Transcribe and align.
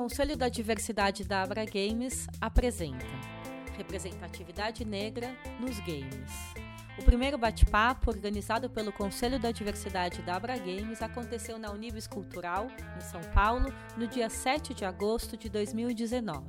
Conselho 0.00 0.34
da 0.34 0.48
Diversidade 0.48 1.24
da 1.24 1.42
Abra 1.42 1.62
Games 1.66 2.26
apresenta 2.40 3.04
Representatividade 3.76 4.82
Negra 4.82 5.36
nos 5.60 5.78
Games. 5.80 6.30
O 6.98 7.04
primeiro 7.04 7.36
bate-papo, 7.36 8.08
organizado 8.10 8.70
pelo 8.70 8.92
Conselho 8.92 9.38
da 9.38 9.52
Diversidade 9.52 10.22
da 10.22 10.36
Abra 10.36 10.56
Games, 10.56 11.02
aconteceu 11.02 11.58
na 11.58 11.70
Unibis 11.70 12.06
Cultural, 12.06 12.68
em 12.96 13.00
São 13.02 13.20
Paulo, 13.34 13.70
no 13.94 14.06
dia 14.06 14.30
7 14.30 14.72
de 14.72 14.86
agosto 14.86 15.36
de 15.36 15.50
2019. 15.50 16.48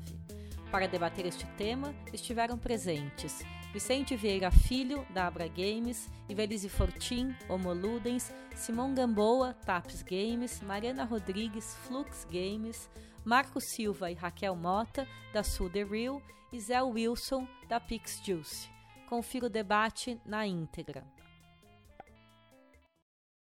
Para 0.72 0.88
debater 0.88 1.26
este 1.26 1.46
tema, 1.58 1.94
estiveram 2.14 2.58
presentes 2.58 3.44
Vicente 3.74 4.16
Vieira 4.16 4.50
Filho, 4.50 5.06
da 5.14 5.28
Abra 5.28 5.50
Games, 5.50 6.10
Ivelise 6.30 6.70
Fortin, 6.70 7.36
Homo 7.50 7.74
Ludens, 7.74 8.34
Simão 8.56 8.94
Gamboa, 8.94 9.54
Taps 9.66 10.04
Games, 10.04 10.62
Mariana 10.62 11.04
Rodrigues, 11.04 11.76
Flux 11.86 12.26
Games, 12.32 12.90
Marco 13.24 13.62
Silva 13.62 14.10
e 14.10 14.16
Raquel 14.16 14.56
Mota, 14.56 15.08
da 15.32 15.44
Sul 15.44 15.70
The 15.70 15.84
Real, 15.84 16.22
e 16.52 16.60
Zé 16.60 16.82
Wilson, 16.82 17.48
da 17.70 17.80
Pix 17.80 18.20
Juice. 18.26 18.68
Confira 19.08 19.46
o 19.46 19.50
debate 19.50 20.20
na 20.26 20.48
íntegra. 20.48 21.06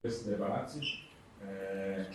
Esse 0.04 0.30
debate, 0.30 1.10
é, 1.42 2.10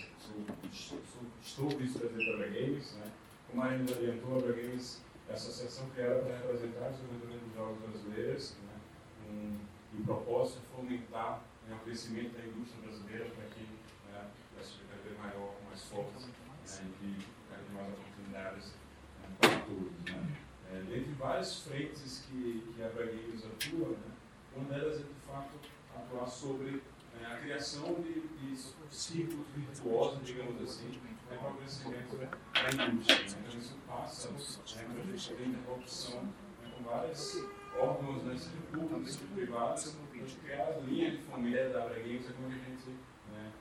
estou 1.40 1.68
vice-presidente 1.70 2.38
da 2.38 2.46
Games, 2.48 2.94
né? 2.96 3.10
como 3.50 3.62
a 3.62 3.66
Marina 3.66 3.92
orientou, 3.92 4.36
a 4.36 4.52
Games 4.52 5.02
é 5.26 5.32
a 5.32 5.34
associação 5.34 5.88
criada 5.90 6.20
para 6.20 6.36
representar 6.36 6.88
o 6.88 6.90
desenvolvimento 6.90 7.44
dos 7.44 7.54
jogos 7.54 7.78
brasileiros, 7.78 8.56
né? 8.66 8.80
um, 9.30 9.58
e 9.94 10.02
o 10.02 10.04
propósito 10.04 10.60
é 10.62 10.76
fomentar 10.76 11.42
né, 11.66 11.74
o 11.80 11.84
crescimento 11.84 12.36
da 12.36 12.44
indústria 12.44 12.82
brasileira 12.82 13.24
para 13.30 13.44
que 13.46 13.62
né, 14.10 14.30
essa 14.60 14.74
cada 14.90 15.18
maior, 15.18 15.54
mais 15.66 15.82
forte 15.84 16.26
né, 16.26 16.90
e 17.02 17.37
oportunidades 17.82 18.72
né, 19.20 19.28
para 19.40 19.60
todos. 19.60 20.04
Né? 20.04 20.36
É, 20.70 20.82
dentre 20.82 21.12
várias 21.12 21.62
frentes 21.62 22.26
que, 22.28 22.72
que 22.74 22.82
a 22.82 22.88
Bragueiros 22.88 23.44
atua, 23.44 23.88
né, 23.88 24.12
uma 24.56 24.64
delas 24.68 24.96
é 24.96 25.02
de 25.02 25.26
fato 25.26 25.58
atuar 25.96 26.26
sobre 26.26 26.82
é, 27.20 27.26
a 27.26 27.36
criação 27.38 27.94
de, 27.94 28.20
de 28.20 28.56
círculos 28.90 29.46
virtuosos, 29.54 30.24
digamos 30.24 30.60
assim, 30.62 30.88
né, 30.88 31.36
para 31.38 31.50
o 31.50 31.56
crescimento 31.56 32.16
da 32.16 32.84
indústria. 32.84 33.18
Né? 33.18 33.44
Então, 33.46 33.60
isso 33.60 33.76
passa 33.86 34.30
né, 34.30 34.38
a 34.38 35.06
gente 35.06 35.34
ter 35.34 35.46
interrupção 35.46 36.22
né, 36.22 36.72
com 36.76 36.84
vários 36.84 37.44
órgãos, 37.78 38.22
né, 38.24 38.36
seja 38.36 38.56
públicos, 38.72 39.12
seja 39.12 39.26
privados, 39.34 39.92
para 39.92 40.08
criar 40.42 40.66
a 40.66 40.80
linha 40.80 41.10
de 41.12 41.18
fomento 41.18 41.72
da 41.72 41.88
Games, 41.88 42.28
é 42.28 42.32
como 42.32 42.48
a 42.48 42.50
gente 42.50 42.90
né, 43.32 43.52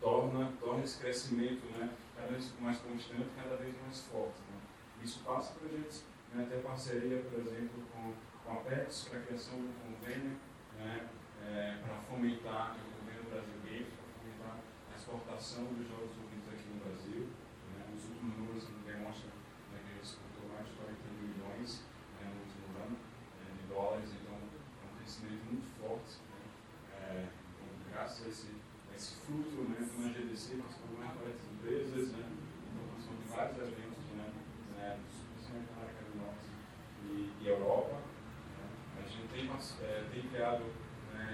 torna, 0.00 0.52
torna 0.60 0.84
esse 0.84 0.98
crescimento 0.98 1.64
né, 1.78 1.90
cada 2.16 2.28
vez 2.28 2.52
mais 2.60 2.78
constante, 2.78 3.28
cada 3.36 3.56
vez 3.56 3.74
mais 3.80 4.00
forte. 4.02 4.40
Né. 4.50 4.60
Isso 5.02 5.20
passa 5.24 5.54
para 5.54 5.68
a 5.68 5.70
gente 5.70 6.02
né, 6.34 6.46
ter 6.48 6.62
parceria, 6.62 7.22
por 7.22 7.38
exemplo, 7.38 7.82
com, 7.92 8.14
com 8.44 8.52
a 8.52 8.62
PEX, 8.62 9.08
para 9.08 9.20
a 9.20 9.22
criação 9.22 9.58
de 9.58 9.66
um 9.66 9.72
convênio 9.94 10.36
né, 10.78 11.08
é, 11.44 11.78
para 11.84 11.96
fomentar 12.08 12.76
o 12.76 13.00
governo 13.00 13.30
brasileiro, 13.30 13.86
para 13.96 14.06
fomentar 14.18 14.58
a 14.92 14.96
exportação 14.96 15.64
dos 15.74 15.86
jogos 15.88 16.16
ouvidos 16.18 16.48
aqui 16.52 16.68
no 16.68 16.80
Brasil. 16.80 17.28
Né, 17.72 17.84
os 17.94 18.04
últimos 18.10 18.36
números 18.36 18.64
demonstram 18.84 19.30
né, 19.72 19.78
que 19.84 20.02
exportou 20.02 20.48
mais 20.52 20.66
de 20.66 20.72
40 20.74 20.96
milhões 21.22 21.84
né, 22.20 22.32
no 22.32 22.40
último 22.42 22.66
ano 22.82 22.96
é, 22.96 23.54
de 23.54 23.64
dólares, 23.68 24.10
então 24.10 24.34
é 24.34 24.84
um 24.84 24.96
crescimento 24.98 25.44
muito 25.46 25.68
forte. 25.78 26.18
Né, 26.26 26.40
é, 26.96 27.28
então, 27.28 27.66
graças 27.92 28.26
a 28.26 28.28
esse, 28.28 28.50
a 28.90 28.94
esse 28.96 29.14
fruto 29.22 29.62
né, 29.70 29.76
do 29.80 30.12
GDC, 30.12 30.56
participou 30.56 30.98
mais 30.98 31.12
de 31.12 31.18
40 31.18 31.36
empresas, 31.54 32.12
né, 32.12 32.26
então 32.26 32.82
participou 32.90 33.16
de 33.16 33.28
vários 33.30 33.58
eventos, 33.58 34.04
né, 34.16 34.26
né, 34.76 34.98
principalmente 35.34 35.70
na 35.70 35.76
América 35.82 36.02
do 36.04 36.14
Norte 36.18 36.48
e, 37.04 37.32
e 37.42 37.48
Europa. 37.48 37.94
Né, 37.94 38.64
a 38.98 39.08
gente 39.08 39.28
tem, 39.28 39.46
é, 39.82 40.04
tem 40.12 40.22
criado 40.28 40.62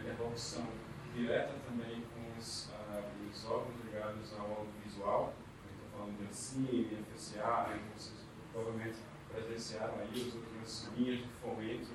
interlocução 0.03 0.67
direta 1.15 1.55
também 1.67 2.03
com 2.15 2.39
os, 2.39 2.71
uh, 2.71 3.31
os 3.31 3.45
órgãos 3.45 3.75
ligados 3.85 4.33
ao 4.39 4.51
audiovisual, 4.51 5.35
estou 5.71 5.99
falando 5.99 6.19
de 6.19 6.29
Ancine, 6.29 7.05
FSA, 7.15 7.69
né, 7.69 7.81
vocês 7.97 8.25
provavelmente 8.53 8.99
presenciaram 9.31 9.95
aí 10.01 10.27
as 10.29 10.35
últimas 10.35 10.91
linhas 10.97 11.19
de 11.19 11.29
fomento 11.41 11.91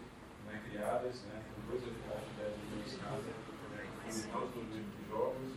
né, 0.45 0.61
criadas, 0.69 1.21
né, 1.23 1.43
com 1.55 1.71
dois 1.71 1.83
editais 1.83 2.21
de 2.25 2.43
10 2.43 2.57
milhões 2.57 2.97
cada, 3.01 3.17
né, 3.17 3.85
fomentar 4.03 4.41
todo 4.41 4.73
tipo 4.73 5.03
de 5.03 5.09
jogos. 5.09 5.51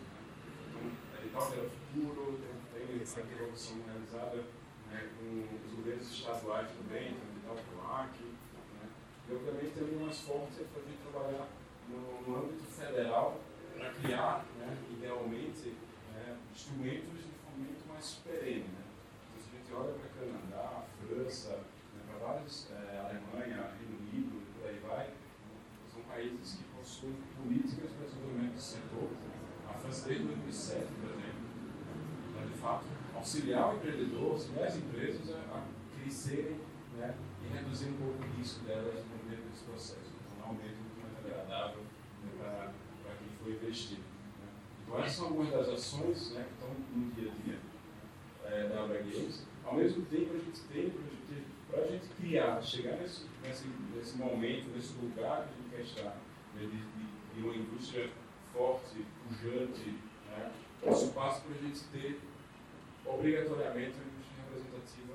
Então, 0.68 1.22
edital 1.22 1.52
era 1.52 1.70
futuro, 1.70 2.40
tem, 2.72 2.86
tem 2.86 3.02
essa 3.02 3.20
interlocução 3.20 3.76
realizada 3.86 4.44
né, 4.90 5.10
com 5.18 5.66
os 5.66 5.74
governos 5.74 6.10
estaduais 6.10 6.68
também, 6.70 7.14
tem 7.14 7.28
o 7.28 7.32
edital 7.36 7.56
PROAC, 7.70 8.39
né, 9.30 9.32
e 9.32 9.34
obviamente 9.34 9.78
também 9.78 9.96
o 9.96 10.00
mais 10.00 10.20
forte 10.20 10.60
é 10.60 10.64
para 10.64 10.82
a 10.82 10.84
gente 10.84 10.98
trabalhar 11.10 11.48
no, 11.88 12.22
no 12.26 12.38
âmbito 12.38 12.64
federal 12.64 13.40
para 13.76 13.90
criar, 13.94 14.44
né, 14.58 14.76
idealmente, 14.90 15.74
né, 16.12 16.36
instrumentos 16.52 17.18
de 17.18 17.30
fomento 17.44 17.84
mais 17.88 18.20
perene. 18.24 18.66
Né? 18.66 18.84
Então, 19.38 19.38
a 19.38 19.56
gente 19.56 19.72
olha 19.72 19.92
para 19.98 20.26
Canadá, 20.26 20.84
França, 21.06 21.56
né, 21.94 22.02
para 22.08 22.26
vários, 22.26 22.68
é, 22.70 22.98
Alemanha, 22.98 23.72
Reino 23.78 23.98
Unido 24.00 24.42
por 24.58 24.68
aí 24.68 24.78
vai, 24.86 25.10
são 25.92 26.02
países 26.02 26.56
que 26.56 26.64
possuem 26.76 27.16
políticas 27.40 27.90
de 27.90 28.04
desenvolvimento 28.04 28.54
do 28.54 28.60
setor. 28.60 29.08
A 29.68 29.74
França, 29.74 30.08
desde 30.08 30.24
2007, 30.26 30.86
por 31.00 31.10
exemplo, 31.10 31.40
né, 32.34 32.46
de 32.46 32.58
fato, 32.58 32.84
auxiliar 33.14 33.72
o 33.72 33.76
empreendedor, 33.76 34.32
auxiliar 34.32 34.66
as 34.66 34.76
empresas 34.76 35.30
a 35.30 35.64
crescerem 35.98 36.69
né, 36.96 37.14
e 37.44 37.54
reduzir 37.54 37.90
um 37.90 37.96
pouco 37.96 38.22
o 38.22 38.36
risco 38.38 38.64
delas 38.64 39.04
no 39.04 39.30
meio 39.30 39.42
desse 39.42 39.64
processo. 39.64 40.10
Então, 40.36 40.48
aumento 40.48 40.90
agradável 41.24 41.82
né, 42.24 42.72
para 43.02 43.14
quem 43.16 43.28
for 43.42 43.50
investido. 43.52 44.02
Né? 44.02 44.48
Então, 44.84 44.98
essas 44.98 45.12
são 45.12 45.26
algumas 45.26 45.50
das 45.50 45.68
ações 45.68 46.32
né, 46.32 46.44
que 46.44 46.52
estão 46.54 46.74
no 46.94 47.12
dia 47.12 47.30
a 47.30 47.34
dia 47.44 47.58
é, 48.44 48.68
da 48.68 48.84
Abra 48.84 48.98
Games. 48.98 49.46
Ao 49.64 49.74
mesmo 49.74 50.04
tempo, 50.06 50.34
a 50.34 50.38
gente 50.38 50.60
tem 50.72 50.90
para 51.70 51.82
a 51.82 51.86
gente 51.86 52.08
criar, 52.20 52.60
chegar 52.62 52.96
nesse, 52.96 53.26
nesse, 53.42 53.68
nesse 53.94 54.16
momento, 54.16 54.68
nesse 54.74 54.92
lugar 54.94 55.46
que 55.46 55.54
a 55.54 55.56
gente 55.56 55.70
quer 55.70 56.00
estar, 56.00 56.16
né, 56.54 56.62
de, 56.62 56.66
de, 56.66 57.34
de, 57.34 57.42
uma 57.42 57.54
indústria 57.54 58.10
forte, 58.52 59.06
pujante, 59.28 59.98
né, 60.28 60.52
isso 60.90 61.12
passa 61.12 61.40
para 61.42 61.54
a 61.54 61.62
gente 61.62 61.80
ter 61.92 62.20
obrigatoriamente 63.04 63.96
uma 63.96 64.10
indústria 64.10 64.42
representativa, 64.44 65.14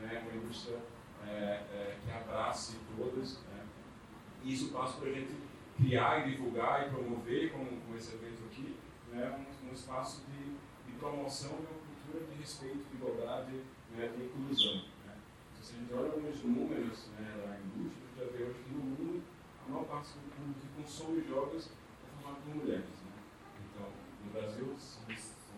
né, 0.00 0.22
uma 0.26 0.42
indústria 0.42 0.78
é, 1.26 1.62
é, 1.72 1.96
que 2.04 2.10
abrace 2.10 2.76
todas. 2.96 3.38
Né, 3.44 3.66
e 4.42 4.52
isso 4.52 4.70
passa 4.72 4.98
para 4.98 5.08
a 5.08 5.12
gente 5.12 5.34
criar 5.76 6.26
e 6.26 6.30
divulgar 6.30 6.86
e 6.86 6.90
promover, 6.90 7.52
como 7.52 7.96
esse 7.96 8.14
evento 8.14 8.44
aqui, 8.44 8.76
né, 9.12 9.46
um, 9.64 9.70
um 9.70 9.72
espaço 9.72 10.22
de, 10.26 10.90
de, 10.90 10.98
promoção 10.98 11.50
de 11.50 11.62
uma 11.62 11.80
cultura 11.80 12.26
de 12.26 12.40
respeito, 12.40 12.84
de 12.90 12.96
igualdade, 12.96 13.52
né, 13.96 14.08
de 14.08 14.24
inclusão. 14.24 14.82
Né. 15.06 15.16
Se 15.60 15.74
a 15.74 15.78
gente 15.78 15.94
olha 15.94 16.12
alguns 16.12 16.42
números 16.42 17.08
né, 17.18 17.46
da 17.46 17.58
indústria, 17.58 18.04
a 18.04 18.24
gente 18.24 18.32
já 18.32 18.38
vê 18.38 18.44
hoje 18.44 18.62
que 18.62 18.74
no 18.74 18.84
mundo 18.84 19.22
a 19.66 19.70
maior 19.70 19.84
parte 19.86 20.12
do 20.12 20.30
público 20.36 20.60
que 20.60 20.82
consome 20.82 21.24
jogos 21.26 21.70
é 21.70 22.22
formado 22.22 22.42
por 22.44 22.54
mulheres. 22.54 22.84
Né. 22.84 23.12
Então, 23.64 23.88
no 24.24 24.32
Brasil 24.32 24.74
são, 24.78 25.02
são 25.16 25.56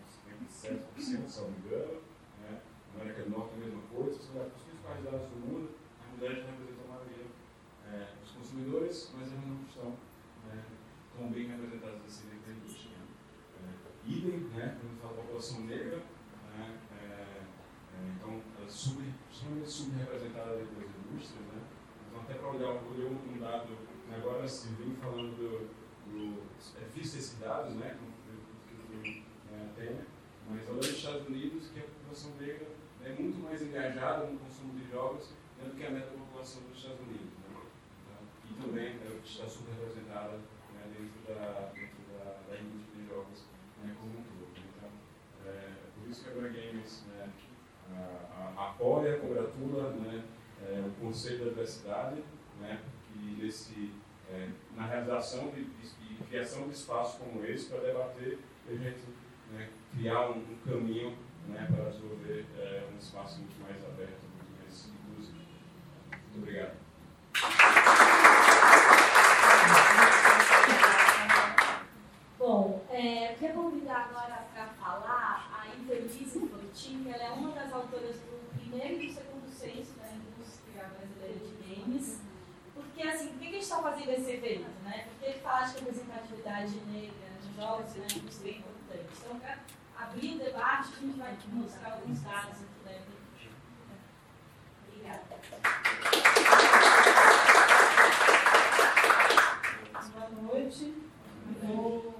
57%, 0.57 1.27
se 1.27 1.41
não 1.41 1.49
me 1.49 1.57
engano, 1.57 2.01
né, 2.41 2.61
na 2.95 3.01
América 3.01 3.23
do 3.23 3.29
Norte 3.31 3.53
a 3.55 3.57
mesma 3.57 3.81
coisa, 3.93 4.19
para 4.33 4.47
os 4.47 4.66
principais 4.87 5.03
dados 5.03 5.27
do 5.29 5.35
mundo, 5.35 5.69
mulheres 6.15 6.45
representam 6.45 6.85
a 6.85 6.95
maioria 6.95 7.25
é, 7.91 8.07
dos 8.21 8.31
consumidores, 8.31 9.11
mas 9.13 9.31
elas 9.31 9.45
não 9.45 9.61
estão 9.67 9.89
né, 10.47 10.63
tão 11.15 11.29
bem 11.29 11.47
representadas 11.47 12.01
assim 12.05 12.29
dentro 12.29 12.45
da 12.45 12.51
indústria. 12.57 12.97
Né? 12.97 13.05
É, 13.67 14.09
idem, 14.09 14.39
né, 14.55 14.77
quando 14.79 15.01
fala 15.01 15.13
população 15.15 15.61
negra, 15.61 15.97
né, 15.97 16.79
é, 16.93 17.05
é, 17.05 18.13
então 18.15 18.41
é 18.63 18.69
sub, 18.69 19.03
extremamente 19.29 19.69
subrepresentada 19.69 20.55
dentro 20.55 20.75
das 20.75 20.89
indústrias. 20.89 21.45
Né? 21.47 21.61
Então, 22.07 22.21
até 22.21 22.33
para 22.35 22.49
olhar, 22.49 22.71
um 22.71 23.39
dado, 23.39 23.77
agora 24.15 24.47
se 24.47 24.69
vem 24.69 24.95
falando 24.95 25.35
do, 25.35 25.67
do 26.11 26.47
difícil 26.93 27.19
esses 27.19 27.39
dados, 27.39 27.75
né, 27.75 27.97
que, 27.99 29.01
que, 29.01 29.11
que 29.11 29.25
né, 29.51 29.69
tem, 29.75 29.99
mas 30.49 30.67
olha 30.69 30.79
os 30.79 30.87
Estados 30.87 31.27
Unidos, 31.27 31.67
que 31.73 31.79
a 31.79 31.83
população 31.83 32.31
negra 32.39 32.76
é 33.07 33.21
muito 33.21 33.41
mais 33.41 33.61
engajada 33.61 34.25
no 34.25 34.37
consumo 34.39 34.77
de 34.77 34.91
jogos 34.91 35.29
né, 35.57 35.69
do 35.69 35.75
que 35.75 35.85
a 35.85 35.89
da 35.89 36.01
população 36.01 36.61
dos 36.63 36.77
Estados 36.77 36.99
Unidos. 37.01 37.31
Né? 37.39 37.47
e 38.49 38.61
também 38.61 38.95
né, 38.95 39.19
está 39.23 39.47
super 39.47 39.73
representada 39.73 40.37
né, 40.73 40.83
dentro, 40.91 41.33
da, 41.33 41.71
dentro 41.73 41.97
da, 42.11 42.35
da, 42.49 42.59
indústria 42.59 43.01
de 43.01 43.07
jogos 43.07 43.45
né, 43.83 43.95
como 43.99 44.11
um 44.11 44.23
todo. 44.23 44.47
Então, 44.57 44.89
é, 45.45 45.49
é 45.49 45.89
por 45.97 46.09
isso 46.09 46.23
que 46.23 46.29
a 46.29 46.33
Grand 46.33 46.53
Games 46.53 47.05
né, 47.07 47.29
a, 47.95 48.69
apoia, 48.69 49.19
congratula 49.19 49.91
né, 49.91 50.23
é, 50.65 50.83
o 50.85 50.91
Conselho 50.99 51.45
da 51.45 51.49
Diversidade 51.51 52.23
né, 52.59 52.81
e 53.15 53.91
é, 54.29 54.49
na 54.75 54.85
realização 54.85 55.49
de, 55.51 55.63
de, 55.63 55.89
de, 55.89 56.23
criação 56.25 56.67
de 56.67 56.73
espaços 56.73 57.19
como 57.19 57.45
esse 57.45 57.67
para 57.67 57.79
debater 57.79 58.39
e 58.67 58.73
a 58.73 58.75
gente 58.75 58.99
né, 59.53 59.69
criar 59.93 60.29
um, 60.29 60.39
um 60.39 60.57
caminho 60.65 61.15
né, 61.47 61.67
para 61.69 61.89
desenvolver 61.89 62.45
é, 62.57 62.87
um 62.93 62.97
espaço 62.97 63.39
muito 63.39 63.59
mais 63.61 63.83
aberto, 63.85 64.23
muito 64.35 64.51
mais 64.59 64.87
inclusivo. 64.87 65.37
Muito 66.11 66.37
obrigado. 66.37 66.77
Bom, 72.37 72.85
é, 72.89 73.33
queria 73.33 73.53
convidar 73.53 74.09
agora 74.09 74.47
para 74.53 74.67
falar 74.67 75.51
a 75.53 75.67
Fortin, 76.47 77.03
que 77.03 77.09
ela 77.09 77.23
é 77.23 77.31
uma 77.31 77.51
das 77.51 77.71
autoras 77.73 78.15
do 78.17 78.59
primeiro 78.59 79.01
e 79.01 79.07
do 79.07 79.13
segundo 79.13 79.49
censo 79.49 79.93
da 79.99 80.09
indústria 80.09 80.85
brasileira 80.85 81.39
de 81.39 81.75
games. 81.75 82.21
Porque, 82.73 83.01
assim, 83.01 83.29
por 83.29 83.39
que 83.39 83.47
a 83.47 83.51
gente 83.51 83.63
está 83.63 83.81
fazendo 83.81 84.11
esse 84.11 84.31
evento? 84.31 84.69
Né? 84.83 85.07
Porque 85.09 85.25
ele 85.25 85.39
fala 85.39 85.65
de 85.65 85.79
representatividade 85.79 86.75
negra 86.91 87.27
nos 87.43 87.55
jogos 87.55 87.95
indústria 87.95 88.51
é 88.51 88.57
importante. 88.57 89.07
Então, 89.19 89.41
abrir 89.99 90.37
debate, 90.37 90.93
a 90.95 90.99
gente 90.99 91.17
vai 91.17 91.37
mostrar 91.53 91.93
alguns 91.93 92.21
dados 92.21 92.57
aqui 92.61 92.83
da 92.85 92.91
Obrigada. 94.87 95.23
Boa 100.13 100.53
noite. 100.53 100.93
Eu 101.63 101.75
vou 101.75 102.15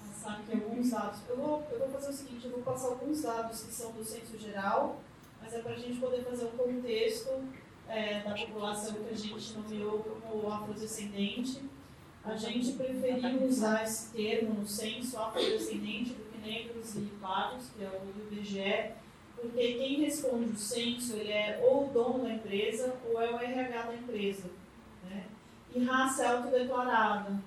passar 0.00 0.38
aqui 0.38 0.52
alguns 0.52 0.90
dados. 0.90 1.20
Eu 1.28 1.36
vou, 1.36 1.66
eu 1.70 1.78
vou 1.78 1.88
fazer 1.90 2.10
o 2.10 2.12
seguinte, 2.12 2.46
eu 2.46 2.50
vou 2.52 2.62
passar 2.62 2.88
alguns 2.88 3.22
dados 3.22 3.62
que 3.62 3.72
são 3.72 3.92
do 3.92 4.04
censo 4.04 4.38
geral, 4.38 5.00
mas 5.40 5.54
é 5.54 5.60
para 5.60 5.72
a 5.72 5.78
gente 5.78 6.00
poder 6.00 6.24
fazer 6.24 6.46
um 6.46 6.56
contexto 6.56 7.44
é, 7.88 8.20
da 8.22 8.34
população 8.34 8.94
que 8.94 9.10
a 9.10 9.16
gente 9.16 9.52
nomeou 9.52 10.00
como 10.00 10.52
afrodescendente. 10.52 11.62
A 12.24 12.34
gente 12.36 12.72
preferiu 12.72 13.44
usar 13.44 13.84
esse 13.84 14.12
termo 14.12 14.54
no 14.54 14.66
censo 14.66 15.16
afrodescendente 15.16 16.16
negros 16.46 16.94
e 16.96 17.00
pardos, 17.20 17.66
que 17.76 17.84
é 17.84 17.88
o 17.88 18.32
IBGE, 18.32 18.92
porque 19.34 19.74
quem 19.74 20.00
responde 20.00 20.52
o 20.52 20.56
censo 20.56 21.16
ele 21.16 21.32
é 21.32 21.60
ou 21.62 21.88
o 21.88 21.92
dono 21.92 22.24
da 22.24 22.32
empresa 22.32 22.94
ou 23.04 23.20
é 23.20 23.30
o 23.30 23.36
RH 23.36 23.82
da 23.82 23.94
empresa. 23.94 24.44
Né? 25.08 25.24
E 25.74 25.84
raça 25.84 26.24
é 26.24 26.26
autodeclarada. 26.28 27.38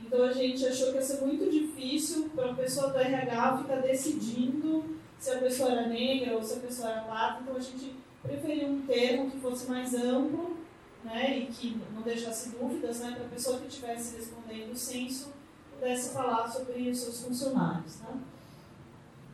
Então 0.00 0.24
a 0.24 0.32
gente 0.32 0.64
achou 0.66 0.90
que 0.90 0.96
ia 0.96 1.02
ser 1.02 1.24
muito 1.24 1.50
difícil 1.50 2.30
para 2.34 2.50
a 2.50 2.54
pessoa 2.54 2.90
do 2.90 2.98
RH 2.98 3.58
ficar 3.58 3.76
decidindo 3.76 4.98
se 5.18 5.30
a 5.30 5.38
pessoa 5.38 5.72
era 5.72 5.88
negra 5.88 6.36
ou 6.36 6.42
se 6.42 6.54
a 6.54 6.60
pessoa 6.60 6.90
era 6.90 7.00
parda. 7.02 7.40
Então 7.42 7.56
a 7.56 7.60
gente 7.60 7.96
preferiu 8.22 8.68
um 8.68 8.82
termo 8.82 9.30
que 9.30 9.40
fosse 9.40 9.68
mais 9.68 9.94
amplo 9.94 10.56
né, 11.02 11.38
e 11.38 11.46
que 11.46 11.80
não 11.94 12.02
deixasse 12.02 12.50
dúvidas 12.50 13.00
né, 13.00 13.12
para 13.12 13.24
a 13.24 13.28
pessoa 13.28 13.58
que 13.58 13.68
estivesse 13.68 14.16
respondendo 14.16 14.72
o 14.72 14.76
censo 14.76 15.32
pudesse 15.78 16.12
falar 16.12 16.48
sobre 16.48 16.90
os 16.90 16.98
seus 16.98 17.22
funcionários. 17.22 17.96
Tá? 17.96 18.14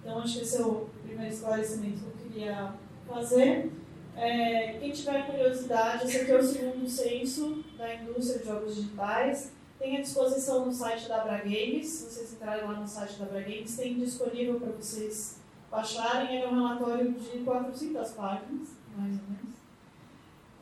Então 0.05 0.19
acho 0.19 0.37
que 0.37 0.43
esse 0.43 0.61
é 0.61 0.67
o 0.67 0.87
primeiro 1.03 1.33
esclarecimento 1.33 2.01
que 2.01 2.05
eu 2.05 2.31
queria 2.31 2.75
fazer. 3.09 3.73
É, 4.15 4.77
quem 4.79 4.93
tiver 4.93 5.27
curiosidade, 5.27 6.05
esse 6.05 6.19
aqui 6.19 6.31
é 6.31 6.39
o 6.39 6.43
segundo 6.43 6.89
censo 6.89 7.65
da 7.79 7.95
indústria 7.95 8.39
de 8.39 8.45
jogos 8.45 8.77
digitais. 8.77 9.53
Tem 9.79 9.97
à 9.97 10.01
disposição 10.03 10.67
no 10.67 10.73
site 10.73 11.09
da 11.09 11.25
Games. 11.25 11.87
Se 11.87 12.05
vocês 12.05 12.35
entrarem 12.35 12.65
lá 12.65 12.75
no 12.75 12.87
site 12.87 13.19
da 13.19 13.41
Games, 13.41 13.77
tem 13.77 13.95
disponível 13.95 14.61
para 14.61 14.73
vocês 14.73 15.39
baixarem. 15.71 16.43
É 16.43 16.49
um 16.49 16.55
relatório 16.55 17.13
de 17.13 17.39
400 17.39 18.11
páginas, 18.11 18.69
mais 18.97 19.13
ou 19.13 19.21
menos. 19.29 19.55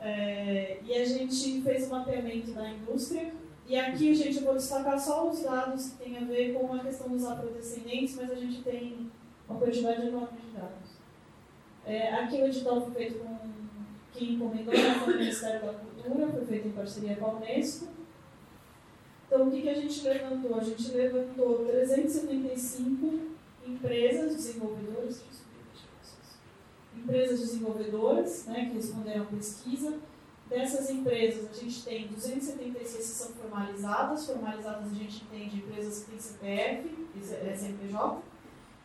É, 0.00 0.78
e 0.84 0.94
a 0.94 1.04
gente 1.04 1.62
fez 1.62 1.88
um 1.88 1.90
mapeamento 1.90 2.52
da 2.52 2.70
indústria. 2.70 3.32
E 3.66 3.76
aqui, 3.76 4.14
gente, 4.14 4.38
eu 4.38 4.44
vou 4.44 4.54
destacar 4.54 4.98
só 4.98 5.28
os 5.28 5.42
dados 5.42 5.90
que 5.90 6.04
tem 6.04 6.16
a 6.16 6.24
ver 6.24 6.54
com 6.54 6.72
a 6.74 6.78
questão 6.78 7.08
dos 7.08 7.24
afrodescendentes, 7.24 8.16
mas 8.16 8.30
a 8.30 8.34
gente 8.34 8.62
tem 8.62 9.10
uma 9.52 9.60
quantidade 9.60 10.06
enorme 10.06 10.38
de 10.40 10.56
dados. 10.56 10.90
É, 11.84 12.14
aqui 12.14 12.36
o 12.36 12.46
edital 12.46 12.80
foi 12.80 12.94
feito 12.94 13.18
com 13.18 13.38
quem 14.12 14.34
encomendou 14.34 14.74
foi 14.74 15.14
o 15.14 15.18
Ministério 15.18 15.66
da 15.66 15.72
Cultura, 15.72 16.28
foi 16.28 16.44
feito 16.46 16.68
em 16.68 16.72
parceria 16.72 17.16
com 17.16 17.26
a 17.26 17.34
Unesco. 17.34 17.88
Então, 19.26 19.48
o 19.48 19.50
que, 19.50 19.62
que 19.62 19.68
a 19.68 19.74
gente 19.74 20.02
levantou? 20.02 20.56
A 20.56 20.62
gente 20.62 20.92
levantou 20.92 21.64
375 21.64 23.32
empresas 23.66 24.36
desenvolvedoras, 24.36 25.24
empresas 26.94 27.40
desenvolvedoras 27.40 28.46
né, 28.46 28.66
que 28.66 28.76
responderam 28.76 29.22
à 29.22 29.26
pesquisa. 29.26 29.98
Dessas 30.48 30.90
empresas, 30.90 31.48
a 31.50 31.54
gente 31.54 31.82
tem 31.82 32.08
276 32.08 32.94
que 32.94 33.02
são 33.02 33.32
formalizadas. 33.32 34.26
Formalizadas 34.26 34.92
a 34.92 34.94
gente 34.94 35.24
entende 35.24 35.56
empresas 35.56 36.04
que 36.04 36.10
têm 36.10 36.20
CPF, 36.20 37.08
CNPJ, 37.56 38.22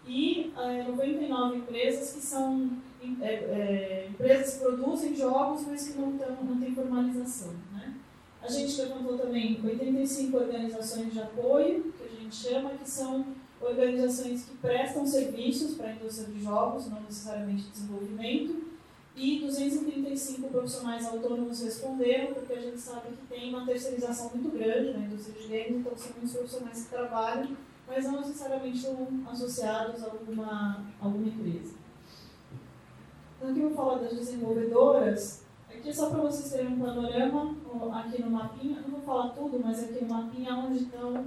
e 0.08 0.54
é, 0.58 0.84
99 0.84 1.58
empresas 1.58 2.14
que 2.14 2.22
são 2.22 2.72
é, 3.22 3.34
é, 3.34 4.08
empresas 4.10 4.56
que 4.56 4.60
produzem 4.62 5.16
jogos, 5.16 5.66
mas 5.68 5.90
que 5.90 6.00
não, 6.00 6.18
tão, 6.18 6.44
não 6.44 6.60
têm 6.60 6.74
formalização. 6.74 7.54
Né? 7.74 7.94
A 8.42 8.48
gente 8.48 8.82
levantou 8.82 9.18
também 9.18 9.60
85 9.64 10.38
organizações 10.38 11.12
de 11.12 11.20
apoio, 11.20 11.94
que 11.98 12.04
a 12.04 12.22
gente 12.22 12.36
chama, 12.36 12.70
que 12.72 12.90
são 12.90 13.26
organizações 13.60 14.46
que 14.46 14.56
prestam 14.58 15.06
serviços 15.06 15.76
para 15.76 15.88
a 15.88 15.94
indústria 15.94 16.28
de 16.28 16.42
jogos, 16.42 16.90
não 16.90 17.02
necessariamente 17.02 17.70
desenvolvimento, 17.70 18.68
e 19.16 19.40
235 19.40 20.48
profissionais 20.50 21.06
autônomos 21.08 21.62
responderam, 21.62 22.36
porque 22.36 22.54
a 22.54 22.62
gente 22.62 22.80
sabe 22.80 23.10
que 23.18 23.26
tem 23.28 23.50
uma 23.50 23.66
terceirização 23.66 24.30
muito 24.30 24.56
grande 24.56 24.94
na 24.94 25.06
indústria 25.06 25.42
de 25.42 25.48
games, 25.48 25.80
então 25.80 25.98
são 25.98 26.12
muitos 26.18 26.34
profissionais 26.34 26.84
que 26.84 26.90
trabalham, 26.90 27.58
mas 27.88 28.06
não 28.06 28.20
necessariamente 28.20 28.78
estão 28.78 29.08
associados 29.32 30.04
a 30.04 30.08
alguma, 30.08 30.86
alguma 31.00 31.28
empresa. 31.28 31.74
Então 33.38 33.52
aqui 33.52 33.60
eu 33.62 33.70
vou 33.70 33.78
falar 33.78 34.00
das 34.00 34.18
desenvolvedoras, 34.18 35.44
aqui 35.70 35.90
é 35.90 35.94
só 35.94 36.10
para 36.10 36.22
vocês 36.22 36.52
terem 36.52 36.74
um 36.74 36.80
panorama, 36.80 37.56
aqui 37.94 38.22
no 38.22 38.32
mapinha, 38.32 38.82
não 38.82 38.90
vou 38.90 39.02
falar 39.02 39.30
tudo, 39.30 39.60
mas 39.64 39.84
aqui 39.84 40.04
no 40.04 40.10
mapinha 40.10 40.56
onde 40.56 40.84
estão 40.84 41.26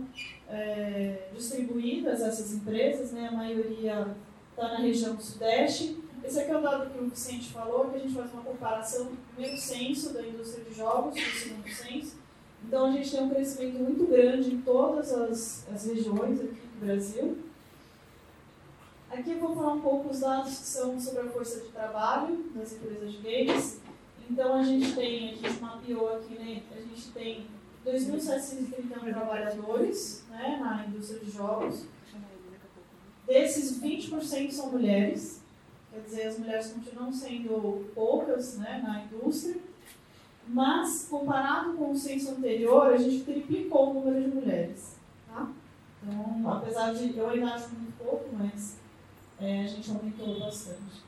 é, 0.49 1.29
distribuídas 1.35 2.21
essas 2.21 2.53
empresas, 2.53 3.13
né? 3.13 3.29
a 3.29 3.33
maioria 3.33 4.15
está 4.51 4.69
na 4.69 4.79
região 4.79 5.15
do 5.15 5.23
Sudeste. 5.23 5.99
Esse 6.23 6.41
aqui 6.41 6.51
é 6.51 6.59
o 6.59 6.61
dado 6.61 6.91
que 6.91 6.99
o 6.99 7.09
Vicente 7.09 7.51
falou, 7.51 7.89
que 7.89 7.97
a 7.97 7.99
gente 8.01 8.13
faz 8.13 8.31
uma 8.33 8.43
comparação 8.43 9.07
do 9.07 9.17
primeiro 9.33 9.57
censo 9.57 10.13
da 10.13 10.21
indústria 10.21 10.65
de 10.65 10.75
jogos 10.75 11.15
com 11.15 11.21
o 11.21 11.33
segundo 11.33 11.69
censo. 11.69 12.20
Então 12.65 12.87
a 12.87 12.91
gente 12.93 13.11
tem 13.11 13.23
um 13.23 13.31
crescimento 13.31 13.79
muito 13.79 14.07
grande 14.07 14.55
em 14.55 14.61
todas 14.61 15.13
as, 15.13 15.67
as 15.73 15.87
regiões 15.87 16.41
aqui 16.41 16.55
do 16.55 16.87
Brasil. 16.87 17.39
Aqui 19.11 19.33
eu 19.33 19.41
vou 19.41 19.55
falar 19.55 19.73
um 19.73 19.81
pouco 19.81 20.11
os 20.11 20.21
dados 20.21 20.51
que 20.51 20.67
são 20.67 21.01
sobre 21.01 21.23
a 21.23 21.31
força 21.31 21.61
de 21.61 21.69
trabalho 21.69 22.45
das 22.55 22.73
empresas 22.73 23.13
de 23.13 23.19
games. 23.19 23.81
Então 24.31 24.55
a 24.55 24.63
gente 24.63 24.95
tem, 24.95 25.31
a 25.31 25.49
gente 25.49 25.61
mapeou 25.61 26.15
aqui, 26.15 26.35
né, 26.35 26.63
a 26.71 26.81
gente 26.81 27.11
tem 27.11 27.47
2.731 27.85 29.13
trabalhadores 29.13 30.25
né, 30.31 30.59
na 30.61 30.87
indústria 30.87 31.19
de 31.19 31.31
jogos. 31.31 31.87
Desses, 33.27 33.81
20% 33.81 34.51
são 34.51 34.71
mulheres, 34.71 35.41
quer 35.91 36.01
dizer, 36.01 36.27
as 36.27 36.39
mulheres 36.39 36.73
continuam 36.73 37.13
sendo 37.13 37.91
poucas 37.95 38.59
né, 38.59 38.81
na 38.85 39.05
indústria, 39.05 39.57
mas 40.53 41.07
comparado 41.09 41.75
com 41.75 41.93
o 41.93 41.97
censo 41.97 42.33
anterior, 42.33 42.93
a 42.93 42.97
gente 42.97 43.25
triplicou 43.25 43.91
o 43.91 43.95
número 43.95 44.21
de 44.21 44.37
mulheres. 44.37 44.97
Tá? 45.29 45.49
Então, 46.03 46.53
apesar 46.53 46.93
de 46.93 47.17
eu 47.17 47.31
ainda 47.31 47.55
acho 47.55 47.69
muito 47.71 47.97
pouco, 47.97 48.29
mas 48.37 48.79
é, 49.41 49.63
a 49.63 49.67
gente 49.67 49.91
aumentou 49.91 50.41
bastante. 50.41 51.05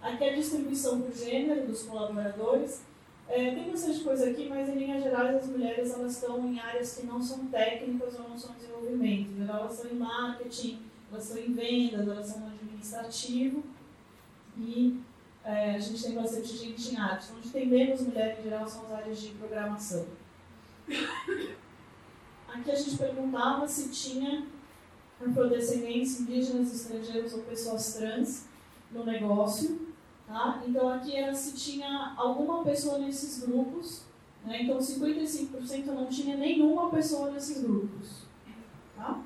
Aqui 0.00 0.24
a 0.24 0.34
distribuição 0.34 1.02
por 1.02 1.12
gênero 1.12 1.66
dos 1.66 1.82
colaboradores. 1.82 2.82
É, 3.28 3.54
tem 3.54 3.70
bastante 3.70 4.00
coisa 4.00 4.30
aqui, 4.30 4.48
mas 4.48 4.70
em 4.70 4.78
linhas 4.78 5.02
gerais 5.02 5.36
as 5.36 5.48
mulheres 5.48 5.92
elas 5.92 6.14
estão 6.14 6.46
em 6.46 6.58
áreas 6.58 6.96
que 6.96 7.04
não 7.04 7.20
são 7.20 7.44
técnicas 7.46 8.18
ou 8.18 8.30
não 8.30 8.38
são 8.38 8.54
desenvolvimento. 8.54 9.36
Geral, 9.36 9.60
elas 9.60 9.74
estão 9.74 9.90
em 9.90 9.98
marketing, 9.98 10.78
elas 11.12 11.24
estão 11.28 11.42
em 11.42 11.52
vendas, 11.52 12.08
elas 12.08 12.28
estão 12.28 12.40
no 12.40 12.54
administrativo 12.54 13.62
e 14.56 14.98
é, 15.48 15.76
a 15.76 15.78
gente 15.78 16.02
tem 16.02 16.14
bastante 16.14 16.54
gente 16.58 16.94
em 16.94 16.98
artes. 16.98 17.32
Onde 17.34 17.48
tem 17.48 17.66
menos 17.66 18.02
mulheres 18.02 18.38
em 18.38 18.42
geral 18.42 18.68
são 18.68 18.84
as 18.84 18.92
áreas 18.92 19.18
de 19.18 19.30
programação. 19.30 20.06
Aqui 22.48 22.70
a 22.70 22.74
gente 22.74 22.98
perguntava 22.98 23.66
se 23.66 23.88
tinha 23.88 24.46
afrodescendentes, 25.18 26.20
indígenas, 26.20 26.74
estrangeiros 26.74 27.32
ou 27.32 27.44
pessoas 27.44 27.94
trans 27.94 28.46
no 28.92 29.06
negócio. 29.06 29.88
Tá? 30.26 30.62
Então 30.66 30.86
aqui 30.90 31.16
era 31.16 31.34
se 31.34 31.56
tinha 31.56 32.12
alguma 32.18 32.62
pessoa 32.62 32.98
nesses 32.98 33.42
grupos, 33.46 34.02
né? 34.44 34.64
então 34.64 34.76
55% 34.76 35.86
não 35.86 36.06
tinha 36.08 36.36
nenhuma 36.36 36.90
pessoa 36.90 37.30
nesses 37.30 37.62
grupos. 37.62 38.24
Tá? 38.94 39.22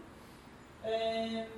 É... 0.84 1.48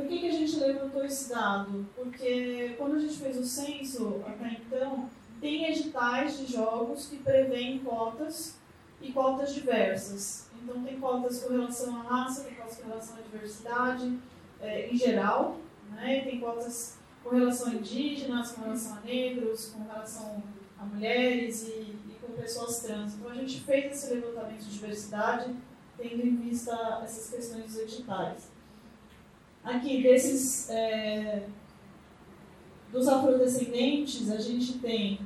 Por 0.00 0.08
que, 0.08 0.18
que 0.18 0.28
a 0.28 0.32
gente 0.32 0.56
levantou 0.56 1.04
esse 1.04 1.28
dado? 1.28 1.86
Porque 1.94 2.74
quando 2.78 2.96
a 2.96 2.98
gente 2.98 3.18
fez 3.18 3.36
o 3.36 3.44
censo, 3.44 4.22
até 4.26 4.52
então, 4.52 5.10
tem 5.42 5.66
editais 5.66 6.38
de 6.38 6.50
jogos 6.50 7.06
que 7.06 7.18
prevêem 7.18 7.80
cotas 7.80 8.56
e 9.02 9.12
cotas 9.12 9.54
diversas. 9.54 10.48
Então 10.62 10.82
tem 10.82 10.98
cotas 10.98 11.44
com 11.44 11.52
relação 11.52 11.96
à 11.96 12.02
raça, 12.02 12.44
tem 12.44 12.54
cotas 12.54 12.78
com 12.78 12.88
relação 12.88 13.16
à 13.18 13.20
diversidade, 13.20 14.18
é, 14.62 14.88
em 14.88 14.96
geral, 14.96 15.58
né? 15.90 16.22
tem 16.22 16.40
cotas 16.40 16.96
com 17.22 17.36
relação 17.36 17.70
a 17.70 17.74
indígenas, 17.74 18.52
com 18.52 18.62
relação 18.62 18.96
a 18.96 19.00
negros, 19.00 19.66
com 19.66 19.82
relação 19.84 20.42
a 20.78 20.84
mulheres 20.86 21.68
e, 21.68 21.94
e 22.08 22.16
com 22.22 22.32
pessoas 22.32 22.80
trans. 22.80 23.16
Então 23.16 23.30
a 23.30 23.34
gente 23.34 23.60
fez 23.60 23.92
esse 23.92 24.14
levantamento 24.14 24.60
de 24.60 24.72
diversidade 24.72 25.54
tendo 25.98 26.26
em 26.26 26.36
vista 26.36 27.02
essas 27.04 27.28
questões 27.28 27.64
dos 27.64 27.76
editais. 27.76 28.59
Aqui, 29.62 30.02
desses 30.02 30.70
é, 30.70 31.46
dos 32.90 33.06
afrodescendentes, 33.06 34.30
a 34.30 34.38
gente 34.38 34.78
tem, 34.78 35.20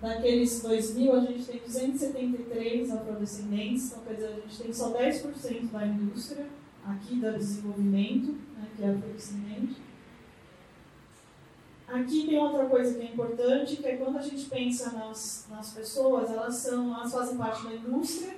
naqueles 0.00 0.62
2.000, 0.62 1.12
a 1.12 1.20
gente 1.20 1.44
tem 1.44 1.60
273 1.60 2.90
afrodescendentes, 2.90 3.86
então 3.86 4.04
quer 4.04 4.14
dizer, 4.14 4.28
a 4.28 4.40
gente 4.40 4.62
tem 4.62 4.72
só 4.72 4.92
10% 4.92 5.70
da 5.70 5.86
indústria 5.86 6.46
aqui 6.84 7.16
do 7.16 7.32
desenvolvimento, 7.32 8.32
né, 8.56 8.68
que 8.76 8.84
é 8.84 8.90
afrodescendente. 8.90 9.76
Aqui 11.88 12.26
tem 12.26 12.38
outra 12.38 12.66
coisa 12.66 12.94
que 12.94 13.06
é 13.06 13.12
importante, 13.12 13.76
que 13.76 13.86
é 13.86 13.96
quando 13.96 14.18
a 14.18 14.22
gente 14.22 14.44
pensa 14.46 14.90
nas, 14.92 15.46
nas 15.48 15.72
pessoas, 15.72 16.30
elas, 16.30 16.56
são, 16.56 16.94
elas 16.94 17.12
fazem 17.12 17.36
parte 17.36 17.64
da 17.64 17.74
indústria, 17.74 18.36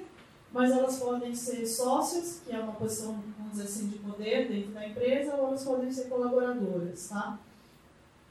mas 0.53 0.71
elas 0.71 0.99
podem 0.99 1.35
ser 1.35 1.67
sócias, 1.67 2.43
que 2.45 2.55
é 2.55 2.59
uma 2.59 2.73
posição, 2.73 3.23
vamos 3.49 3.53
dizer 3.53 3.65
assim, 3.65 3.89
de 3.89 3.99
poder 3.99 4.49
dentro 4.49 4.73
da 4.73 4.87
empresa, 4.87 5.35
ou 5.37 5.49
elas 5.49 5.65
podem 5.65 5.91
ser 5.91 6.09
colaboradoras, 6.09 7.09
tá? 7.09 7.39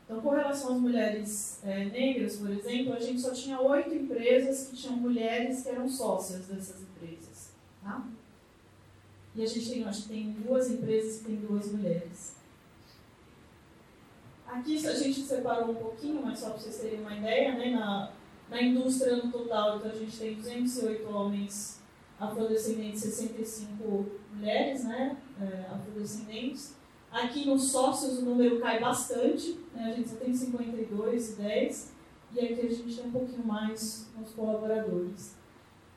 Então, 0.05 0.21
com 0.21 0.29
relação 0.29 0.75
às 0.75 0.81
mulheres 0.81 1.59
é, 1.63 1.85
negras, 1.85 2.37
por 2.37 2.49
exemplo, 2.49 2.93
a 2.93 2.99
gente 2.99 3.19
só 3.19 3.31
tinha 3.31 3.59
oito 3.59 3.93
empresas 3.93 4.67
que 4.67 4.75
tinham 4.75 4.95
mulheres 4.95 5.63
que 5.63 5.69
eram 5.69 5.89
sócias 5.89 6.45
dessas 6.45 6.81
empresas, 6.81 7.51
tá? 7.83 8.05
E 9.35 9.43
a 9.43 9.45
gente 9.45 9.69
tem, 9.69 9.83
acho 9.83 10.03
que 10.03 10.09
tem 10.09 10.31
duas 10.31 10.71
empresas 10.71 11.19
que 11.19 11.25
têm 11.25 11.35
duas 11.35 11.71
mulheres. 11.71 12.37
Aqui 14.47 14.87
a 14.87 14.93
gente 14.93 15.21
separou 15.21 15.71
um 15.71 15.75
pouquinho, 15.75 16.21
mas 16.23 16.39
só 16.39 16.51
para 16.51 16.59
vocês 16.59 16.77
terem 16.77 17.01
uma 17.01 17.15
ideia, 17.15 17.53
né? 17.55 17.71
Na, 17.71 18.11
na 18.49 18.61
indústria 18.61 19.17
no 19.17 19.29
total, 19.29 19.77
então 19.77 19.91
a 19.91 19.95
gente 19.95 20.17
tem 20.17 20.35
208 20.35 21.09
homens 21.09 21.81
afrodescendentes, 22.17 23.01
65 23.01 24.05
mulheres, 24.37 24.83
né? 24.83 25.17
É, 25.41 25.73
afrodescendentes. 25.73 26.75
Aqui 27.11 27.45
nos 27.45 27.71
sócios 27.71 28.19
o 28.19 28.25
número 28.25 28.59
cai 28.59 28.79
bastante, 28.79 29.59
né? 29.73 29.91
a 29.91 29.93
gente 29.93 30.09
só 30.09 30.15
tem 30.17 30.33
52 30.33 31.31
e 31.31 31.41
10, 31.41 31.93
e 32.33 32.39
aqui 32.39 32.61
a 32.61 32.69
gente 32.69 32.95
tem 32.95 33.07
um 33.07 33.11
pouquinho 33.11 33.45
mais 33.45 34.09
nos 34.17 34.31
colaboradores. 34.31 35.35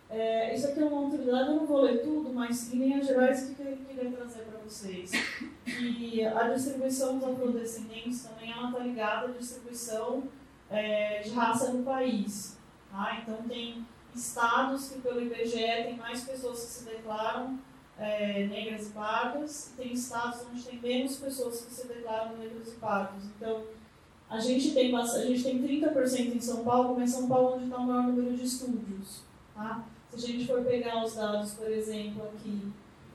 É, 0.09 0.55
isso 0.55 0.69
aqui 0.69 0.81
é 0.81 0.85
uma 0.85 1.03
outro 1.03 1.25
dado, 1.25 1.53
eu 1.53 1.57
não 1.57 1.67
vou 1.67 1.83
ler 1.83 2.03
tudo, 2.03 2.33
mas 2.33 2.73
em 2.73 2.79
linhas 2.79 3.07
gerais, 3.07 3.51
o 3.51 3.55
que 3.55 3.63
eu 3.63 3.77
queria 3.77 4.11
trazer 4.11 4.43
para 4.43 4.59
vocês? 4.59 5.13
Que 5.65 6.25
a 6.25 6.49
distribuição 6.49 7.19
dos 7.19 7.29
afrodescendentes 7.29 8.25
também 8.25 8.51
está 8.51 8.79
ligada 8.81 9.29
à 9.29 9.31
distribuição 9.31 10.25
é, 10.69 11.21
de 11.21 11.31
raça 11.31 11.73
no 11.73 11.85
país. 11.85 12.59
Tá? 12.91 13.21
Então, 13.23 13.37
tem 13.49 13.87
estados 14.15 14.89
que, 14.89 15.01
pelo 15.01 15.21
IBGE, 15.21 15.85
tem 15.85 15.97
mais 15.97 16.25
pessoas 16.25 16.61
que 16.61 16.67
se 16.67 16.85
declaram 16.85 17.59
é, 18.01 18.47
negras 18.47 18.89
e 18.89 18.91
pardas, 18.93 19.75
tem 19.77 19.93
estados 19.93 20.47
onde 20.51 20.63
tem 20.63 20.81
menos 20.81 21.19
pessoas 21.19 21.61
que 21.61 21.73
se 21.73 21.87
declaram 21.87 22.39
negras 22.39 22.69
e 22.69 22.77
pardas. 22.77 23.25
Então, 23.37 23.63
a 24.29 24.41
gente 24.41 24.73
tem, 24.73 24.97
a 24.97 25.05
gente 25.05 25.43
tem 25.43 25.63
30% 25.63 26.35
em 26.35 26.41
São 26.41 26.65
Paulo, 26.65 26.97
mas 26.99 27.11
São 27.11 27.29
Paulo 27.29 27.51
é 27.51 27.55
onde 27.57 27.65
está 27.65 27.77
o 27.77 27.87
maior 27.87 28.05
número 28.05 28.35
de 28.35 28.45
estúdios. 28.45 29.23
Tá? 29.55 29.85
Se 30.09 30.17
a 30.17 30.19
gente 30.19 30.47
for 30.47 30.65
pegar 30.65 31.05
os 31.05 31.15
dados, 31.15 31.53
por 31.53 31.71
exemplo, 31.71 32.25
aqui 32.25 32.73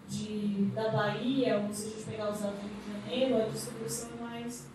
de, 0.07 0.65
da 0.75 0.89
Bahia, 0.89 1.57
ou 1.57 1.73
se 1.73 1.87
a 1.87 1.89
gente 1.89 2.03
pegar 2.03 2.31
os 2.31 2.39
dados 2.39 2.59
do 2.59 2.67
Rio 2.67 2.75
de 2.75 3.01
Janeiro, 3.01 3.41
a 3.41 3.49
distribuição 3.49 4.09
é 4.19 4.21
mais 4.21 4.67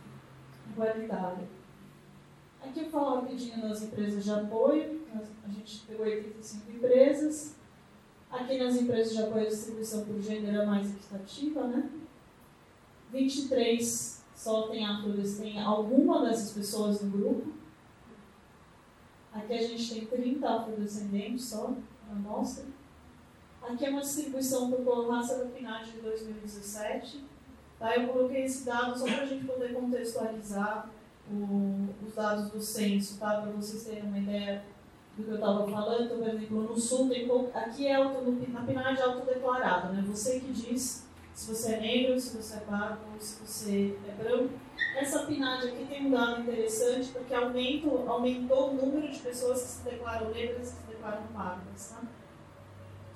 igualitária. 0.73 1.49
Aqui 2.61 2.81
eu 2.81 2.91
falo 2.91 3.21
rapidinho 3.21 3.63
das 3.63 3.83
empresas 3.83 4.25
de 4.25 4.31
apoio. 4.33 5.01
A 5.45 5.49
gente 5.49 5.83
pegou 5.87 6.05
85 6.05 6.73
empresas. 6.73 7.60
Aqui 8.31 8.59
nas 8.59 8.77
empresas 8.77 9.13
de 9.13 9.23
apoio 9.23 9.47
a 9.47 9.49
distribuição 9.49 10.05
por 10.05 10.21
gênero 10.23 10.61
é 10.61 10.67
mais 10.67 10.89
equitativa, 10.89 11.67
né? 11.67 11.91
23 13.13 14.25
só 14.35 14.69
tem 14.69 14.87
afrodescendentes, 14.87 15.55
tem 15.55 15.63
alguma 15.63 16.25
dessas 16.25 16.53
pessoas 16.53 17.03
no 17.03 17.11
grupo. 17.11 17.53
Aqui 19.33 19.53
a 19.53 19.63
gente 19.63 19.95
tem 19.95 20.07
30 20.07 20.49
afrodescendentes 20.49 21.45
só 21.45 21.75
na 22.09 22.13
amostra. 22.13 22.65
Aqui 23.63 23.85
é 23.85 23.91
uma 23.91 24.01
distribuição 24.01 24.71
por 24.71 25.11
raça 25.11 25.39
da 25.39 25.51
PNAD 25.51 25.91
de 25.93 25.99
2017. 25.99 27.25
Tá? 27.79 27.97
Eu 27.97 28.09
coloquei 28.09 28.45
esse 28.45 28.65
dado 28.65 28.99
só 28.99 29.05
para 29.07 29.23
a 29.23 29.27
gente 29.27 29.45
poder 29.45 29.75
contextualizar 29.75 30.91
o, 31.31 31.89
os 32.07 32.15
dados 32.15 32.51
do 32.51 32.61
censo, 32.61 33.19
tá? 33.19 33.41
para 33.41 33.51
vocês 33.53 33.85
terem 33.85 34.05
uma 34.05 34.19
ideia 34.19 34.65
do 35.21 35.25
que 35.25 35.31
eu 35.31 35.35
estava 35.37 35.69
falando. 35.69 36.05
Então, 36.05 36.19
por 36.19 36.29
exemplo, 36.29 36.63
no 36.63 36.79
sul, 36.79 37.09
tem, 37.09 37.31
aqui 37.55 37.87
é 37.87 37.95
auto, 37.95 38.31
na 38.49 38.63
PNAD 38.63 39.01
é 39.01 39.05
autodeclarado, 39.05 39.93
né? 39.93 40.05
você 40.07 40.41
que 40.41 40.53
diz 40.53 41.07
se 41.35 41.55
você 41.55 41.75
é 41.75 41.81
negro, 41.81 42.21
se 42.21 42.37
você 42.37 42.57
é 42.57 42.61
pardo, 42.61 42.99
se 43.19 43.41
você 43.47 43.99
é 44.07 44.23
branco. 44.23 44.53
Essa 44.97 45.25
PNAD 45.25 45.69
aqui 45.69 45.87
tem 45.87 46.07
um 46.07 46.11
dado 46.11 46.43
interessante 46.43 47.09
porque 47.13 47.33
aumento, 47.33 48.05
aumentou 48.09 48.71
o 48.71 48.75
número 48.75 49.11
de 49.11 49.19
pessoas 49.21 49.63
que 49.63 49.69
se 49.69 49.85
declaram 49.85 50.31
negras 50.31 50.73
e 50.73 50.77
que 50.77 50.83
se 50.83 50.89
declaram 50.89 51.23
pardas. 51.33 51.91
Tá? 51.91 52.03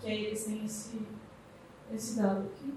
Que 0.00 0.06
aí 0.08 0.24
eles 0.26 0.44
têm 0.44 0.64
esse, 0.64 1.00
esse 1.92 2.16
dado 2.16 2.46
aqui. 2.46 2.74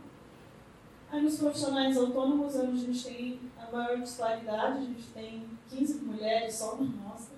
Aí 1.10 1.22
nos 1.22 1.38
profissionais 1.38 1.98
autônomos, 1.98 2.56
onde 2.56 2.82
a 2.82 2.86
gente 2.86 3.04
tem 3.06 3.40
a 3.58 3.72
maior 3.72 4.02
disparidade, 4.02 4.80
a 4.80 4.82
gente 4.82 5.08
tem 5.14 5.48
15 5.70 6.04
mulheres 6.04 6.56
só 6.56 6.76
na 6.76 6.84
amostra 6.84 7.37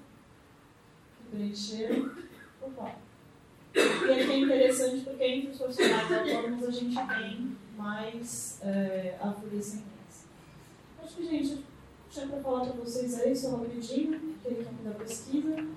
que 1.30 1.36
preencheram. 1.36 2.12
Opa. 2.62 2.96
E 3.76 3.80
aqui 3.80 4.32
é 4.32 4.40
interessante 4.40 5.04
porque 5.04 5.24
entre 5.24 5.52
os 5.52 5.58
profissionais 5.58 6.12
autônomos 6.12 6.64
a 6.68 6.72
gente 6.72 6.96
tem 6.96 7.58
mais 7.78 8.60
é, 8.64 9.16
afrodescendentes. 9.22 10.26
Acho 11.04 11.16
que, 11.16 11.26
gente, 11.26 11.64
tinha 12.10 12.28
para 12.28 12.42
falar 12.42 12.66
para 12.66 12.82
vocês 12.82 13.20
aí, 13.20 13.36
só 13.36 13.56
rapidinho, 13.58 14.20
aquele 14.40 14.64
campo 14.64 14.84
da 14.84 14.92
pesquisa. 14.92 15.68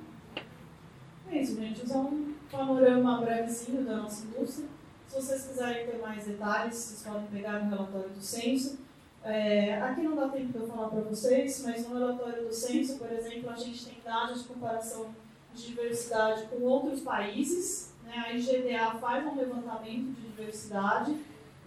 É 1.31 1.39
isso, 1.39 1.57
gente. 1.57 1.85
Usar 1.85 1.99
um 1.99 2.35
panorama 2.51 3.21
brevezinho 3.21 3.85
da 3.85 3.99
nossa 3.99 4.25
indústria. 4.27 4.67
Se 5.07 5.17
vocês 5.17 5.47
quiserem 5.49 5.87
ter 5.87 5.99
mais 5.99 6.25
detalhes, 6.25 6.75
vocês 6.75 7.03
podem 7.03 7.27
pegar 7.29 7.65
no 7.65 7.71
relatório 7.71 8.11
do 8.11 8.21
censo. 8.21 8.79
É, 9.23 9.81
aqui 9.81 10.03
não 10.03 10.17
dá 10.17 10.29
tempo 10.29 10.53
de 10.53 10.59
eu 10.59 10.67
falar 10.67 10.89
para 10.89 11.01
vocês, 11.03 11.63
mas 11.65 11.87
no 11.87 11.99
relatório 11.99 12.47
do 12.47 12.53
censo, 12.53 12.99
por 12.99 13.13
exemplo, 13.13 13.51
a 13.51 13.57
gente 13.57 13.85
tem 13.85 13.99
dados 14.03 14.43
de 14.43 14.49
comparação 14.49 15.15
de 15.55 15.67
diversidade 15.67 16.47
com 16.47 16.63
outros 16.63 17.01
países. 17.01 17.93
Né? 18.05 18.15
A 18.17 18.33
IGDA 18.33 18.99
faz 19.01 19.27
um 19.27 19.37
levantamento 19.37 20.13
de 20.15 20.29
diversidade 20.29 21.17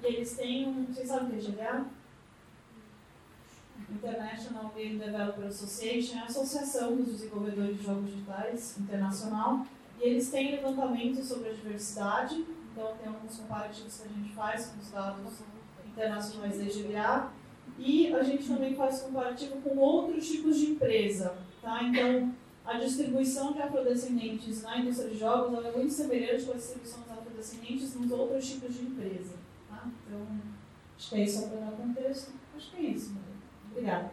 e 0.02 0.06
eles 0.06 0.36
têm 0.36 0.68
um. 0.68 0.86
Vocês 0.86 1.08
sabem 1.08 1.28
o 1.28 1.30
que 1.32 1.36
é 1.36 1.40
IGDA? 1.40 1.86
International 3.90 4.72
Game 4.76 4.98
Developer 4.98 5.46
Association, 5.46 6.18
é 6.18 6.22
a 6.22 6.26
Associação 6.26 6.96
dos 6.96 7.08
Desenvolvedores 7.08 7.78
de 7.78 7.84
Jogos 7.84 8.10
Digitais 8.10 8.78
Internacional, 8.80 9.66
e 10.00 10.04
eles 10.04 10.30
têm 10.30 10.52
levantamentos 10.52 11.28
sobre 11.28 11.50
a 11.50 11.54
diversidade, 11.54 12.46
então 12.72 12.96
tem 12.98 13.08
alguns 13.08 13.38
comparativos 13.38 13.98
que 13.98 14.08
a 14.08 14.12
gente 14.12 14.34
faz 14.34 14.68
com 14.68 14.80
os 14.80 14.92
dados 14.92 15.34
internacionais 15.86 16.58
da 16.58 16.64
IGBA, 16.64 17.32
e 17.78 18.14
a 18.14 18.24
gente 18.24 18.48
também 18.48 18.76
faz 18.76 19.02
comparativo 19.02 19.58
com 19.62 19.78
outros 19.78 20.28
tipos 20.28 20.58
de 20.58 20.72
empresa, 20.72 21.36
tá? 21.62 21.84
Então, 21.84 22.34
a 22.66 22.80
distribuição 22.80 23.54
de 23.54 23.62
afrodescendentes 23.62 24.64
na 24.64 24.80
indústria 24.80 25.10
de 25.10 25.18
jogos 25.20 25.64
é 25.64 25.72
muito 25.72 25.94
semelhante 25.94 26.46
com 26.46 26.54
a 26.54 26.56
distribuição 26.56 27.02
dos 27.02 27.12
afrodescendentes 27.12 27.96
nos 27.96 28.12
outros 28.12 28.50
tipos 28.50 28.74
de 28.74 28.86
empresa, 28.86 29.36
tá? 29.70 29.84
Então, 29.86 30.28
acho 30.98 31.10
que 31.10 31.16
é 31.16 31.24
isso 31.24 31.48
para 31.48 31.60
dar 31.60 31.72
contexto. 31.74 32.34
Acho 32.56 32.72
que 32.72 32.78
é 32.78 32.90
isso? 32.90 33.16
Obrigada. 33.70 34.12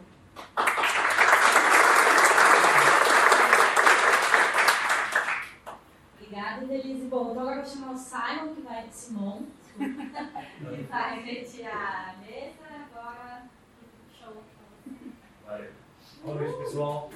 Obrigada, 6.15 6.65
Denise. 6.67 7.07
Bom, 7.07 7.31
então 7.31 7.41
agora 7.41 7.55
eu 7.57 7.63
vou 7.63 7.73
chamar 7.73 7.91
o 7.93 7.97
Simon, 7.97 8.53
que 8.53 8.61
vai, 8.61 8.87
Simon, 8.91 9.43
que 9.77 10.83
vai 10.89 11.23
repetir 11.23 11.65
a 11.65 12.15
mesa. 12.21 12.87
Agora, 12.91 13.45
show. 14.13 14.43
Valeu. 15.45 15.82
Boa 16.23 16.35
noite, 16.35 16.57
pessoal. 16.57 17.09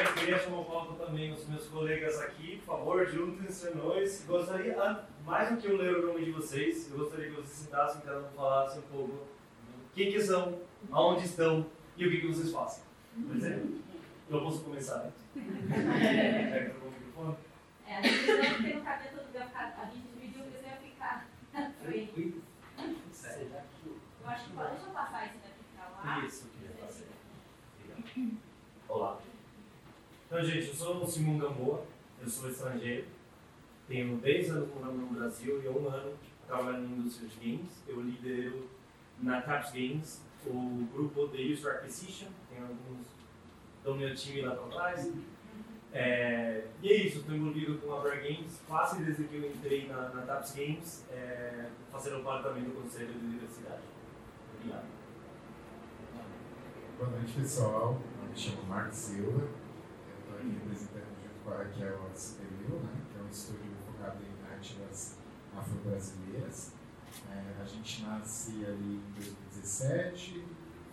Eu 0.00 0.14
queria 0.14 0.38
chamar 0.38 0.60
o 0.60 0.64
palco 0.64 0.94
também 0.94 1.32
os 1.32 1.46
meus 1.46 1.66
colegas 1.66 2.18
aqui, 2.20 2.56
por 2.64 2.78
favor, 2.78 3.06
juntem-se 3.06 3.68
a 3.68 3.74
nós. 3.74 4.24
Gostaria, 4.26 5.04
mais 5.24 5.50
do 5.50 5.56
que 5.58 5.66
eu 5.66 5.76
ler 5.76 5.96
o 5.96 6.06
nome 6.06 6.24
de 6.24 6.30
vocês, 6.30 6.90
eu 6.90 6.98
gostaria 6.98 7.26
que 7.26 7.36
vocês 7.36 7.58
sentassem 7.58 8.00
e 8.00 8.04
cada 8.04 8.20
um 8.20 8.30
falasse 8.30 8.78
um 8.78 8.82
pouco 8.82 9.26
quem 9.94 10.10
que 10.10 10.22
são, 10.22 10.60
aonde 10.90 11.26
estão 11.26 11.66
e 11.96 12.06
o 12.06 12.10
que, 12.10 12.20
que 12.22 12.26
vocês 12.26 12.50
fazem. 12.52 12.84
Por 13.26 13.36
exemplo, 13.36 13.80
eu 14.30 14.40
posso 14.40 14.64
começar, 14.64 14.98
né? 14.98 15.12
Pega 16.52 16.74
o 16.82 16.90
microfone. 16.90 17.36
É, 17.86 17.96
a 17.96 18.02
gente 18.02 18.26
não 18.26 18.62
tem 18.62 18.76
no 18.76 18.82
cabelo 18.82 19.16
todo, 19.16 19.32
vai 19.32 19.46
ficar, 19.46 19.78
a 19.80 19.84
gente 19.86 20.06
dividiu, 20.14 20.42
porque 20.44 20.58
você 20.58 20.64
vai 20.64 20.78
ficar 20.78 21.28
Eu 24.26 24.32
acho 24.32 24.44
que 24.46 24.52
pode, 24.56 24.70
deixa 24.70 24.86
eu 24.86 24.92
passar 24.92 25.26
esse 25.26 25.36
daqui 25.36 25.64
pra 25.76 25.88
lá. 25.88 26.18
Isso, 26.26 26.48
que 26.48 26.66
é 26.66 26.84
fazer. 26.84 27.06
Obrigado. 27.78 28.38
Olá. 28.88 29.18
Então, 30.36 30.50
gente, 30.50 30.68
eu 30.68 30.74
sou 30.74 31.02
o 31.02 31.06
Simão 31.06 31.38
Gamboa, 31.38 31.82
eu 32.20 32.28
sou 32.28 32.50
estrangeiro, 32.50 33.06
tenho 33.88 34.18
10 34.18 34.50
anos 34.50 34.68
morando 34.68 34.98
no 34.98 35.06
Brasil 35.06 35.62
e 35.64 35.66
um 35.66 35.88
ano 35.88 36.12
trabalhando 36.46 36.90
na 36.90 36.96
indústria 36.98 37.26
de 37.26 37.36
games. 37.36 37.82
Eu 37.88 38.02
lidero 38.02 38.68
na 39.18 39.40
Taps 39.40 39.72
Games 39.72 40.20
o 40.44 40.86
grupo 40.92 41.28
de 41.28 41.54
User 41.54 41.76
Acquisition, 41.76 42.28
tem 42.50 42.58
alguns 42.60 43.06
do 43.82 43.94
meu 43.94 44.14
time 44.14 44.42
lá 44.42 44.56
para 44.56 44.68
trás. 44.76 45.10
É, 45.94 46.66
e 46.82 46.92
é 46.92 46.96
isso, 47.06 47.20
estou 47.20 47.34
envolvido 47.34 47.78
com 47.78 47.94
a 47.94 48.00
Bra 48.02 48.16
Games, 48.16 48.60
quase 48.68 49.02
desde 49.02 49.24
que 49.24 49.36
eu 49.36 49.50
entrei 49.50 49.88
na, 49.88 50.10
na 50.10 50.20
Taps 50.20 50.54
Games, 50.54 51.06
é, 51.12 51.70
fazendo 51.90 52.22
parte 52.22 52.42
também 52.42 52.62
do 52.62 52.72
Conselho 52.72 53.14
de 53.14 53.26
Diversidade. 53.26 53.84
Obrigado. 54.54 54.84
Boa 56.98 57.10
noite, 57.10 57.32
pessoal. 57.32 57.98
Me 58.28 58.36
chamo 58.36 58.64
Marcos 58.64 58.98
Silva. 58.98 59.65
Representando 60.54 61.16
junto 61.22 61.44
com 61.44 61.50
a 61.50 61.56
Raquel 61.58 62.06
a 62.06 62.14
Superville, 62.14 62.78
né, 62.78 63.02
que 63.12 63.18
é 63.18 63.22
um 63.22 63.28
estúdio 63.28 63.72
focado 63.86 64.18
em 64.22 64.52
artes 64.52 65.16
afro-brasileiras. 65.56 66.72
É, 67.30 67.62
a 67.62 67.64
gente 67.64 68.02
nasce 68.02 68.64
ali 68.64 68.96
em 68.96 69.12
2017, 69.14 70.44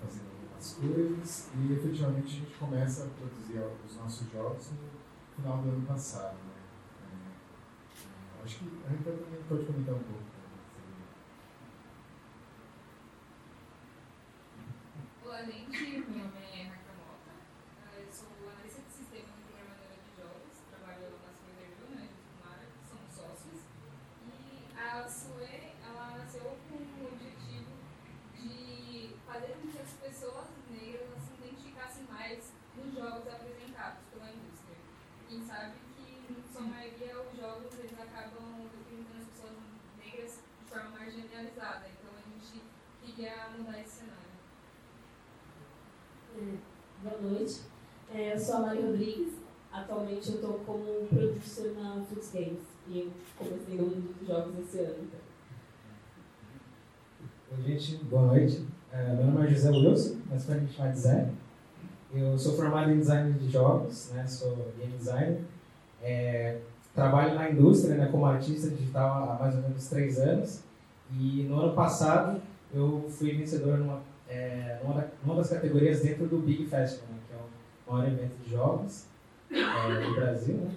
fazendo 0.01 0.29
algumas 0.31 0.73
coisas, 0.73 1.49
e 1.55 1.73
efetivamente 1.73 2.25
a 2.25 2.39
gente 2.45 2.57
começa 2.57 3.05
a 3.05 3.07
produzir 3.09 3.59
os 3.85 3.95
nossos 3.97 4.31
jogos 4.31 4.71
no 4.71 5.35
final 5.35 5.57
do 5.61 5.69
ano 5.69 5.85
passado. 5.85 6.35
Né. 6.35 6.53
É, 7.01 8.39
é, 8.39 8.43
acho 8.43 8.59
que 8.59 8.65
a 8.85 8.89
Raquel 8.89 9.17
também 9.17 9.43
pode 9.47 9.65
comentar 9.65 9.95
um 9.95 9.99
pouco. 10.03 10.23
né, 10.23 10.31
Olá, 15.25 15.43
gente. 15.43 15.81
Meu 16.09 16.25
nome 16.25 16.37
é 16.37 16.63
Raquel 16.63 16.95
Mota. 16.99 17.31
Eu 17.97 18.11
sou 18.11 18.27
analista 18.47 18.81
de 18.81 18.91
sistema 18.93 19.29
e 19.33 19.43
programadora 19.51 19.95
de 19.97 20.21
jogos. 20.21 20.53
Trabalho 20.69 21.09
na 21.23 21.31
Superview, 21.33 21.89
né, 21.95 22.07
junto 22.07 22.29
com 22.29 22.47
a 22.47 22.49
Mara, 22.49 22.65
que 22.65 22.87
somos 22.87 23.11
sócios. 23.13 23.59
E 24.27 24.77
a 24.77 25.07
SUE, 25.07 25.73
ela 25.83 26.17
nasceu 26.17 26.57
com 26.69 26.75
o 26.75 27.07
objetivo 27.07 27.71
de 28.37 29.15
fazer 29.25 29.55
com 29.61 29.67
que 29.71 29.79
as 29.79 29.93
pessoas 29.93 30.47
negras 30.69 31.01
elas 31.07 31.23
se 31.23 31.33
identificassem 31.33 32.03
mais 32.05 32.53
nos 32.75 32.93
jogos 32.93 33.27
apresentados 33.27 34.03
pela 34.11 34.29
indústria. 34.29 34.77
Quem 35.27 35.41
sabe 35.45 35.73
que, 35.95 36.33
em 36.33 36.43
sua 36.51 36.61
maioria, 36.61 37.21
os 37.21 37.35
jogos 37.37 37.73
eles 37.79 37.99
acabam 37.99 38.69
representando 38.69 39.21
as 39.21 39.27
pessoas 39.27 39.57
negras 39.97 40.39
de 40.59 40.69
forma 40.69 40.89
marginalizada. 40.99 41.87
Então, 41.89 42.11
a 42.17 42.21
gente 42.29 42.61
queria 43.01 43.49
mudar 43.57 43.79
esse 43.81 44.01
cenário. 44.01 44.23
É, 46.35 46.57
Boa 47.03 47.12
noite. 47.27 47.61
É, 48.13 48.33
eu 48.33 48.39
sou 48.39 48.55
a 48.55 48.59
Mari 48.59 48.81
Rodrigues. 48.81 49.33
Atualmente 49.71 50.29
eu 50.29 50.35
estou 50.35 50.53
como 50.65 51.07
producer 51.07 51.73
na 51.75 52.03
Flux 52.03 52.31
Games 52.31 52.59
e 52.87 52.99
eu 52.99 53.11
comecei 53.37 53.75
no 53.75 53.87
mundo 53.87 54.15
dos 54.19 54.27
jogos 54.27 54.59
esse 54.59 54.79
ano. 54.79 54.95
então. 55.01 55.19
Oi, 57.57 57.63
gente, 57.63 58.03
boa 58.05 58.27
noite. 58.27 58.65
É, 58.91 59.13
meu 59.15 59.25
nome 59.25 59.47
é 59.47 59.49
José 59.49 59.71
Wilson, 59.71 60.17
mas 60.29 60.45
pode 60.45 60.61
me 60.61 60.69
chamar 60.69 60.91
de 60.91 60.99
Zé. 60.99 61.29
Eu 62.13 62.37
sou 62.37 62.55
formado 62.55 62.91
em 62.91 62.99
design 62.99 63.33
de 63.39 63.49
jogos, 63.49 64.11
né, 64.11 64.27
sou 64.27 64.71
game 64.77 64.95
designer. 64.95 65.41
É, 65.99 66.59
trabalho 66.93 67.33
na 67.33 67.49
indústria 67.49 67.95
né, 67.95 68.07
como 68.11 68.25
artista 68.25 68.69
digital 68.69 69.31
há 69.31 69.43
mais 69.43 69.55
ou 69.55 69.61
menos 69.63 69.87
três 69.87 70.19
anos. 70.19 70.61
E 71.11 71.43
no 71.49 71.59
ano 71.59 71.73
passado 71.73 72.39
eu 72.71 73.07
fui 73.09 73.35
vencedor 73.35 73.79
numa, 73.79 74.01
é, 74.27 74.79
numa 75.23 75.35
das 75.35 75.49
categorias 75.49 76.01
dentro 76.01 76.27
do 76.27 76.39
Big 76.39 76.65
Festival, 76.65 77.09
né, 77.09 77.19
que 77.27 77.33
é 77.33 77.37
o 77.87 77.93
maior 77.93 78.07
evento 78.07 78.35
de 78.43 78.51
jogos 78.51 79.05
é, 79.51 80.07
do 80.07 80.15
Brasil. 80.15 80.55
Né? 80.55 80.75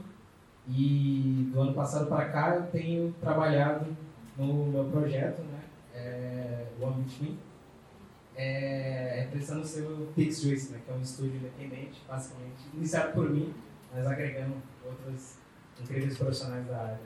E 0.69 1.51
do 1.53 1.61
ano 1.61 1.75
passado 1.75 2.07
para 2.07 2.29
cá 2.29 2.57
eu 2.57 2.67
tenho 2.67 3.15
trabalhado 3.21 3.97
no 4.37 4.67
meu 4.67 4.85
projeto, 4.85 5.41
né? 5.43 5.61
é, 5.95 6.67
One 6.81 7.03
Between, 7.03 7.39
é, 8.37 9.21
representando 9.25 9.63
o 9.63 9.67
seu 9.67 10.13
Pix 10.15 10.43
Juice, 10.43 10.73
né, 10.73 10.81
que 10.85 10.91
é 10.91 10.95
um 10.95 11.01
estúdio 11.01 11.37
independente, 11.37 12.03
basicamente, 12.07 12.69
iniciado 12.75 13.13
por 13.13 13.31
mim, 13.31 13.55
mas 13.95 14.07
agregando 14.07 14.57
outros 14.85 15.39
incríveis 15.81 16.19
profissionais 16.19 16.67
da 16.67 16.77
área. 16.77 17.01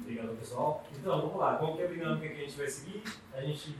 Obrigado, 0.00 0.36
pessoal. 0.36 0.84
Então, 0.98 1.20
vamos 1.20 1.36
lá. 1.36 1.56
Qual 1.58 1.76
que 1.76 1.82
é 1.82 1.86
a 1.86 1.88
dinâmica 1.88 2.34
que 2.34 2.40
a 2.40 2.44
gente 2.44 2.58
vai 2.58 2.66
seguir? 2.66 3.02
A 3.32 3.40
gente 3.40 3.76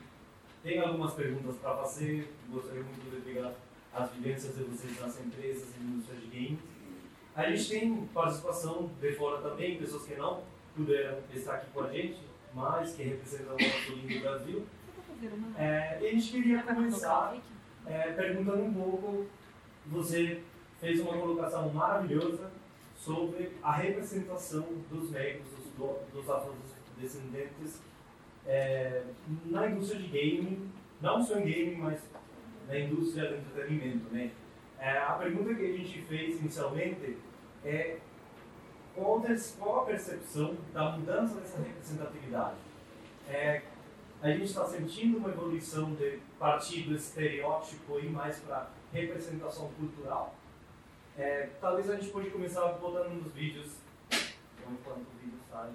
tem 0.63 0.79
algumas 0.81 1.15
perguntas 1.15 1.57
para 1.57 1.77
fazer. 1.79 2.33
Gostaria 2.51 2.83
muito 2.83 3.11
de 3.11 3.21
pegar 3.23 3.53
as 3.95 4.11
vivências 4.13 4.55
de 4.57 4.63
vocês 4.65 5.01
nas 5.01 5.21
empresas 5.21 5.69
e 5.77 5.83
indústrias 5.85 6.21
de 6.23 6.27
games. 6.29 6.59
A 7.35 7.51
gente 7.51 7.69
tem 7.69 8.07
participação 8.13 8.91
de 9.01 9.13
fora 9.15 9.41
também, 9.41 9.79
pessoas 9.79 10.05
que 10.07 10.15
não 10.15 10.43
puderam 10.77 11.19
estar 11.35 11.55
aqui 11.55 11.71
com 11.73 11.81
a 11.83 11.91
gente, 11.93 12.19
mas 12.55 12.95
que 12.95 13.03
representam 13.03 13.55
o 13.55 13.59
nosso 13.59 13.93
lindo 13.93 14.21
Brasil. 14.21 14.67
É, 15.59 15.99
e 16.03 16.07
a 16.07 16.11
gente 16.13 16.31
queria 16.33 16.63
começar 16.63 17.37
é, 17.87 18.13
perguntando 18.13 18.63
um 18.65 18.75
pouco, 18.75 19.27
você 19.87 20.43
fez 20.81 21.01
uma 21.01 21.17
colocação 21.17 21.69
maravilhosa 21.71 22.51
sobre 22.97 23.53
a 23.63 23.73
representação 23.73 24.67
dos 24.91 25.11
negros, 25.11 25.47
dos, 25.51 25.65
do- 25.77 25.99
dos 26.13 26.29
afrodescendentes 26.31 27.81
é, 28.47 29.03
na 29.47 29.69
indústria 29.69 30.01
de 30.01 30.09
gaming, 30.09 30.71
não 31.01 31.23
só 31.23 31.39
em 31.39 31.45
gaming, 31.45 31.77
mas 31.77 32.01
na 32.69 32.79
indústria 32.79 33.29
do 33.29 33.37
entretenimento, 33.37 34.13
né? 34.13 34.31
É, 34.79 34.99
a 34.99 35.13
pergunta 35.13 35.55
que 35.55 35.65
a 35.65 35.77
gente 35.77 36.03
fez 36.03 36.41
inicialmente 36.41 37.17
é 37.65 37.99
qual, 38.95 39.23
qual 39.59 39.83
a 39.83 39.87
percepção 39.87 40.57
da 40.73 40.91
mudança 40.91 41.37
dessa 41.37 41.59
representatividade? 41.59 42.57
É, 43.29 43.63
a 44.21 44.31
gente 44.31 44.45
está 44.45 44.65
sentindo 44.67 45.19
uma 45.19 45.29
evolução 45.29 45.95
de 45.95 46.19
partir 46.39 46.83
do 46.83 46.95
estereótipo 46.95 47.99
e 47.99 48.09
mais 48.09 48.41
para 48.41 48.71
representação 48.93 49.71
cultural? 49.73 50.35
É, 51.17 51.49
talvez 51.61 51.89
a 51.91 51.97
gente 51.97 52.11
pode 52.11 52.31
começar 52.31 52.67
botando 52.73 53.23
nos 53.23 53.33
vídeos, 53.33 53.77
enquanto 54.11 55.01
o 55.01 55.19
vídeo 55.21 55.39
sai, 55.51 55.71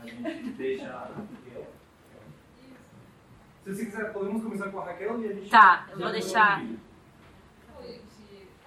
a 0.00 0.06
gente 0.06 0.50
deixa. 0.52 1.10
Se 3.66 3.74
você 3.74 3.86
quiser, 3.86 4.12
podemos 4.12 4.44
começar 4.44 4.70
com 4.70 4.78
a 4.78 4.84
Raquel 4.84 5.20
e 5.20 5.28
a 5.28 5.32
gente. 5.32 5.50
Tá, 5.50 5.88
eu 5.90 5.98
vou 5.98 6.12
deixar. 6.12 6.60
gente, 6.60 6.78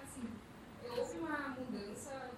assim, 0.04 0.28
houve 0.94 1.18
uma 1.20 1.56
mudança 1.58 2.30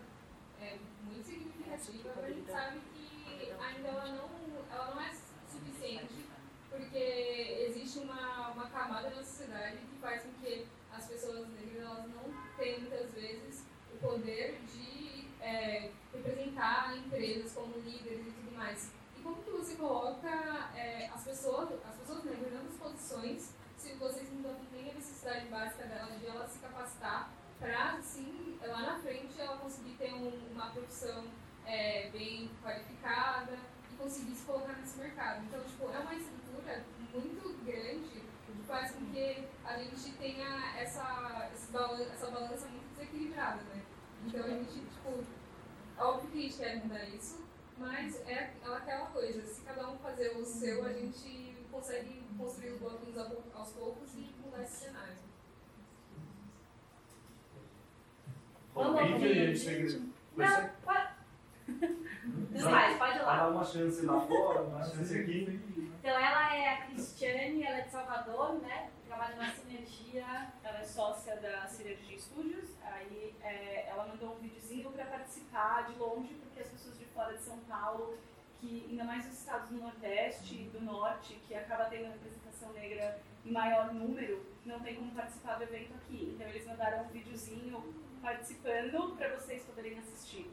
é, 0.61 0.77
muito 1.03 1.25
significativa, 1.25 2.13
mas 2.15 2.25
a 2.25 2.29
gente 2.29 2.49
sabe 2.49 2.81
que 2.95 3.51
ainda 3.51 3.89
ela 3.89 4.07
não, 4.13 4.31
ela 4.71 4.95
não 4.95 5.03
é 5.03 5.11
suficiente, 5.51 6.25
porque 6.71 7.67
existe 7.69 7.99
uma, 7.99 8.51
uma 8.51 8.71
camada 8.71 9.11
na 9.11 9.25
sociedade 9.25 9.79
que 9.79 10.01
faz 10.01 10.23
com 10.23 10.31
que 10.41 10.65
as 10.97 11.05
pessoas 11.09 11.49
negras 11.49 11.83
elas 11.83 12.07
não 12.11 12.33
tenham 12.57 12.83
muitas 12.83 13.11
vezes 13.11 13.65
o 13.93 13.99
poder 13.99 14.61
de 14.73 15.27
é, 15.41 15.91
representar 16.15 16.97
empresas 16.97 17.55
como 17.55 17.75
líderes 17.79 18.25
e 18.25 18.31
tudo 18.31 18.57
mais. 18.57 19.02
Como 19.23 19.43
que 19.43 19.51
você 19.51 19.75
coloca 19.77 20.29
é, 20.75 21.09
as 21.15 21.23
pessoas, 21.25 21.69
as 21.89 21.97
pessoas 21.97 22.25
negras 22.25 22.53
nessas 22.53 22.77
posições 22.77 23.55
se 23.77 23.93
vocês 23.95 24.29
não 24.33 24.55
têm 24.67 24.91
a 24.91 24.95
necessidade 24.95 25.47
básica 25.47 25.85
dela 25.87 26.11
de 26.19 26.27
ela 26.27 26.47
se 26.47 26.59
capacitar 26.61 27.31
para, 27.59 27.93
assim, 27.95 28.59
lá 28.65 28.81
na 28.83 28.99
frente 29.01 29.41
ela 29.41 29.57
conseguir 29.59 29.95
ter 29.97 30.13
um- 30.15 30.53
uma 30.53 30.71
profissão 30.71 31.25
é, 31.65 32.11
bem 32.11 32.51
qualificada 32.61 33.57
e 33.93 33.97
conseguir 33.97 34.35
se 34.35 34.45
colocar 34.45 34.73
nesse 34.75 34.99
mercado. 34.99 35.45
Então, 35.45 35.63
tipo, 35.63 35.85
é 35.93 35.99
uma 36.01 36.15
estrutura 36.15 36.85
muito 37.15 37.65
grande 37.65 38.21
que 38.47 38.63
faz 38.67 38.91
com 38.93 39.07
que 39.13 39.47
a 39.65 39.79
gente 39.79 40.13
tenha 40.19 40.77
essa, 40.77 41.49
essa 41.53 42.31
balança 42.31 42.67
muito 42.69 42.89
desequilibrada, 42.97 43.63
né? 43.63 43.83
Então, 44.27 44.45
a 44.45 44.49
gente, 44.49 44.73
tipo, 44.81 45.25
óbvio 45.99 46.31
que 46.31 46.39
a 46.39 46.43
gente 46.43 46.57
quer 46.59 46.77
mudar 46.83 47.05
isso, 47.11 47.41
mas 47.79 48.21
é 48.29 48.53
aquela 48.65 49.07
coisa, 49.07 49.43
se 49.43 49.63
cada 49.63 49.89
um 49.91 49.99
fazer 49.99 50.37
o 50.37 50.45
seu, 50.45 50.85
a 50.85 50.93
gente 50.93 51.57
consegue 51.71 52.23
construir 52.37 52.73
os 52.73 52.81
blocos 52.81 53.17
aos 53.55 53.73
poucos 53.73 54.15
e 54.15 54.35
mudar 54.43 54.63
esse 54.63 54.85
cenário. 54.85 55.17
E 58.77 59.53
que. 59.53 60.13
Não, 60.37 60.69
pode. 60.85 61.09
Desfaz, 62.51 62.99
pode 62.99 63.17
ir 63.17 63.19
Dá 63.19 63.25
lá. 63.25 63.49
uma 63.49 63.65
chance 63.65 64.07
lá 64.07 64.21
fora, 64.21 64.63
uma 64.63 64.85
chance 64.85 65.19
aqui. 65.19 65.61
Então, 66.01 66.11
ela 66.11 66.57
é 66.57 66.69
a 66.69 66.87
Cristiane, 66.87 67.63
ela 67.63 67.79
é 67.79 67.83
de 67.83 67.91
Salvador, 67.91 68.55
né? 68.61 68.91
Trabalha 69.07 69.37
na 69.37 69.53
Sinergia. 69.53 70.53
Ela 70.63 70.79
é 70.79 70.85
sócia 70.85 71.37
da 71.37 71.67
Sinergia 71.67 72.19
Studios, 72.19 72.71
aí 72.83 73.35
é, 73.43 73.89
ela 73.89 74.07
mandou 74.07 74.35
um 74.35 74.39
videozinho 74.39 74.91
para 74.91 75.05
participar 75.07 75.87
de 75.89 75.99
longe, 75.99 76.35
porque 76.35 76.61
as 76.61 76.69
pessoas 76.69 76.97
fora 77.15 77.35
de 77.35 77.43
São 77.43 77.59
Paulo 77.61 78.19
que, 78.63 78.87
ainda 78.89 79.03
mais 79.03 79.27
os 79.27 79.39
estados 79.39 79.71
do 79.71 79.79
Nordeste 79.79 80.55
e 80.55 80.69
do 80.69 80.81
Norte, 80.81 81.35
que 81.49 81.55
acaba 81.55 81.87
tendo 81.87 82.13
representação 82.13 82.73
negra 82.73 83.21
em 83.45 83.51
maior 83.51 83.93
número, 83.93 84.47
não 84.65 84.79
tem 84.81 84.95
como 84.95 85.13
participar 85.13 85.57
do 85.57 85.65
evento 85.65 85.93
aqui. 85.95 86.33
Então 86.33 86.49
eles 86.49 86.65
mandaram 86.65 87.05
um 87.05 87.09
videozinho 87.09 87.83
participando 88.23 89.17
para 89.17 89.37
vocês 89.37 89.65
poderem 89.65 89.99
assistir. 89.99 90.49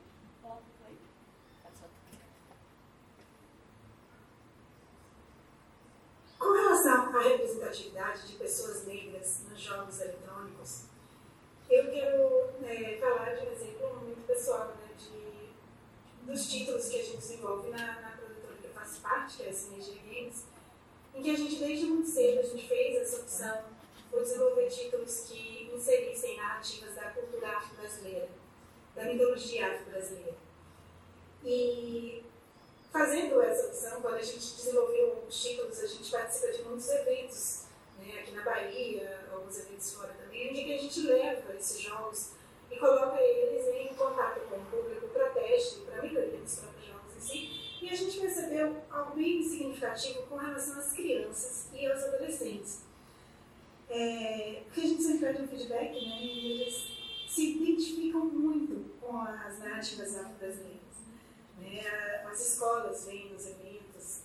Com 6.40 6.54
relação 6.54 7.16
à 7.16 7.22
representatividade 7.22 8.28
de 8.28 8.38
pessoas 8.38 8.88
negras 8.88 9.46
nos 9.48 9.60
jogos 9.60 10.02
eletrônicos, 10.02 10.86
eu 11.70 11.92
quero 11.92 12.52
né, 12.62 12.98
falar 12.98 13.36
de 13.36 13.46
um 13.46 13.52
exemplo 13.52 14.00
muito 14.04 14.26
pessoal 14.26 14.70
né, 14.70 14.90
de, 14.98 15.39
dos 16.24 16.50
títulos 16.50 16.88
que 16.88 17.00
a 17.00 17.04
gente 17.04 17.18
desenvolve 17.18 17.70
na, 17.70 18.02
na 18.02 18.18
produtora 18.18 18.56
que 18.62 18.68
eu 18.68 18.72
faço 18.72 19.02
parte, 19.02 19.38
que 19.38 19.44
é 19.44 19.50
a 19.50 19.54
Synergia 19.54 20.02
Games, 20.06 20.44
em 21.16 21.22
que 21.22 21.32
a 21.32 21.38
gente, 21.38 21.56
desde 21.56 21.86
muito 21.86 22.08
cedo, 22.08 22.40
a 22.40 22.44
gente 22.44 22.68
fez 22.68 23.02
essa 23.02 23.22
opção 23.22 23.64
por 24.10 24.22
desenvolver 24.22 24.70
títulos 24.70 25.22
que 25.28 25.72
inserissem 25.74 26.38
narrativas 26.38 26.96
da 26.96 27.10
cultura 27.12 27.58
afro-brasileira, 27.58 28.30
da 28.96 29.06
mitologia 29.06 29.74
afro-brasileira. 29.74 30.36
E 31.44 32.24
fazendo 32.92 33.42
essa 33.42 33.68
opção, 33.68 34.02
quando 34.02 34.16
a 34.16 34.22
gente 34.22 34.40
desenvolveu 34.40 35.24
os 35.28 35.42
títulos, 35.42 35.80
a 35.80 35.88
gente 35.88 36.12
participa 36.12 36.52
de 36.52 36.64
muitos 36.64 36.90
eventos, 36.90 37.66
né, 38.00 38.20
aqui 38.20 38.32
na 38.32 38.44
Bahia, 38.44 39.28
alguns 39.32 39.60
eventos 39.60 39.94
fora 39.94 40.14
também, 40.14 40.50
onde 40.50 40.74
a 40.74 40.78
gente 40.78 41.02
leva 41.02 41.54
esses 41.56 41.82
jogos 41.82 42.32
e 42.72 42.78
coloca 42.78 43.22
eles 43.22 43.68
em 43.68 43.94
contato 43.94 44.42
com 44.42 44.56
o 44.56 44.66
público 44.66 45.08
para 45.20 45.30
teste, 45.32 45.80
para 45.82 46.02
melhoria 46.02 46.40
dos 46.40 46.56
próprios 46.56 46.88
jogos 46.88 47.16
em 47.18 47.20
si. 47.20 47.60
E 47.82 47.90
a 47.90 47.96
gente 47.96 48.20
percebeu 48.20 48.78
algo 48.90 49.16
bem 49.16 49.44
significativo 49.44 50.24
com 50.24 50.38
relação 50.38 50.80
às 50.80 50.94
crianças 50.94 51.68
e 51.74 51.86
aos 51.86 52.04
adolescentes. 52.04 52.84
É, 53.90 54.64
porque 54.66 54.82
a 54.82 54.84
gente 54.84 55.04
sempre 55.04 55.28
pede 55.28 55.42
um 55.42 55.48
feedback, 55.48 55.94
né, 55.94 56.22
e 56.22 56.62
eles 56.62 56.88
se 57.28 57.56
identificam 57.56 58.26
muito 58.26 58.98
com 59.00 59.18
as 59.18 59.60
narrativas 59.60 60.16
afro-brasileiras. 60.16 60.80
Né? 61.58 61.82
As 62.30 62.40
escolas 62.40 63.06
vêm 63.06 63.34
nos 63.34 63.46
eventos, 63.46 64.22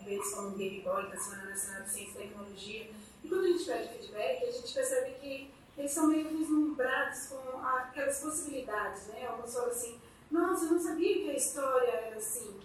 eventos 0.00 0.34
como 0.34 0.48
o 0.48 0.52
Game 0.52 0.80
Boy, 0.80 1.08
da 1.08 1.16
Semana 1.16 1.50
Nacional 1.50 1.82
de 1.82 1.90
Ciência 1.90 2.18
e 2.18 2.28
Tecnologia, 2.28 2.90
e 3.22 3.28
quando 3.28 3.44
a 3.44 3.48
gente 3.48 3.64
pede 3.64 3.88
feedback, 3.88 4.44
a 4.44 4.50
gente 4.50 4.74
percebe 4.74 5.14
que 5.20 5.50
eles 5.76 5.92
são 5.92 6.08
meio 6.08 6.28
vislumbrados 6.28 7.26
com 7.26 7.58
aquelas 7.58 8.20
possibilidades. 8.20 9.06
Né? 9.06 9.26
Alguns 9.26 9.52
falam 9.52 9.70
assim, 9.70 10.00
nossa, 10.30 10.66
eu 10.66 10.72
não 10.72 10.78
sabia 10.78 11.22
que 11.22 11.30
a 11.30 11.34
história 11.34 11.90
era 11.90 12.16
assim. 12.16 12.60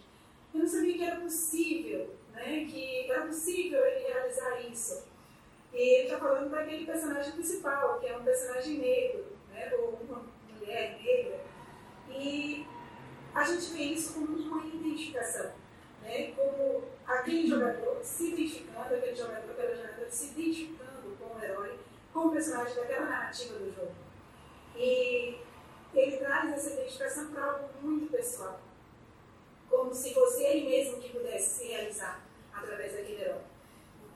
Eu 0.54 0.60
não 0.60 0.68
sabia 0.68 0.94
que 0.94 1.04
era 1.04 1.20
possível, 1.20 2.16
né? 2.34 2.66
que 2.70 3.10
era 3.10 3.26
possível 3.26 3.84
ele 3.86 4.08
realizar 4.08 4.62
isso. 4.62 5.04
E 5.74 5.78
ele 5.78 6.04
está 6.04 6.20
falando 6.20 6.50
daquele 6.52 6.86
personagem 6.86 7.34
principal, 7.34 8.00
que 8.00 8.08
é 8.08 8.18
um 8.18 8.24
personagem 8.24 8.78
negro, 8.78 9.26
né? 9.52 9.74
ou 9.74 10.00
uma 10.08 10.24
mulher 10.54 11.00
negra. 11.04 11.40
E 12.10 12.66
a 13.34 13.44
gente 13.44 13.74
vê 13.74 13.84
isso 13.84 14.14
como 14.14 14.38
uma 14.38 14.66
identificação. 14.66 15.52
Né? 16.02 16.34
Como 16.36 16.84
aquele 17.06 17.48
jogador 17.48 18.00
se 18.04 18.32
identificando, 18.32 18.94
aquele 18.94 19.16
jogador, 19.16 19.52
aquela 19.52 19.76
jogadora 19.76 20.12
se 20.12 20.28
identificando 20.28 21.18
com 21.20 21.36
o 21.36 21.44
herói, 21.44 21.80
com 22.14 22.20
o 22.28 22.32
personagem 22.32 22.76
daquela 22.76 23.08
narrativa 23.08 23.58
do 23.58 23.74
jogo. 23.74 23.96
E 24.78 25.40
ele 26.00 26.18
traz 26.18 26.54
essa 26.54 26.74
identificação 26.74 27.32
para 27.32 27.46
algo 27.46 27.70
muito 27.82 28.12
pessoal. 28.12 28.60
Como 29.70 29.94
se 29.94 30.14
fosse 30.14 30.44
ele 30.44 30.70
mesmo 30.70 31.02
que 31.02 31.10
pudesse 31.10 31.60
se 31.60 31.68
realizar 31.68 32.24
através 32.54 32.94
daquele 32.94 33.22
herói. 33.22 33.42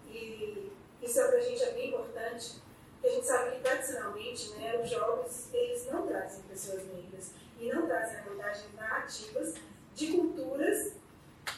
E 0.07 0.71
isso 1.01 1.19
é 1.19 1.27
para 1.27 1.37
a 1.37 1.41
gente 1.41 1.63
é 1.63 1.71
bem 1.71 1.89
importante, 1.89 2.61
porque 2.93 3.07
a 3.07 3.11
gente 3.11 3.27
sabe 3.27 3.55
que 3.55 3.63
tradicionalmente 3.63 4.49
né, 4.51 4.81
os 4.81 4.89
jogos 4.89 5.53
eles 5.53 5.85
não 5.87 6.07
trazem 6.07 6.43
pessoas 6.43 6.85
negras 6.87 7.31
e 7.59 7.71
não 7.71 7.85
trazem 7.85 8.19
abordagens 8.19 8.73
narrativas 8.75 9.55
de 9.95 10.07
culturas 10.13 10.93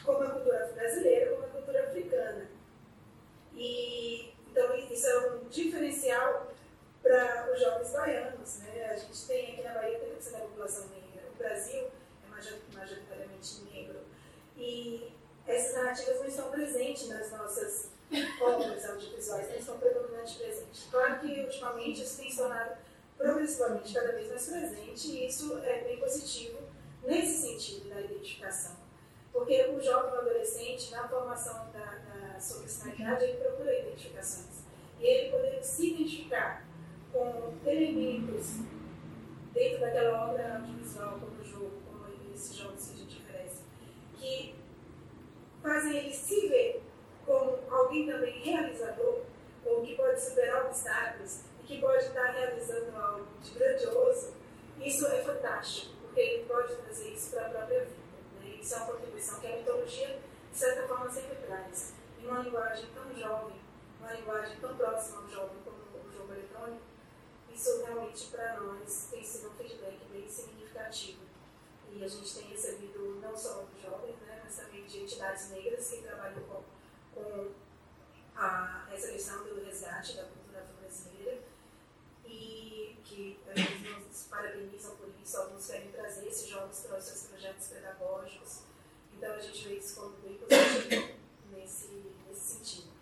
como 0.04 0.22
a 0.22 0.30
cultura 0.30 0.72
brasileira, 0.74 1.32
como 1.32 1.44
a 1.44 1.48
cultura 1.48 1.84
africana. 1.84 2.48
E, 3.54 4.32
então, 4.50 4.74
isso 4.76 5.06
é 5.06 5.30
um 5.30 5.48
diferencial 5.48 6.51
para 7.02 7.52
os 7.52 7.60
jovens 7.60 7.90
baianos. 7.90 8.58
Né? 8.58 8.90
A 8.90 8.96
gente 8.96 9.26
tem 9.26 9.52
aqui 9.52 9.62
na 9.62 9.74
Bahia 9.74 9.98
30% 9.98 10.32
da 10.32 10.38
população 10.38 10.86
negra. 10.88 11.28
O 11.34 11.36
Brasil 11.36 11.90
é 12.24 12.74
majoritariamente 12.74 13.62
negro. 13.72 14.00
E 14.56 15.12
essas 15.46 15.74
narrativas 15.74 16.20
não 16.20 16.26
estão 16.26 16.50
presentes 16.50 17.08
nas 17.08 17.30
nossas 17.32 17.90
obras 18.40 18.84
audiovisuais, 18.88 19.48
não 19.48 19.56
estão 19.56 19.78
predominantemente 19.78 20.38
presentes. 20.38 20.88
Claro 20.90 21.20
que, 21.20 21.40
ultimamente, 21.40 22.02
isso 22.02 22.18
tem 22.18 22.30
se 22.30 22.36
tornado 22.36 22.76
progressivamente 23.16 23.94
cada 23.94 24.12
vez 24.12 24.28
mais 24.28 24.46
presente 24.46 25.08
e 25.08 25.26
isso 25.26 25.58
é 25.58 25.82
bem 25.84 25.98
positivo 25.98 26.58
nesse 27.02 27.42
sentido 27.42 27.88
da 27.88 28.00
identificação. 28.00 28.76
Porque 29.32 29.62
o 29.66 29.80
jovem 29.80 30.18
adolescente, 30.18 30.90
na 30.90 31.08
formação 31.08 31.70
da, 31.72 32.32
da 32.32 32.38
sua 32.38 32.60
personalidade, 32.60 33.24
ele 33.24 33.38
procura 33.38 33.78
identificações. 33.78 34.62
E 35.00 35.04
ele 35.04 35.30
poder 35.30 35.62
se 35.64 35.94
identificar 35.94 36.66
com 37.12 37.54
elementos 37.66 38.60
dentro 39.52 39.80
daquela 39.80 40.30
obra 40.30 40.56
audiovisual, 40.56 41.20
como 41.20 41.40
o 41.40 41.44
jogo, 41.44 41.72
como 41.86 42.06
esses 42.34 42.56
jogos 42.56 42.86
que 42.86 42.94
a 42.94 42.96
gente 42.96 43.22
oferece, 43.22 43.62
que 44.14 44.54
fazem 45.62 45.96
ele 45.96 46.14
se 46.14 46.48
ver 46.48 46.82
como 47.26 47.58
alguém 47.70 48.06
também 48.06 48.40
realizador, 48.40 49.22
ou 49.64 49.82
que 49.82 49.94
pode 49.94 50.20
superar 50.20 50.66
obstáculos 50.66 51.42
e 51.60 51.66
que 51.66 51.80
pode 51.80 52.04
estar 52.04 52.32
realizando 52.32 52.96
algo 52.96 53.26
de 53.40 53.50
grandioso, 53.52 54.34
isso 54.80 55.06
é 55.06 55.22
fantástico, 55.22 55.92
porque 56.02 56.20
ele 56.20 56.44
pode 56.46 56.74
trazer 56.74 57.10
isso 57.10 57.30
para 57.30 57.46
a 57.46 57.50
própria 57.50 57.84
vida. 57.84 58.02
Né? 58.40 58.56
Isso 58.60 58.74
é 58.74 58.78
uma 58.78 58.86
contribuição 58.86 59.40
que 59.40 59.46
a 59.46 59.56
mitologia, 59.56 60.18
de 60.50 60.58
certa 60.58 60.88
forma, 60.88 61.10
sempre 61.10 61.36
traz. 61.46 61.94
Em 62.20 62.26
uma 62.26 62.40
linguagem 62.40 62.86
tão 62.92 63.14
jovem, 63.14 63.60
uma 64.00 64.12
linguagem 64.12 64.56
tão 64.60 64.76
próxima 64.76 65.22
ao 65.22 65.28
jovem 65.28 65.58
como 65.64 66.08
o 66.08 66.12
jogo 66.12 66.32
eletrônico, 66.32 66.82
isso 67.54 67.84
realmente 67.84 68.26
para 68.28 68.60
nós 68.60 69.08
tem 69.10 69.24
sido 69.24 69.50
um 69.50 69.54
feedback 69.54 69.98
bem 70.10 70.28
significativo. 70.28 71.22
E 71.90 72.02
a 72.02 72.08
gente 72.08 72.34
tem 72.34 72.48
recebido 72.48 73.20
não 73.20 73.36
só 73.36 73.66
jovens, 73.82 74.16
né, 74.20 74.40
mas 74.42 74.56
também 74.56 74.84
de 74.86 75.00
entidades 75.00 75.50
negras 75.50 75.88
que 75.88 76.02
trabalham 76.02 76.42
com, 76.44 76.62
com 77.14 77.52
a, 78.34 78.88
essa 78.90 79.08
questão 79.08 79.44
do 79.44 79.62
resgate 79.64 80.16
da 80.16 80.24
cultura 80.24 80.62
afro-brasileira 80.62 81.42
e 82.24 82.96
que 83.04 83.38
eles 83.46 84.08
nos 84.08 84.22
parabenizam 84.24 84.96
por 84.96 85.10
isso, 85.22 85.36
alguns 85.36 85.66
querem 85.66 85.92
trazer 85.92 86.26
esses 86.26 86.48
jogos 86.48 86.80
para 86.80 86.98
os 86.98 87.04
seus 87.04 87.22
projetos 87.24 87.68
pedagógicos. 87.68 88.60
Então 89.12 89.34
a 89.34 89.38
gente 89.38 89.68
vê 89.68 89.74
isso 89.74 89.94
como 89.96 90.16
bem 90.16 90.38
positivo 90.38 91.14
nesse, 91.50 91.88
nesse 92.26 92.54
sentido. 92.54 92.92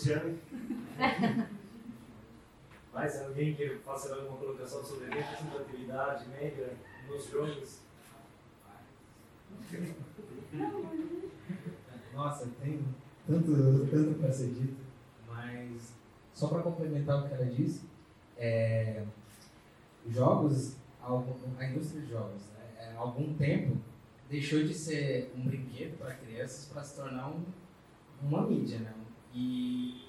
Obrigado, 0.00 0.38
Cristiane. 0.38 0.38
Mais 2.92 3.22
alguém 3.22 3.54
que 3.54 3.68
faça 3.84 4.14
alguma 4.14 4.38
colocação 4.38 4.82
sobre 4.82 5.06
a 5.06 5.14
representatividade 5.14 6.28
negra 6.28 6.74
nos 7.08 7.30
jogos? 7.30 7.80
Nossa, 12.14 12.48
tem 12.60 12.84
tanto, 13.26 13.86
tanto 13.90 14.18
para 14.18 14.32
ser 14.32 14.48
dito, 14.48 14.76
mas 15.28 15.94
só 16.34 16.48
para 16.48 16.62
complementar 16.62 17.24
o 17.24 17.28
que 17.28 17.34
ela 17.34 17.46
disse, 17.46 17.82
é, 18.36 19.04
jogos, 20.08 20.76
a 21.00 21.64
indústria 21.66 22.02
de 22.02 22.10
jogos, 22.10 22.42
né, 22.52 22.94
há 22.96 22.98
algum 22.98 23.34
tempo 23.34 23.76
deixou 24.28 24.64
de 24.64 24.74
ser 24.74 25.32
um 25.36 25.44
brinquedo 25.46 25.96
para 25.98 26.14
crianças 26.14 26.66
para 26.66 26.82
se 26.82 26.96
tornar 26.96 27.28
um, 27.28 27.44
uma 28.22 28.46
mídia, 28.46 28.80
né? 28.80 28.92
E 29.34 30.04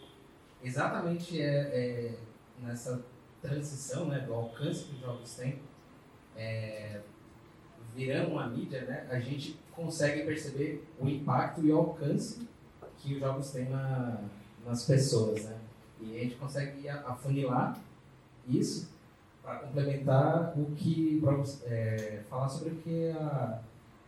exatamente 0.63 1.41
é, 1.41 1.45
é 1.45 2.15
nessa 2.59 3.03
transição 3.41 4.05
né, 4.05 4.19
do 4.19 4.33
alcance 4.33 4.85
que 4.85 4.95
os 4.95 5.01
jogos 5.01 5.33
têm, 5.35 5.59
é, 6.35 7.01
virando 7.95 8.31
uma 8.31 8.47
mídia, 8.47 8.81
né, 8.81 9.07
a 9.09 9.19
gente 9.19 9.59
consegue 9.75 10.23
perceber 10.23 10.87
o 10.99 11.07
impacto 11.07 11.65
e 11.65 11.71
o 11.71 11.77
alcance 11.77 12.47
que 12.97 13.15
os 13.15 13.19
jogos 13.19 13.51
têm 13.51 13.69
na, 13.69 14.21
nas 14.65 14.85
pessoas. 14.85 15.43
Né? 15.45 15.57
E 15.99 16.17
a 16.17 16.19
gente 16.23 16.35
consegue 16.35 16.87
afunilar 16.87 17.79
isso 18.47 18.91
para 19.41 19.59
complementar 19.59 20.53
o 20.57 20.71
que. 20.75 21.21
é, 21.65 22.21
falar 22.29 22.47
sobre 22.47 22.73
o 22.73 22.75
que 22.77 23.09
a, 23.11 23.61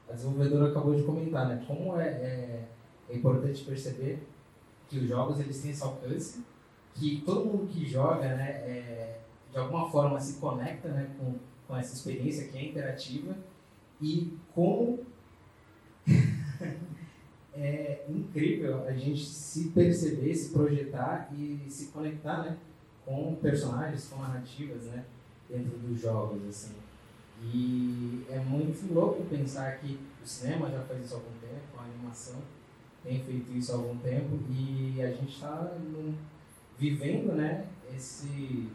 a, 0.10 0.14
desenvolvedora 0.14 0.70
acabou 0.70 0.96
de 0.96 1.04
comentar. 1.04 1.48
Né? 1.48 1.64
Como 1.68 2.00
é, 2.00 2.08
é, 2.08 2.66
é 3.10 3.16
importante 3.16 3.64
perceber 3.64 4.24
que 4.88 5.00
os 5.00 5.08
jogos 5.08 5.40
eles 5.40 5.62
têm 5.62 5.72
esse 5.72 5.84
alcance 5.84 6.44
que 6.96 7.22
todo 7.26 7.46
mundo 7.46 7.68
que 7.68 7.86
joga, 7.86 8.36
né, 8.36 8.50
é, 8.50 9.20
de 9.52 9.58
alguma 9.58 9.90
forma 9.90 10.20
se 10.20 10.40
conecta 10.40 10.90
né, 10.90 11.10
com, 11.18 11.36
com 11.68 11.78
essa 11.78 11.94
experiência 11.96 12.48
que 12.48 12.58
é 12.58 12.66
interativa 12.70 13.36
e 14.02 14.38
como 14.54 15.00
é 17.54 18.06
incrível 18.10 18.88
a 18.88 18.94
gente 18.94 19.26
se 19.26 19.70
perceber, 19.70 20.36
se 20.36 20.50
projetar 20.50 21.30
e 21.34 21.66
se 21.70 21.88
conectar 21.88 22.44
né, 22.44 22.58
com 23.06 23.36
personagens, 23.36 24.08
com 24.08 24.22
narrativas 24.22 24.84
né, 24.84 25.04
dentro 25.50 25.78
dos 25.80 26.00
jogos. 26.00 26.48
Assim. 26.48 26.74
E 27.42 28.26
é 28.30 28.40
muito 28.40 28.94
louco 28.94 29.24
pensar 29.26 29.78
que 29.80 30.00
o 30.24 30.28
cinema 30.28 30.70
já 30.70 30.82
faz 30.82 31.06
isso 31.06 31.16
há 31.16 31.18
algum 31.18 31.38
tempo, 31.40 31.78
a 31.78 31.84
animação 31.84 32.40
tem 33.04 33.22
feito 33.22 33.52
isso 33.52 33.72
há 33.72 33.76
algum 33.76 33.98
tempo 33.98 34.40
e 34.50 35.02
a 35.02 35.12
gente 35.12 35.34
está 35.34 35.72
vivendo 36.78 37.34
né, 37.34 37.68
esse, 37.94 38.70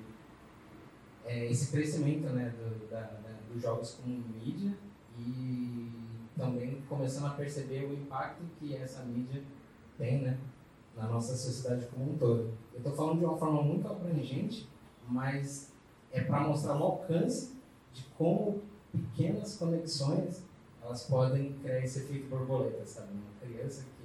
é, 1.24 1.50
esse 1.50 1.70
crescimento 1.70 2.28
né, 2.28 2.50
do, 2.50 2.90
da, 2.90 3.00
da, 3.00 3.38
dos 3.50 3.62
jogos 3.62 3.92
como 3.94 4.22
mídia 4.44 4.74
e 5.18 5.90
também 6.36 6.82
começando 6.88 7.26
a 7.26 7.30
perceber 7.30 7.86
o 7.86 7.94
impacto 7.94 8.42
que 8.58 8.76
essa 8.76 9.02
mídia 9.02 9.42
tem 9.96 10.22
né, 10.22 10.38
na 10.94 11.08
nossa 11.08 11.34
sociedade 11.34 11.86
como 11.86 12.12
um 12.12 12.18
todo. 12.18 12.52
Eu 12.72 12.78
estou 12.78 12.92
falando 12.92 13.18
de 13.18 13.24
uma 13.24 13.36
forma 13.36 13.62
muito 13.62 13.88
abrangente, 13.88 14.68
mas 15.08 15.72
é 16.12 16.20
para 16.20 16.46
mostrar 16.46 16.78
o 16.78 16.82
alcance 16.82 17.56
de 17.92 18.04
como 18.16 18.62
pequenas 18.92 19.56
conexões 19.56 20.46
elas 20.88 21.04
podem 21.04 21.52
criar 21.54 21.84
esse 21.84 21.98
efeito 22.00 22.28
borboleta, 22.28 22.86
sabe? 22.86 23.08
Uma 23.12 23.40
criança 23.40 23.82
que 23.82 23.97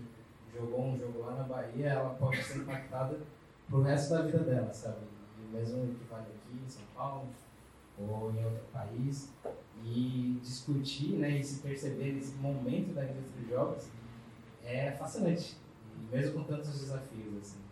jogou 0.53 0.85
um 0.85 0.97
jogo 0.97 1.19
lá 1.19 1.35
na 1.35 1.43
Bahia, 1.43 1.89
ela 1.89 2.09
pode 2.11 2.41
ser 2.43 2.59
impactada 2.59 3.19
pro 3.67 3.81
resto 3.81 4.13
da 4.13 4.21
vida 4.23 4.39
dela, 4.39 4.73
sabe? 4.73 5.05
E 5.39 5.55
mesmo 5.55 5.95
que 5.95 6.03
vale 6.05 6.27
aqui 6.27 6.63
em 6.65 6.69
São 6.69 6.83
Paulo 6.95 7.27
ou 7.97 8.31
em 8.31 8.43
outro 8.43 8.63
país 8.71 9.29
e 9.83 10.39
discutir, 10.41 11.17
né, 11.17 11.37
e 11.37 11.43
se 11.43 11.61
perceber 11.61 12.13
nesse 12.13 12.35
momento 12.35 12.93
da 12.93 13.03
indústria 13.03 13.43
de 13.43 13.49
jogos 13.49 13.87
é 14.63 14.91
fascinante, 14.91 15.57
mesmo 16.11 16.33
com 16.33 16.43
tantos 16.43 16.79
desafios 16.79 17.37
assim. 17.37 17.63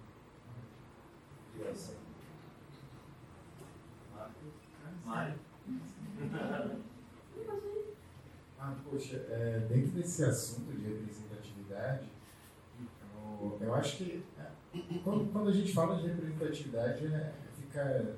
Mário? 5.05 5.35
Ah, 8.59 8.75
poxa, 8.89 9.25
é, 9.29 9.59
dentro 9.67 9.91
desse 9.91 10.23
assunto 10.23 10.71
de 10.73 10.85
representatividade, 10.87 12.10
eu, 13.59 13.75
acho 13.75 13.97
que 13.97 14.23
é, 14.37 14.47
quando, 15.03 15.31
quando, 15.31 15.49
a 15.49 15.53
gente 15.53 15.73
fala 15.73 15.97
de 15.97 16.07
representatividade, 16.07 17.05
é, 17.07 17.33
fica 17.55 18.15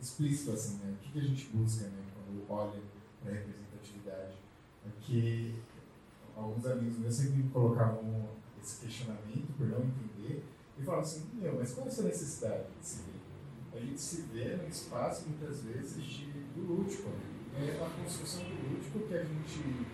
explícito 0.00 0.52
assim, 0.52 0.78
né? 0.78 0.94
O 0.94 1.02
que, 1.02 1.12
que, 1.12 1.18
a 1.18 1.22
gente 1.22 1.48
busca, 1.48 1.84
né? 1.84 2.04
Quando 2.14 2.44
olha 2.50 2.80
para 3.22 3.32
a 3.32 3.34
representatividade. 3.34 4.34
Porque 4.82 5.54
alguns 6.36 6.66
amigos 6.66 6.98
meus 6.98 7.14
sempre 7.14 7.42
me 7.42 7.50
colocavam 7.50 8.28
esse 8.60 8.84
questionamento 8.84 9.56
por 9.56 9.66
não 9.66 9.80
entender 9.84 10.44
e 10.78 10.82
falavam 10.82 11.04
assim, 11.04 11.28
meu, 11.34 11.56
mas 11.56 11.72
qual 11.72 11.86
é 11.86 11.88
a 11.88 11.92
sua 11.92 12.04
necessidade 12.04 12.64
de 12.80 12.86
se 12.86 13.02
ver? 13.02 13.78
A 13.78 13.80
gente 13.80 14.00
se 14.00 14.22
vê 14.22 14.56
no 14.56 14.68
espaço, 14.68 15.28
muitas 15.28 15.62
vezes, 15.62 16.02
de, 16.02 16.26
do 16.54 16.62
lúdico, 16.62 17.08
né? 17.08 17.34
é 17.56 17.84
a 17.84 17.90
construção 17.90 18.42
do 18.42 18.74
lúdico 18.74 19.00
que 19.00 19.14
a 19.14 19.24
gente 19.24 19.86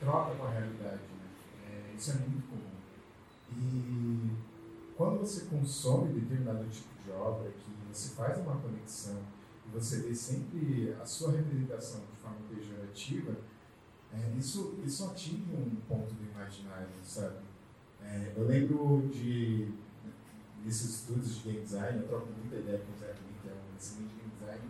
troca 0.00 0.34
com 0.34 0.44
a 0.44 0.50
realidade. 0.50 1.02
Né? 1.02 1.28
É, 1.68 1.94
isso 1.96 2.10
é 2.12 2.14
muito 2.14 2.48
comum. 2.48 2.62
E 3.58 4.30
quando 4.96 5.20
você 5.20 5.46
consome 5.46 6.12
determinado 6.20 6.64
tipo 6.68 6.88
de 7.04 7.10
obra, 7.10 7.50
que 7.50 7.72
você 7.92 8.14
faz 8.14 8.38
uma 8.38 8.56
conexão 8.56 9.18
e 9.66 9.70
você 9.72 10.00
vê 10.00 10.14
sempre 10.14 10.94
a 11.00 11.04
sua 11.04 11.32
representação 11.32 12.00
de 12.00 12.20
forma 12.20 12.38
pejorativa, 12.48 13.36
é, 14.12 14.36
isso, 14.38 14.78
isso 14.84 15.04
atinge 15.06 15.44
um 15.54 15.76
ponto 15.88 16.14
do 16.14 16.30
imaginário, 16.30 16.88
sabe? 17.02 17.36
É, 18.02 18.32
eu 18.36 18.46
lembro 18.46 19.08
de 19.12 19.72
desses 20.64 21.00
estudos 21.00 21.36
de 21.36 21.42
game 21.42 21.64
design, 21.64 21.98
eu 21.98 22.08
troco 22.08 22.28
muita 22.38 22.56
ideia 22.56 22.78
com 22.78 22.92
o 22.92 22.98
Zé 22.98 23.06
também, 23.06 23.34
que 23.42 23.48
é 23.48 23.52
um 23.52 23.76
excelente 23.76 24.14
game 24.14 24.30
design, 24.38 24.62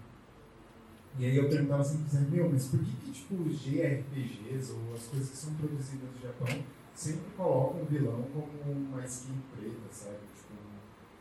e 1.19 1.27
aí 1.27 1.37
eu 1.37 1.49
perguntava 1.49 1.83
assim, 1.83 1.99
meu, 2.31 2.51
mas 2.51 2.67
por 2.67 2.81
que, 2.81 2.91
que 2.91 3.11
tipo, 3.13 3.35
os 3.35 3.61
JRPGs 3.61 4.73
ou 4.73 4.95
as 4.95 5.03
coisas 5.05 5.29
que 5.29 5.37
são 5.37 5.55
produzidas 5.55 6.09
no 6.15 6.21
Japão 6.23 6.65
sempre 6.95 7.31
colocam 7.37 7.83
o 7.83 7.85
vilão 7.87 8.23
como 8.33 8.73
uma 8.73 9.05
skin 9.05 9.41
preta, 9.55 9.91
sabe? 9.91 10.19
Tipo, 10.35 10.55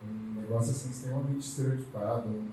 um 0.03 0.41
negócio 0.41 0.71
assim 0.71 0.89
extremamente 0.89 1.39
estereotipado, 1.39 2.29
um, 2.29 2.49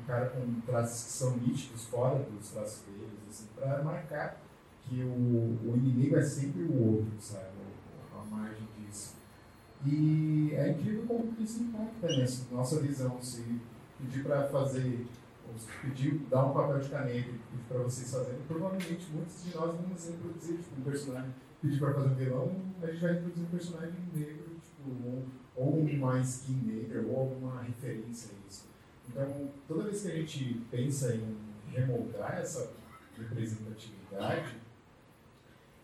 um 0.00 0.06
cara 0.06 0.30
com 0.30 0.60
traços 0.62 1.04
que 1.04 1.10
são 1.12 1.36
nítidos 1.36 1.86
fora 1.86 2.18
dos 2.18 2.50
traços 2.50 2.82
deles, 2.82 3.12
assim, 3.28 3.46
para 3.54 3.82
marcar 3.82 4.40
que 4.82 5.02
o, 5.02 5.70
o 5.70 5.74
inimigo 5.76 6.16
é 6.16 6.22
sempre 6.22 6.62
o 6.62 6.94
outro, 6.94 7.12
sabe? 7.20 7.46
A 8.14 8.24
margem 8.24 8.66
disso. 8.78 9.16
E 9.84 10.52
é 10.54 10.70
incrível 10.70 11.04
como 11.06 11.34
isso 11.38 11.62
impacta 11.62 12.08
nessa 12.08 12.52
nossa 12.52 12.80
visão. 12.80 13.20
Se 13.20 13.60
pedir 13.98 14.24
para 14.24 14.48
fazer 14.48 15.06
pedir, 15.82 16.18
dar 16.30 16.46
um 16.46 16.52
papel 16.52 16.78
de 16.78 16.88
caneta 16.88 17.30
para 17.68 17.78
vocês 17.78 18.10
fazerem, 18.10 18.40
provavelmente 18.46 19.06
muitos 19.12 19.44
de 19.44 19.56
nós 19.56 19.74
vamos 19.74 20.08
reproduzir 20.08 20.58
tipo, 20.58 20.80
um 20.80 20.84
personagem, 20.84 21.34
pedir 21.60 21.78
para 21.78 21.94
fazer 21.94 22.08
um 22.08 22.14
vilão, 22.14 22.56
a 22.82 22.86
gente 22.86 23.00
vai 23.00 23.12
reproduzir 23.14 23.44
um 23.44 23.50
personagem 23.50 24.00
negro, 24.14 24.44
tipo, 24.62 24.90
ou, 25.06 25.24
ou 25.56 25.80
uma 25.80 26.20
skin 26.20 26.62
negra, 26.64 27.02
ou 27.02 27.16
alguma 27.16 27.62
referência 27.62 28.30
a 28.32 28.48
isso. 28.48 28.68
Então, 29.08 29.50
toda 29.66 29.84
vez 29.84 30.02
que 30.02 30.08
a 30.08 30.14
gente 30.14 30.62
pensa 30.70 31.14
em 31.14 31.36
remoldar 31.72 32.38
essa 32.38 32.72
representatividade, 33.16 34.56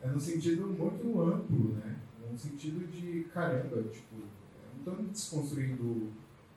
é 0.03 0.09
no 0.09 0.21
sentido 0.21 0.67
muito 0.67 1.21
amplo, 1.23 1.75
né? 1.75 1.97
No 2.31 2.39
sentido 2.39 2.87
de, 2.87 3.25
caramba, 3.33 3.83
tipo, 3.85 4.17
não 4.17 4.79
estou 4.79 4.97
desconstruindo 5.07 6.13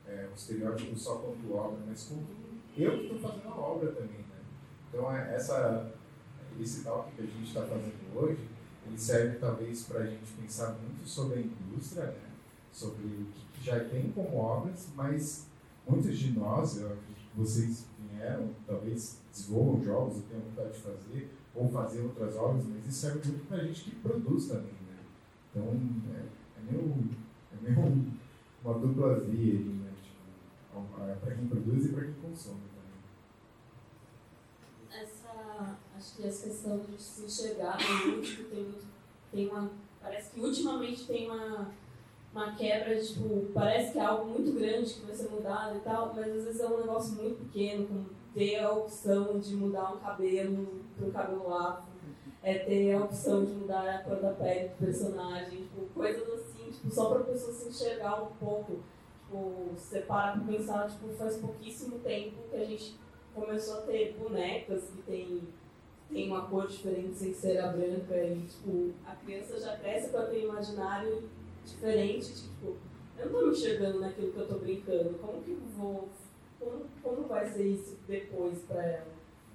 é, 0.06 0.28
o 0.32 0.36
estereótipo 0.36 0.98
só 0.98 1.18
quanto 1.18 1.54
obra, 1.54 1.80
mas 1.88 2.04
quanto 2.04 2.28
eu 2.78 2.92
que 2.98 3.04
estou 3.06 3.20
fazendo 3.20 3.48
a 3.48 3.56
obra 3.56 3.92
também. 3.92 4.18
Né? 4.18 4.40
Então, 4.90 5.12
é, 5.12 5.36
essa, 5.36 5.92
esse 6.60 6.84
talk 6.84 7.12
que 7.16 7.22
a 7.22 7.26
gente 7.26 7.48
está 7.48 7.62
fazendo 7.62 8.16
hoje, 8.16 8.48
ele 8.88 8.98
serve 8.98 9.38
talvez 9.38 9.84
para 9.84 10.00
a 10.02 10.06
gente 10.06 10.32
pensar 10.34 10.78
muito 10.82 11.08
sobre 11.08 11.40
a 11.40 11.42
indústria, 11.42 12.06
né? 12.06 12.32
sobre 12.72 13.06
o 13.06 13.26
que 13.54 13.64
já 13.64 13.84
tem 13.86 14.12
como 14.12 14.38
obras, 14.38 14.90
mas 14.96 15.48
muitos 15.88 16.18
de 16.18 16.32
nós, 16.32 16.78
eu 16.78 16.88
acredito 16.88 17.32
que 17.32 17.38
vocês 17.38 17.86
vieram, 18.00 18.50
talvez 18.66 19.20
desenvolvam 19.32 19.84
jogos 19.84 20.16
ou 20.18 20.22
tenham 20.24 20.44
vontade 20.44 20.74
de 20.74 20.80
fazer, 20.80 21.32
ou 21.56 21.70
fazer 21.70 22.02
outras 22.02 22.36
obras, 22.36 22.66
mas 22.66 22.86
isso 22.88 23.00
serve 23.00 23.28
muito 23.28 23.48
para 23.48 23.58
a 23.58 23.64
gente 23.64 23.84
que 23.84 23.96
produz 23.96 24.48
também. 24.48 24.66
Né? 24.66 25.00
Então, 25.52 25.64
é, 26.14 26.26
é 26.60 26.72
meio, 26.72 27.10
é 27.54 27.70
meio 27.70 28.06
uma 28.64 28.74
dupla 28.80 29.20
via 29.22 29.60
né? 29.60 29.88
para 31.22 31.36
quem 31.36 31.48
produz 31.48 31.86
e 31.86 31.90
para 31.90 32.04
quem 32.04 32.14
consome 32.14 32.62
também. 32.76 32.88
Essa, 35.02 35.78
acho 35.98 36.16
que 36.16 36.28
essa 36.28 36.48
questão 36.48 36.80
de 36.80 37.02
se 37.02 37.26
enxergar 37.26 37.78
no 37.78 38.16
lúdico 38.16 38.44
tem, 38.50 38.74
tem 39.32 39.48
uma. 39.50 39.70
Parece 40.02 40.32
que 40.32 40.40
ultimamente 40.40 41.06
tem 41.06 41.30
uma, 41.30 41.72
uma 42.32 42.56
quebra, 42.56 42.98
tipo, 43.02 43.48
parece 43.54 43.92
que 43.92 44.00
é 44.00 44.06
algo 44.06 44.30
muito 44.30 44.54
grande 44.54 44.94
que 44.94 45.06
vai 45.06 45.16
ser 45.16 45.30
mudado 45.30 45.78
e 45.78 45.80
tal, 45.82 46.14
mas 46.16 46.28
às 46.28 46.46
vezes 46.46 46.62
é 46.62 46.68
um 46.68 46.78
negócio 46.78 47.16
muito 47.16 47.44
pequeno, 47.46 47.88
como 47.88 48.06
ter 48.34 48.60
a 48.60 48.72
opção 48.72 49.40
de 49.40 49.56
mudar 49.56 49.94
um 49.94 49.98
cabelo 49.98 50.82
para 50.96 51.08
um 51.08 51.12
cabelo 51.12 51.54
afro, 51.54 51.84
é 52.44 52.60
ter 52.60 52.94
a 52.94 53.04
opção 53.04 53.44
de 53.44 53.52
mudar 53.52 53.96
a 53.96 54.04
cor 54.04 54.22
da 54.22 54.32
pele 54.32 54.70
do 54.70 54.86
personagem, 54.86 55.64
tipo, 55.64 55.82
coisas 55.94 56.24
assim, 56.30 56.72
tipo, 56.72 56.90
só 56.90 57.10
para 57.10 57.20
a 57.20 57.24
pessoa 57.24 57.52
se 57.52 57.68
enxergar 57.68 58.24
um 58.24 58.28
pouco 58.36 58.80
Tipo, 59.28 59.72
você 59.76 60.00
para 60.02 60.38
pra 60.38 60.46
pensar, 60.46 60.90
tipo, 60.90 61.10
faz 61.10 61.36
pouquíssimo 61.36 62.00
tempo 62.00 62.38
que 62.50 62.56
a 62.56 62.64
gente 62.64 62.96
começou 63.36 63.80
a 63.80 63.82
ter 63.82 64.16
bonecas 64.18 64.86
que 64.86 65.02
tem, 65.02 65.44
tem 66.10 66.28
uma 66.28 66.48
cor 66.48 66.68
diferente 66.68 67.16
sem 67.16 67.34
ser 67.34 67.58
a 67.60 67.68
branca 67.72 68.16
e, 68.16 68.46
tipo, 68.48 68.94
a 69.06 69.16
criança 69.16 69.60
já 69.60 69.78
cresce 69.78 70.10
para 70.10 70.28
ter 70.28 70.46
um 70.46 70.52
imaginário 70.52 71.30
diferente, 71.66 72.34
tipo, 72.34 72.78
eu 73.18 73.26
não 73.30 73.40
tô 73.40 73.46
me 73.48 73.52
enxergando 73.52 74.00
naquilo 74.00 74.32
que 74.32 74.38
eu 74.38 74.48
tô 74.48 74.56
brincando, 74.60 75.18
como 75.20 75.42
que 75.42 75.52
eu 75.52 75.60
vou, 75.76 76.10
como, 76.60 76.86
como 77.04 77.28
vai 77.28 77.48
ser 77.48 77.68
isso 77.68 77.98
depois 78.08 78.60
para 78.60 78.84
ela? 78.84 79.08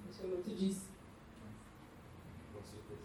Acho 0.09 0.19
que 0.19 0.25
é 0.25 0.29
muito 0.29 0.55
disso. 0.55 0.85
Com 2.53 2.61
certeza. 2.63 3.01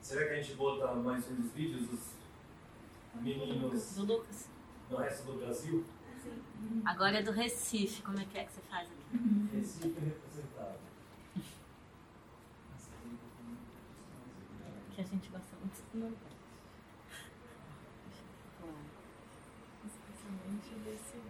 Será 0.00 0.26
que 0.26 0.32
a 0.32 0.42
gente 0.42 0.54
bota 0.54 0.94
mais 0.94 1.30
um 1.30 1.34
dos 1.34 1.52
vídeos 1.52 1.86
dos 1.88 2.00
meninos? 3.20 3.94
Do 3.94 4.04
Lucas 4.04 4.48
no 4.90 4.96
resto 4.96 5.26
do 5.26 5.38
Brasil? 5.38 5.84
Agora 6.84 7.18
é 7.18 7.22
do 7.22 7.32
Recife, 7.32 8.02
como 8.02 8.18
é 8.18 8.24
que 8.24 8.38
é 8.38 8.44
que 8.44 8.52
você 8.52 8.60
faz 8.62 8.88
aqui? 8.88 9.56
Recife 9.56 10.12
é 15.12 15.16
representado. 15.16 15.18
Que 15.18 15.18
a 15.18 15.18
gente 15.18 15.28
gosta 15.30 15.56
muito 15.60 15.82
do 15.92 15.98
Nordeste. 15.98 16.32
Especialmente 19.84 20.74
desse 20.84 21.22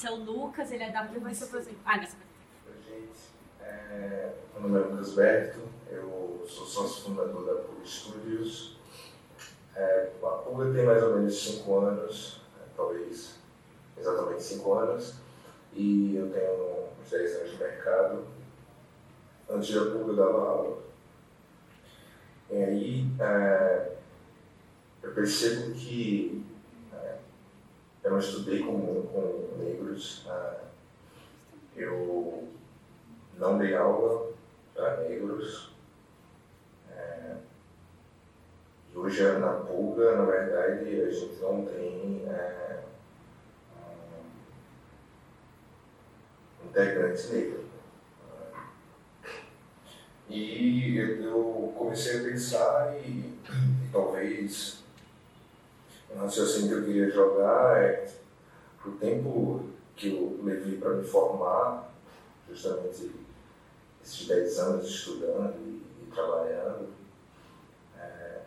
seu 0.00 0.16
Lucas, 0.16 0.72
ele 0.72 0.84
é 0.84 0.90
da 0.90 1.04
Ele 1.04 1.20
vai 1.20 1.34
se 1.34 1.44
apresentar. 1.44 1.80
Ah, 1.84 1.96
nessa 1.98 2.16
gente. 2.86 3.30
É, 3.60 4.34
meu 4.54 4.62
nome 4.62 4.80
é 4.80 4.86
Lucas 4.86 5.14
Berto, 5.14 5.60
eu 5.90 6.44
sou 6.48 6.66
sócio 6.66 7.04
fundador 7.04 7.44
da 7.44 7.62
Pug 7.62 7.86
Studios. 7.86 8.78
É, 9.76 10.10
a 10.22 10.26
Pug 10.26 10.72
tem 10.72 10.86
mais 10.86 11.02
ou 11.02 11.16
menos 11.16 11.38
5 11.38 11.78
anos, 11.80 12.40
é, 12.58 12.64
talvez 12.76 13.38
exatamente 13.98 14.42
5 14.42 14.72
anos, 14.74 15.14
e 15.74 16.16
eu 16.16 16.30
tenho 16.30 16.88
uns 17.02 17.10
10 17.10 17.36
anos 17.36 17.50
de 17.50 17.56
mercado. 17.58 18.24
Antes 19.50 19.74
da 19.74 19.90
Pug 19.90 20.08
eu 20.08 20.16
dava 20.16 20.48
aula. 20.48 20.89
E 22.50 22.56
aí 22.56 23.06
é, 23.20 23.92
eu 25.04 25.14
percebo 25.14 25.72
que 25.72 26.44
é, 26.92 27.18
eu 28.02 28.10
não 28.10 28.18
estudei 28.18 28.58
com, 28.58 29.02
com 29.02 29.56
negros, 29.56 30.26
é, 30.28 30.60
eu 31.76 32.48
não 33.38 33.56
dei 33.56 33.76
aula 33.76 34.32
para 34.74 34.96
negros. 34.96 35.72
É, 36.90 37.36
e 38.92 38.98
hoje 38.98 39.22
na 39.38 39.52
pulga, 39.52 40.16
na 40.16 40.24
verdade, 40.24 41.02
a 41.02 41.10
gente 41.10 41.40
não 41.40 41.64
tem 41.64 42.24
é, 42.28 42.82
um, 46.64 46.66
integrante 46.66 47.28
negro. 47.28 47.59
E 50.30 50.96
eu 50.96 51.74
comecei 51.76 52.20
a 52.20 52.22
pensar 52.22 52.96
e, 53.04 53.08
e 53.08 53.90
talvez 53.92 54.78
o 56.08 56.18
raciocínio 56.18 56.68
que 56.68 56.74
eu 56.74 56.84
queria 56.84 57.10
jogar 57.10 57.82
é 57.82 58.08
o 58.86 58.92
tempo 58.92 59.70
que 59.96 60.08
eu 60.08 60.40
levei 60.44 60.78
para 60.78 60.90
me 60.90 61.04
formar, 61.04 61.92
justamente 62.48 63.10
esses 64.02 64.28
10 64.28 64.58
anos 64.60 64.86
estudando 64.86 65.54
e, 65.58 65.82
e 66.02 66.10
trabalhando, 66.14 66.88
é, 67.98 68.38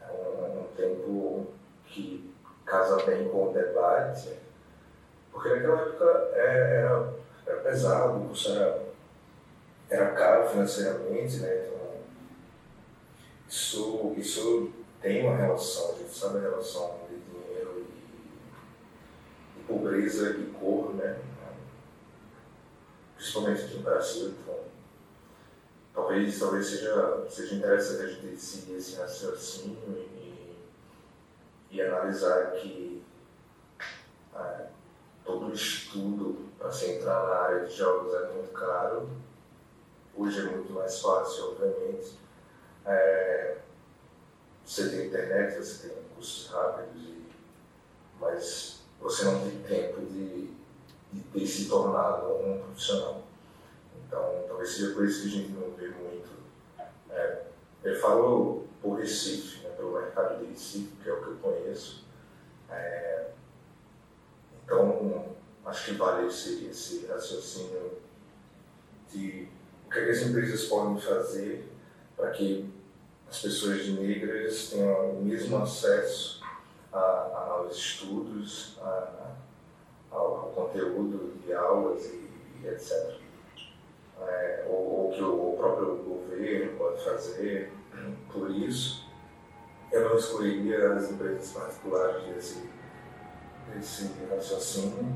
é 0.00 0.06
um, 0.10 0.60
um, 0.60 0.66
tempo 0.76 1.46
que 1.84 2.32
casa 2.64 3.04
bem 3.04 3.28
com 3.28 3.50
o 3.50 3.52
debate, 3.52 4.34
porque 5.32 5.48
naquela 5.48 5.80
época 5.82 6.30
é, 6.32 6.76
era, 6.76 7.14
era 7.44 7.60
pesado, 7.62 8.20
curso 8.20 8.52
era, 8.52 8.87
era 9.90 10.12
caro 10.12 10.48
financeiramente, 10.48 11.38
né? 11.38 11.66
Então, 11.66 12.00
isso, 13.48 14.14
isso 14.16 14.72
tem 15.00 15.26
uma 15.26 15.36
relação, 15.36 15.92
a 15.92 15.98
gente 15.98 16.14
sabe 16.14 16.38
a 16.38 16.42
relação 16.42 16.98
de 17.08 17.16
dinheiro 17.18 17.86
e, 19.56 19.62
pobreza 19.66 20.30
e 20.30 20.46
cor, 20.58 20.94
né? 20.94 21.18
Principalmente 23.16 23.64
aqui 23.64 23.76
no 23.76 23.82
Brasil, 23.82 24.28
então 24.28 24.58
talvez, 25.92 26.38
talvez 26.38 26.66
seja, 26.66 27.26
seja 27.28 27.54
interessante 27.56 28.02
a 28.02 28.06
gente 28.06 28.36
seguir 28.36 28.76
esse 28.76 28.96
raciocínio 28.96 29.78
e, 29.88 30.56
e 31.70 31.82
analisar 31.82 32.52
que 32.52 33.02
é, 34.36 34.66
todo 35.24 35.52
estudo 35.52 36.48
para 36.58 36.70
se 36.70 36.92
entrar 36.92 37.26
na 37.26 37.34
área 37.34 37.66
de 37.66 37.74
jogos 37.74 38.14
é 38.14 38.32
muito 38.32 38.52
caro. 38.52 39.10
Hoje 40.18 40.40
é 40.40 40.50
muito 40.50 40.72
mais 40.72 41.00
fácil, 41.00 41.52
obviamente. 41.52 42.18
É, 42.84 43.58
você 44.64 44.88
tem 44.90 45.06
internet, 45.06 45.56
você 45.56 45.86
tem 45.86 45.96
cursos 46.12 46.50
rápidos, 46.50 47.00
e, 47.00 47.22
mas 48.18 48.80
você 49.00 49.26
não 49.26 49.48
tem 49.48 49.62
tempo 49.62 50.00
de, 50.00 50.50
de 51.12 51.20
ter 51.32 51.46
se 51.46 51.68
tornado 51.68 52.34
um 52.34 52.60
profissional. 52.62 53.22
Então, 54.04 54.44
talvez 54.48 54.70
seja 54.70 54.92
por 54.92 55.04
isso 55.04 55.22
que 55.22 55.28
a 55.28 55.30
gente 55.30 55.52
não 55.52 55.70
vê 55.76 55.86
muito. 55.86 56.30
É, 57.10 57.44
ele 57.84 58.00
falou 58.00 58.66
por 58.82 58.98
Recife, 58.98 59.62
né, 59.62 59.70
pelo 59.76 59.92
mercado 59.92 60.40
de 60.40 60.50
Recife, 60.50 60.96
que 61.00 61.08
é 61.08 61.12
o 61.12 61.22
que 61.22 61.28
eu 61.28 61.36
conheço. 61.36 62.04
É, 62.68 63.30
então, 64.64 65.36
acho 65.64 65.84
que 65.84 65.92
vale 65.92 66.26
esse, 66.26 66.66
esse 66.66 67.06
raciocínio 67.06 67.98
de 69.12 69.56
o 69.88 69.90
que, 69.90 70.00
é 70.00 70.04
que 70.04 70.10
as 70.10 70.22
empresas 70.22 70.64
podem 70.64 71.00
fazer 71.00 71.66
para 72.14 72.30
que 72.32 72.70
as 73.26 73.40
pessoas 73.40 73.88
negras 73.88 74.68
tenham 74.68 75.12
o 75.12 75.24
mesmo 75.24 75.56
acesso 75.56 76.42
a, 76.92 76.98
a, 76.98 77.48
aos 77.52 77.74
estudos, 77.74 78.78
a, 78.82 79.32
ao, 80.10 80.52
conteúdo 80.54 81.40
de 81.42 81.54
aulas 81.54 82.04
e, 82.04 82.28
e 82.62 82.68
etc 82.68 83.16
é, 84.20 84.66
ou, 84.68 85.10
que 85.10 85.22
o, 85.22 85.54
próprio 85.56 85.96
governo 85.96 86.76
pode 86.76 87.02
fazer. 87.02 87.72
Por 88.30 88.50
isso, 88.50 89.08
eu 89.90 90.08
não 90.08 90.16
excluiria 90.18 90.92
as 90.92 91.10
empresas 91.10 91.50
particulares 91.52 92.24
desse, 92.24 92.68
desse 93.74 94.10
raciocínio. 94.30 95.14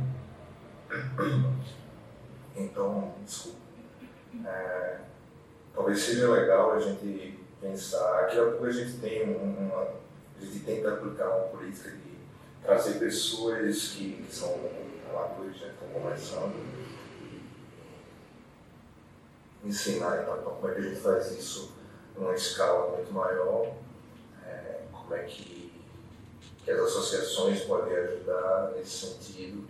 Então, 2.56 3.14
desculpa. 3.24 3.61
É, 4.46 4.98
talvez 5.74 6.00
seja 6.00 6.30
legal 6.30 6.72
a 6.72 6.80
gente 6.80 7.38
pensar 7.60 8.26
que 8.26 8.38
a 8.38 8.70
gente 8.70 8.98
tem 8.98 9.36
uma, 9.36 9.82
a 9.82 10.44
gente 10.44 10.60
tenta 10.60 10.92
aplicar 10.92 11.28
uma 11.28 11.48
política 11.48 11.90
de 11.90 12.18
trazer 12.62 12.98
pessoas 12.98 13.88
que, 13.88 14.22
que 14.22 14.34
são 14.34 14.58
amadores, 15.10 15.58
já 15.58 15.68
estão 15.68 15.88
começando, 15.88 16.54
ensinar 19.64 20.22
então, 20.22 20.38
como 20.38 20.68
é 20.68 20.74
que 20.74 20.80
a 20.80 20.82
gente 20.82 21.00
faz 21.00 21.30
isso 21.32 21.72
numa 22.16 22.34
escala 22.34 22.96
muito 22.96 23.12
maior, 23.12 23.74
é, 24.44 24.80
como 24.90 25.14
é 25.14 25.22
que, 25.22 25.72
que, 26.64 26.70
as 26.70 26.80
associações 26.80 27.62
podem 27.62 27.94
ajudar 27.96 28.72
nesse 28.76 29.06
sentido. 29.06 29.66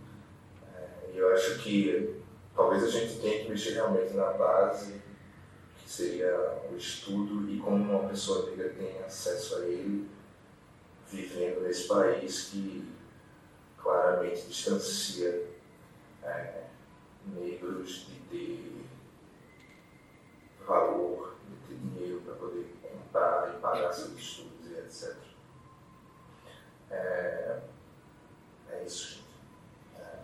É, 0.74 1.10
eu 1.14 1.32
acho 1.34 1.58
que 1.58 2.21
talvez 2.54 2.84
a 2.84 2.90
gente 2.90 3.20
tenha 3.20 3.44
que 3.44 3.50
mexer 3.50 3.74
realmente 3.74 4.14
na 4.14 4.32
base, 4.32 5.00
que 5.78 5.90
seria 5.90 6.62
o 6.70 6.76
estudo 6.76 7.48
e 7.50 7.58
como 7.58 7.76
uma 7.76 8.08
pessoa 8.08 8.50
negra 8.50 8.70
tem 8.70 8.98
acesso 9.02 9.56
a 9.56 9.66
ele, 9.66 10.08
vivendo 11.10 11.62
nesse 11.62 11.88
país 11.88 12.44
que 12.50 12.90
claramente 13.76 14.46
distancia 14.46 15.48
é, 16.22 16.64
negros 17.26 18.06
de 18.06 18.14
ter 18.30 18.86
valor, 20.66 21.36
de 21.48 21.56
ter 21.66 21.80
dinheiro 21.80 22.22
para 22.22 22.34
poder 22.34 22.66
comprar 22.82 23.54
e 23.54 23.60
pagar 23.60 23.92
seus 23.92 24.16
estudos 24.18 24.70
e 24.70 24.74
etc. 24.74 25.16
É, 26.90 27.60
é 28.70 28.84
isso, 28.84 29.16
gente. 29.16 29.24
É, 29.98 30.18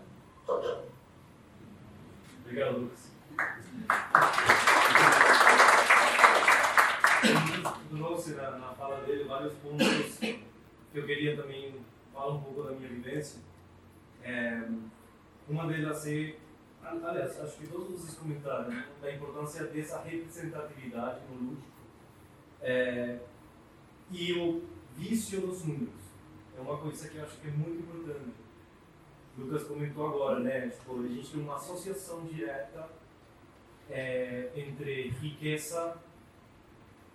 tchau, 0.47 0.61
tchau. 0.61 0.98
Obrigado, 2.49 2.79
Lucas. 2.79 3.13
Trouxe 7.91 8.31
na, 8.31 8.51
na 8.53 8.73
fala 8.73 9.05
dele 9.05 9.25
vários 9.25 9.53
pontos 9.57 10.17
que 10.17 10.41
eu 10.95 11.05
queria 11.05 11.37
também 11.37 11.75
falar 12.11 12.33
um 12.33 12.41
pouco 12.41 12.63
da 12.63 12.73
minha 12.73 12.89
vivência. 12.89 13.43
É, 14.23 14.67
uma 15.47 15.67
delas 15.67 15.99
ser 15.99 16.41
aliás, 16.83 17.39
acho 17.39 17.59
que 17.59 17.67
todos 17.67 18.01
vocês 18.01 18.15
comentaram 18.17 18.71
né, 18.71 18.89
da 19.03 19.13
importância 19.13 19.65
dessa 19.67 20.01
representatividade 20.01 21.21
no 21.29 21.51
lúdico 21.51 21.69
é, 22.63 23.19
e 24.11 24.33
o 24.33 24.63
vício 24.97 25.43
dos 25.43 25.67
números. 25.67 26.01
É 26.57 26.61
uma 26.63 26.79
coisa 26.79 27.11
que 27.11 27.19
eu 27.19 27.25
acho 27.25 27.37
que 27.37 27.49
é 27.49 27.51
muito 27.51 27.83
importante. 27.83 28.48
Lucas 29.39 29.63
comentou 29.65 30.09
agora, 30.09 30.41
né? 30.41 30.69
Tipo, 30.69 31.01
a 31.01 31.09
gente 31.09 31.31
tem 31.31 31.41
uma 31.41 31.57
associação 31.57 32.25
direta 32.27 32.89
é, 33.89 34.51
entre 34.57 35.11
riqueza 35.11 35.97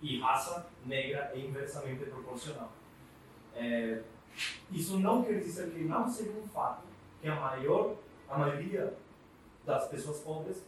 e 0.00 0.18
raça 0.18 0.66
negra 0.86 1.30
é 1.34 1.38
inversamente 1.38 2.04
proporcional. 2.04 2.72
É, 3.54 4.02
isso 4.72 4.98
não 4.98 5.22
quer 5.22 5.38
dizer 5.38 5.70
que 5.70 5.84
não 5.84 6.08
seja 6.08 6.32
um 6.32 6.48
fato 6.48 6.82
que 7.20 7.28
a 7.28 7.34
maior, 7.34 7.96
a 8.28 8.38
maioria 8.38 8.94
das 9.64 9.88
pessoas 9.88 10.20
pobres 10.20 10.64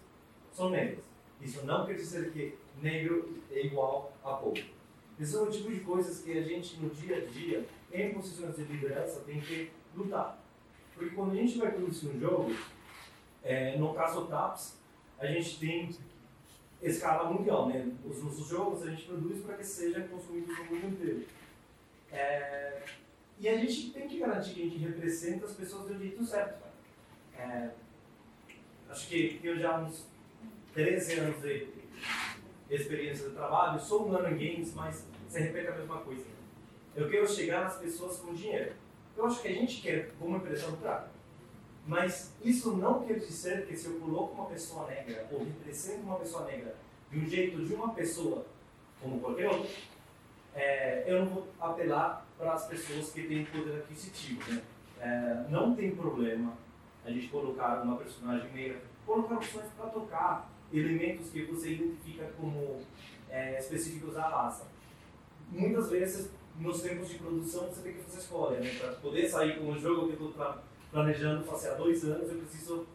são 0.53 0.71
negras. 0.71 1.05
Isso 1.41 1.65
não 1.67 1.87
quer 1.87 1.95
dizer 1.95 2.33
que 2.33 2.57
negro 2.81 3.43
é 3.51 3.67
igual 3.67 4.13
a 4.23 4.35
pobre. 4.35 4.75
Esse 5.19 5.35
é 5.35 5.41
o 5.41 5.51
tipo 5.51 5.71
de 5.71 5.81
coisas 5.81 6.23
que 6.23 6.37
a 6.37 6.43
gente, 6.43 6.77
no 6.79 6.91
dia 6.91 7.17
a 7.17 7.25
dia, 7.25 7.67
em 7.93 8.13
posições 8.13 8.57
de 8.57 8.65
liderança, 8.65 9.21
tem 9.21 9.41
que 9.41 9.71
lutar. 9.95 10.39
Porque 10.97 11.15
quando 11.15 11.33
a 11.33 11.35
gente 11.35 11.59
vai 11.59 11.71
produzir 11.71 12.09
um 12.09 12.19
jogo, 12.19 12.57
é, 13.45 13.77
no 13.77 13.93
caso 13.95 14.27
TAPS, 14.27 14.79
a 15.19 15.27
gente 15.27 15.59
tem 15.59 15.91
escala 16.83 17.31
mundial, 17.31 17.69
né? 17.69 17.93
Os 18.05 18.23
nossos 18.23 18.49
jogos 18.49 18.83
a 18.83 18.91
gente 18.91 19.05
produz 19.05 19.45
para 19.45 19.57
que 19.57 19.65
sejam 19.65 20.09
consumidos 20.09 20.59
no 20.59 20.65
mundo 20.65 20.87
inteiro. 20.89 21.25
É, 22.11 22.83
e 23.39 23.49
a 23.49 23.57
gente 23.59 23.91
tem 23.91 24.09
que 24.09 24.19
garantir 24.19 24.55
que 24.55 24.63
a 24.63 24.65
gente 24.65 24.79
representa 24.79 25.45
as 25.47 25.53
pessoas 25.53 25.89
do 25.89 25.99
jeito 25.99 26.25
certo. 26.25 26.65
É, 27.39 27.71
acho 28.89 29.09
que 29.09 29.39
tenho 29.43 29.59
já 29.59 29.79
uns 29.79 30.07
13 30.73 31.21
anos 31.21 31.43
de 31.43 31.69
experiência 32.71 33.29
de 33.29 33.35
trabalho, 33.35 33.81
sou 33.81 34.09
um 34.09 34.17
ano 34.17 34.29
em 34.29 34.39
games, 34.39 34.75
mas 34.75 35.07
você 35.29 35.41
repete 35.41 35.69
a 35.69 35.77
mesma 35.77 35.99
coisa. 36.01 36.25
Eu 36.95 37.11
quero 37.11 37.29
chegar 37.29 37.65
nas 37.65 37.77
pessoas 37.77 38.19
com 38.19 38.33
dinheiro. 38.33 38.73
Eu 39.17 39.27
acho 39.27 39.41
que 39.41 39.49
a 39.49 39.53
gente 39.53 39.81
quer, 39.81 40.13
como 40.19 40.37
empresa, 40.37 40.67
lucrar. 40.67 41.09
Mas 41.87 42.33
isso 42.45 42.77
não 42.77 43.05
quer 43.05 43.19
dizer 43.19 43.67
que 43.67 43.77
se 43.77 43.87
eu 43.87 44.01
coloco 44.01 44.35
uma 44.35 44.47
pessoa 44.47 44.87
negra 44.89 45.27
ou 45.31 45.45
represento 45.45 46.03
uma 46.03 46.19
pessoa 46.19 46.45
negra 46.45 46.75
de 47.11 47.19
um 47.19 47.27
jeito 47.27 47.65
de 47.65 47.75
uma 47.75 47.95
pessoa, 47.95 48.45
como 49.01 49.21
qualquer 49.21 49.49
outra, 49.49 49.71
é, 50.55 51.05
eu 51.07 51.25
não 51.25 51.27
vou 51.27 51.47
apelar 51.61 52.27
para 52.37 52.55
as 52.55 52.67
pessoas 52.67 53.11
que 53.11 53.23
têm 53.23 53.45
poder 53.45 53.79
aquisitivo. 53.79 54.53
Né? 54.53 54.63
É, 55.01 55.45
não 55.49 55.75
tem 55.77 55.95
problema 55.95 56.55
a 57.05 57.11
gente 57.11 57.29
colocar 57.29 57.83
uma 57.83 57.97
personagem 57.97 58.51
negra, 58.53 58.81
colocar 59.05 59.37
opções 59.37 59.67
para 59.77 59.87
tocar 59.87 60.51
elementos 60.73 61.31
que 61.31 61.43
você 61.45 61.73
identifica 61.75 62.25
como 62.39 62.81
é, 63.31 63.59
específicos 63.59 64.17
à 64.17 64.29
raça. 64.29 64.67
Muitas 65.51 65.89
vezes, 65.91 66.31
nos 66.59 66.81
tempos 66.83 67.09
de 67.09 67.19
produção, 67.19 67.69
você 67.69 67.83
tem 67.83 67.95
que 67.95 68.03
fazer 68.03 68.19
escolha. 68.19 68.61
Né? 68.61 68.75
Para 68.79 68.93
poder 68.95 69.29
sair 69.29 69.59
com 69.59 69.67
um 69.67 69.79
jogo 69.79 70.07
que 70.07 70.23
eu 70.23 70.29
estou 70.29 70.55
planejando 70.91 71.45
fazer 71.45 71.71
há 71.71 71.75
dois 71.75 72.05
anos, 72.05 72.31
eu 72.31 72.39
preciso 72.39 72.87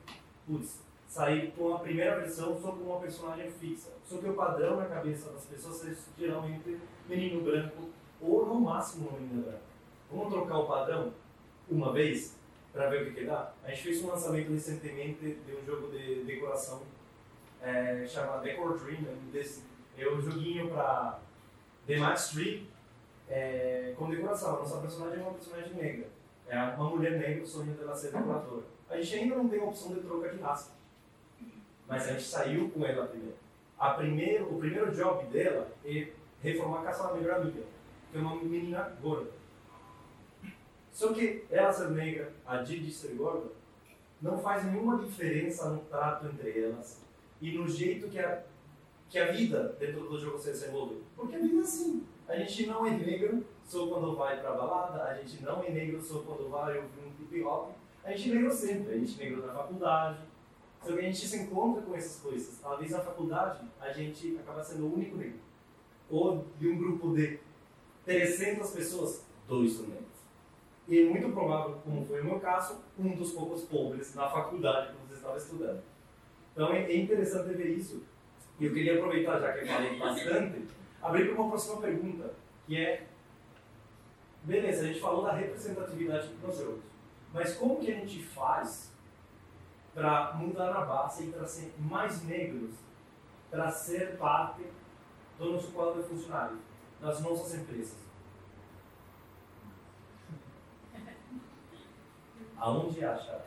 putz, 0.48 0.80
sair 1.08 1.52
com 1.52 1.74
a 1.74 1.80
primeira 1.80 2.20
versão 2.20 2.60
só 2.60 2.72
com 2.72 2.84
uma 2.84 3.00
personagem 3.00 3.52
fixa. 3.52 3.92
Só 4.06 4.18
que 4.18 4.28
o 4.28 4.34
padrão 4.34 4.78
na 4.78 4.86
cabeça 4.86 5.32
das 5.32 5.46
pessoas 5.46 5.88
é 5.88 5.96
geralmente 6.18 6.80
menino 7.08 7.42
branco 7.42 7.90
ou 8.20 8.46
no 8.46 8.60
máximo 8.62 9.10
uma 9.10 9.20
menina 9.20 9.44
branca. 9.44 9.62
Vamos 10.12 10.34
trocar 10.34 10.58
o 10.60 10.68
padrão 10.68 11.14
uma 11.70 11.94
vez 11.94 12.38
para 12.74 12.90
ver 12.90 13.02
o 13.02 13.06
que, 13.06 13.22
que 13.22 13.26
dá? 13.26 13.54
A 13.64 13.70
gente 13.70 13.84
fez 13.84 14.04
um 14.04 14.08
lançamento 14.08 14.52
recentemente 14.52 15.38
de 15.46 15.56
um 15.56 15.66
jogo 15.66 15.92
de 15.92 16.24
decoração 16.24 16.82
é, 17.62 18.06
chamado 18.08 18.44
Decor 18.44 18.78
Dream, 18.80 19.04
desse, 19.32 19.64
é 19.98 20.10
um 20.10 20.22
joguinho 20.22 20.70
para 20.70 21.20
The 21.86 21.98
Match 21.98 22.34
Tree 22.34 22.68
é, 23.32 23.94
com 23.98 24.10
decoração. 24.10 24.58
A 24.58 24.60
nossa 24.60 24.78
personagem 24.82 25.20
é 25.20 25.22
uma 25.24 25.34
personagem 25.34 25.74
negra. 25.74 26.08
É 26.48 26.58
uma 26.58 26.90
mulher 26.90 27.18
negra, 27.18 27.44
o 27.44 27.48
sonho 27.48 27.74
ser 27.96 28.12
decoradora. 28.12 28.64
A 28.90 28.98
gente 28.98 29.16
ainda 29.16 29.36
não 29.38 29.48
tem 29.48 29.64
opção 29.64 29.94
de 29.94 30.02
troca 30.02 30.30
de 30.30 30.42
raça. 30.42 30.72
Mas 31.88 32.08
a 32.08 32.12
gente 32.12 32.24
saiu 32.24 32.70
com 32.70 32.86
ela 32.86 33.08
primeiro. 33.08 33.38
A 33.80 33.92
primeiro, 33.92 34.54
o 34.54 34.60
primeiro 34.60 34.92
job 34.94 35.26
dela 35.28 35.70
é 35.86 36.10
reformar 36.44 36.82
a 36.82 36.84
casa 36.84 37.08
da 37.08 37.14
melhor 37.14 37.40
amiga, 37.40 37.64
que 38.12 38.18
é 38.18 38.22
uma 38.22 38.36
menina 38.36 38.96
gorda. 39.02 39.32
Só 40.92 41.14
que 41.14 41.46
ela 41.50 41.72
ser 41.72 41.90
negra, 41.92 42.32
a 42.46 42.58
Didi 42.58 42.92
ser 42.92 43.16
gorda, 43.16 43.50
não 44.22 44.38
faz 44.38 44.66
nenhuma 44.66 45.00
diferença 45.00 45.70
no 45.70 45.80
trato 45.86 46.28
entre 46.28 46.64
elas 46.64 47.02
e 47.42 47.58
no 47.58 47.68
jeito 47.68 48.10
que 48.10 48.20
a, 48.20 48.44
que 49.10 49.18
a 49.18 49.32
vida 49.32 49.76
dentro 49.80 50.08
do 50.08 50.20
jogo 50.20 50.38
se 50.38 50.52
desenvolve. 50.52 51.02
Porque 51.16 51.36
a 51.36 51.40
vida 51.40 51.58
é 51.58 51.62
assim. 51.62 52.06
A 52.32 52.38
gente 52.38 52.66
não 52.66 52.86
é 52.86 52.92
negro 52.92 53.46
só 53.66 53.88
quando 53.88 54.16
vai 54.16 54.40
pra 54.40 54.54
balada, 54.54 55.04
a 55.04 55.14
gente 55.16 55.44
não 55.44 55.62
é 55.62 55.70
negro 55.70 56.02
só 56.02 56.20
quando 56.20 56.50
vai 56.50 56.78
ouvir 56.78 57.02
um 57.02 57.24
hip 57.24 57.44
hop. 57.44 57.72
A 58.06 58.12
gente 58.12 58.32
é 58.32 58.36
negro 58.36 58.54
sempre, 58.54 58.94
a 58.94 58.98
gente 58.98 59.22
é 59.22 59.26
negro 59.26 59.46
na 59.46 59.54
faculdade. 59.54 60.20
Só 60.82 60.94
que 60.94 61.00
a 61.00 61.02
gente 61.02 61.28
se 61.28 61.38
encontra 61.38 61.82
com 61.82 61.94
essas 61.94 62.22
coisas. 62.22 62.62
Vezes 62.80 62.96
na 62.96 63.02
faculdade, 63.02 63.68
a 63.82 63.92
gente 63.92 64.38
acaba 64.38 64.64
sendo 64.64 64.86
o 64.86 64.94
único 64.94 65.18
negro. 65.18 65.42
Ou 66.10 66.46
de 66.58 66.70
um 66.70 66.78
grupo 66.78 67.14
de 67.14 67.38
300 68.06 68.72
pessoas, 68.72 69.26
dois 69.46 69.74
são 69.74 69.88
negros. 69.88 70.08
E 70.88 71.00
é 71.00 71.10
muito 71.10 71.28
provável, 71.34 71.82
como 71.84 72.06
foi 72.06 72.22
o 72.22 72.24
meu 72.24 72.40
caso, 72.40 72.80
um 72.98 73.14
dos 73.14 73.34
poucos 73.34 73.64
pobres 73.64 74.16
na 74.16 74.30
faculdade 74.30 74.94
que 74.94 75.06
você 75.06 75.16
estava 75.16 75.36
estudando. 75.36 75.84
Então 76.54 76.72
é 76.72 76.96
interessante 76.96 77.54
ver 77.54 77.78
isso. 77.78 78.02
E 78.58 78.66
eu 78.68 78.74
queria 78.74 78.96
aproveitar, 78.96 79.38
já 79.38 79.52
que 79.52 79.66
eu 79.66 79.68
falei 79.68 80.00
bastante, 80.00 80.62
abrir 81.02 81.34
para 81.34 81.42
uma 81.42 81.50
próxima 81.50 81.82
pergunta, 81.82 82.34
que 82.66 82.78
é, 82.78 83.08
beleza, 84.44 84.84
a 84.84 84.88
gente 84.88 85.00
falou 85.00 85.24
da 85.24 85.34
representatividade 85.34 86.30
nos 86.42 86.58
jogos, 86.58 86.84
mas 87.34 87.56
como 87.56 87.80
que 87.80 87.92
a 87.92 87.96
gente 87.96 88.22
faz 88.24 88.92
para 89.94 90.34
mudar 90.34 90.72
a 90.76 90.86
base 90.86 91.26
e 91.26 91.32
trazer 91.32 91.74
mais 91.78 92.24
negros 92.24 92.76
para 93.50 93.70
ser 93.72 94.18
parte 94.18 94.64
do 95.38 95.54
nosso 95.54 95.72
quadro 95.72 96.02
de 96.02 96.10
funcionários, 96.10 96.60
das 97.00 97.20
nossas 97.22 97.56
empresas? 97.56 97.98
Aonde 102.58 103.04
achar? 103.04 103.44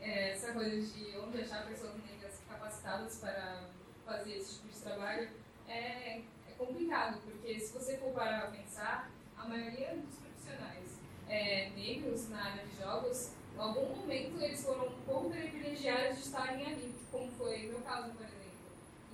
é, 0.00 0.32
essa 0.32 0.52
coisa 0.52 0.80
de 0.80 1.16
onde 1.18 1.40
achar 1.40 1.66
pessoas 1.66 1.94
negras 2.04 2.42
capacitadas 2.48 3.18
para 3.18 3.68
fazer 4.04 4.36
esse 4.36 4.56
tipo 4.56 4.68
de 4.68 4.73
trabalho 4.84 5.28
é, 5.66 6.18
é 6.18 6.52
complicado, 6.56 7.20
porque 7.24 7.58
se 7.58 7.72
você 7.72 7.96
for 7.96 8.12
parar 8.12 8.52
pensar, 8.52 9.10
a 9.36 9.48
maioria 9.48 9.96
dos 9.96 10.14
profissionais 10.16 10.98
é, 11.28 11.70
negros 11.70 12.28
na 12.28 12.44
área 12.44 12.64
de 12.64 12.76
jogos, 12.76 13.32
em 13.54 13.58
algum 13.58 13.96
momento 13.96 14.40
eles 14.42 14.62
foram 14.62 14.86
um 14.86 15.00
pouco 15.06 15.30
privilegiados 15.30 16.18
de 16.18 16.24
estarem 16.24 16.66
ali, 16.66 16.94
como 17.10 17.30
foi 17.32 17.66
meu 17.66 17.80
caso, 17.80 18.10
por 18.12 18.26
exemplo. 18.26 18.44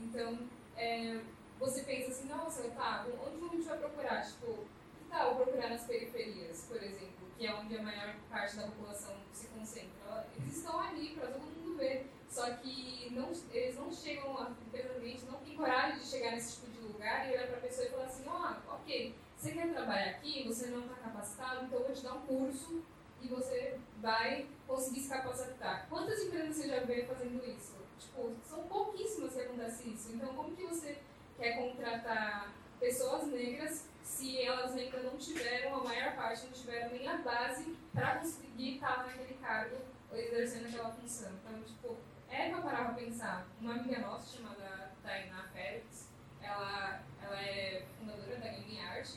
Então, 0.03 0.39
é, 0.77 1.21
você 1.59 1.83
pensa 1.83 2.11
assim, 2.11 2.29
nossa, 2.29 2.63
tá, 2.71 3.07
onde 3.27 3.45
a 3.45 3.49
gente 3.49 3.69
vai 3.69 3.79
procurar? 3.79 4.27
Tipo, 4.27 4.47
que 4.99 5.05
tal 5.09 5.37
procurar 5.37 5.69
nas 5.69 5.85
periferias, 5.85 6.65
por 6.67 6.83
exemplo, 6.83 7.29
que 7.39 7.47
é 7.47 7.55
onde 7.55 7.77
a 7.77 7.83
maior 7.83 8.15
parte 8.29 8.57
da 8.57 8.63
população 8.65 9.15
se 9.33 9.47
concentra? 9.49 10.27
Eles 10.37 10.57
estão 10.57 10.81
ali 10.81 11.11
para 11.11 11.29
todo 11.29 11.43
mundo 11.43 11.77
ver, 11.77 12.07
só 12.31 12.49
que 12.55 13.09
não, 13.11 13.33
eles 13.53 13.77
não 13.77 13.93
chegam, 13.93 14.55
infelizmente, 14.69 15.25
não 15.25 15.41
têm 15.41 15.57
coragem 15.57 15.99
de 15.99 16.07
chegar 16.07 16.31
nesse 16.31 16.61
tipo 16.61 16.71
de 16.71 16.79
lugar 16.79 17.29
e 17.29 17.33
olhar 17.33 17.49
para 17.49 17.57
a 17.57 17.61
pessoa 17.61 17.87
e 17.87 17.91
falar 17.91 18.05
assim, 18.05 18.25
ó, 18.29 18.55
oh, 18.69 18.75
ok, 18.77 19.15
você 19.37 19.51
quer 19.51 19.73
trabalhar 19.73 20.11
aqui, 20.11 20.47
você 20.47 20.69
não 20.69 20.83
está 20.83 20.95
capacitado, 20.95 21.65
então 21.65 21.81
eu 21.81 21.87
vou 21.87 21.95
te 21.95 22.03
dar 22.03 22.15
um 22.15 22.21
curso 22.21 22.85
e 23.21 23.27
você 23.27 23.79
vai 24.01 24.47
conseguir 24.67 25.01
se 25.01 25.09
capacitar. 25.09 25.89
Quantas 25.89 26.23
empresas 26.23 26.57
você 26.57 26.69
já 26.69 26.81
vê 26.81 27.05
fazendo 27.05 27.45
isso? 27.45 27.75
Tipo, 27.99 28.33
são 28.45 28.63
pouquíssimas 28.63 29.35
que 29.35 29.41
acontece 29.41 29.91
isso. 29.91 30.13
Então, 30.13 30.33
como 30.35 30.55
que 30.55 30.65
você 30.65 30.99
quer 31.37 31.57
contratar 31.57 32.55
pessoas 32.79 33.27
negras 33.27 33.89
se 34.03 34.41
elas 34.41 34.75
ainda 34.75 34.99
não 35.03 35.17
tiveram, 35.17 35.77
a 35.77 35.85
maior 35.85 36.15
parte 36.15 36.45
não 36.47 36.53
tiveram 36.53 36.91
nem 36.91 37.07
a 37.07 37.19
base 37.19 37.77
para 37.93 38.17
conseguir 38.17 38.75
estar 38.75 39.07
naquele 39.07 39.35
cargo 39.35 39.77
ou 40.11 40.17
exercendo 40.17 40.67
aquela 40.67 40.91
função. 40.93 41.33
Então, 41.45 41.63
tipo, 41.63 41.97
é 42.31 42.49
para 42.51 42.63
parar 42.63 42.85
para 42.87 42.95
pensar. 42.95 43.47
Uma 43.61 43.75
amiga 43.75 44.01
nossa 44.01 44.37
chamada 44.37 44.93
Tainá 45.03 45.45
Félix, 45.53 46.09
ela, 46.41 47.03
ela 47.23 47.43
é 47.43 47.85
fundadora 47.99 48.37
da 48.37 48.49
Game 48.49 48.81
Art 48.81 49.09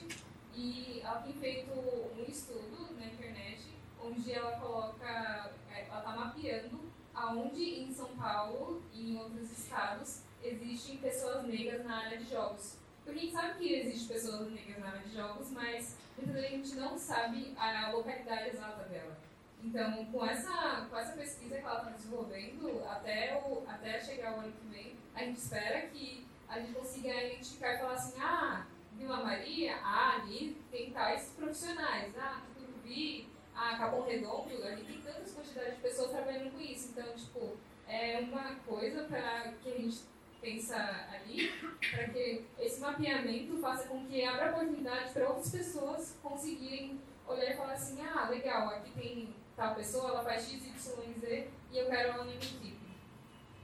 e 0.56 1.02
ela 1.02 1.22
tem 1.22 1.34
feito 1.34 1.72
um 1.72 2.24
estudo 2.28 2.96
na 2.98 3.06
internet 3.06 3.68
onde 4.02 4.32
ela 4.32 4.60
coloca, 4.60 5.52
é, 5.72 5.88
ela 5.88 6.00
está 6.00 6.16
mapeando 6.16 6.80
aonde 7.14 7.64
em 7.82 7.94
São 7.94 8.10
Paulo 8.18 8.84
e 8.92 9.12
em 9.12 9.18
outros 9.18 9.52
estados 9.52 10.24
existem 10.44 10.98
pessoas 10.98 11.46
negras 11.46 11.86
na 11.86 11.98
área 12.06 12.18
de 12.18 12.30
jogos. 12.30 12.78
Porque 13.04 13.20
a 13.20 13.22
gente 13.22 13.34
sabe 13.34 13.60
que 13.60 13.74
existem 13.74 14.16
pessoas 14.16 14.52
negras 14.52 14.80
na 14.80 14.90
área 14.90 15.02
de 15.02 15.14
jogos, 15.16 15.52
mas 15.52 15.98
muitas 16.18 16.36
a 16.36 16.48
gente 16.48 16.76
não 16.76 16.98
sabe 16.98 17.54
a 17.58 17.92
localidade 17.92 18.50
exata 18.50 18.84
dela. 18.86 19.18
Então, 19.64 20.06
com 20.08 20.26
essa, 20.26 20.88
com 20.90 20.98
essa 20.98 21.14
pesquisa 21.14 21.56
que 21.56 21.62
ela 21.62 21.78
está 21.78 21.92
desenvolvendo, 21.92 22.84
até, 22.86 23.42
o, 23.46 23.64
até 23.68 24.00
chegar 24.00 24.36
o 24.36 24.42
ano 24.42 24.52
que 24.52 24.68
vem, 24.68 24.96
a 25.16 25.24
gente 25.24 25.38
espera 25.38 25.88
que 25.88 26.28
a 26.50 26.60
gente 26.60 26.74
consiga 26.74 27.24
identificar 27.24 27.74
e 27.74 27.78
falar 27.78 27.94
assim, 27.94 28.22
ah, 28.22 28.68
Vila 28.98 29.24
Maria, 29.24 29.78
ah, 29.78 30.16
ali 30.22 30.58
tem 30.70 30.92
tais 30.92 31.34
profissionais, 31.38 32.14
ah, 32.18 32.42
Tucuruvi, 32.46 33.30
ah, 33.56 33.78
Capão 33.78 34.04
Redondo, 34.04 34.64
ali 34.64 34.84
tem 34.84 35.02
tantas 35.02 35.34
quantidades 35.34 35.76
de 35.76 35.82
pessoas 35.82 36.12
trabalhando 36.12 36.52
com 36.52 36.60
isso. 36.60 36.90
Então, 36.90 37.14
tipo, 37.16 37.58
é 37.88 38.20
uma 38.20 38.56
coisa 38.68 39.04
para 39.04 39.54
que 39.64 39.70
a 39.70 39.78
gente 39.78 40.02
pensa 40.42 40.76
ali, 41.14 41.50
para 41.90 42.10
que 42.10 42.46
esse 42.60 42.82
mapeamento 42.82 43.58
faça 43.60 43.88
com 43.88 44.06
que 44.06 44.26
abra 44.26 44.52
oportunidade 44.52 45.14
para 45.14 45.30
outras 45.30 45.52
pessoas 45.52 46.18
conseguirem 46.22 47.00
olhar 47.26 47.52
e 47.52 47.56
falar 47.56 47.74
assim, 47.74 48.02
ah, 48.02 48.28
legal, 48.30 48.68
aqui 48.68 48.92
tem 48.92 49.43
tal 49.56 49.76
pessoa, 49.76 50.10
ela 50.10 50.24
faz 50.24 50.50
X, 50.50 50.66
Y, 50.66 51.14
Z 51.20 51.48
e 51.72 51.78
eu 51.78 51.88
quero 51.88 52.10
ela 52.10 52.18
na 52.18 52.24
minha 52.24 52.36
equipe. 52.36 52.78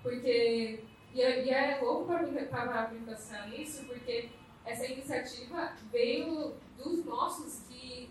Porque, 0.01 0.83
e 1.13 1.21
é, 1.21 1.45
e 1.45 1.49
é 1.49 1.79
louco 1.81 2.05
para 2.05 2.23
mim 2.23 3.03
pensar 3.03 3.49
nisso, 3.49 3.85
porque 3.85 4.29
essa 4.65 4.85
iniciativa 4.85 5.73
veio 5.91 6.55
dos 6.77 7.03
nossos 7.05 7.63
que 7.67 8.09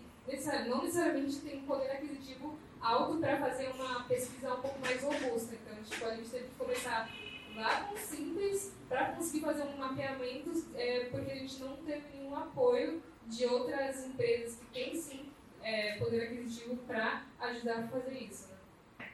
não 0.67 0.83
necessariamente 0.83 1.37
tem 1.39 1.57
um 1.57 1.65
poder 1.65 1.91
aquisitivo 1.91 2.57
alto 2.79 3.17
para 3.17 3.37
fazer 3.37 3.69
uma 3.71 4.03
pesquisa 4.03 4.53
um 4.53 4.61
pouco 4.61 4.79
mais 4.79 5.01
robusta. 5.01 5.55
Então, 5.55 5.83
tipo, 5.83 6.05
a 6.05 6.15
gente 6.15 6.29
teve 6.29 6.45
que 6.45 6.55
começar 6.55 7.09
lá 7.55 7.83
com 7.83 7.97
simples 7.97 8.73
para 8.87 9.13
conseguir 9.13 9.41
fazer 9.41 9.63
um 9.63 9.77
mapeamento, 9.77 10.51
é, 10.75 11.05
porque 11.05 11.31
a 11.31 11.35
gente 11.35 11.59
não 11.59 11.75
teve 11.77 12.03
nenhum 12.13 12.35
apoio 12.35 13.01
de 13.27 13.45
outras 13.45 14.05
empresas 14.05 14.55
que 14.55 14.65
têm 14.67 14.95
sim 14.95 15.28
é, 15.61 15.97
poder 15.97 16.23
aquisitivo 16.23 16.77
para 16.87 17.23
ajudar 17.39 17.79
a 17.79 17.87
fazer 17.87 18.23
isso. 18.23 18.49
Né? 18.49 19.09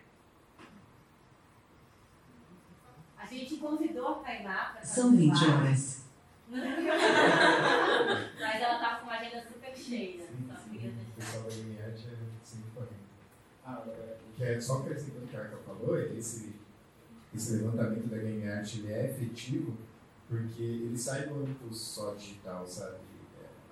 A 3.17 3.25
gente 3.25 3.57
convidou 3.57 4.07
a 4.07 4.13
Tainá 4.15 4.71
para 4.73 4.83
São 4.83 5.15
20 5.15 5.45
horas. 5.45 6.05
Mas 6.49 6.61
ela 8.61 8.79
tá 8.79 8.97
com 8.97 9.05
uma 9.05 9.17
agenda 9.17 9.41
super 9.41 9.75
cheia. 9.75 10.27
Sim, 10.27 10.47
tá 10.47 10.55
sim. 10.55 10.77
O 10.77 11.15
pessoal 11.15 11.43
da 11.43 11.49
é 11.49 11.55
que 14.35 14.43
ah, 14.43 14.47
é. 14.47 14.53
é 14.53 14.61
só 14.61 14.79
acrescentando 14.79 15.23
assim, 15.23 15.25
o 15.25 15.29
que 15.29 15.37
a 15.37 15.41
Arca 15.41 15.57
falou, 15.65 15.99
esse, 15.99 16.53
esse 17.33 17.53
levantamento 17.53 18.07
da 18.09 18.17
Game 18.17 18.47
Art 18.47 18.75
ele 18.75 18.91
é 18.91 19.09
efetivo 19.09 19.77
porque 20.27 20.61
ele 20.61 20.97
sai 20.97 21.27
do 21.27 21.35
âmbito 21.35 21.73
só 21.73 22.13
digital, 22.13 22.65
sabe? 22.67 22.97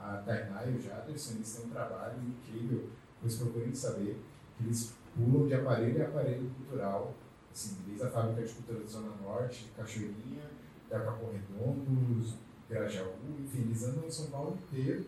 A 0.04 0.18
Tainá 0.18 0.66
e 0.66 0.76
o 0.76 0.82
Jaderson, 0.82 1.36
eles 1.36 1.56
têm 1.56 1.66
um 1.66 1.70
trabalho 1.70 2.16
incrível, 2.22 2.90
pois 3.22 3.38
procurem 3.38 3.74
saber 3.74 4.20
que 4.58 4.64
eles 4.66 4.94
pulam 5.16 5.48
de 5.48 5.54
aparelho 5.54 5.98
em 5.98 6.02
aparelho 6.02 6.50
cultural, 6.50 7.14
assim, 7.52 7.78
desde 7.86 8.04
a 8.04 8.10
Fábrica 8.10 8.46
de 8.46 8.54
Cultura 8.54 8.80
da 8.80 8.86
Zona 8.86 9.16
Norte, 9.24 9.72
Cachoeirinha, 9.78 10.44
da 10.90 11.00
Capão 11.00 11.32
Redondo, 11.32 12.34
Grajaú, 12.70 13.14
enfim, 13.40 13.62
eles 13.62 13.84
andam 13.84 14.06
em 14.06 14.12
São 14.12 14.28
Paulo 14.28 14.58
inteiro 14.58 15.06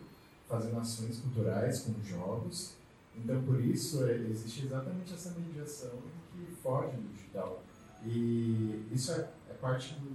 fazendo 0.48 0.78
ações 0.78 1.20
culturais 1.20 1.80
com 1.80 2.02
jogos. 2.02 2.76
Então, 3.14 3.42
por 3.42 3.60
isso, 3.60 4.04
é, 4.04 4.14
existe 4.14 4.66
exatamente 4.66 5.12
essa 5.12 5.30
mediação 5.38 5.98
que 6.32 6.54
foge 6.54 6.96
do 6.96 7.12
digital. 7.12 7.62
E 8.04 8.86
isso 8.92 9.12
é, 9.12 9.28
é 9.50 9.54
parte 9.54 9.94
do, 9.94 10.10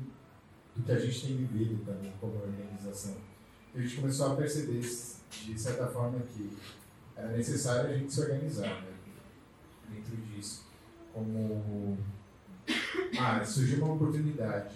do 0.76 0.84
que 0.84 0.92
a 0.92 1.00
gente 1.00 1.28
tem 1.28 1.36
vivido 1.36 1.84
também 1.84 2.14
como 2.20 2.36
organização. 2.36 3.16
A 3.74 3.80
gente 3.80 3.96
começou 3.96 4.34
a 4.34 4.36
perceber, 4.36 4.82
de 4.82 5.60
certa 5.60 5.88
forma, 5.88 6.20
que 6.20 6.58
era 7.16 7.30
necessário 7.30 7.90
a 7.90 7.98
gente 7.98 8.14
se 8.14 8.22
organizar 8.22 8.82
né, 8.82 8.94
dentro 9.90 10.16
disso. 10.18 10.66
Como 11.14 11.98
ah, 13.20 13.44
surgiu 13.44 13.84
uma 13.84 13.96
oportunidade 13.96 14.76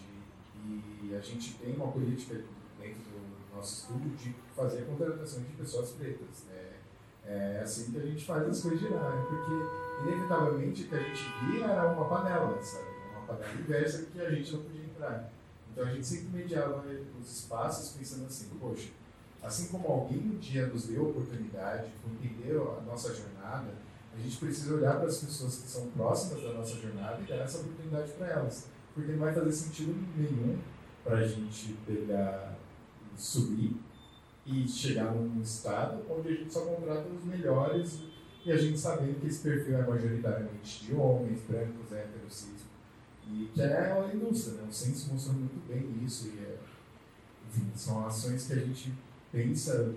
e 1.04 1.16
a 1.16 1.20
gente 1.20 1.56
tem 1.56 1.76
uma 1.76 1.92
política 1.92 2.42
dentro 2.80 3.02
do 3.04 3.56
nosso 3.56 3.82
estudo 3.82 4.16
de 4.18 4.36
fazer 4.56 4.80
a 4.80 4.86
contratação 4.86 5.44
de 5.44 5.54
pessoas 5.54 5.92
pretas. 5.92 6.44
né? 6.48 6.74
É 7.26 7.62
assim 7.64 7.92
que 7.92 7.98
a 7.98 8.06
gente 8.06 8.24
faz 8.24 8.48
as 8.48 8.62
coisas 8.62 8.80
girarem, 8.80 9.26
porque 9.26 10.08
inevitavelmente 10.08 10.84
o 10.84 10.88
que 10.88 10.96
a 10.96 11.00
gente 11.00 11.24
via 11.46 11.66
era 11.66 11.92
uma 11.92 12.06
panela, 12.06 12.62
sabe? 12.62 12.86
Uma 13.12 13.26
panela 13.26 13.54
inversa 13.54 14.06
que 14.06 14.22
a 14.22 14.30
gente 14.30 14.54
não 14.54 14.64
podia 14.64 14.84
entrar. 14.84 15.32
Então 15.76 15.86
a 15.86 15.94
gente 15.94 16.08
sempre 16.08 16.30
mediava 16.30 16.86
os 17.20 17.30
espaços 17.30 17.98
pensando 17.98 18.26
assim, 18.28 18.48
poxa, 18.58 18.88
assim 19.44 19.68
como 19.68 19.86
alguém 19.86 20.20
um 20.20 20.38
dia 20.38 20.68
nos 20.68 20.88
deu 20.88 21.06
a 21.06 21.10
oportunidade, 21.10 21.92
entendeu 22.08 22.78
a 22.78 22.82
nossa 22.84 23.14
jornada, 23.14 23.74
a 24.16 24.18
gente 24.18 24.38
precisa 24.38 24.74
olhar 24.74 24.96
para 24.96 25.10
as 25.10 25.18
pessoas 25.18 25.58
que 25.58 25.68
são 25.68 25.88
próximas 25.88 26.42
da 26.42 26.54
nossa 26.54 26.78
jornada 26.78 27.22
e 27.22 27.26
dar 27.26 27.40
essa 27.40 27.60
oportunidade 27.60 28.10
para 28.14 28.28
elas. 28.28 28.68
Porque 28.94 29.12
não 29.12 29.20
vai 29.20 29.34
fazer 29.34 29.52
sentido 29.52 29.94
nenhum 30.16 30.58
para 31.04 31.18
a 31.18 31.28
gente 31.28 31.74
pegar, 31.86 32.58
subir 33.18 33.76
e 34.46 34.66
chegar 34.66 35.14
num 35.14 35.42
estado 35.42 36.06
onde 36.10 36.30
a 36.30 36.32
gente 36.32 36.54
só 36.54 36.62
contrata 36.62 37.10
os 37.10 37.26
melhores 37.26 38.00
e 38.46 38.52
a 38.52 38.56
gente 38.56 38.80
sabendo 38.80 39.20
que 39.20 39.28
esse 39.28 39.42
perfil 39.42 39.78
é 39.78 39.86
majoritariamente 39.86 40.86
de 40.86 40.96
homens, 40.96 41.42
brancos, 41.42 41.92
héteros, 41.92 42.34
cis, 42.34 42.64
e 43.28 43.50
que 43.54 43.62
é 43.62 43.92
a 43.92 44.14
indústria, 44.14 44.62
né? 44.62 44.68
O 44.70 44.74
censo 44.74 45.14
mostrou 45.14 45.36
muito 45.36 45.68
bem 45.68 46.04
isso 46.06 46.28
e 46.28 46.40
é, 46.40 46.60
enfim, 47.48 47.72
são 47.76 48.06
ações 48.06 48.48
que 48.48 48.54
a 48.54 48.58
gente 48.58 48.94
pensa 49.32 49.94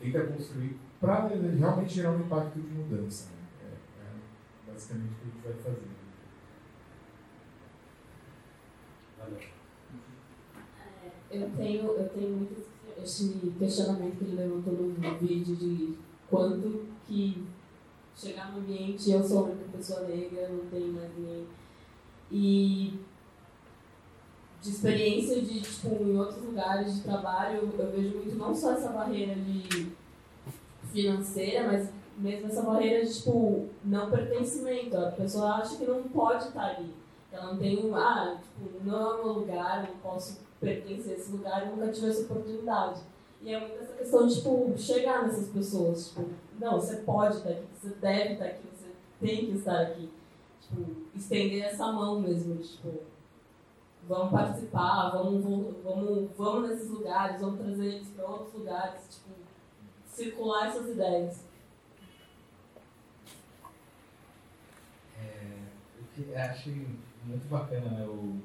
e 0.00 0.10
tenta 0.10 0.26
construir 0.26 0.78
para 1.00 1.28
realmente 1.28 1.94
gerar 1.94 2.12
um 2.12 2.20
impacto 2.20 2.60
de 2.60 2.68
mudança. 2.68 3.30
Né? 3.30 3.68
É, 4.00 4.70
é 4.70 4.72
basicamente 4.72 5.12
o 5.12 5.16
que 5.16 5.48
a 5.48 5.50
gente 5.52 5.62
vai 5.62 5.74
fazer. 5.74 6.02
Eu 11.30 11.50
tenho, 11.56 11.86
eu 11.86 12.08
tenho 12.10 12.36
muito 12.36 12.72
esse 13.02 13.52
questionamento 13.58 14.18
que 14.18 14.24
ele 14.24 14.36
levantou 14.36 14.74
no 14.74 15.18
vídeo 15.18 15.56
de 15.56 15.98
quanto 16.28 16.86
que 17.06 17.46
chegar 18.14 18.52
no 18.52 18.58
ambiente, 18.58 19.10
eu 19.10 19.22
sou 19.22 19.38
a 19.38 19.42
única 19.48 19.76
pessoa 19.76 20.06
negra, 20.06 20.48
não 20.48 20.66
tem 20.66 20.88
mais 20.88 21.10
ninguém. 21.16 21.46
E 22.32 22.98
de 24.62 24.70
experiência 24.70 25.42
de, 25.42 25.60
tipo, 25.60 25.88
em 26.02 26.16
outros 26.16 26.42
lugares 26.42 26.94
de 26.94 27.02
trabalho, 27.02 27.70
eu 27.78 27.90
vejo 27.90 28.16
muito 28.16 28.36
não 28.36 28.54
só 28.54 28.72
essa 28.72 28.88
barreira 28.88 29.34
de 29.34 29.92
financeira, 30.90 31.66
mas 31.66 31.90
mesmo 32.16 32.46
essa 32.46 32.62
barreira 32.62 33.04
de, 33.04 33.12
tipo, 33.12 33.68
não 33.84 34.10
pertencimento. 34.10 34.96
A 34.96 35.10
pessoa 35.10 35.56
acha 35.56 35.76
que 35.76 35.84
não 35.84 36.04
pode 36.04 36.44
estar 36.44 36.76
ali. 36.76 36.94
Ela 37.30 37.52
não 37.52 37.58
tem 37.58 37.84
um, 37.84 37.94
ah, 37.94 38.38
tipo, 38.40 38.84
não 38.84 39.14
é 39.14 39.22
meu 39.22 39.32
lugar, 39.32 39.88
não 39.88 39.96
posso 39.98 40.40
pertencer 40.60 41.14
a 41.14 41.16
esse 41.16 41.32
lugar, 41.32 41.66
eu 41.66 41.76
nunca 41.76 41.90
tive 41.90 42.08
essa 42.08 42.22
oportunidade. 42.22 43.00
E 43.42 43.52
é 43.52 43.58
muito 43.58 43.82
essa 43.82 43.94
questão 43.94 44.26
de, 44.26 44.36
tipo, 44.36 44.72
chegar 44.76 45.24
nessas 45.24 45.48
pessoas. 45.48 46.08
Tipo, 46.08 46.28
não, 46.60 46.80
você 46.80 46.96
pode 46.96 47.36
estar 47.36 47.50
aqui, 47.50 47.66
você 47.78 47.88
deve 48.00 48.34
estar 48.34 48.44
aqui, 48.44 48.68
você 48.72 48.86
tem 49.20 49.46
que 49.46 49.52
estar 49.58 49.80
aqui. 49.80 50.08
Tipo, 50.72 50.86
estender 51.14 51.64
essa 51.64 51.92
mão 51.92 52.20
mesmo, 52.20 52.56
tipo, 52.56 53.02
vamos 54.08 54.32
participar, 54.32 55.10
vamos, 55.10 55.44
vamos, 55.44 56.30
vamos 56.36 56.70
nesses 56.70 56.88
lugares, 56.88 57.40
vamos 57.40 57.60
trazer 57.60 57.86
eles 57.86 58.08
para 58.08 58.26
outros 58.26 58.54
lugares, 58.54 59.02
tipo, 59.10 59.30
circular 60.06 60.68
essas 60.68 60.88
ideias. 60.88 61.44
É, 65.18 65.58
eu 66.18 66.38
acho 66.38 66.70
muito 67.24 67.48
bacana 67.48 67.90
né, 67.90 68.06
o, 68.06 68.40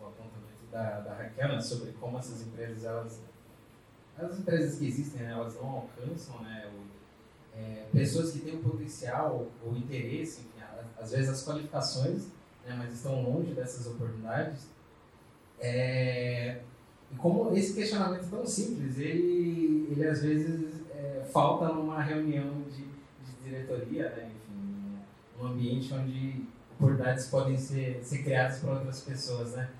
o 0.00 0.06
apontamento 0.06 0.66
da, 0.70 1.00
da 1.00 1.14
Raquel 1.14 1.48
né, 1.48 1.60
sobre 1.60 1.92
como 1.92 2.18
essas 2.18 2.46
empresas, 2.46 2.84
elas, 2.84 3.20
as 4.18 4.38
empresas 4.38 4.78
que 4.78 4.86
existem, 4.86 5.22
né, 5.22 5.32
elas 5.32 5.54
não 5.54 5.68
alcançam 5.70 6.40
né, 6.42 6.70
o, 6.74 7.58
é, 7.58 7.88
pessoas 7.90 8.32
que 8.32 8.40
têm 8.40 8.56
o 8.56 8.62
potencial 8.62 9.46
ou 9.64 9.76
interesse, 9.76 10.42
às 11.00 11.12
vezes 11.12 11.30
as 11.30 11.44
qualificações, 11.44 12.26
né, 12.64 12.74
mas 12.76 12.92
estão 12.92 13.22
longe 13.22 13.52
dessas 13.52 13.86
oportunidades. 13.86 14.68
É, 15.58 16.60
e 17.10 17.16
como 17.16 17.56
esse 17.56 17.74
questionamento 17.74 18.28
tão 18.30 18.46
simples, 18.46 18.98
ele, 18.98 19.88
ele 19.90 20.06
às 20.06 20.22
vezes 20.22 20.82
é, 20.90 21.24
falta 21.32 21.68
numa 21.68 22.02
reunião 22.02 22.62
de, 22.70 22.84
de 22.84 23.42
diretoria, 23.44 24.10
né, 24.10 24.30
enfim, 24.30 24.98
um 25.38 25.46
ambiente 25.46 25.92
onde 25.94 26.44
oportunidades 26.74 27.26
podem 27.26 27.56
ser, 27.56 28.00
ser 28.02 28.22
criadas 28.22 28.58
para 28.58 28.72
outras 28.72 29.00
pessoas, 29.02 29.52
né? 29.52 29.70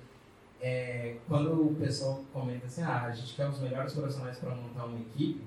É, 0.63 1.17
quando 1.27 1.71
o 1.71 1.75
pessoal 1.75 2.23
comenta 2.31 2.67
assim, 2.67 2.83
ah, 2.83 3.05
a 3.05 3.11
gente 3.11 3.33
quer 3.33 3.47
os 3.47 3.59
melhores 3.59 3.93
profissionais 3.93 4.37
para 4.37 4.53
montar 4.53 4.85
uma 4.85 4.99
equipe, 4.99 5.43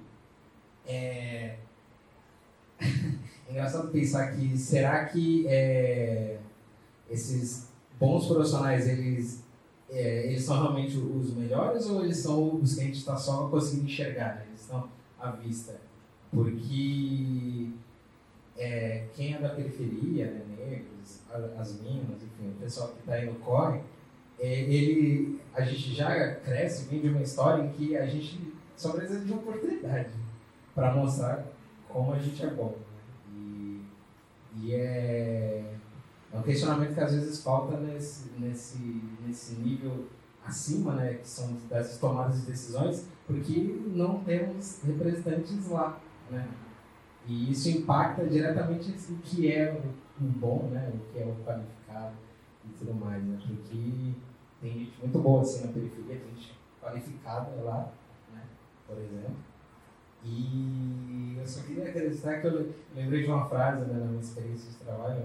é... 0.85 1.57
é 3.49 3.53
engraçado 3.53 3.89
pensar 3.89 4.33
que 4.33 4.57
será 4.57 5.05
que 5.07 5.47
é, 5.49 6.39
esses 7.11 7.69
bons 7.99 8.27
profissionais 8.27 8.89
eles 8.89 9.45
é, 9.91 10.27
eles 10.27 10.43
são 10.43 10.61
realmente 10.61 10.97
os 10.97 11.35
melhores 11.35 11.87
ou 11.87 12.05
eles 12.05 12.17
são 12.19 12.57
os 12.57 12.75
que 12.75 12.81
a 12.81 12.85
gente 12.85 12.99
está 12.99 13.17
só 13.17 13.49
conseguindo 13.49 13.87
enxergar, 13.87 14.37
né? 14.37 14.45
eles 14.49 14.63
estão 14.63 14.89
à 15.21 15.31
vista? 15.31 15.77
Porque 16.33 17.71
é, 18.57 19.05
quem 19.15 19.35
é 19.35 19.39
da 19.39 19.51
periferia, 19.51 20.27
né, 20.27 20.45
negros, 20.59 21.21
as 21.59 21.81
minas, 21.81 22.23
enfim, 22.23 22.49
o 22.49 22.61
pessoal 22.61 22.89
que 22.89 23.01
está 23.01 23.15
aí 23.15 23.27
no 23.27 23.35
corre, 23.37 23.81
é, 24.39 24.63
ele, 24.63 25.41
a 25.55 25.63
gente 25.63 25.95
já 25.95 26.35
cresce, 26.37 26.89
vem 26.89 27.01
de 27.01 27.09
uma 27.09 27.23
história 27.23 27.63
em 27.63 27.71
que 27.71 27.97
a 27.97 28.07
gente 28.07 28.53
só 28.77 28.93
precisa 28.93 29.25
de 29.25 29.33
oportunidade 29.33 30.11
para 30.75 30.95
mostrar 30.95 31.47
como 31.89 32.13
a 32.13 32.19
gente 32.19 32.45
é 32.45 32.51
bom. 32.51 32.75
E, 34.57 34.75
é, 34.75 35.75
é 36.33 36.39
um 36.39 36.43
questionamento 36.43 36.95
que 36.95 37.01
às 37.01 37.13
vezes 37.13 37.43
falta 37.43 37.77
nesse, 37.79 38.31
nesse, 38.39 38.79
nesse 39.27 39.55
nível 39.57 40.07
acima, 40.45 40.95
né, 40.95 41.15
que 41.15 41.29
são 41.29 41.55
dessas 41.69 41.99
tomadas 41.99 42.41
de 42.41 42.47
decisões, 42.47 43.09
porque 43.27 43.81
não 43.87 44.23
temos 44.25 44.83
representantes 44.83 45.69
lá, 45.69 45.99
né? 46.31 46.49
E 47.27 47.51
isso 47.51 47.71
impacta 47.71 48.27
diretamente 48.27 48.91
o 49.11 49.17
que 49.19 49.51
é 49.51 49.73
o 49.73 50.25
bom, 50.25 50.69
né? 50.71 50.93
O 50.95 51.13
que 51.13 51.19
é 51.19 51.25
o 51.25 51.35
qualificado 51.45 52.15
e 52.67 52.69
tudo 52.79 52.95
mais, 52.95 53.25
né? 53.25 53.39
Porque 53.41 54.13
tem 54.61 54.73
gente 54.73 54.99
muito 55.01 55.19
boa 55.21 55.41
assim 55.41 55.67
na 55.67 55.73
periferia, 55.73 56.19
tem 56.19 56.35
gente 56.35 56.55
qualificada 56.83 57.51
lá, 57.63 57.91
né? 58.33 58.43
Por 58.87 58.99
exemplo. 58.99 59.54
E 60.25 61.37
eu 61.39 61.47
só 61.47 61.61
queria 61.63 61.89
acreditar 61.89 62.41
que 62.41 62.47
eu 62.47 62.73
lembrei 62.97 63.23
de 63.23 63.29
uma 63.29 63.47
frase 63.49 63.85
né, 63.85 63.99
na 63.99 64.07
minha 64.07 64.21
experiência 64.21 64.71
de 64.71 64.77
trabalho, 64.79 65.25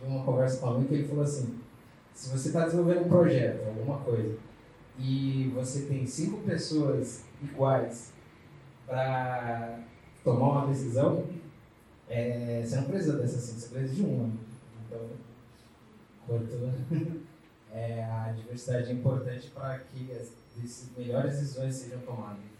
de 0.00 0.06
uma 0.06 0.24
conversa 0.24 0.60
com 0.60 0.78
um 0.78 0.84
que 0.84 0.94
ele 0.94 1.08
falou 1.08 1.24
assim, 1.24 1.58
se 2.14 2.30
você 2.30 2.48
está 2.48 2.64
desenvolvendo 2.64 3.06
um 3.06 3.08
projeto, 3.08 3.66
alguma 3.66 3.98
coisa, 3.98 4.36
e 4.98 5.50
você 5.54 5.86
tem 5.86 6.06
cinco 6.06 6.42
pessoas 6.42 7.24
iguais 7.42 8.12
para 8.86 9.80
tomar 10.22 10.50
uma 10.50 10.66
decisão, 10.68 11.24
é, 12.08 12.62
você 12.64 12.76
não 12.76 12.84
precisa 12.84 13.18
dessa 13.18 13.38
cinco, 13.38 13.60
você 13.60 13.68
precisa 13.68 13.94
de 13.94 14.02
uma. 14.02 14.30
Então, 14.86 15.00
cortou. 16.26 16.70
é, 17.72 18.04
a 18.04 18.32
diversidade 18.36 18.90
é 18.90 18.92
importante 18.92 19.50
para 19.50 19.78
que 19.78 20.12
as 20.12 20.30
melhores 20.96 21.32
decisões 21.32 21.74
sejam 21.74 22.00
tomadas. 22.00 22.51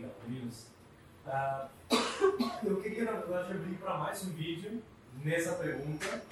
Obrigado, 0.00 0.14
meninos. 0.26 0.66
Ah, 1.26 1.68
eu 2.64 2.80
queria, 2.80 3.04
na 3.04 3.12
verdade, 3.12 3.52
abrir 3.52 3.74
para 3.76 3.98
mais 3.98 4.24
um 4.24 4.30
vídeo 4.30 4.82
nessa 5.22 5.56
pergunta. 5.56 6.22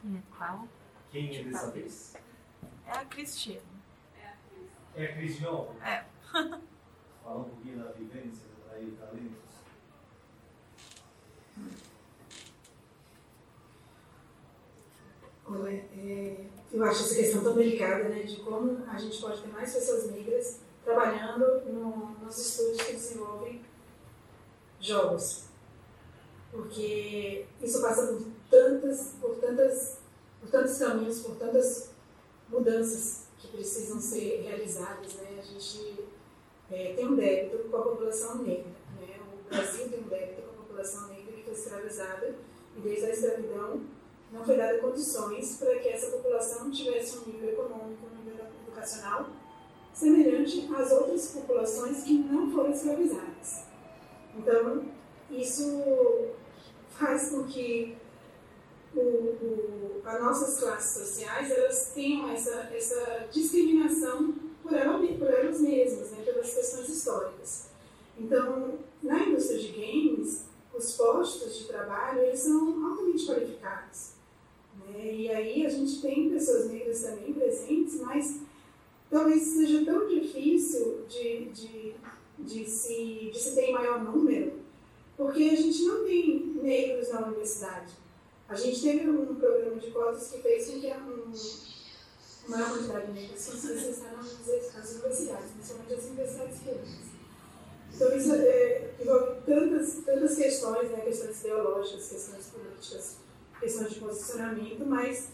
Quem 0.00 0.16
é 0.16 0.22
qual? 0.36 0.68
Quem 1.10 1.36
é 1.36 1.42
dessa 1.42 1.70
vez? 1.72 2.16
É 2.86 2.92
a 2.92 3.04
Cristina. 3.06 3.60
É 4.94 5.04
a 5.04 5.12
Cris 5.14 5.36
de 5.36 5.42
novo? 5.42 5.76
É. 5.82 6.04
Fala 7.24 7.40
um 7.40 7.44
pouquinho 7.44 7.82
da 7.82 7.90
vivência 7.90 8.46
aí, 8.72 8.96
talentos. 9.00 9.50
Olha, 15.52 15.68
é, 15.68 16.46
eu 16.72 16.84
acho 16.84 17.02
essa 17.02 17.16
questão 17.16 17.42
tão 17.42 17.54
delicada, 17.54 18.08
né, 18.08 18.22
de 18.22 18.36
como 18.36 18.84
a 18.86 18.96
gente 18.96 19.20
pode 19.20 19.42
ter 19.42 19.48
mais 19.48 19.74
pessoas 19.74 20.08
negras 20.12 20.60
trabalhando 20.84 21.62
no, 21.66 22.16
nos 22.24 22.38
estúdios 22.38 22.80
que 22.82 22.92
desenvolvem 22.92 23.60
jogos. 24.80 25.46
Porque 26.52 27.46
isso 27.60 27.82
passa 27.82 28.06
por 28.06 28.22
tantas, 28.48 29.14
por 29.20 29.36
tantas, 29.36 29.98
por 30.40 30.50
tantos 30.50 30.78
caminhos, 30.78 31.18
por 31.18 31.34
tantas 31.34 31.90
mudanças 32.48 33.24
que 33.36 33.48
precisam 33.48 34.00
ser 34.00 34.42
realizadas, 34.42 35.14
né? 35.14 35.36
A 35.36 35.42
gente 35.42 36.04
é, 36.70 36.92
tem 36.94 37.08
um 37.08 37.16
débito 37.16 37.68
com 37.68 37.76
a 37.76 37.82
população 37.82 38.38
negra, 38.42 38.70
né? 39.00 39.18
O 39.20 39.48
Brasil 39.48 39.88
tem 39.88 40.00
um 40.00 40.08
débito 40.08 40.42
com 40.42 40.50
a 40.50 40.64
população 40.64 41.08
negra 41.08 41.32
que 41.32 41.42
foi 41.42 41.54
escravizada 41.54 42.36
e 42.76 42.80
desde 42.80 43.06
a 43.06 43.10
escravidão 43.10 43.80
não 44.32 44.44
foi 44.44 44.56
dada 44.56 44.78
condições 44.78 45.56
para 45.56 45.78
que 45.78 45.88
essa 45.88 46.10
população 46.10 46.70
tivesse 46.70 47.18
um 47.18 47.32
nível 47.32 47.50
econômico, 47.50 48.06
um 48.06 48.24
nível 48.24 48.46
educacional 48.66 49.28
semelhante 49.92 50.68
às 50.74 50.92
outras 50.92 51.26
populações 51.32 52.04
que 52.04 52.14
não 52.14 52.50
foram 52.50 52.70
escravizadas. 52.70 53.64
Então, 54.36 54.84
isso 55.30 56.30
faz 56.90 57.30
com 57.30 57.44
que 57.44 57.96
o, 58.94 59.00
o, 59.00 60.02
as 60.04 60.20
nossas 60.20 60.60
classes 60.60 61.06
sociais 61.06 61.50
elas 61.50 61.92
tenham 61.94 62.30
essa, 62.30 62.70
essa 62.72 63.28
discriminação 63.30 64.34
por, 64.62 64.72
ela, 64.72 64.98
por 64.98 65.28
elas 65.28 65.60
mesmas, 65.60 66.10
né, 66.10 66.22
pelas 66.24 66.52
questões 66.54 66.88
históricas. 66.88 67.66
Então, 68.18 68.78
na 69.02 69.24
indústria 69.24 69.58
de 69.58 69.68
games, 69.68 70.44
os 70.74 70.96
postos 70.96 71.58
de 71.58 71.64
trabalho 71.64 72.20
eles 72.20 72.40
são 72.40 72.86
altamente 72.86 73.26
qualificados. 73.26 74.19
Né? 74.90 75.14
E 75.14 75.28
aí 75.30 75.66
a 75.66 75.68
gente 75.68 76.00
tem 76.00 76.30
pessoas 76.30 76.70
negras 76.70 77.02
também 77.02 77.32
presentes, 77.32 78.00
mas 78.00 78.40
talvez 79.10 79.42
seja 79.42 79.84
tão 79.84 80.06
difícil 80.08 81.04
de, 81.08 81.46
de, 81.46 81.94
de, 82.38 82.68
se, 82.68 83.30
de 83.32 83.38
se 83.38 83.54
ter 83.54 83.66
em 83.66 83.72
maior 83.72 84.02
número, 84.02 84.52
porque 85.16 85.42
a 85.44 85.56
gente 85.56 85.82
não 85.84 86.04
tem 86.04 86.58
negros 86.62 87.10
na 87.10 87.26
universidade. 87.26 87.92
A 88.48 88.54
gente 88.56 88.82
teve 88.82 89.08
um 89.08 89.34
programa 89.36 89.76
de 89.76 89.90
cotas 89.90 90.28
que 90.28 90.38
fez 90.38 90.68
com 90.68 90.80
que 90.80 90.88
um, 90.88 92.50
maior 92.50 92.70
quantidade 92.70 93.06
de 93.06 93.12
negros 93.12 93.46
fosse 93.46 93.72
acessar 93.72 94.16
nas 94.16 94.90
universidades, 94.90 95.50
principalmente 95.52 95.94
as 95.94 96.04
universidades 96.04 96.58
públicas. 96.58 97.10
Então, 97.94 98.16
isso 98.16 98.34
é, 98.34 98.90
envolve 99.00 99.40
tantas, 99.44 99.94
tantas 100.04 100.36
questões, 100.36 100.90
né, 100.90 101.00
questões 101.00 101.40
ideológicas, 101.40 102.08
questões 102.08 102.46
políticas, 102.46 103.16
questões 103.60 103.92
de 103.92 104.00
posicionamento, 104.00 104.84
mas, 104.86 105.28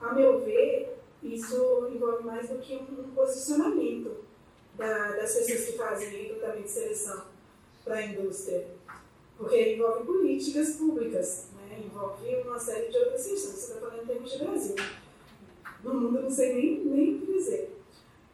a 0.00 0.14
meu 0.14 0.40
ver, 0.40 0.98
isso 1.22 1.88
envolve 1.92 2.24
mais 2.24 2.48
do 2.48 2.58
que 2.58 2.76
um, 2.76 3.10
posicionamento 3.14 4.24
da, 4.76 5.12
das 5.12 5.34
pessoas 5.34 5.64
que 5.66 5.72
fazem 5.76 6.08
recrutamento 6.08 6.62
de 6.62 6.70
seleção 6.70 7.24
para 7.84 7.96
a 7.96 8.06
indústria, 8.06 8.68
porque 9.36 9.74
envolve 9.74 10.04
políticas 10.04 10.76
públicas, 10.76 11.48
né? 11.56 11.80
envolve 11.84 12.36
uma 12.46 12.58
série 12.58 12.88
de 12.88 12.98
outras 12.98 13.26
questões. 13.26 13.54
Você 13.54 13.72
está 13.72 13.80
falando 13.80 14.04
em 14.04 14.06
termos 14.06 14.32
de 14.32 14.38
Brasil. 14.38 14.76
No 15.82 15.94
mundo, 15.94 16.22
não 16.22 16.30
sei 16.30 16.54
nem, 16.54 16.84
nem 16.84 17.18
dizer. 17.18 17.76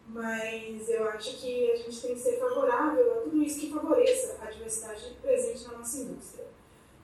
Mas 0.06 0.88
eu 0.88 1.04
acho 1.08 1.38
que 1.38 1.70
a 1.70 1.76
gente 1.76 2.00
tem 2.00 2.14
que 2.14 2.20
ser 2.20 2.38
favorável 2.38 3.12
a 3.12 3.22
tudo 3.22 3.42
isso 3.42 3.60
que 3.60 3.72
favoreça 3.72 4.38
a 4.40 4.50
diversidade 4.50 5.16
presente 5.22 5.64
na 5.64 5.78
nossa 5.78 5.98
indústria 5.98 6.47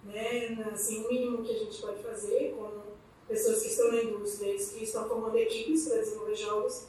né? 0.05 0.57
Assim, 0.73 1.05
o 1.05 1.09
mínimo 1.09 1.43
que 1.43 1.53
a 1.53 1.59
gente 1.59 1.81
pode 1.81 2.03
fazer 2.03 2.55
com 2.57 2.83
pessoas 3.27 3.63
que 3.63 3.69
estão 3.69 3.91
na 3.91 4.03
indústria, 4.03 4.55
que 4.55 4.85
estão 4.85 5.09
formando 5.09 5.37
equipes 5.37 5.89
para 5.89 5.99
desenvolver 5.99 6.35
jogos, 6.35 6.87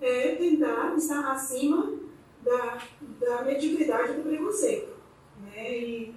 é 0.00 0.36
tentar 0.36 0.96
estar 0.96 1.32
acima 1.32 1.98
da, 2.42 2.82
da 3.20 3.42
mediocridade 3.42 4.14
do 4.14 4.22
preconceito, 4.22 4.94
né? 5.40 5.78
E, 5.78 6.14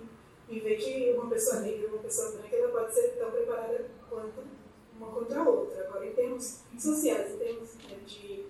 e 0.50 0.60
ver 0.60 0.76
que 0.78 1.14
uma 1.18 1.30
pessoa 1.30 1.62
negra, 1.62 1.88
uma 1.88 2.00
pessoa 2.00 2.32
branca, 2.32 2.56
ela 2.56 2.72
pode 2.72 2.94
ser 2.94 3.18
tão 3.18 3.32
preparada 3.32 3.90
quanto 4.10 4.44
uma 4.96 5.08
contra 5.08 5.42
a 5.42 5.50
outra. 5.50 5.88
Agora, 5.88 6.06
em 6.06 6.14
termos 6.14 6.60
sociais, 6.78 7.34
em 7.34 7.38
termos 7.38 7.76
né, 7.76 7.98
de, 8.06 8.46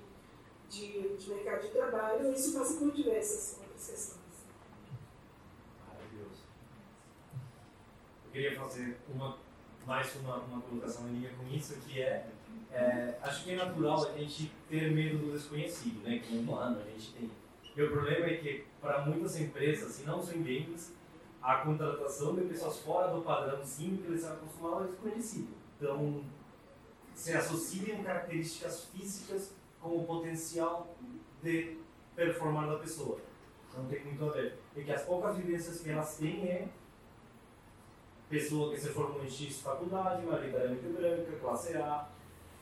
de, 0.70 1.16
de 1.16 1.30
mercado 1.30 1.62
de 1.62 1.70
trabalho, 1.70 2.34
isso 2.34 2.58
passa 2.58 2.78
por 2.78 2.92
diversas 2.92 3.58
outras 3.62 3.88
questões. 3.88 4.21
Queria 8.32 8.56
fazer 8.56 8.98
uma, 9.14 9.38
mais 9.86 10.16
uma, 10.16 10.38
uma 10.38 10.62
colocação 10.62 11.08
em 11.10 11.14
linha 11.14 11.32
com 11.38 11.48
isso, 11.54 11.76
que 11.82 12.02
é, 12.02 12.28
é, 12.72 13.18
acho 13.22 13.44
que 13.44 13.52
é 13.52 13.56
natural 13.56 14.08
a 14.08 14.18
gente 14.18 14.52
ter 14.70 14.92
medo 14.92 15.18
do 15.18 15.34
desconhecido, 15.34 16.02
né? 16.04 16.22
Como 16.28 16.40
humano, 16.40 16.80
a 16.80 16.90
gente 16.90 17.14
tem. 17.14 17.30
E 17.76 17.82
o 17.82 17.92
problema 17.92 18.26
é 18.26 18.38
que, 18.38 18.66
para 18.82 19.06
muitas 19.06 19.40
empresas, 19.40 19.94
se 19.94 20.04
não 20.04 20.22
são 20.22 20.42
games, 20.42 20.94
a 21.42 21.58
contratação 21.58 22.36
de 22.36 22.42
pessoas 22.42 22.80
fora 22.80 23.14
do 23.14 23.22
padrão 23.22 23.64
sim, 23.64 23.98
que 23.98 24.08
eles 24.08 24.22
são 24.22 24.34
acostumados 24.34 24.82
ao 24.82 24.88
desconhecido. 24.88 25.50
Então, 25.78 26.24
se 27.16 27.34
associam 27.34 28.04
características 28.04 28.86
físicas 28.86 29.54
com 29.80 29.90
o 29.98 30.06
potencial 30.06 30.96
de 31.42 31.78
performar 32.16 32.68
da 32.68 32.78
pessoa. 32.78 33.20
Não 33.76 33.86
tem 33.86 34.04
muito 34.04 34.24
a 34.26 34.30
ver. 34.30 34.60
E 34.76 34.84
que 34.84 34.92
as 34.92 35.04
poucas 35.04 35.38
vivências 35.38 35.82
que 35.82 35.90
elas 35.90 36.18
têm 36.18 36.46
é 36.48 36.68
pessoa 38.32 38.74
que 38.74 38.80
se 38.80 38.90
formou 38.90 39.22
em 39.24 39.30
X 39.30 39.60
faculdade, 39.60 40.26
majoritariamente 40.26 40.88
branca, 40.88 41.32
classe 41.42 41.76
A, 41.76 42.08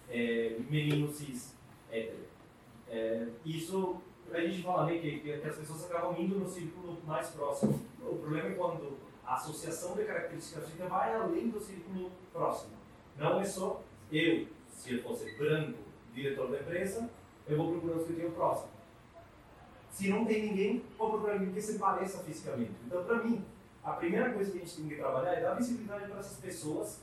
é, 0.09 0.55
menino 0.67 1.07
cis, 1.07 1.55
hétero. 1.91 2.25
É, 2.89 3.27
isso, 3.45 4.01
a 4.33 4.41
gente 4.41 4.63
fala 4.63 4.87
né, 4.87 4.97
que, 4.97 5.19
que, 5.19 5.31
as 5.31 5.55
pessoas 5.55 5.85
acabam 5.85 6.19
indo 6.19 6.39
no 6.39 6.49
círculo 6.49 6.97
mais 7.05 7.29
próximo. 7.29 7.79
O 8.01 8.15
problema 8.15 8.49
é 8.49 8.53
quando 8.53 8.97
a 9.23 9.35
associação 9.35 9.95
de 9.95 10.05
características 10.05 10.65
físicas 10.65 10.89
vai 10.89 11.13
além 11.13 11.49
do 11.49 11.59
círculo 11.59 12.11
próximo. 12.33 12.71
Não 13.15 13.39
é 13.39 13.45
só 13.45 13.83
eu, 14.11 14.47
se 14.71 14.95
eu 14.95 15.03
fosse 15.03 15.31
branco, 15.35 15.77
diretor 16.15 16.49
da 16.49 16.59
empresa, 16.59 17.07
eu 17.47 17.57
vou 17.57 17.71
procurar 17.71 17.97
o 17.97 18.01
escritório 18.01 18.31
próximo. 18.31 18.69
Se 19.91 20.09
não 20.09 20.25
tem 20.25 20.47
ninguém, 20.47 20.83
vou 20.97 21.11
procurar 21.11 21.33
alguém 21.33 21.51
que 21.51 21.61
se 21.61 21.77
pareça 21.77 22.23
fisicamente. 22.23 22.71
Então, 22.87 23.03
para 23.03 23.23
mim, 23.23 23.45
a 23.83 23.91
primeira 23.93 24.31
coisa 24.31 24.51
que 24.51 24.57
a 24.57 24.61
gente 24.61 24.75
tem 24.75 24.87
que 24.87 24.95
trabalhar 24.95 25.33
é 25.33 25.41
dar 25.41 25.53
visibilidade 25.55 26.07
para 26.09 26.19
essas 26.19 26.37
pessoas 26.37 27.01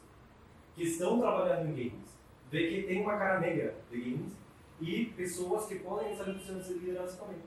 que 0.75 0.85
estão 0.85 1.19
trabalhando 1.19 1.69
em 1.71 1.91
games. 1.91 2.17
Ver 2.51 2.71
que 2.71 2.87
tem 2.87 3.03
uma 3.03 3.17
cara 3.17 3.41
negra 3.41 3.75
de 3.91 3.99
games 3.99 4.33
e 4.81 5.07
pessoas 5.17 5.67
que 5.67 5.77
podem 5.77 6.13
estar 6.13 6.25
posições 6.25 6.67
de 6.67 6.75
liderança 6.75 7.17
também. 7.17 7.41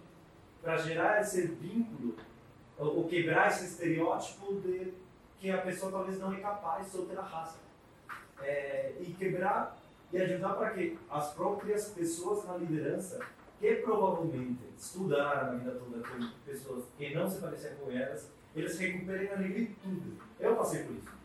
Para 0.61 0.77
gerar 0.77 1.21
esse 1.21 1.47
vínculo, 1.47 2.15
ou 2.77 3.07
quebrar 3.07 3.49
esse 3.49 3.65
estereótipo 3.65 4.55
de 4.61 4.93
que 5.37 5.51
a 5.51 5.61
pessoa 5.61 5.91
talvez 5.91 6.19
não 6.19 6.33
é 6.33 6.39
capaz 6.39 6.91
de 6.91 6.97
outra 6.97 7.21
raça. 7.21 7.59
É, 8.41 8.93
e 8.99 9.13
quebrar 9.13 9.77
e 10.11 10.17
ajudar 10.17 10.53
para 10.53 10.71
que 10.71 10.97
as 11.09 11.33
próprias 11.33 11.89
pessoas 11.89 12.45
na 12.45 12.57
liderança, 12.57 13.19
que 13.59 13.75
provavelmente 13.75 14.61
estudaram 14.77 15.49
a 15.49 15.55
vida 15.55 15.71
toda 15.71 15.99
com 16.07 16.29
pessoas 16.45 16.85
que 16.97 17.13
não 17.13 17.29
se 17.29 17.39
pareciam 17.39 17.75
com 17.75 17.91
elas, 17.91 18.31
eles 18.55 18.77
recuperem 18.79 19.29
a 19.31 19.37
negritude. 19.37 20.13
Eu 20.39 20.55
passei 20.55 20.83
por 20.83 20.95
isso. 20.95 21.19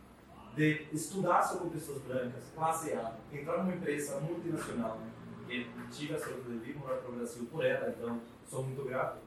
De 0.54 0.86
estudar 0.92 1.42
sobre 1.42 1.70
pessoas 1.70 2.02
brancas, 2.02 2.44
classe 2.54 2.92
A, 2.92 3.16
entrar 3.32 3.58
numa 3.58 3.74
empresa 3.74 4.20
multinacional, 4.20 5.00
que 5.46 5.68
tive 5.90 6.14
a 6.14 6.18
sorte 6.18 6.42
de 6.42 6.58
vir 6.58 6.76
morar 6.76 6.98
para 6.98 7.10
o 7.10 7.14
Brasil 7.14 7.46
por 7.50 7.64
ela, 7.64 7.88
então 7.90 8.20
sou 8.46 8.62
muito 8.62 8.84
grato. 8.84 9.18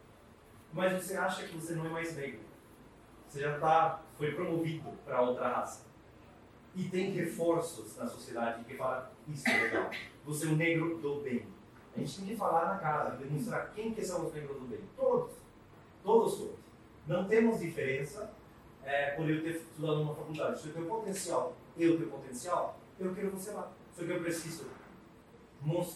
Mas 0.72 1.04
você 1.04 1.18
acha 1.18 1.46
que 1.46 1.58
você 1.58 1.74
não 1.74 1.86
é 1.88 1.90
mais 1.90 2.16
negro. 2.16 2.40
Você 3.28 3.42
já 3.42 3.60
tá, 3.60 4.02
foi 4.18 4.32
promovido 4.32 4.90
para 5.04 5.22
outra 5.22 5.50
raça. 5.50 5.86
E 6.76 6.88
tem 6.88 7.12
reforços 7.12 7.98
na 7.98 8.08
sociedade 8.08 8.64
que 8.64 8.76
falam, 8.76 9.08
isso 9.28 9.50
é 9.50 9.64
legal. 9.64 9.90
Você 10.26 10.46
é 10.46 10.50
um 10.50 10.56
negro 10.56 10.98
do 11.00 11.22
bem. 11.22 11.46
A 11.96 12.00
gente 12.00 12.20
tem 12.20 12.28
que 12.28 12.36
falar 12.36 12.74
na 12.74 12.80
cara, 12.80 13.16
demonstrar 13.16 13.72
quem 13.72 13.94
que 13.94 14.06
são 14.06 14.28
os 14.28 14.34
negros 14.34 14.60
do 14.60 14.68
bem. 14.68 14.80
Todos. 14.96 15.34
Todos, 16.04 16.38
todos 16.38 16.67
não 17.08 17.28
temos 17.28 17.60
diferença, 17.60 18.30
é, 18.84 19.12
por 19.12 19.30
eu 19.30 19.42
ter 19.44 19.56
estudado 19.56 19.98
numa 19.98 20.16
faculdade. 20.16 20.62
Se 20.62 20.68
eu 20.68 20.74
tenho 20.74 20.86
potencial, 20.88 21.56
eu 21.78 21.98
tenho 21.98 22.10
potencial, 22.10 22.80
eu 23.00 23.14
quero 23.14 23.32
você 23.32 23.52
lá. 23.52 23.72
Só 23.96 24.04
que 24.04 24.12
eu 24.12 24.22
preciso 24.22 24.66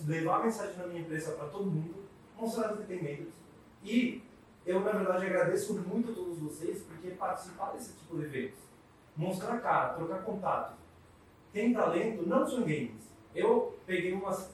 levar 0.07 0.39
a 0.39 0.43
mensagem 0.43 0.75
da 0.77 0.87
minha 0.87 1.01
empresa 1.01 1.33
para 1.33 1.47
todo 1.47 1.69
mundo, 1.69 2.03
mostrar 2.37 2.73
os 2.73 2.79
detendimentos. 2.79 3.33
E 3.83 4.21
eu, 4.65 4.79
na 4.81 4.91
verdade, 4.91 5.25
agradeço 5.25 5.73
muito 5.73 6.11
a 6.11 6.15
todos 6.15 6.39
vocês 6.39 6.81
porque 6.83 7.11
participar 7.11 7.71
desse 7.71 7.93
tipo 7.93 8.17
de 8.17 8.25
eventos, 8.25 8.59
mostrar 9.15 9.59
cara, 9.59 9.93
trocar 9.93 10.23
contato. 10.23 10.77
Tem 11.53 11.73
talento, 11.73 12.27
não 12.27 12.47
só 12.47 12.59
em 12.59 12.61
games. 12.61 13.01
Eu 13.35 13.77
peguei 13.85 14.13
umas 14.13 14.49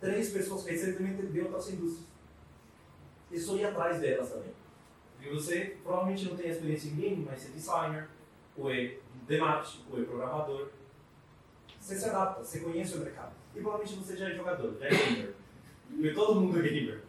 três 0.00 0.30
pessoas 0.30 0.64
recentemente 0.64 1.26
de 1.26 1.40
outras 1.40 1.70
indústrias. 1.70 2.06
E 3.30 3.38
só 3.38 3.56
ia 3.56 3.70
atrás 3.70 4.00
delas 4.00 4.30
também. 4.30 4.57
E 5.28 5.30
você 5.30 5.76
provavelmente 5.82 6.24
não 6.24 6.36
tem 6.36 6.48
experiência 6.48 6.88
em 6.88 6.96
game, 6.96 7.26
mas 7.28 7.44
é 7.44 7.50
designer, 7.50 8.08
ou 8.56 8.72
é 8.72 8.96
demarche, 9.26 9.80
ou 9.90 10.00
é 10.00 10.04
programador. 10.04 10.68
Você 11.78 11.96
se 11.98 12.08
adapta, 12.08 12.42
você 12.42 12.60
conhece 12.60 12.96
o 12.96 13.00
mercado. 13.00 13.32
E 13.54 13.60
provavelmente 13.60 13.96
você 13.96 14.16
já 14.16 14.30
é 14.30 14.34
jogador, 14.34 14.74
já 14.80 14.86
é 14.86 14.88
gamer. 14.88 15.34
Porque 15.90 16.10
todo 16.12 16.40
mundo 16.40 16.58
é 16.58 16.62
gamer. 16.62 17.02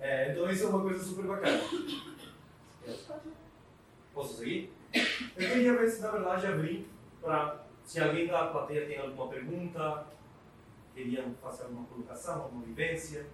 É, 0.00 0.32
então 0.32 0.50
isso 0.50 0.64
é 0.64 0.68
uma 0.68 0.82
coisa 0.82 1.02
super 1.02 1.26
bacana. 1.26 1.60
Posso 4.12 4.38
seguir? 4.38 4.72
Eu 4.92 5.48
queria 5.48 5.76
ver 5.76 5.88
se 5.88 6.02
na 6.02 6.10
verdade 6.10 6.46
abrir 6.48 6.88
para 7.22 7.64
se 7.84 8.00
alguém 8.00 8.26
da 8.26 8.48
plateia 8.48 8.86
tem 8.86 8.98
alguma 8.98 9.28
pergunta, 9.28 10.06
queria 10.92 11.24
fazer 11.40 11.64
alguma 11.64 11.86
colocação, 11.86 12.42
alguma 12.42 12.64
vivência. 12.64 13.26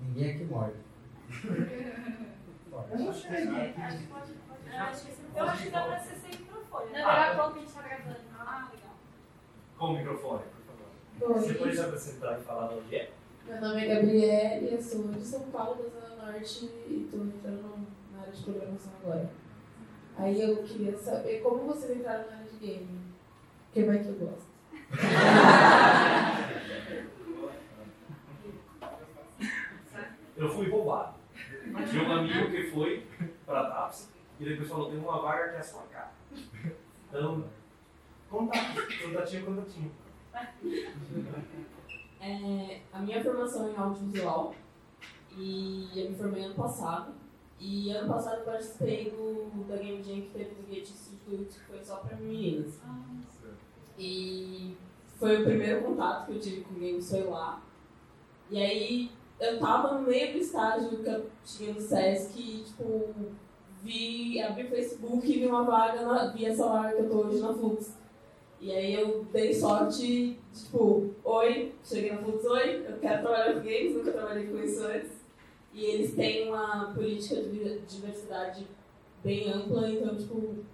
Ninguém 0.00 0.36
aqui 0.36 0.44
morde. 0.44 0.76
Eu 2.90 2.96
que 2.96 3.08
acho 3.08 3.22
que 3.22 4.06
pode. 4.06 4.32
pode- 4.32 4.74
Eu 4.74 4.82
acho 4.82 5.06
que 5.06 5.12
Eu 5.38 5.44
acho 5.44 5.62
que 5.64 5.70
dá 5.70 5.82
pra 5.82 5.98
ser 6.00 6.14
sem 6.16 6.30
microfone. 6.40 6.90
né? 6.90 7.02
Não, 7.02 7.12
melhor 7.12 7.34
qual 7.36 7.52
que 7.52 7.58
a 7.58 7.62
gente 7.62 7.72
tá 7.72 7.82
gravando. 7.82 8.16
Ah, 8.38 8.68
legal. 8.72 8.94
Com 9.78 9.84
o 9.86 9.92
microfone, 9.98 10.42
por 10.42 11.26
favor. 11.26 11.40
Você 11.40 11.54
pode 11.54 11.74
se 11.76 11.80
apresentar 11.80 12.38
e 12.40 12.42
falar 12.42 12.68
de 12.68 12.74
onde 12.74 12.96
é? 12.96 13.10
Meu 13.46 13.60
nome 13.60 13.84
é 13.84 13.94
Gabriele, 13.94 14.72
eu 14.74 14.82
sou 14.82 15.08
de 15.08 15.24
São 15.24 15.40
Paulo, 15.50 15.82
da 15.82 15.88
Zona 16.00 16.32
Norte, 16.32 16.64
e 16.88 17.02
estou 17.04 17.24
entrando 17.24 17.86
na 18.12 18.20
área 18.20 18.32
de 18.32 18.42
programação 18.42 18.92
agora. 19.02 19.30
Aí 20.16 20.40
eu 20.40 20.62
queria 20.62 20.96
saber 20.96 21.40
como 21.42 21.64
vocês 21.64 21.98
entraram 21.98 22.26
na 22.30 22.36
área 22.38 22.46
de 22.46 22.56
game. 22.56 23.00
Porque 23.66 23.84
vai 23.84 23.98
que 23.98 24.08
eu 24.08 24.14
gosto. 24.14 24.46
Eu 30.36 30.48
fui 30.50 30.68
roubado. 30.68 31.14
Tinha 31.82 32.08
um 32.08 32.12
amigo 32.12 32.50
que 32.50 32.70
foi 32.70 33.06
para 33.44 33.70
TAPS 33.70 34.10
e 34.38 34.44
depois 34.44 34.68
falou: 34.68 34.90
tem 34.90 34.98
uma 34.98 35.20
vaga 35.20 35.50
que 35.50 35.56
é 35.56 35.58
a 35.58 35.62
sua 35.62 35.82
cara. 35.82 36.12
Então, 37.08 37.44
contato, 38.30 38.74
contatinho, 39.02 39.46
contatinho. 39.46 39.92
É, 42.20 42.80
a 42.92 43.00
minha 43.00 43.22
formação 43.22 43.68
é 43.68 43.72
em 43.72 43.76
audiovisual 43.76 44.54
e 45.36 45.90
eu 45.94 46.10
me 46.10 46.16
formei 46.16 46.44
ano 46.44 46.54
passado. 46.54 47.12
E 47.60 47.90
ano 47.90 48.12
passado 48.12 48.38
eu 48.40 48.44
participei 48.44 49.10
do, 49.10 49.64
da 49.68 49.76
Game 49.76 50.02
Jam 50.02 50.22
que 50.22 50.30
teve 50.32 50.54
do 50.54 50.66
Gate 50.68 50.90
Institute, 50.90 51.58
que 51.58 51.64
foi 51.66 51.84
só 51.84 51.96
para 51.96 52.16
meninas. 52.16 52.80
E 53.98 54.76
foi 55.18 55.40
o 55.40 55.44
primeiro 55.44 55.82
contato 55.82 56.26
que 56.26 56.32
eu 56.32 56.40
tive 56.40 56.60
com 56.62 56.74
games, 56.74 57.08
foi 57.08 57.24
lá. 57.24 57.62
E 58.50 58.58
aí 58.58 59.10
eu 59.44 59.58
tava 59.58 59.98
no 59.98 60.06
meio 60.06 60.32
do 60.32 60.38
estágio 60.38 60.98
que 60.98 61.08
eu 61.08 61.26
tinha 61.44 61.72
no 61.74 61.80
Sesc 61.80 62.38
e, 62.38 62.64
tipo, 62.64 63.14
vi, 63.82 64.40
abri 64.40 64.64
o 64.64 64.70
Facebook 64.70 65.26
e 65.30 65.40
vi 65.40 65.46
uma 65.46 65.64
vaga, 65.64 66.02
na, 66.02 66.26
vi 66.28 66.46
essa 66.46 66.66
vaga 66.66 66.96
que 66.96 67.02
eu 67.02 67.10
tô 67.10 67.26
hoje 67.26 67.40
na 67.40 67.52
Flux. 67.52 67.94
E 68.60 68.72
aí 68.72 68.94
eu 68.94 69.24
dei 69.32 69.52
sorte, 69.52 70.38
tipo, 70.52 71.10
oi, 71.22 71.74
cheguei 71.84 72.12
na 72.12 72.22
Flux, 72.22 72.44
oi, 72.44 72.86
eu 72.88 72.98
quero 72.98 73.22
trabalhar 73.22 73.54
com 73.54 73.60
games, 73.60 73.94
nunca 73.94 74.12
trabalhei 74.12 74.46
com 74.46 74.58
isso 74.58 74.82
antes. 74.82 75.12
E 75.72 75.84
eles 75.84 76.14
têm 76.14 76.48
uma 76.48 76.92
política 76.94 77.42
de 77.42 77.80
diversidade 77.80 78.66
bem 79.22 79.52
ampla, 79.52 79.90
então, 79.90 80.16
tipo, 80.16 80.64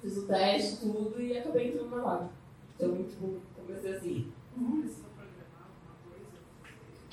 fiz 0.00 0.18
o 0.18 0.26
teste, 0.26 0.80
tudo, 0.80 1.20
e 1.20 1.36
acabei 1.36 1.68
entrando 1.68 1.96
na 1.96 2.02
vaga. 2.02 2.30
Então, 2.74 3.02
tipo, 3.02 3.40
comecei 3.56 3.94
assim. 3.94 4.32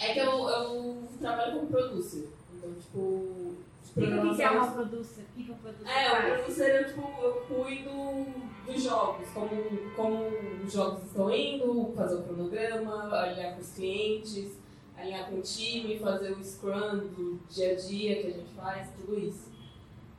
É 0.03 0.13
que 0.13 0.19
eu, 0.19 0.49
eu 0.49 1.03
trabalho 1.19 1.59
como 1.59 1.67
producer. 1.67 2.29
Então, 2.53 2.73
tipo. 2.73 2.99
o 2.99 3.55
que 3.95 4.35
que 4.35 4.41
é 4.41 4.51
uma 4.51 4.71
producer? 4.71 5.21
O 5.21 5.37
que 5.37 5.43
que 5.43 5.51
é 5.51 5.53
um 5.53 5.57
producer 5.57 5.89
É, 5.89 6.11
o 6.11 6.35
producer, 6.35 6.75
eu, 6.75 6.87
tipo, 6.87 7.21
eu 7.21 7.33
cuido 7.47 8.25
dos 8.65 8.83
jogos, 8.83 9.29
como, 9.29 9.49
como 9.95 10.29
os 10.65 10.73
jogos 10.73 11.03
estão 11.05 11.33
indo, 11.33 11.93
fazer 11.95 12.15
o 12.15 12.23
cronograma, 12.23 13.13
alinhar 13.13 13.55
com 13.55 13.61
os 13.61 13.71
clientes, 13.73 14.57
alinhar 14.97 15.29
com 15.29 15.37
o 15.37 15.41
time, 15.41 15.99
fazer 15.99 16.31
o 16.31 16.43
scrum 16.43 16.97
do 16.97 17.39
dia 17.49 17.71
a 17.71 17.75
dia 17.75 18.21
que 18.21 18.27
a 18.27 18.31
gente 18.31 18.53
faz, 18.55 18.89
tudo 18.97 19.17
isso. 19.17 19.51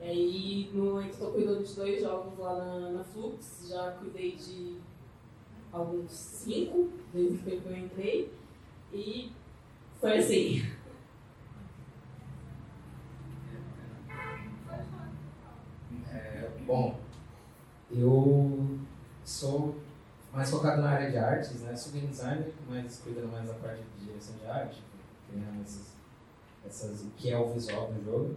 E 0.00 0.02
aí, 0.02 0.70
no 0.72 0.84
momento, 0.92 1.12
estou 1.12 1.32
cuidando 1.32 1.62
de 1.62 1.74
dois 1.74 2.02
jogos 2.02 2.38
lá 2.38 2.56
na, 2.56 2.90
na 2.90 3.04
Flux, 3.04 3.66
já 3.68 3.92
cuidei 3.92 4.32
de 4.32 4.78
alguns 5.72 6.10
cinco, 6.10 6.90
desde 7.12 7.38
que 7.38 7.50
eu 7.50 7.76
entrei, 7.76 8.32
e 8.92 9.32
foi 10.04 10.18
assim. 10.18 10.62
É, 16.12 16.50
bom, 16.66 17.00
eu 17.90 18.80
sou 19.24 19.80
mais 20.30 20.50
focado 20.50 20.82
na 20.82 20.90
área 20.90 21.10
de 21.10 21.16
artes, 21.16 21.62
né? 21.62 21.74
Sou 21.74 21.90
game 21.94 22.08
designer, 22.08 22.52
mas 22.68 22.98
cuidando 22.98 23.32
mais 23.32 23.46
da 23.46 23.54
parte 23.54 23.82
de 23.98 24.04
direção 24.04 24.36
de 24.36 24.46
arte, 24.46 24.82
criando 25.30 25.62
essas, 25.62 25.96
essas, 26.66 27.06
que 27.16 27.30
é 27.30 27.38
o 27.38 27.54
visual 27.54 27.90
do 27.90 28.04
jogo. 28.04 28.36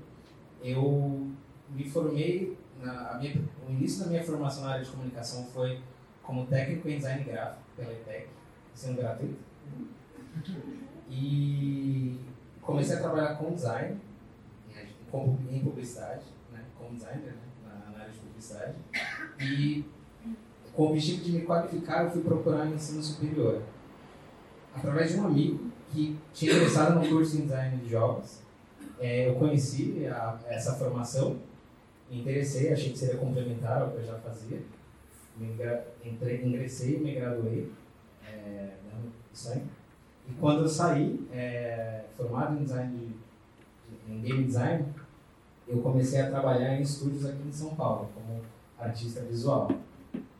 Eu 0.63 1.29
me 1.67 1.89
formei, 1.89 2.57
na, 2.79 3.11
a 3.11 3.17
minha, 3.17 3.43
o 3.67 3.71
início 3.71 4.05
da 4.05 4.09
minha 4.09 4.23
formação 4.23 4.63
na 4.63 4.69
área 4.69 4.85
de 4.85 4.91
comunicação 4.91 5.45
foi 5.47 5.81
como 6.23 6.47
técnico 6.47 6.87
em 6.87 6.95
design 6.95 7.25
gráfico 7.25 7.61
pela 7.75 7.91
ETEC, 7.91 8.29
sendo 8.73 9.01
gratuito. 9.01 9.45
E 11.09 12.19
comecei 12.61 12.95
a 12.97 12.99
trabalhar 12.99 13.35
com 13.35 13.53
design, 13.53 13.97
em- 15.49 15.59
publicidade, 15.61 16.23
né? 16.51 16.63
como 16.77 16.93
designer, 16.95 17.33
né? 17.33 17.37
na, 17.93 17.99
área 17.99 18.11
de 18.11 18.19
publicidade. 18.19 18.75
E 19.39 19.85
com 20.73 20.83
o 20.83 20.89
objetivo 20.89 21.23
de 21.23 21.31
me 21.31 21.41
qualificar, 21.43 22.03
eu 22.03 22.11
fui 22.11 22.21
procurar 22.21 22.65
um 22.65 22.73
ensino 22.75 23.01
superior. 23.01 23.61
Através 24.75 25.11
de 25.11 25.19
um 25.19 25.25
amigo 25.25 25.71
que 25.91 26.17
tinha 26.33 26.53
ingressado 26.53 26.99
no 26.99 27.07
curso 27.07 27.37
em 27.37 27.41
design 27.43 27.77
de 27.77 27.89
jogos, 27.89 28.39
eh, 28.99 29.29
eu 29.29 29.35
conheci 29.35 30.05
a- 30.05 30.37
essa 30.47 30.73
formação, 30.75 31.39
me 32.09 32.19
interessei, 32.21 32.71
achei 32.73 32.91
que 32.91 32.97
seria 32.97 33.17
complementar 33.17 33.81
ao 33.81 33.91
que 33.91 33.97
eu 33.97 34.03
já 34.03 34.15
fazia. 34.19 34.61
Me 35.37 35.55
entrei, 36.03 36.43
ingressei 36.45 36.95
e 36.95 36.99
me 36.99 37.15
graduei 37.15 37.71
dando 38.83 39.11
isso 39.33 39.51
aí. 39.51 39.63
E 40.29 40.33
quando 40.39 40.63
eu 40.63 40.67
saí, 40.69 41.27
eh, 41.31 42.05
formado 42.15 42.55
em 42.59 42.63
design 42.63 42.97
de, 42.97 43.05
de- 43.07 44.13
em 44.13 44.21
game 44.21 44.43
design, 44.45 44.85
eu 45.67 45.81
comecei 45.81 46.21
a 46.21 46.29
trabalhar 46.29 46.75
em 46.77 46.81
estúdios 46.81 47.25
aqui 47.25 47.47
em 47.47 47.51
São 47.51 47.75
Paulo, 47.75 48.09
como 48.13 48.41
artista 48.77 49.21
visual. 49.21 49.71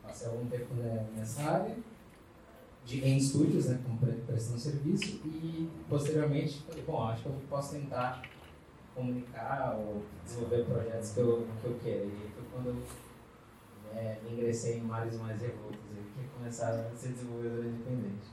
Passei 0.04 0.28
algum 0.28 0.46
tempo 0.48 0.74
né, 0.76 1.06
nessa 1.16 1.42
área, 1.44 1.76
de, 2.86 3.04
em 3.06 3.18
estúdios, 3.18 3.66
né, 3.68 3.80
como 3.86 3.98
pre- 4.00 4.14
prestando 4.26 4.60
serviço, 4.60 5.20
e 5.26 5.70
posteriormente 5.90 6.62
falei, 6.68 6.84
bom, 6.86 7.04
acho 7.08 7.24
que 7.24 7.30
eu 7.30 7.36
posso 7.50 7.76
tentar 7.76 8.22
comunicar 8.96 9.76
ou 9.78 10.04
desenvolver 10.26 10.64
projetos 10.66 11.12
que 11.12 11.20
eu, 11.20 11.48
que 11.62 11.68
eu 11.68 11.80
quero. 11.84 12.06
E 12.06 12.32
foi 12.34 12.44
quando 12.54 12.68
eu 12.70 12.78
é, 13.96 14.18
me 14.24 14.34
ingressei 14.34 14.78
em 14.80 14.84
mares 14.84 15.18
mais 15.20 15.42
revoltos, 15.42 15.80
aí, 15.96 16.04
que 16.16 16.30
começaram 16.38 16.88
a 16.88 16.96
ser 16.96 17.10
desenvolvedor 17.10 17.66
independente. 17.66 18.28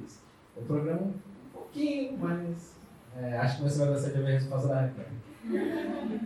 É 0.00 0.04
Isso. 0.04 0.20
Eu 0.54 0.64
programo 0.64 1.06
um 1.06 1.48
pouquinho, 1.50 2.18
mas 2.18 2.74
é, 3.16 3.38
acho 3.38 3.56
que 3.56 3.62
você 3.62 3.78
vai 3.78 3.88
gostar 3.88 4.10
de 4.10 4.18
a 4.18 4.26
resposta 4.26 4.68
da 4.68 4.82
Raquel. 4.82 5.06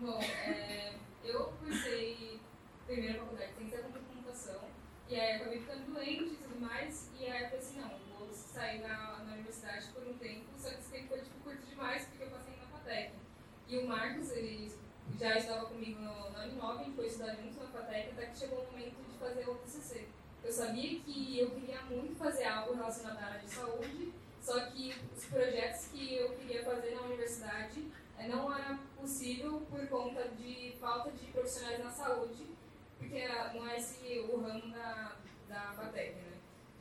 Bom, 0.00 0.20
é, 0.20 0.94
eu 1.24 1.52
cursei 1.60 2.40
primeiro 2.86 3.18
a 3.18 3.24
faculdade 3.24 3.52
de 3.52 3.58
ciência 3.58 3.82
da 3.82 3.98
computação, 3.98 4.60
e 5.08 5.14
aí 5.16 5.36
acabei 5.36 5.58
ficando 5.58 5.92
doente 5.92 6.34
e 6.34 6.36
tudo 6.36 6.60
mais, 6.60 7.10
e 7.18 7.26
aí 7.26 7.42
eu 7.42 7.48
falei 7.48 7.58
assim, 7.58 7.80
não, 7.80 7.90
vou 8.16 8.28
sair 8.32 8.80
na, 8.80 9.24
na 9.24 9.32
universidade 9.34 9.88
por 9.92 10.06
um 10.06 10.14
tempo, 10.14 10.46
só 10.56 10.70
que 10.70 10.76
esse 10.76 10.90
tempo 10.90 11.08
foi 11.08 11.18
tipo, 11.18 11.40
curto 11.44 11.66
demais, 11.66 12.06
porque 12.06 12.24
eu 12.24 12.30
passei 12.30 12.56
na 12.56 12.66
FATEC. 12.78 13.12
E 13.68 13.78
o 13.78 13.88
Marcos, 13.88 14.30
ele 14.30 14.72
já 15.18 15.36
estava 15.36 15.66
comigo 15.66 16.00
no, 16.00 16.36
a 16.36 16.46
gente 16.78 16.96
foi 16.96 17.06
estudar 17.06 17.34
juntos 17.34 17.56
na 17.58 17.66
FATEC, 17.66 18.10
até 18.12 18.26
que 18.26 18.38
chegou 18.38 18.60
o 18.60 18.70
momento 18.70 18.96
de 19.10 19.18
fazer 19.18 19.48
o 19.48 19.54
TCC. 19.56 20.08
Eu 20.42 20.52
sabia 20.52 20.98
que 21.00 21.38
eu 21.38 21.50
queria 21.50 21.82
muito 21.82 22.16
fazer 22.16 22.44
algo 22.44 22.74
relacionado 22.74 23.18
à 23.18 23.26
área 23.26 23.40
de 23.40 23.50
saúde, 23.50 24.12
só 24.40 24.58
que 24.66 24.94
os 25.16 25.24
projetos 25.26 25.86
que 25.88 26.16
eu 26.16 26.30
queria 26.30 26.64
fazer 26.64 26.94
na 26.94 27.02
universidade 27.02 27.86
é, 28.18 28.28
não 28.28 28.52
era 28.52 28.78
possível 28.98 29.60
por 29.70 29.86
conta 29.88 30.28
de 30.28 30.76
falta 30.80 31.10
de 31.12 31.26
profissionais 31.26 31.82
na 31.82 31.90
saúde, 31.90 32.46
porque 32.98 33.26
não 33.54 33.66
é 33.68 33.78
esse 33.78 34.18
o 34.30 34.40
ramo 34.40 34.70
da, 34.72 35.16
da 35.48 35.72
FATEC, 35.72 36.16
né? 36.16 36.32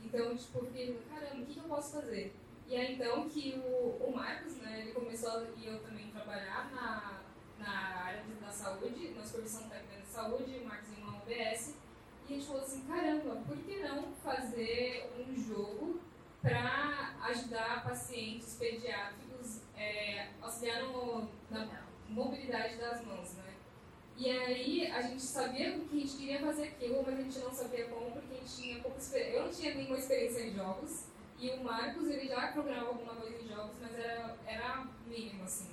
Então, 0.03 0.36
tipo, 0.36 0.60
eu 0.60 0.66
fiquei, 0.66 0.99
caramba, 1.10 1.43
o 1.43 1.45
que, 1.45 1.57
eu 1.57 1.64
posso 1.64 2.01
fazer? 2.01 2.34
E 2.68 2.76
é 2.76 2.91
então 2.91 3.28
que 3.30 3.55
o, 3.66 4.05
o 4.05 4.14
Marcos, 4.16 4.57
né, 4.57 4.82
ele 4.82 4.91
começou 4.91 5.45
e 5.57 5.66
eu 5.66 5.80
também 5.80 6.10
trabalhar 6.12 6.72
na, 6.72 7.22
na 7.57 8.03
área 8.03 8.24
da 8.41 8.51
saúde, 8.51 9.10
na 9.10 9.24
supervisão 9.24 9.68
técnica 9.70 10.01
de 10.01 10.07
saúde, 10.07 10.60
o 10.60 10.66
Marcos 10.66 10.89
em 10.97 11.01
uma 11.01 11.18
OBS, 11.18 11.76
a 12.34 12.38
gente 12.38 12.47
falou 12.47 12.61
assim, 12.61 12.82
caramba, 12.82 13.41
por 13.47 13.57
que 13.57 13.80
não 13.80 14.13
fazer 14.23 15.11
um 15.19 15.36
jogo 15.36 15.99
para 16.41 17.15
ajudar 17.23 17.84
pacientes 17.84 18.55
pediátricos 18.59 19.61
é, 19.75 20.30
auxiliar 20.41 20.84
no, 20.84 21.27
na 21.49 21.67
mobilidade 22.07 22.77
das 22.77 23.03
mãos, 23.05 23.34
né? 23.34 23.53
E 24.17 24.30
aí 24.30 24.88
a 24.88 25.01
gente 25.01 25.21
sabia 25.21 25.71
que 25.71 25.97
a 25.97 25.99
gente 25.99 26.17
queria 26.17 26.39
fazer 26.39 26.63
aquilo, 26.63 27.03
mas 27.05 27.17
a 27.17 27.21
gente 27.21 27.39
não 27.39 27.51
sabia 27.51 27.86
como, 27.86 28.11
porque 28.11 28.34
a 28.34 28.38
gente 28.38 28.55
tinha 28.55 28.80
pouca 28.80 28.97
experiência. 28.97 29.38
Eu 29.38 29.43
não 29.45 29.51
tinha 29.51 29.75
nenhuma 29.75 29.97
experiência 29.97 30.41
em 30.41 30.53
jogos, 30.53 31.05
e 31.39 31.49
o 31.51 31.63
Marcos, 31.63 32.09
ele 32.09 32.27
já 32.27 32.51
programava 32.51 32.89
alguma 32.89 33.15
coisa 33.15 33.41
em 33.41 33.47
jogos, 33.47 33.77
mas 33.82 33.97
era, 33.97 34.36
era 34.45 34.88
mínimo, 35.07 35.43
assim. 35.45 35.69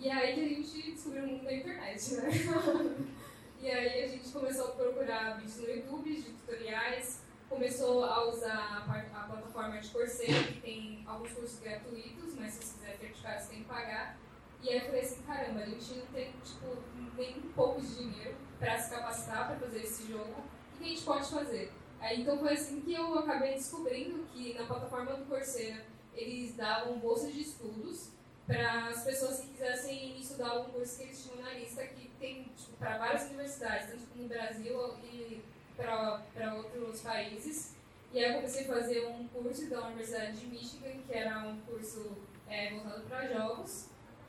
E 0.00 0.10
aí 0.10 0.34
que 0.34 0.40
a 0.40 0.48
gente 0.48 0.92
descobriu 0.92 1.24
o 1.24 1.26
mundo 1.28 1.44
da 1.44 1.54
internet, 1.54 2.14
né? 2.14 2.28
e 3.60 3.70
aí 3.70 4.04
a 4.04 4.08
gente 4.08 4.28
começou 4.30 4.68
a 4.68 4.70
procurar 4.72 5.38
vídeos 5.38 5.56
no 5.56 5.70
YouTube 5.70 6.14
de 6.14 6.30
tutoriais, 6.30 7.22
começou 7.48 8.04
a 8.04 8.28
usar 8.28 8.84
a, 8.86 9.26
plataforma 9.26 9.78
de 9.78 9.88
Coursera, 9.88 10.44
que 10.44 10.60
tem 10.60 11.04
alguns 11.06 11.32
cursos 11.32 11.60
gratuitos, 11.60 12.34
mas 12.34 12.52
se 12.52 12.64
você 12.64 12.78
quiser 12.78 12.96
certificar, 12.98 13.40
você 13.40 13.48
tem 13.48 13.58
que 13.62 13.68
pagar. 13.68 14.18
E 14.62 14.68
aí 14.68 14.78
eu 14.78 14.84
falei 14.86 15.00
assim, 15.00 15.22
caramba, 15.22 15.60
a 15.60 15.66
gente 15.66 15.94
não 15.94 16.06
tem, 16.06 16.32
tipo, 16.44 16.76
nem 17.16 17.38
um 17.38 17.52
pouco 17.52 17.80
de 17.80 17.94
dinheiro 17.94 18.36
para 18.58 18.78
se 18.78 18.90
capacitar 18.90 19.46
para 19.48 19.56
fazer 19.56 19.82
esse 19.82 20.10
jogo. 20.10 20.42
O 20.74 20.78
que 20.78 20.84
a 20.84 20.88
gente 20.88 21.02
pode 21.02 21.30
fazer? 21.30 21.72
Aí, 22.00 22.22
então 22.22 22.38
foi 22.38 22.52
assim 22.52 22.80
que 22.80 22.94
eu 22.94 23.18
acabei 23.18 23.54
descobrindo 23.54 24.26
que 24.32 24.54
na 24.54 24.66
plataforma 24.66 25.14
do 25.14 25.24
Coursera 25.26 25.84
eles 26.14 26.54
davam 26.56 26.98
bolsas 26.98 27.32
de 27.32 27.40
estudos 27.40 28.10
para 28.46 28.88
as 28.88 29.02
pessoas 29.04 29.40
que 29.40 29.48
quisessem 29.48 30.18
estudar 30.20 30.50
algum 30.50 30.72
curso 30.72 30.98
que 30.98 31.04
eles 31.04 31.24
tinham 31.24 31.42
na 31.42 31.52
lista, 31.52 31.84
que 31.86 32.08
tem 32.20 32.44
tipo, 32.56 32.76
para 32.78 32.98
várias 32.98 33.24
universidades, 33.24 33.90
tanto 33.90 34.06
no 34.16 34.28
Brasil 34.28 34.94
e 35.04 35.42
para 35.76 36.54
outros 36.54 37.00
países. 37.00 37.74
E 38.12 38.24
aí 38.24 38.30
eu 38.30 38.36
comecei 38.36 38.64
a 38.64 38.68
fazer 38.68 39.06
um 39.08 39.26
curso 39.28 39.68
da 39.68 39.88
Universidade 39.88 40.38
de 40.38 40.46
Michigan, 40.46 41.02
que 41.06 41.12
era 41.12 41.40
um 41.40 41.60
curso 41.60 42.16
é, 42.48 42.70
voltado 42.70 43.02
para 43.02 43.26
jogos. 43.26 43.88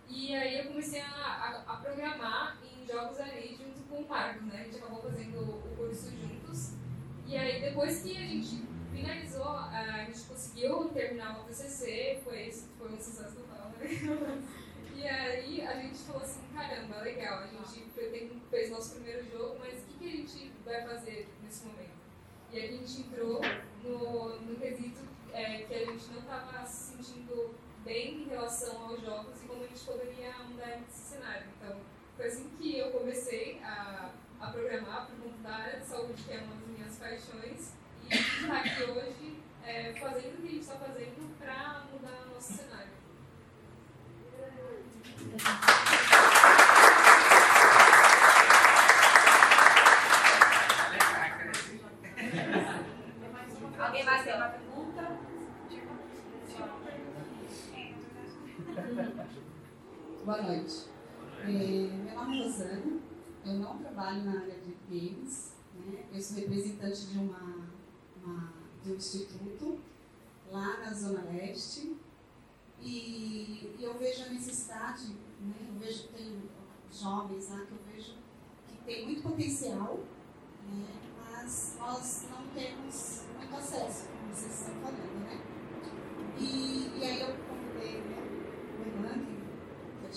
E 0.09 0.33
aí 0.35 0.59
eu 0.59 0.67
comecei 0.67 1.01
a, 1.01 1.07
a, 1.07 1.73
a, 1.73 1.77
programar 1.77 2.57
em 2.63 2.85
jogos 2.85 3.19
ali 3.19 3.55
junto 3.55 3.83
com 3.89 4.01
o 4.01 4.07
Marcos, 4.07 4.45
né? 4.47 4.61
A 4.61 4.63
gente 4.63 4.77
acabou 4.77 5.01
fazendo 5.01 5.41
o 5.41 5.75
curso 5.75 6.09
juntos. 6.11 6.73
E 7.27 7.35
aí, 7.35 7.61
depois 7.61 8.01
que 8.01 8.15
a 8.17 8.21
gente 8.21 8.63
finalizou, 8.93 9.49
a 9.49 10.05
gente 10.05 10.21
conseguiu 10.21 10.85
terminar 10.89 11.41
o 11.41 11.43
TCC, 11.43 12.21
foi, 12.23 12.51
foi 12.77 12.91
um 12.91 12.97
sucesso 12.97 13.35
total, 13.35 13.71
né? 13.71 14.43
E 14.95 15.07
aí 15.07 15.61
a 15.61 15.79
gente 15.81 15.97
falou 15.99 16.23
assim, 16.23 16.41
caramba, 16.97 17.01
legal, 17.01 17.39
a 17.39 17.47
gente 17.47 17.85
fez 18.49 18.69
nosso 18.71 18.95
primeiro 18.95 19.29
jogo, 19.29 19.57
mas 19.59 19.79
o 19.79 19.81
que, 19.85 19.97
que 19.99 20.05
a 20.05 20.09
gente 20.09 20.51
vai 20.65 20.81
fazer 20.87 21.27
nesse 21.43 21.65
momento? 21.65 21.97
E 22.51 22.59
a 22.59 22.67
gente 22.67 23.01
entrou 23.01 23.41
no, 23.83 24.39
no 24.39 24.55
quesito 24.59 25.01
é, 25.33 25.63
que 25.63 25.73
a 25.73 25.85
gente 25.85 26.07
não 26.11 26.19
estava 26.19 26.65
se 26.65 26.95
sentindo 26.95 27.55
bem 27.83 28.23
em 28.23 28.29
relação 28.29 28.89
aos 28.89 29.01
jogos 29.01 29.41
e 29.43 29.47
como 29.47 29.63
a 29.63 29.67
gente 29.67 29.83
poderia 29.83 30.33
mudar 30.49 30.79
esse 30.79 31.15
cenário. 31.15 31.47
Então, 31.57 31.77
foi 32.15 32.27
assim 32.27 32.49
que 32.57 32.77
eu 32.77 32.91
comecei 32.91 33.59
a, 33.63 34.11
a 34.39 34.47
programar 34.47 35.07
por 35.07 35.15
conta 35.17 35.37
da 35.43 35.55
área 35.55 35.79
de 35.79 35.85
saúde, 35.85 36.23
que 36.23 36.31
é 36.31 36.39
uma 36.39 36.55
das 36.55 36.67
minhas 36.67 36.95
paixões, 36.95 37.73
e 38.09 38.15
estar 38.15 38.59
aqui 38.59 38.83
hoje 38.83 39.39
é, 39.63 39.93
fazendo 39.93 40.35
o 40.35 40.41
que 40.41 40.47
a 40.47 40.51
gente 40.51 40.61
está 40.61 40.75
fazendo 40.75 41.37
para 41.37 41.85
mudar 41.91 42.25
o 42.25 42.33
nosso 42.33 42.53
cenário. 42.53 42.97
Noite. 60.47 60.87
É, 61.43 61.47
meu 61.47 62.15
nome 62.15 62.39
é 62.39 62.43
Rosana, 62.43 62.99
eu 63.45 63.53
não 63.53 63.77
trabalho 63.77 64.23
na 64.23 64.41
área 64.41 64.55
de 64.59 64.75
games, 64.89 65.53
né? 65.75 66.05
eu 66.13 66.21
sou 66.21 66.37
representante 66.37 67.07
de, 67.07 67.19
uma, 67.19 67.69
uma, 68.23 68.53
de 68.83 68.91
um 68.91 68.95
instituto 68.95 69.79
lá 70.51 70.77
na 70.79 70.93
Zona 70.93 71.23
Leste 71.31 71.95
e, 72.81 73.75
e 73.77 73.83
eu 73.83 73.97
vejo 73.97 74.23
a 74.23 74.29
necessidade, 74.29 75.07
né? 75.41 75.55
eu 75.67 75.79
vejo 75.79 76.03
que 76.03 76.13
tem 76.13 76.41
jovens 76.91 77.49
lá 77.49 77.65
que 77.65 77.71
eu 77.71 77.79
vejo 77.93 78.13
que 78.67 78.77
tem 78.85 79.05
muito 79.05 79.23
potencial, 79.23 79.99
né? 80.69 80.85
mas 81.17 81.77
nós 81.77 82.25
não 82.31 82.47
temos 82.53 83.23
muito 83.37 83.55
acesso, 83.55 84.07
como 84.07 84.33
vocês 84.33 84.59
estão 84.59 84.75
falando, 84.81 85.19
né? 85.23 85.41
E, 86.39 86.99
e 86.99 87.03
aí 87.03 87.21
eu 87.21 87.35
convidei 87.47 88.01
né, 88.01 88.27
que 88.75 89.33
é 89.33 89.36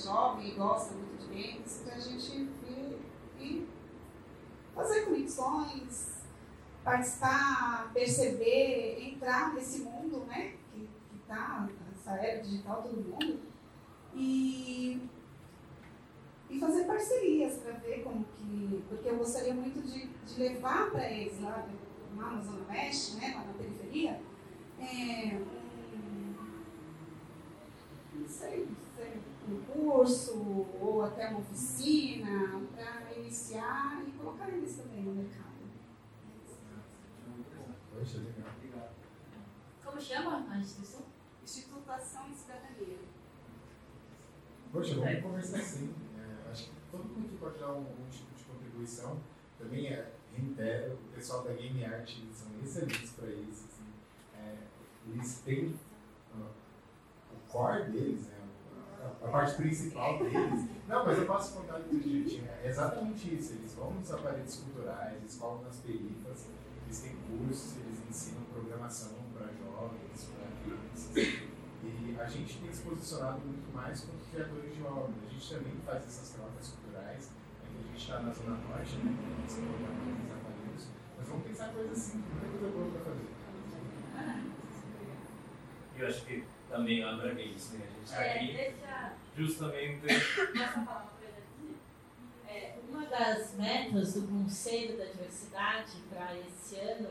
jovem 0.02 0.48
e 0.48 0.54
gosta 0.54 0.94
muito 0.94 1.18
de 1.18 1.26
games, 1.26 1.82
para 1.84 1.94
a 1.94 2.00
gente 2.00 2.48
vir 2.66 2.98
e 3.38 3.68
fazer 4.74 5.06
conexões, 5.06 6.24
participar, 6.84 7.90
perceber, 7.92 9.12
entrar 9.12 9.54
nesse 9.54 9.80
mundo, 9.80 10.24
né? 10.26 10.54
Que 10.72 10.88
está, 11.20 11.68
essa 11.92 12.12
era 12.12 12.42
digital, 12.42 12.82
todo 12.82 12.96
mundo. 12.96 13.40
E, 14.14 15.08
e 16.48 16.58
fazer 16.58 16.84
parcerias 16.84 17.58
para 17.58 17.72
ver 17.74 18.02
como 18.02 18.24
que. 18.24 18.84
Porque 18.88 19.08
eu 19.08 19.16
gostaria 19.16 19.54
muito 19.54 19.80
de, 19.82 20.06
de 20.06 20.40
levar 20.40 20.90
para 20.90 21.10
eles 21.10 21.40
lá, 21.40 21.66
lá 22.16 22.30
na 22.32 22.40
Zona 22.40 22.66
Oeste, 22.68 23.16
né, 23.16 23.34
lá 23.36 23.44
na 23.44 23.52
periferia, 23.52 24.20
é, 24.80 25.36
um, 25.36 26.34
não 28.14 28.28
sei, 28.28 28.68
um 29.50 29.62
curso 29.62 30.66
ou 30.80 31.04
até 31.04 31.28
uma 31.28 31.40
oficina 31.40 32.60
para 32.74 33.12
iniciar 33.16 34.02
e 34.06 34.10
colocar 34.12 34.48
eles 34.48 34.76
também 34.76 35.02
no 35.02 35.12
mercado. 35.12 35.50
Poxa, 37.92 38.18
legal. 38.18 38.50
Como 39.84 40.00
chama 40.00 40.46
a 40.50 40.58
instituição? 40.58 41.02
Instituto 41.42 41.90
Ação 41.90 42.30
e 42.30 42.34
Cidadania. 42.34 42.98
Poxa, 44.72 44.94
vamos 44.94 45.22
conversar 45.22 45.58
sim. 45.58 45.92
É, 46.16 46.50
acho 46.50 46.66
que 46.66 46.70
todo 46.90 47.04
mundo 47.04 47.28
que 47.28 47.36
pode 47.38 47.58
dar 47.58 47.72
um, 47.72 47.80
um, 47.80 48.08
tipo 48.10 48.34
de 48.34 48.44
contribuição. 48.44 49.20
Também 49.58 49.88
é, 49.88 50.12
reitero, 50.34 50.94
o 50.94 51.14
pessoal 51.14 51.42
da 51.42 51.52
Game 51.52 51.84
Art 51.84 52.08
eles 52.16 52.36
são 52.36 52.48
excelentes 52.62 53.10
para 53.10 53.28
isso. 53.28 53.66
Assim. 53.66 53.92
É, 54.38 54.56
eles 55.08 55.40
têm 55.40 55.74
uh, 56.34 56.50
o 57.32 57.52
core 57.52 57.90
deles, 57.90 58.28
né? 58.28 58.39
A 59.00 59.28
parte 59.28 59.54
principal 59.56 60.18
deles. 60.18 60.68
Não, 60.86 61.06
mas 61.06 61.18
eu 61.18 61.26
posso 61.26 61.54
contar 61.54 61.78
do 61.78 62.00
jeitinho. 62.00 62.48
É 62.62 62.68
exatamente 62.68 63.34
isso. 63.34 63.54
Eles 63.54 63.74
vão 63.74 63.92
nos 63.92 64.10
aparelhos 64.12 64.56
culturais, 64.56 65.16
eles 65.16 65.36
falam 65.36 65.62
nas 65.62 65.76
perifas, 65.76 66.46
eles 66.84 67.00
têm 67.00 67.16
cursos, 67.16 67.76
eles 67.78 67.98
ensinam 68.08 68.42
programação 68.52 69.12
para 69.32 69.46
jovens, 69.46 70.28
para 70.34 70.46
crianças. 70.62 71.40
E 71.82 72.16
a 72.20 72.26
gente 72.26 72.58
tem 72.58 72.72
se 72.72 72.82
posicionado 72.82 73.40
muito 73.40 73.74
mais 73.74 74.00
como 74.00 74.18
criadores 74.30 74.74
de 74.74 74.82
obras. 74.82 75.16
A 75.26 75.32
gente 75.32 75.54
também 75.54 75.76
faz 75.86 76.04
essas 76.04 76.30
trocas 76.30 76.68
culturais. 76.68 77.30
Aqui 77.64 77.76
a 77.78 77.82
gente 77.82 77.98
está 77.98 78.20
na 78.20 78.32
Zona 78.32 78.56
Norte, 78.68 78.96
né? 78.96 79.16
Nós 79.40 79.58
aparelhos. 79.58 80.88
Mas 81.16 81.28
vamos 81.28 81.46
pensar 81.46 81.72
coisas 81.72 81.96
assim, 81.98 82.18
muita 82.18 82.58
coisa 82.58 82.76
boa 82.76 82.90
para 82.90 83.00
fazer. 83.00 83.40
Eu 85.96 86.06
acho 86.08 86.24
que 86.24 86.44
também 86.70 87.02
a 87.02 87.10
Abra 87.10 87.34
Games, 87.34 87.72
né? 87.72 87.86
A 87.86 87.94
gente 87.98 88.04
está 88.04 88.22
É, 88.24 88.34
aqui 88.36 88.52
deixa- 88.52 89.12
justamente. 89.36 90.00
Posso 90.00 90.72
falar 90.72 91.02
uma 91.02 91.10
coisa 91.18 91.36
aqui? 91.38 91.76
É, 92.48 92.78
uma 92.88 93.06
das 93.06 93.54
metas 93.54 94.14
do 94.14 94.22
Conselho 94.28 94.96
da 94.96 95.04
Diversidade 95.04 95.92
para 96.08 96.36
esse 96.38 96.76
ano 96.76 97.10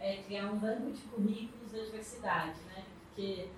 é 0.00 0.22
criar 0.24 0.46
um 0.52 0.58
banco 0.58 0.90
de 0.90 1.00
currículos 1.02 1.72
da 1.72 1.78
diversidade, 1.78 2.58
né? 2.66 2.84
Porque 3.08 3.48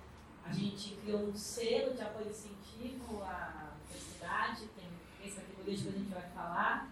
a 0.45 0.51
gente 0.53 0.95
criou 0.97 1.21
um 1.27 1.35
selo 1.35 1.93
de 1.93 2.01
apoio 2.01 2.33
científico 2.33 3.21
à 3.23 3.71
diversidade, 3.87 4.67
tem 4.75 4.87
esse 5.27 5.35
categoria 5.41 5.75
que 5.77 5.87
a 5.87 5.91
gente 5.91 6.09
vai 6.13 6.29
falar, 6.29 6.89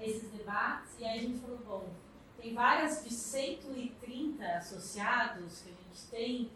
esses 0.00 0.30
debates, 0.30 0.92
e 0.98 1.04
aí 1.04 1.18
a 1.18 1.22
gente 1.22 1.38
falou, 1.40 1.58
bom, 1.58 1.88
tem 2.40 2.54
várias 2.54 3.04
de 3.04 3.12
130 3.12 4.44
associados 4.56 5.60
que 5.62 5.70
a 5.70 5.72
gente 5.72 6.06
tem, 6.10 6.50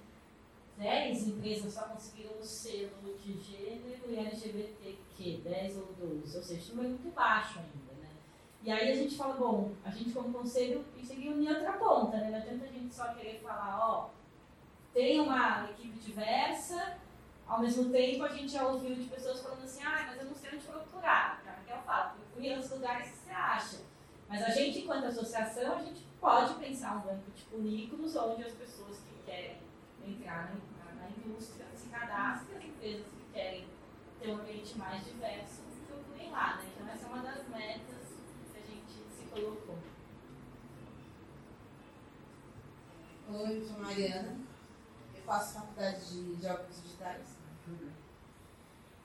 10 0.78 1.28
empresas 1.28 1.74
só 1.74 1.82
conseguiram 1.82 2.38
o 2.38 2.44
selo 2.44 3.16
de 3.22 3.34
gênero 3.34 4.02
e 4.08 4.16
LGBTQ, 4.16 5.42
10 5.44 5.76
ou 5.76 5.92
12, 5.98 6.36
ou 6.36 6.42
seja, 6.42 6.74
número 6.74 6.90
muito 6.90 7.14
baixo 7.14 7.58
ainda, 7.58 8.00
né? 8.00 8.08
E 8.62 8.70
aí 8.70 8.90
a 8.90 8.94
gente 8.94 9.16
fala, 9.16 9.34
bom, 9.34 9.72
a 9.84 9.90
gente 9.90 10.12
como 10.12 10.32
conselho 10.32 10.84
tem 10.94 11.20
que 11.20 11.28
unir 11.28 11.50
outra 11.50 11.72
ponta, 11.74 12.16
né? 12.16 12.30
Não 12.30 12.38
adianta 12.38 12.64
a 12.64 12.68
gente 12.68 12.92
só 12.94 13.12
querer 13.14 13.40
falar, 13.40 13.78
ó, 13.80 14.10
tem 14.92 15.20
uma 15.20 15.70
equipe 15.70 15.98
diversa, 15.98 16.96
ao 17.46 17.60
mesmo 17.60 17.90
tempo 17.90 18.24
a 18.24 18.28
gente 18.28 18.52
já 18.52 18.66
ouviu 18.66 18.94
de 18.94 19.04
pessoas 19.04 19.40
falando 19.40 19.64
assim, 19.64 19.82
ah, 19.82 20.06
mas 20.08 20.18
eu 20.18 20.26
não 20.26 20.34
sei 20.34 20.54
onde 20.54 20.64
procurar, 20.64 21.42
tá? 21.44 21.58
que 21.64 21.72
é 21.72 21.76
o 21.76 21.82
fato, 21.82 22.16
procure 22.16 22.56
nos 22.56 22.70
lugares 22.70 23.10
que 23.10 23.18
você 23.18 23.30
acha. 23.30 23.78
Mas 24.28 24.42
a 24.42 24.48
gente, 24.48 24.80
enquanto 24.80 25.04
associação, 25.04 25.76
a 25.76 25.82
gente 25.82 26.02
pode 26.20 26.54
pensar 26.54 26.96
um 26.96 27.00
banco 27.00 27.30
de 27.34 27.42
currículos 27.44 28.16
onde 28.16 28.44
as 28.44 28.52
pessoas 28.52 28.98
que 28.98 29.30
querem 29.30 29.58
entrar 30.06 30.54
na, 30.54 30.94
na 30.94 31.10
indústria 31.10 31.66
se 31.74 31.88
cadastrem, 31.88 32.58
as 32.58 32.64
empresas 32.64 33.06
que 33.06 33.32
querem 33.32 33.66
ter 34.20 34.30
um 34.30 34.40
ambiente 34.40 34.78
mais 34.78 35.04
diverso 35.04 35.62
procurem 35.86 36.30
lá. 36.30 36.56
Né? 36.56 36.70
Então 36.74 36.88
essa 36.88 37.04
é 37.04 37.08
uma 37.08 37.22
das 37.22 37.48
metas 37.48 38.08
que 38.52 38.58
a 38.58 38.62
gente 38.62 38.92
se 39.10 39.24
colocou. 39.30 39.78
Oi, 43.30 43.58
eu 43.58 43.62
sou 43.62 43.78
Mariana. 43.78 44.36
Eu 45.14 45.22
faço 45.22 45.54
faculdade 45.54 46.00
de 46.00 46.42
Jogos 46.42 46.82
Digitais. 46.82 47.36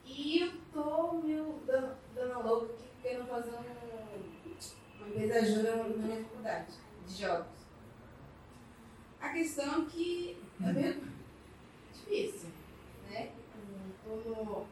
E 0.05 0.39
eu 0.39 0.53
tô 0.73 1.13
meio 1.13 1.61
dando, 1.65 1.97
dando 2.15 2.33
a 2.33 2.37
louca 2.39 2.73
aqui, 2.73 2.85
querendo 3.01 3.27
fazer 3.27 3.51
um, 3.51 4.97
uma 4.97 5.07
empresa 5.09 5.45
júnior 5.45 5.89
na 5.89 6.05
minha 6.05 6.23
faculdade 6.23 6.73
de 7.05 7.13
jogos. 7.13 7.57
A 9.19 9.29
questão 9.29 9.83
é 9.83 9.85
que 9.85 10.46
é 10.61 10.73
meio 10.73 11.01
difícil, 11.93 12.49
né? 13.09 13.31
No, 14.05 14.65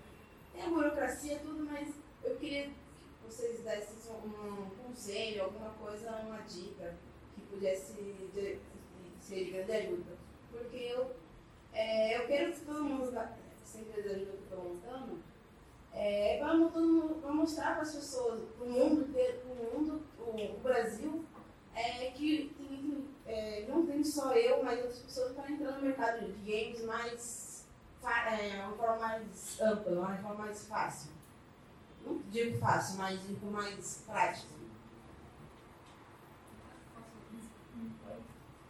tem 0.53 0.63
a 0.63 0.69
burocracia 0.69 1.39
tudo, 1.39 1.65
mas 1.65 1.93
eu 2.23 2.36
queria 2.38 2.63
que 2.63 2.75
vocês 3.27 3.61
dessem 3.61 3.95
um 4.13 4.69
conselho, 4.83 5.43
alguma 5.43 5.71
coisa, 5.71 6.11
uma 6.25 6.39
dica 6.41 6.95
que 7.33 7.41
pudesse 7.41 7.93
de, 8.33 8.57
ser 9.19 9.45
de 9.45 9.51
grande 9.51 9.71
ajuda. 9.71 10.17
Porque 10.51 10.77
eu, 10.77 11.15
é, 11.73 12.17
eu 12.17 12.27
quero 12.27 12.53
que 12.53 12.61
todo 12.61 12.83
mundo, 12.83 13.17
essa 13.17 13.79
empresa 13.79 14.11
ajuda 14.11 14.31
que 14.31 14.43
estou 14.43 14.63
montando, 14.63 15.19
é, 15.93 16.38
para 16.39 16.53
mostrar 17.33 17.73
para 17.73 17.81
as 17.81 17.95
pessoas, 17.95 18.41
para 18.57 18.65
o 18.65 18.69
mundo 18.69 19.09
inteiro, 19.09 19.39
para 19.39 19.51
o 19.51 19.79
mundo, 19.79 20.01
o, 20.19 20.59
Brasil, 20.59 21.23
é, 21.73 22.11
que 22.11 22.53
tem, 22.57 23.05
é, 23.26 23.65
não 23.67 23.86
tem 23.86 24.03
só 24.03 24.34
eu, 24.34 24.63
mas 24.63 24.80
outras 24.80 24.99
pessoas 24.99 25.30
estão 25.32 25.49
entrando 25.49 25.78
no 25.78 25.82
mercado 25.82 26.26
de 26.26 26.51
games 26.51 26.84
mais, 26.84 27.67
é, 28.03 28.63
uma 28.63 28.76
forma 28.76 28.97
mais 28.97 29.61
ampla, 29.61 29.91
uma 29.91 30.17
forma 30.17 30.45
mais 30.45 30.67
fácil. 30.67 31.11
Não 32.05 32.19
digo 32.30 32.57
fácil, 32.59 32.99
mas 32.99 33.19
digo 33.28 33.51
mais 33.51 34.03
prático. 34.05 34.53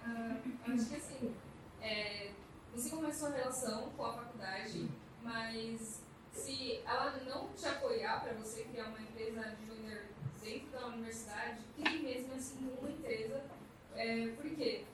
Ah, 0.06 0.38
acho 0.72 0.86
que 0.86 0.96
assim, 0.96 1.36
é, 1.82 2.32
você 2.74 2.90
começou 2.90 3.30
a 3.30 3.32
relação 3.32 3.90
com 3.90 4.06
a 4.06 4.14
faculdade, 4.14 4.90
mas 5.22 6.02
se 6.32 6.82
ela 6.86 7.12
não 7.26 7.50
te 7.54 7.66
apoiar 7.66 8.22
para 8.22 8.34
você 8.34 8.64
criar 8.66 8.88
uma 8.88 9.02
empresa 9.02 9.56
júnior 9.66 10.04
dentro 10.42 10.70
da 10.70 10.88
universidade, 10.88 11.60
crie 11.76 12.04
mesmo 12.04 12.36
assim 12.36 12.70
uma 12.80 12.90
empresa. 12.90 13.44
É, 13.96 14.28
por 14.36 14.50
quê? 14.52 14.86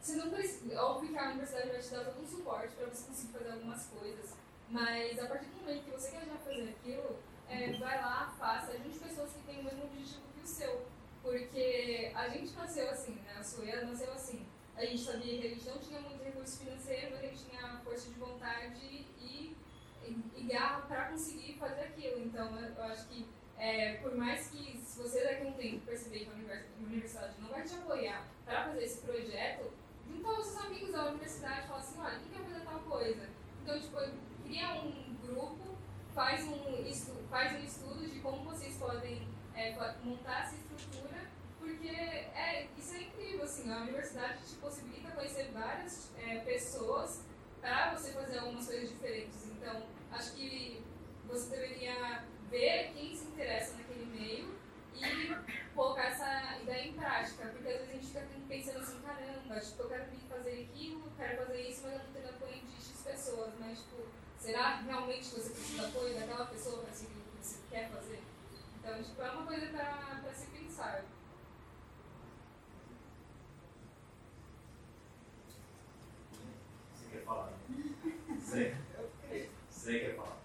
Você 0.00 0.16
não 0.16 0.30
precisa, 0.30 0.82
óbvio 0.82 1.10
que 1.10 1.18
a 1.18 1.30
universidade 1.30 1.68
vai 1.70 1.80
te 1.80 1.90
dar 1.90 2.04
todo 2.04 2.22
um 2.22 2.26
suporte 2.26 2.74
para 2.76 2.86
você 2.86 3.06
conseguir 3.06 3.32
fazer 3.32 3.50
algumas 3.50 3.86
coisas, 3.86 4.36
mas 4.70 5.18
a 5.18 5.26
partir 5.26 5.46
do 5.46 5.56
momento 5.60 5.84
que 5.84 5.90
você 5.90 6.10
quer 6.10 6.24
já 6.24 6.36
fazer 6.36 6.68
aquilo, 6.70 7.18
é, 7.48 7.72
vai 7.72 8.00
lá, 8.00 8.34
faça, 8.38 8.78
junte 8.78 8.98
pessoas 8.98 9.32
que 9.32 9.40
têm 9.40 9.60
o 9.60 9.64
mesmo 9.64 9.84
objetivo 9.84 10.22
que 10.34 10.44
o 10.44 10.46
seu. 10.46 10.86
Porque 11.22 12.12
a 12.14 12.28
gente 12.28 12.54
nasceu 12.54 12.88
assim, 12.90 13.14
né? 13.16 13.36
A 13.38 13.42
Suela 13.42 13.86
nasceu 13.86 14.12
assim. 14.12 14.46
A 14.76 14.84
gente 14.84 15.02
sabia 15.02 15.40
que 15.40 15.46
a 15.46 15.50
gente 15.50 15.66
não 15.66 15.78
tinha 15.78 16.00
muito 16.00 16.22
recurso 16.22 16.58
financeiro, 16.58 17.10
mas 17.10 17.24
a 17.24 17.26
gente 17.26 17.44
tinha 17.44 17.80
força 17.84 18.08
de 18.08 18.18
vontade 18.18 18.78
e, 18.86 19.56
e, 20.06 20.24
e 20.36 20.42
garra 20.44 20.82
para 20.82 21.08
conseguir 21.08 21.54
fazer 21.58 21.80
aquilo. 21.80 22.20
Então, 22.20 22.56
eu 22.58 22.82
acho 22.84 23.08
que, 23.08 23.26
é, 23.58 23.94
por 23.94 24.16
mais 24.16 24.48
que 24.48 24.78
se 24.78 24.98
você 25.02 25.24
daqui 25.24 25.46
a 25.46 25.48
um 25.48 25.52
tempo 25.52 25.84
perceber 25.84 26.20
que 26.20 26.30
a 26.30 26.86
universidade 26.86 27.34
não 27.40 27.48
vai 27.50 27.62
te 27.62 27.74
apoiar 27.74 28.26
para 28.44 28.64
fazer 28.64 28.84
esse 28.84 29.00
projeto, 29.02 29.72
junta 30.06 30.28
os 30.30 30.46
seus 30.46 30.64
amigos 30.64 30.92
da 30.92 31.06
universidade 31.06 31.64
e 31.64 31.68
fala 31.68 31.80
assim, 31.80 32.00
olha, 32.00 32.18
quem 32.20 32.28
quer 32.30 32.50
fazer 32.50 32.64
tal 32.64 32.80
coisa? 32.80 33.28
Então, 33.62 33.80
tipo, 33.80 33.96
cria 34.44 34.74
um 34.80 35.16
grupo, 35.26 35.76
faz 36.14 36.44
um, 36.44 36.86
estudo, 36.86 37.28
faz 37.28 37.52
um 37.52 37.64
estudo 37.64 38.08
de 38.08 38.20
como 38.20 38.44
vocês 38.44 38.76
podem 38.76 39.28
é, 39.54 39.72
montar 40.04 40.44
essa 40.44 40.54
estrutura, 40.54 41.28
porque 41.58 41.88
é, 41.88 42.68
isso 42.78 42.94
é 42.94 43.02
incrível, 43.02 43.42
assim, 43.42 43.70
a 43.72 43.82
universidade 43.82 44.44
te 44.46 44.54
possibilita 44.56 45.10
conhecer 45.10 45.50
várias 45.52 46.12
é, 46.16 46.38
pessoas 46.40 47.24
para 47.60 47.94
você 47.94 48.12
fazer 48.12 48.38
algumas 48.38 48.66
coisas 48.66 48.88
diferentes. 48.88 49.46
Então, 49.48 49.82
acho 50.12 50.32
que 50.34 50.82
você 51.26 51.56
deveria 51.56 52.24
ver 52.50 52.92
quem 52.94 53.14
se 53.14 53.26
interessa 53.26 53.76
naquele 53.76 54.06
meio 54.06 54.58
e 54.94 55.74
colocar 55.74 56.06
essa 56.06 56.58
ideia 56.60 56.88
em 56.88 56.92
prática, 56.94 57.46
porque 57.46 57.68
às 57.68 57.74
vezes 57.74 57.88
a 57.88 57.92
gente 57.92 58.06
fica 58.06 58.26
pensando 58.48 58.78
assim, 58.78 59.00
caramba, 59.00 59.60
tipo, 59.60 59.82
eu 59.82 59.88
quero 59.88 60.10
vir 60.10 60.20
fazer 60.28 60.68
aquilo, 60.70 61.12
quero 61.16 61.46
fazer 61.46 61.60
isso, 61.62 61.82
mas 61.84 61.92
eu 61.92 61.98
não 61.98 62.12
tenho 62.12 62.28
apoio 62.28 62.60
de 62.60 62.72
X 62.72 63.02
pessoas, 63.04 63.52
mas 63.58 63.78
tipo, 63.78 64.06
será 64.38 64.76
realmente 64.76 65.28
que 65.28 65.40
você 65.40 65.50
precisa 65.50 65.82
de 65.82 65.86
apoio 65.86 66.14
daquela 66.14 66.46
pessoa 66.46 66.82
para 66.82 66.92
seguir 66.92 67.18
o 67.18 67.36
que 67.36 67.46
você 67.46 67.58
quer 67.70 67.88
fazer? 67.90 68.22
Então, 68.78 69.02
tipo, 69.02 69.22
é 69.22 69.30
uma 69.30 69.46
coisa 69.46 69.66
para 69.66 70.32
se 70.32 70.46
pensar. 70.46 71.04
Você 76.94 77.10
quer 77.10 77.24
falar? 77.24 77.52
Zé. 78.40 78.76
Zé 79.70 79.98
quer 79.98 80.16
falar. 80.16 80.37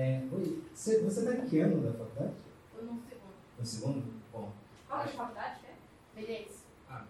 É, 0.00 0.22
oi, 0.32 0.62
você, 0.72 1.02
você 1.02 1.26
tá 1.26 1.34
em 1.34 1.46
que 1.46 1.60
ano 1.60 1.82
da 1.82 1.92
faculdade? 1.92 2.32
Eu 2.74 2.84
no 2.86 3.02
segundo. 3.02 3.34
No 3.58 3.66
segundo? 3.66 4.14
Bom. 4.32 4.50
Qual 4.88 5.00
é 5.02 5.04
a 5.04 5.08
faculdade 5.08 5.60
é? 5.66 6.18
Beleza. 6.18 6.60
Ah, 6.88 7.04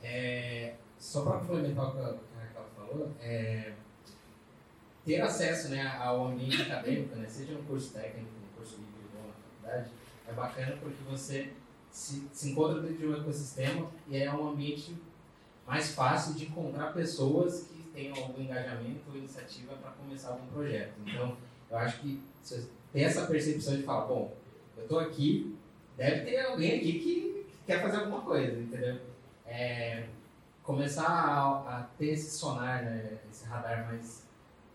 é, 0.00 0.76
só 1.00 1.24
para 1.24 1.40
complementar 1.40 1.88
o 1.88 1.90
que 1.90 1.98
a 1.98 2.04
Raquel 2.04 2.64
falou, 2.76 3.10
é, 3.20 3.72
ter 5.04 5.20
acesso 5.20 5.70
né, 5.70 5.84
ao 5.98 6.28
ambiente 6.28 6.62
acadêmico, 6.62 7.16
né, 7.16 7.28
seja 7.28 7.58
um 7.58 7.64
curso 7.64 7.92
técnico, 7.92 8.30
um 8.30 8.56
curso 8.56 8.76
individual 8.76 9.26
na 9.26 9.32
faculdade, 9.32 9.90
é 10.28 10.32
bacana 10.32 10.76
porque 10.76 11.02
você 11.10 11.52
se, 11.90 12.28
se 12.32 12.50
encontra 12.52 12.82
dentro 12.82 12.98
de 12.98 13.06
um 13.08 13.16
ecossistema 13.16 13.90
e 14.06 14.16
é 14.16 14.32
um 14.32 14.50
ambiente 14.50 14.96
mais 15.66 15.92
fácil 15.92 16.34
de 16.34 16.44
encontrar 16.44 16.92
pessoas 16.92 17.64
que 17.64 17.82
tenham 17.92 18.16
algum 18.16 18.40
engajamento 18.40 19.10
ou 19.10 19.16
iniciativa 19.16 19.74
para 19.74 19.90
começar 19.90 20.28
algum 20.28 20.46
projeto. 20.46 20.94
Então, 21.04 21.36
eu 21.72 21.78
acho 21.78 22.00
que 22.00 22.22
você 22.42 22.66
tem 22.92 23.04
essa 23.04 23.26
percepção 23.26 23.74
de 23.74 23.82
falar, 23.82 24.06
bom, 24.06 24.36
eu 24.76 24.82
estou 24.82 24.98
aqui, 24.98 25.56
deve 25.96 26.20
ter 26.26 26.40
alguém 26.40 26.76
aqui 26.76 26.98
que 26.98 27.46
quer 27.66 27.80
fazer 27.80 27.96
alguma 27.96 28.20
coisa, 28.20 28.60
entendeu? 28.60 28.98
É, 29.46 30.04
começar 30.62 31.06
a, 31.06 31.78
a, 31.78 31.82
ter 31.98 32.10
esse 32.10 32.38
sonar, 32.38 32.84
né, 32.84 33.18
esse 33.30 33.46
radar 33.46 33.86
mais 33.86 34.26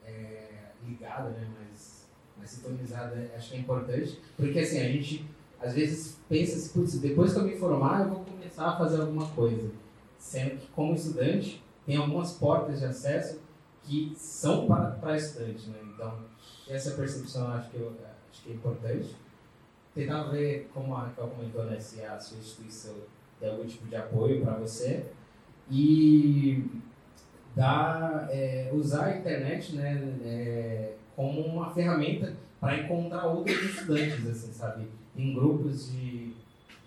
é, 0.03 0.49
ligado, 0.83 1.29
né, 1.29 1.47
mais, 1.59 2.07
mais 2.35 2.49
sintonizado, 2.49 3.15
é, 3.15 3.35
acho 3.35 3.51
que 3.51 3.57
é 3.57 3.59
importante, 3.59 4.19
porque 4.35 4.59
assim, 4.59 4.79
a 4.79 4.89
gente 4.89 5.23
às 5.59 5.73
vezes 5.73 6.19
pensa 6.27 6.57
assim, 6.57 6.79
putz, 6.79 6.99
depois 6.99 7.33
que 7.33 7.39
eu 7.39 7.43
me 7.43 7.57
formar 7.57 8.01
eu 8.01 8.09
vou 8.09 8.25
começar 8.25 8.69
a 8.69 8.77
fazer 8.77 9.01
alguma 9.01 9.27
coisa, 9.29 9.71
sendo 10.17 10.57
que 10.57 10.67
como 10.67 10.95
estudante 10.95 11.63
tem 11.85 11.95
algumas 11.95 12.31
portas 12.33 12.79
de 12.79 12.85
acesso 12.85 13.39
que 13.83 14.13
são 14.17 14.67
para, 14.67 14.91
para 14.91 15.15
estudante, 15.15 15.69
né, 15.69 15.79
então 15.93 16.26
essa 16.69 16.91
percepção 16.91 17.47
acho 17.49 17.69
que, 17.69 17.77
acho 17.77 18.43
que 18.43 18.51
é 18.51 18.53
importante. 18.53 19.15
Tentar 19.93 20.23
ver, 20.25 20.69
como 20.73 20.95
a 20.95 21.05
Raquel 21.05 21.27
comentou, 21.27 21.63
né, 21.65 21.79
se 21.79 22.03
a 22.03 22.19
sua 22.19 22.37
instituição 22.37 22.93
tem 23.39 23.49
algum 23.49 23.65
tipo 23.65 23.87
de 23.87 23.95
apoio 23.95 24.41
para 24.41 24.53
você 24.55 25.05
e 25.69 26.63
dar, 27.55 28.27
é, 28.29 28.69
usar 28.71 29.05
a 29.05 29.17
internet 29.17 29.75
né, 29.75 30.17
é, 30.23 30.93
como 31.15 31.41
uma 31.41 31.73
ferramenta 31.73 32.35
para 32.59 32.79
encontrar 32.79 33.25
outros 33.25 33.59
estudantes, 33.63 34.27
assim, 34.27 34.53
sabe? 34.53 34.87
Tem 35.15 35.33
grupos 35.33 35.91
de, 35.91 36.33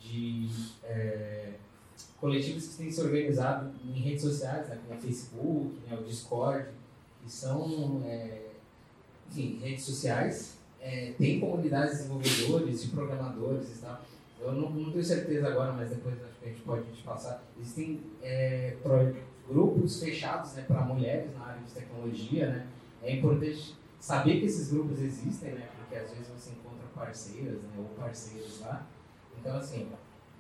de 0.01 0.49
é, 0.85 1.55
coletivos 2.21 2.69
que 2.69 2.77
têm 2.77 2.91
se 2.91 3.01
organizado 3.01 3.73
em 3.85 4.01
redes 4.01 4.23
sociais, 4.23 4.69
né, 4.69 4.79
como 4.87 4.99
o 4.99 5.03
Facebook, 5.03 5.81
né, 5.89 5.99
o 6.01 6.05
Discord, 6.05 6.69
que 7.23 7.31
são, 7.31 8.03
é, 8.05 8.50
enfim, 9.31 9.59
redes 9.63 9.85
sociais. 9.85 10.59
É, 10.81 11.13
tem 11.17 11.39
comunidades 11.39 11.91
de 11.93 11.97
desenvolvedores, 11.99 12.83
de 12.83 12.89
programadores 12.89 13.77
e 13.77 13.81
tal. 13.83 14.03
eu 14.41 14.53
não, 14.53 14.71
não 14.71 14.91
tenho 14.91 15.05
certeza 15.05 15.49
agora, 15.49 15.73
mas 15.73 15.91
depois 15.91 16.15
acho 16.25 16.39
que 16.41 16.47
a 16.47 16.49
gente 16.49 16.63
pode 16.63 16.85
passar. 17.05 17.45
Existem 17.61 18.01
é, 18.23 18.77
grupos 19.47 20.01
fechados 20.01 20.55
né, 20.55 20.65
para 20.67 20.81
mulheres 20.81 21.35
na 21.35 21.45
área 21.45 21.63
de 21.63 21.71
tecnologia, 21.71 22.49
né? 22.49 22.67
É 23.03 23.17
importante 23.17 23.77
saber 23.99 24.41
que 24.41 24.47
esses 24.47 24.73
grupos 24.73 25.01
existem, 25.01 25.53
né? 25.53 25.69
Porque 25.77 25.97
às 25.97 26.11
vezes 26.11 26.29
você 26.29 26.51
encontra 26.51 26.87
parceiras, 26.95 27.63
né? 27.63 27.71
Ou 27.79 27.85
parceiros 28.03 28.61
lá. 28.61 28.87
Então, 29.39 29.57
assim, 29.57 29.87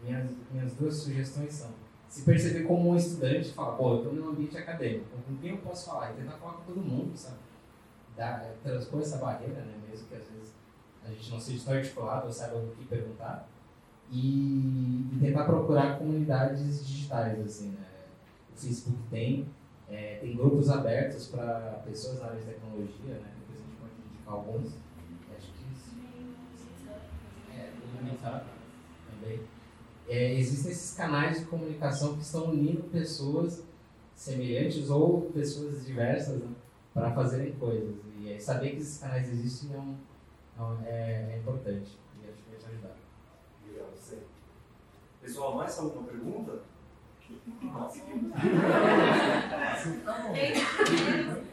minhas, 0.03 0.31
minhas 0.51 0.73
duas 0.75 0.95
sugestões 0.95 1.53
são 1.53 1.71
se 2.09 2.23
perceber 2.23 2.65
como 2.65 2.91
um 2.91 2.97
estudante, 2.97 3.53
falar, 3.53 3.77
pô, 3.77 3.93
eu 3.93 3.97
estou 3.99 4.13
no 4.15 4.31
ambiente 4.31 4.57
acadêmico, 4.59 5.05
com 5.25 5.37
quem 5.37 5.51
eu 5.51 5.59
posso 5.59 5.91
falar? 5.91 6.11
E 6.11 6.15
tentar 6.15 6.33
falar 6.39 6.55
com 6.55 6.73
todo 6.73 6.81
mundo, 6.81 7.17
sabe? 7.17 7.37
Dar, 8.21 8.55
transpor 8.63 9.01
essa 9.01 9.17
barreira, 9.17 9.63
né? 9.63 9.81
Mesmo 9.89 10.07
que 10.07 10.15
às 10.15 10.29
vezes 10.29 10.53
a 11.03 11.09
gente 11.09 11.31
não 11.31 11.41
seja 11.41 11.65
tão 11.65 11.73
articulado 11.73 12.27
ou 12.27 12.33
saiba 12.33 12.59
o 12.59 12.77
que 12.77 12.85
perguntar. 12.85 13.49
E, 14.13 15.09
e 15.11 15.19
tentar 15.19 15.45
procurar 15.45 15.99
comunidades 15.99 16.87
digitais, 16.87 17.41
assim, 17.41 17.71
né? 17.71 17.87
O 18.53 18.61
Facebook 18.61 18.99
tem, 19.11 19.49
é, 19.89 20.19
tem 20.21 20.37
grupos 20.37 20.69
abertos 20.69 21.29
para 21.29 21.81
pessoas 21.87 22.21
na 22.21 22.27
área 22.27 22.41
de 22.41 22.45
tecnologia, 22.45 23.15
né? 23.15 23.33
Depois 23.41 23.59
a 23.59 23.65
gente 23.65 23.77
pode 23.81 23.93
indicar 24.07 24.35
alguns. 24.35 24.67
Acho 25.35 25.53
que 25.53 25.73
isso 25.73 25.97
é 27.57 27.71
fundamental 27.81 28.45
também. 29.11 29.41
É, 30.07 30.35
existem 30.35 30.73
esses 30.73 30.95
canais 30.95 31.39
de 31.39 31.47
comunicação 31.47 32.17
que 32.17 32.23
estão 32.23 32.51
unindo 32.51 32.83
pessoas 32.83 33.63
semelhantes 34.15 34.91
ou 34.91 35.31
pessoas 35.31 35.87
diversas 35.87 36.39
né, 36.39 36.49
para 36.95 37.11
fazerem 37.13 37.53
coisas. 37.53 37.95
E 38.19 38.33
aí, 38.33 38.41
saber 38.41 38.71
que 38.71 38.77
esses 38.79 38.99
canais 38.99 39.29
existem 39.29 39.75
é, 39.75 39.79
um, 39.79 39.97
é 40.59 40.63
um- 40.63 40.83
é- 40.85 41.33
é 41.35 41.39
importante. 41.39 41.99
E 42.23 42.29
acho 42.29 42.43
que 42.43 42.51
vai 42.51 42.59
te 42.59 42.67
ajudar. 42.67 42.97
Obrigado, 43.65 43.91
você. 43.95 44.19
Pessoal, 45.23 45.55
mais 45.57 45.79
alguma 45.79 46.05
pergunta? 46.07 46.63
Nossa, 47.63 48.01
que... 48.01 48.11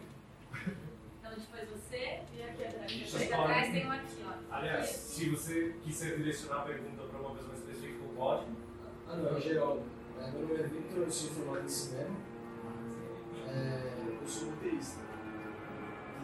Então, 1.20 1.32
depois 1.36 1.70
você 1.70 2.22
e 2.36 2.42
aqui 2.44 2.64
atrás. 2.66 2.92
Chega 2.92 3.38
atrás, 3.42 3.72
tem 3.72 3.88
um 3.88 3.92
aqui, 3.92 4.24
ó. 4.26 4.56
Aliás, 4.56 4.88
se 4.90 5.30
você 5.30 5.76
quiser 5.84 6.18
direcionar 6.18 6.62
a 6.62 6.66
pergunta 6.66 7.04
para 7.04 7.20
uma 7.20 7.36
pessoa 7.36 7.54
específica, 7.56 8.04
pode. 8.16 8.46
Ah, 9.08 9.16
não, 9.16 9.30
é 9.30 9.34
o 9.34 9.40
Geraldo. 9.40 9.84
É, 10.20 10.32
meu 10.32 10.42
nome 10.48 10.60
é 10.60 10.64
Victor, 10.64 11.04
eu 11.04 11.12
sou 11.12 11.30
formado 11.32 11.66
em 11.66 11.70
cinema. 11.70 12.16
É, 13.48 13.94
eu 14.22 14.28
sou 14.28 14.50
roteirista. 14.50 15.00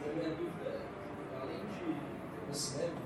E 0.05 0.09
a 0.09 0.13
minha 0.13 0.35
dúvida 0.35 0.69
é, 0.69 1.39
além 1.41 1.59
de 1.59 2.47
no 2.47 2.53
cinema, 2.53 3.01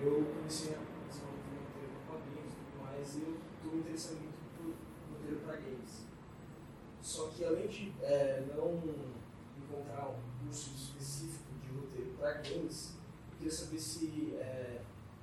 eu 0.00 0.24
comecei 0.24 0.74
a 0.74 0.78
desenvolver 1.06 1.52
um 1.52 1.66
roteiro 1.66 1.92
para 1.92 2.16
quadrinhos 2.16 2.52
e 2.52 2.56
tudo 2.56 2.82
mais, 2.82 3.16
e 3.16 3.20
eu 3.20 3.36
estou 3.54 3.72
me 3.72 3.80
interessando 3.80 4.20
muito 4.20 4.38
por 4.56 5.18
roteiro 5.18 5.40
para 5.44 5.56
games. 5.56 6.06
Só 7.02 7.28
que 7.28 7.44
além 7.44 7.68
de 7.68 7.92
é, 8.00 8.42
não 8.56 8.82
encontrar 9.58 10.08
um 10.08 10.44
curso 10.44 10.70
específico 10.74 11.52
de 11.62 11.78
roteiro 11.78 12.12
para 12.18 12.32
games, 12.40 12.94
eu 13.30 13.36
queria 13.36 13.52
saber 13.52 13.78
se 13.78 14.34
é, 14.36 14.80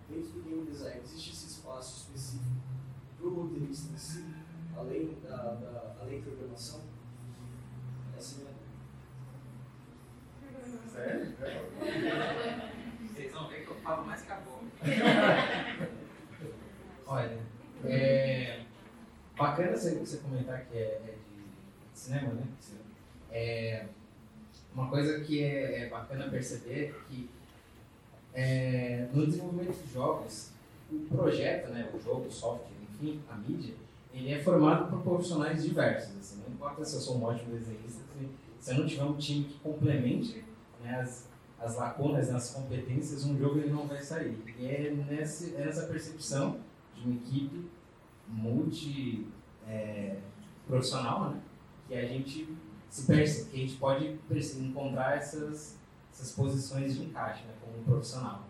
dentro 0.07 0.33
do 0.33 0.43
game 0.43 0.65
design 0.65 1.01
existe 1.01 1.31
esse 1.31 1.47
espaço 1.47 2.01
específico 2.01 2.61
para 3.17 3.27
o 3.27 3.43
roteirista 3.43 3.91
em 3.91 3.97
si, 3.97 4.23
além 4.77 5.17
da, 5.23 5.55
da 5.55 5.95
além 5.99 6.21
programação? 6.21 6.81
Essa 8.15 8.35
é 8.35 8.41
a 8.41 8.43
minha 8.43 8.54
Sério? 10.91 11.33
Vocês 13.13 13.31
vão 13.31 13.47
ver 13.49 13.65
que 13.65 13.69
eu 13.69 13.75
falo 13.75 14.05
mais 14.05 14.21
que 14.21 14.31
a 14.31 14.35
boca. 14.37 14.65
Olha, 17.07 17.39
é 17.85 18.61
bacana 19.37 19.75
você, 19.75 20.17
comentar 20.17 20.65
que 20.65 20.77
é, 20.77 20.81
é 20.81 21.13
de 21.93 21.99
cinema, 21.99 22.33
né? 22.33 22.43
É, 23.31 23.85
uma 24.73 24.89
coisa 24.89 25.19
que 25.19 25.43
é, 25.43 25.83
é 25.83 25.89
bacana 25.89 26.29
perceber 26.29 26.89
é 26.89 26.93
que 27.07 27.29
é, 28.33 29.07
no 29.13 29.25
desenvolvimento 29.25 29.85
de 29.85 29.93
jogos, 29.93 30.51
o 30.91 30.99
projeto, 31.15 31.69
né, 31.69 31.89
o 31.93 31.99
jogo, 31.99 32.27
o 32.27 32.31
software, 32.31 32.71
enfim, 32.93 33.21
a 33.29 33.35
mídia, 33.35 33.73
ele 34.13 34.33
é 34.33 34.39
formado 34.39 34.89
por 34.89 35.01
profissionais 35.01 35.63
diversos. 35.63 36.17
Assim, 36.17 36.41
não 36.41 36.53
importa 36.53 36.83
se 36.83 36.95
eu 36.95 37.01
sou 37.01 37.17
um 37.17 37.23
ótimo 37.23 37.53
desenhista, 37.53 38.01
se, 38.13 38.29
se 38.59 38.71
eu 38.71 38.79
não 38.79 38.87
tiver 38.87 39.03
um 39.03 39.17
time 39.17 39.45
que 39.45 39.59
complemente 39.59 40.44
né, 40.85 41.01
as, 41.01 41.27
as 41.59 41.75
lacunas, 41.75 42.29
né, 42.29 42.35
as 42.35 42.51
competências, 42.51 43.25
um 43.25 43.37
jogo 43.37 43.59
ele 43.59 43.71
não 43.71 43.87
vai 43.87 44.01
sair. 44.01 44.37
E 44.57 44.65
é, 44.65 44.91
nesse, 44.91 45.55
é 45.55 45.65
nessa 45.65 45.87
percepção 45.87 46.59
de 46.95 47.07
uma 47.07 47.15
equipe 47.15 47.69
multi 48.27 49.27
é, 49.67 50.17
profissional, 50.67 51.31
né, 51.31 51.41
que 51.87 51.95
a 51.95 52.05
gente 52.05 52.55
se 52.89 53.05
perce, 53.05 53.49
que 53.49 53.55
a 53.55 53.59
gente 53.59 53.77
pode 53.77 54.19
encontrar 54.57 55.17
essas, 55.17 55.77
essas 56.11 56.31
posições 56.31 56.95
de 56.95 57.03
encaixe, 57.03 57.43
né, 57.43 57.53
como 57.61 57.83
profissional. 57.83 58.45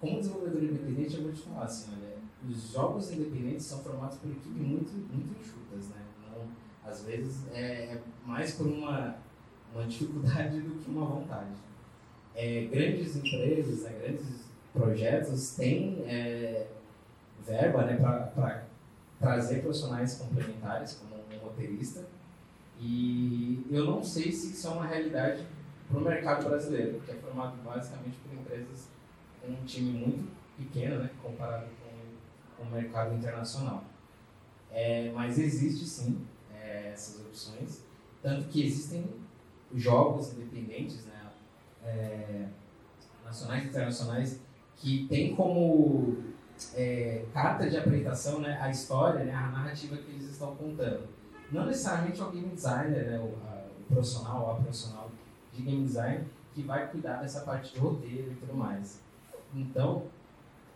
Como 0.00 0.20
desenvolvedor 0.20 0.62
independente, 0.62 1.16
eu 1.16 1.24
vou 1.24 1.32
te 1.32 1.42
falar 1.42 1.64
assim, 1.64 1.92
olha, 1.92 2.18
os 2.48 2.72
jogos 2.72 3.10
independentes 3.10 3.66
são 3.66 3.80
formados 3.80 4.18
por 4.18 4.30
equipes 4.30 4.52
muito, 4.52 4.92
muito 4.92 5.40
enxutas, 5.40 5.88
né? 5.88 6.04
Não, 6.22 6.48
às 6.88 7.02
vezes 7.02 7.48
é, 7.52 7.94
é 7.94 8.02
mais 8.24 8.52
por 8.52 8.68
uma, 8.68 9.16
uma 9.74 9.84
dificuldade 9.84 10.60
do 10.60 10.82
que 10.82 10.90
uma 10.90 11.06
vontade. 11.06 11.50
É, 12.34 12.68
grandes 12.70 13.16
empresas, 13.16 13.82
né, 13.82 13.98
grandes 14.00 14.48
projetos 14.72 15.56
têm 15.56 16.04
é, 16.06 16.68
verba 17.44 17.84
né, 17.84 17.96
para 17.96 18.64
trazer 19.18 19.62
profissionais 19.62 20.14
complementares, 20.14 20.94
como 20.94 21.20
um 21.20 21.44
roteirista, 21.44 22.04
e 22.80 23.66
eu 23.70 23.84
não 23.84 24.02
sei 24.04 24.30
se 24.30 24.52
isso 24.52 24.68
é 24.68 24.70
uma 24.70 24.86
realidade 24.86 25.44
para 25.88 25.98
o 25.98 26.00
mercado 26.02 26.48
brasileiro, 26.48 27.00
que 27.00 27.10
é 27.10 27.14
formado 27.14 27.56
basicamente 27.64 28.16
por 28.18 28.38
empresas 28.38 28.88
com 29.40 29.48
um 29.48 29.64
time 29.64 29.98
muito 29.98 30.30
pequeno, 30.56 31.02
né, 31.02 31.10
comparado 31.22 31.66
com, 31.66 32.62
o 32.62 32.66
mercado 32.70 33.14
internacional. 33.14 33.84
É, 34.70 35.12
mas 35.14 35.38
existe 35.38 35.86
sim 35.86 36.26
é, 36.52 36.90
essas 36.92 37.20
opções, 37.20 37.84
tanto 38.20 38.48
que 38.48 38.66
existem 38.66 39.04
jogos 39.74 40.32
independentes, 40.32 41.04
né, 41.06 41.30
é, 41.84 42.46
nacionais 43.24 43.64
e 43.64 43.68
internacionais, 43.68 44.40
que 44.76 45.06
tem 45.08 45.34
como 45.34 46.16
é, 46.74 47.24
carta 47.32 47.68
de 47.68 47.76
apresentação 47.76 48.40
né, 48.40 48.58
a 48.60 48.70
história, 48.70 49.24
né, 49.24 49.34
a 49.34 49.48
narrativa 49.48 49.96
que 49.96 50.10
eles 50.10 50.24
estão 50.24 50.54
contando. 50.56 51.06
Não 51.50 51.66
necessariamente 51.66 52.20
é 52.20 52.24
o 52.24 52.30
game 52.30 52.48
designer, 52.48 53.10
né, 53.10 53.18
o, 53.18 53.34
a, 53.46 53.66
o 53.80 53.94
profissional 53.94 54.42
ou 54.42 54.50
a 54.52 54.54
profissional 54.56 55.10
de 55.52 55.62
game 55.62 55.84
design 55.84 56.26
que 56.54 56.62
vai 56.62 56.88
cuidar 56.88 57.18
dessa 57.18 57.40
parte 57.40 57.72
de 57.72 57.78
roteiro 57.78 58.32
e 58.32 58.34
tudo 58.34 58.54
mais. 58.54 59.00
Então, 59.54 60.04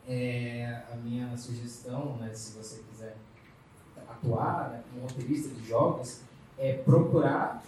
é, 0.06 0.82
a 0.90 0.97
minha 0.97 1.36
sugestão, 1.36 2.16
né, 2.16 2.32
se 2.32 2.56
você 2.56 2.82
quiser 2.82 3.16
atuar 4.09 4.70
né, 4.70 4.82
como 4.90 5.06
roteirista 5.06 5.48
de 5.55 5.66
jogos, 5.66 6.23
é 6.59 6.74
procurar 6.74 7.62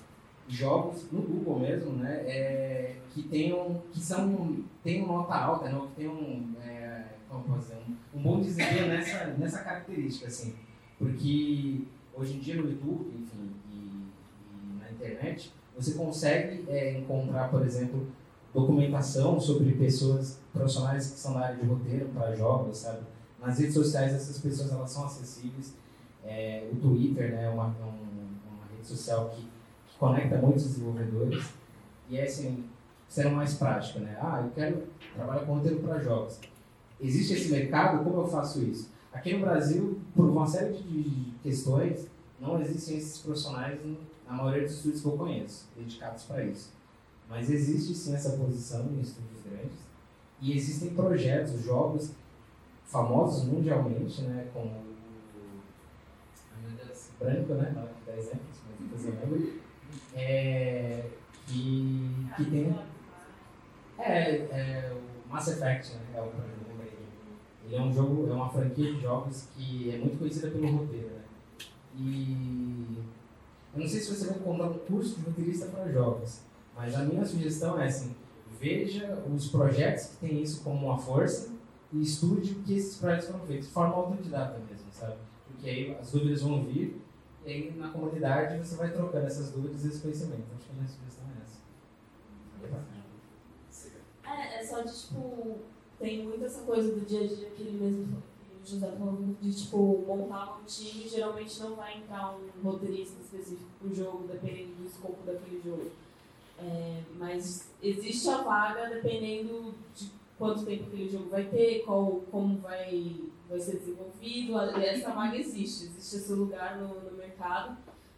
jogos 0.48 1.10
no 1.10 1.22
Google 1.22 1.60
mesmo, 1.60 1.92
né, 1.94 2.22
é, 2.26 2.96
que 3.12 3.22
tenham, 3.22 3.82
que 3.92 4.00
são, 4.00 4.58
tenham 4.82 5.06
nota 5.06 5.34
alta, 5.34 5.74
ou 5.74 5.88
que 5.88 5.94
tenham, 5.96 6.44
é, 6.62 7.04
como 7.28 7.54
um, 7.54 8.18
um 8.18 8.22
bom 8.22 8.40
desempenho 8.40 8.88
nessa, 8.88 9.26
nessa 9.38 9.58
característica, 9.60 10.26
assim, 10.26 10.54
porque 10.98 11.82
hoje 12.14 12.36
em 12.36 12.38
dia 12.40 12.56
no 12.56 12.68
YouTube, 12.70 13.10
enfim, 13.16 13.50
e, 13.70 13.74
e 13.74 14.78
na 14.80 14.90
internet, 14.90 15.52
você 15.76 15.94
consegue 15.94 16.64
é, 16.68 16.98
encontrar, 16.98 17.50
por 17.50 17.64
exemplo, 17.64 18.06
documentação 18.52 19.40
sobre 19.40 19.72
pessoas 19.72 20.38
profissionais 20.52 21.10
que 21.10 21.18
são 21.18 21.34
da 21.34 21.40
área 21.40 21.56
de 21.56 21.66
roteiro 21.66 22.06
para 22.14 22.34
jogos, 22.36 22.78
sabe? 22.78 23.00
Nas 23.40 23.58
redes 23.58 23.74
sociais 23.74 24.14
essas 24.14 24.38
pessoas 24.38 24.70
elas 24.72 24.90
são 24.90 25.04
acessíveis. 25.06 25.74
É, 26.24 26.68
o 26.72 26.76
Twitter 26.76 27.32
né, 27.32 27.46
é 27.46 27.48
uma, 27.50 27.64
é 27.80 27.84
um- 27.84 28.54
uma 28.54 28.64
rede 28.70 28.86
social 28.86 29.28
que 29.34 29.44
conecta 29.98 30.38
muitos 30.38 30.64
desenvolvedores 30.64 31.50
e 32.08 32.18
é 32.18 32.24
assim, 32.24 32.64
sendo 33.08 33.30
mais 33.30 33.54
prático, 33.54 34.00
né? 34.00 34.16
Ah, 34.20 34.42
eu 34.44 34.50
quero 34.50 34.82
trabalhar 35.14 35.44
com 35.46 35.54
roteiro 35.54 35.80
para 35.80 36.00
jogos. 36.00 36.38
Existe 37.00 37.34
esse 37.34 37.50
mercado? 37.50 38.04
Como 38.04 38.20
eu 38.20 38.26
faço 38.26 38.62
isso? 38.62 38.90
Aqui 39.12 39.34
no 39.34 39.40
Brasil, 39.40 40.00
por 40.14 40.26
uma 40.26 40.46
série 40.46 40.74
de 40.74 41.32
questões, 41.42 42.08
não 42.40 42.60
existem 42.60 42.98
esses 42.98 43.18
profissionais 43.18 43.80
na 44.26 44.32
maioria 44.32 44.62
dos 44.62 44.72
estúdios 44.72 45.02
que 45.02 45.08
eu 45.08 45.12
conheço, 45.12 45.68
dedicados 45.76 46.24
para 46.24 46.44
isso. 46.44 46.72
Mas 47.28 47.50
existe 47.50 47.94
sim 47.94 48.14
essa 48.14 48.36
posição 48.36 48.86
em 48.92 49.00
estúdios 49.00 49.42
grandes 49.48 49.78
e 50.40 50.56
existem 50.56 50.90
projetos, 50.90 51.62
jogos 51.62 52.10
famosos 52.86 53.44
mundialmente, 53.44 54.22
né, 54.22 54.48
como 54.52 54.66
o 54.66 54.84
branco, 57.18 57.54
né, 57.54 57.72
não 57.74 57.88
dá 58.04 58.16
exemplos, 58.18 58.58
mas 58.68 59.63
é, 60.14 61.04
que, 61.46 62.26
que 62.36 62.44
tem 62.44 62.78
é, 63.98 64.30
é 64.30 64.92
o 64.94 65.32
Mass 65.32 65.48
Effect, 65.48 65.94
né, 65.94 66.00
é 66.14 66.20
o 66.20 66.28
que 66.28 66.38
eu 66.38 66.64
ele 67.66 67.76
é 67.76 67.82
um 67.82 67.92
jogo, 67.92 68.28
é 68.28 68.32
uma 68.32 68.50
franquia 68.50 68.92
de 68.92 69.00
jogos 69.00 69.48
que 69.56 69.90
é 69.90 69.96
muito 69.96 70.18
conhecida 70.18 70.50
pelo 70.50 70.70
roteiro, 70.70 71.08
né? 71.08 71.22
E 71.96 72.98
eu 73.74 73.80
não 73.80 73.88
sei 73.88 74.00
se 74.00 74.14
você 74.14 74.26
vai 74.26 74.36
encontrar 74.36 74.68
um 74.68 74.78
curso 74.78 75.18
de 75.18 75.26
roteirista 75.26 75.66
para 75.66 75.90
jogos, 75.90 76.40
mas 76.76 76.94
a 76.94 77.04
minha 77.04 77.24
sugestão 77.24 77.80
é 77.80 77.86
assim, 77.86 78.14
veja 78.60 79.22
os 79.32 79.48
projetos 79.48 80.06
que 80.06 80.16
têm 80.16 80.42
isso 80.42 80.62
como 80.62 80.86
uma 80.86 80.98
força 80.98 81.52
e 81.92 82.02
estude 82.02 82.52
o 82.52 82.62
que 82.62 82.74
esses 82.74 82.96
projetos 82.98 83.28
foram 83.28 83.46
feitos, 83.46 83.66
de 83.66 83.72
forma 83.72 83.94
autodidata 83.94 84.60
mesmo, 84.68 84.86
sabe? 84.92 85.16
Porque 85.46 85.68
aí 85.68 85.96
as 85.98 86.10
dúvidas 86.10 86.42
vão 86.42 86.62
vir 86.64 87.00
e 87.44 87.50
aí 87.50 87.74
na 87.76 87.90
comunidade 87.90 88.58
você 88.58 88.76
vai 88.76 88.90
trocando 88.90 89.26
essas 89.26 89.50
dúvidas 89.50 89.84
e 89.84 89.88
esse 89.88 90.00
conhecimento. 90.00 90.44
Acho 90.56 90.66
que 90.66 90.72
a 90.72 90.74
minha 90.74 90.88
sugestão 90.88 91.24
é 91.28 91.42
essa. 91.42 91.60
É, 94.26 94.60
é 94.60 94.66
só 94.66 94.80
de, 94.80 94.92
tipo, 94.98 95.58
tem 95.98 96.24
muito 96.24 96.44
essa 96.44 96.62
coisa 96.62 96.94
do 96.94 97.06
dia 97.06 97.20
a 97.20 97.26
dia 97.26 97.50
que 97.50 97.62
ele 97.62 97.78
mesmo, 97.78 98.22
que 98.40 98.54
o 98.62 98.66
José 98.66 98.90
falou, 98.98 99.18
de, 99.40 99.54
tipo, 99.54 100.04
montar 100.06 100.58
um 100.58 100.64
time, 100.64 101.08
geralmente 101.08 101.60
não 101.60 101.76
vai 101.76 101.98
entrar 101.98 102.34
um 102.34 102.62
roteirista 102.62 103.20
específico 103.20 103.70
pro 103.78 103.94
jogo, 103.94 104.26
dependendo 104.26 104.74
do 104.76 104.86
escopo 104.86 105.18
daquele 105.26 105.60
jogo. 105.62 105.90
É, 106.58 107.02
mas 107.18 107.68
existe 107.82 108.28
a 108.28 108.42
vaga 108.42 108.88
dependendo 108.88 109.74
de 109.94 110.08
quanto 110.38 110.64
tempo 110.64 110.84
aquele 110.84 111.08
jogo 111.08 111.28
vai 111.28 111.44
ter, 111.44 111.82
qual, 111.84 112.22
como 112.30 112.58
vai, 112.58 113.16
vai 113.54 113.60
ser 113.60 113.78
desenvolvido. 113.78 114.58
Essa 114.58 115.10
vaga 115.12 115.36
existe, 115.36 115.86
existe 115.86 116.16
esse 116.16 116.32
lugar 116.32 116.78
no, 116.78 117.10
no 117.10 117.16
mercado. 117.16 117.76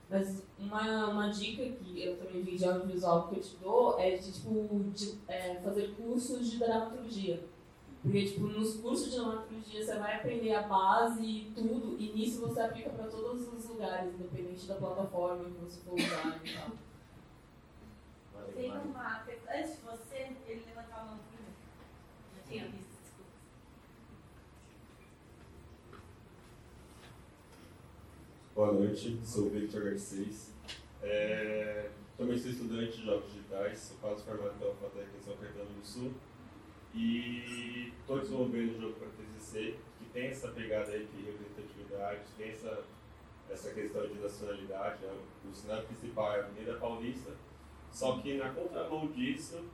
Mas 0.09 0.43
uma, 0.59 1.09
uma 1.09 1.29
dica 1.29 1.65
que 1.65 2.03
eu 2.03 2.17
também 2.17 2.43
vi 2.43 2.57
de 2.57 2.65
audiovisual 2.65 3.29
que 3.29 3.37
eu 3.37 3.43
te 3.43 3.57
dou 3.57 3.99
é 3.99 4.17
de, 4.17 4.33
tipo, 4.33 4.85
de, 4.95 5.19
é, 5.27 5.57
fazer 5.57 5.95
cursos 5.97 6.51
de 6.51 6.59
dramaturgia. 6.59 7.43
Porque, 8.03 8.25
tipo, 8.25 8.47
nos 8.47 8.77
cursos 8.77 9.11
de 9.11 9.17
dramaturgia 9.17 9.85
você 9.85 9.99
vai 9.99 10.17
aprender 10.17 10.55
a 10.55 10.63
base 10.63 11.25
e 11.25 11.53
tudo, 11.55 11.97
e 11.99 12.13
nisso 12.13 12.41
você 12.41 12.61
aplica 12.61 12.91
para 12.91 13.09
todos 13.09 13.53
os 13.53 13.69
lugares, 13.69 14.15
independente 14.15 14.67
da 14.67 14.77
plataforma 14.77 15.45
que 15.45 15.65
você 15.65 15.81
for 15.81 15.95
usar 15.95 16.41
e 16.45 16.55
tal. 16.55 16.71
Tem 18.55 18.71
uma. 18.71 19.25
Antes 19.53 19.77
de 19.77 19.83
você, 19.83 20.37
ele 20.47 20.65
levantou 20.67 20.99
a 20.99 21.05
mão. 21.05 21.19
Já 22.37 22.43
tinha 22.49 22.65
visto, 22.69 23.03
desculpa. 23.03 23.31
Boa 28.57 28.73
noite, 28.73 29.21
sou 29.23 29.49
o 29.49 29.51
Victor 29.51 29.85
Garcês. 29.85 30.55
É, 31.03 31.91
também 32.17 32.39
sou 32.39 32.51
estudante 32.51 32.97
de 32.97 33.05
jogos 33.05 33.31
digitais, 33.31 33.79
sou 33.79 33.99
quase 33.99 34.25
formado 34.25 34.59
pela 34.59 34.75
FATEC 34.77 35.09
em 35.15 35.23
São 35.23 35.37
Caetano 35.37 35.69
do 35.79 35.87
Sul. 35.87 36.15
E 36.95 37.93
estou 38.01 38.19
desenvolvendo 38.19 38.79
um 38.79 38.81
jogo 38.81 38.95
para 38.95 39.09
TCC, 39.09 39.75
que 39.99 40.07
tem 40.07 40.29
essa 40.29 40.49
pegada 40.49 40.91
aí 40.91 41.05
de 41.05 41.23
representatividade, 41.23 42.21
tem 42.39 42.49
essa, 42.49 42.83
essa 43.51 43.75
questão 43.75 44.07
de 44.07 44.15
nacionalidade. 44.15 45.03
Né? 45.03 45.13
O 45.53 45.55
cenário 45.55 45.85
principal 45.85 46.33
é 46.33 46.41
a 46.41 46.45
Avenida 46.47 46.79
Paulista, 46.79 47.33
só 47.93 48.17
que 48.21 48.39
na 48.39 48.55
contramão 48.55 49.09
disso, 49.09 49.67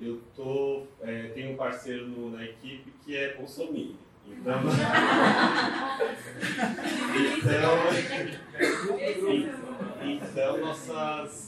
eu 0.00 0.20
tô, 0.34 0.88
é, 1.02 1.28
tenho 1.28 1.52
um 1.52 1.56
parceiro 1.56 2.08
no, 2.08 2.32
na 2.32 2.44
equipe 2.44 2.90
que 3.04 3.16
é 3.16 3.36
Bolsonaro. 3.36 3.94
Então, 4.26 4.58
então, 7.38 7.83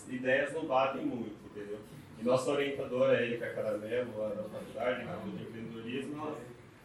ideias 0.08 0.52
não 0.52 0.66
batem 0.66 1.04
muito, 1.04 1.36
entendeu? 1.46 1.78
E 2.18 2.24
nosso 2.24 2.50
orientador, 2.50 3.10
a 3.10 3.22
Erika 3.22 3.50
Caramelo, 3.50 4.18
lá 4.18 4.28
da 4.28 4.42
faculdade, 4.44 5.04
na 5.04 5.16
de 5.16 5.42
empreendedorismo, 5.42 6.36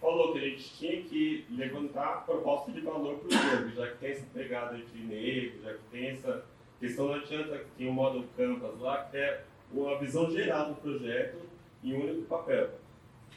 falou 0.01 0.33
que 0.33 0.39
a 0.39 0.41
gente 0.41 0.77
tinha 0.77 1.01
que 1.03 1.45
levantar 1.51 2.25
proposta 2.25 2.71
de 2.71 2.81
valor 2.81 3.19
para 3.19 3.27
o 3.27 3.31
jogo, 3.31 3.75
já 3.75 3.87
que 3.91 3.97
tem 3.99 4.11
essa 4.11 4.25
pegada 4.33 4.77
de 4.77 4.99
negro, 4.99 5.61
já 5.63 5.73
que 5.73 5.79
tem 5.91 6.07
essa 6.09 6.43
questão, 6.79 7.07
não 7.07 7.13
adianta 7.13 7.59
que 7.59 7.71
tem 7.77 7.87
o 7.87 7.93
modo 7.93 8.25
Canvas 8.35 8.79
lá, 8.79 9.05
que 9.05 9.17
é 9.17 9.43
uma 9.71 9.97
visão 9.99 10.29
geral 10.29 10.69
do 10.69 10.75
projeto 10.75 11.37
em 11.83 11.93
um 11.93 12.01
único 12.01 12.21
papel. 12.23 12.71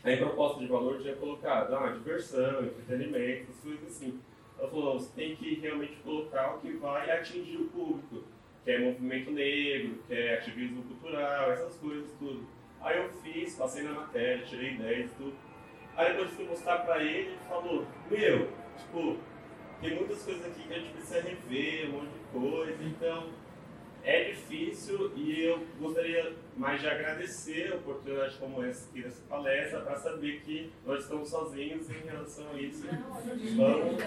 Aí, 0.03 0.17
proposta 0.17 0.61
de 0.61 0.67
valor 0.67 1.01
tinha 1.01 1.15
colocado 1.17 1.75
ah, 1.75 1.89
diversão, 1.89 2.65
entretenimento, 2.65 3.53
coisas 3.63 3.89
assim. 3.89 4.21
Ela 4.59 4.69
falou, 4.69 4.95
não, 4.95 5.01
você 5.01 5.11
tem 5.15 5.37
que 5.37 5.55
realmente 5.55 5.97
colocar 6.05 6.57
o 6.57 6.61
que 6.61 6.73
vai 6.73 7.11
atingir 7.11 7.57
o 7.57 7.69
público, 7.69 8.25
que 8.65 8.71
é 8.71 8.79
movimento 8.79 9.31
negro, 9.31 9.99
que 10.07 10.15
é 10.15 10.39
ativismo 10.39 10.83
cultural, 10.85 11.53
essas 11.53 11.77
coisas 11.77 12.11
tudo. 12.19 12.47
Aí 12.81 12.99
eu 12.99 13.11
fiz, 13.23 13.55
passei 13.57 13.83
na 13.83 13.93
matéria, 13.93 14.45
tirei 14.45 14.75
ideias 14.75 15.11
e 15.11 15.15
tudo. 15.15 15.37
Aí 15.97 16.13
depois 16.13 16.31
fui 16.31 16.47
mostrar 16.47 16.79
pra 16.79 17.03
ele, 17.03 17.29
ele 17.29 17.39
falou, 17.49 17.87
meu, 18.11 18.49
tipo, 18.77 19.19
tem 19.81 19.95
muitas 19.95 20.23
coisas 20.23 20.47
aqui 20.47 20.67
que 20.67 20.75
a 20.75 20.79
gente 20.79 20.93
precisa 20.93 21.21
rever, 21.21 21.89
um 21.89 21.93
monte 21.93 22.09
de 22.09 22.25
coisa, 22.33 22.85
então 22.85 23.29
é 24.03 24.25
difícil 24.25 25.13
e 25.17 25.45
eu 25.45 25.67
gostaria 25.79 26.35
mais 26.57 26.81
de 26.81 26.89
agradecer 26.89 27.73
a 27.73 27.77
oportunidade 27.77 28.37
como 28.39 28.63
essa 28.63 28.89
aqui 28.91 29.03
dessa 29.03 29.23
palestra 29.29 29.81
para 29.81 29.97
saber 29.97 30.41
que 30.41 30.71
nós 30.85 31.03
estamos 31.03 31.29
sozinhos 31.29 31.89
em 31.89 32.07
relação 32.07 32.51
a 32.51 32.61
isso. 32.61 32.87
Vamos. 33.57 34.05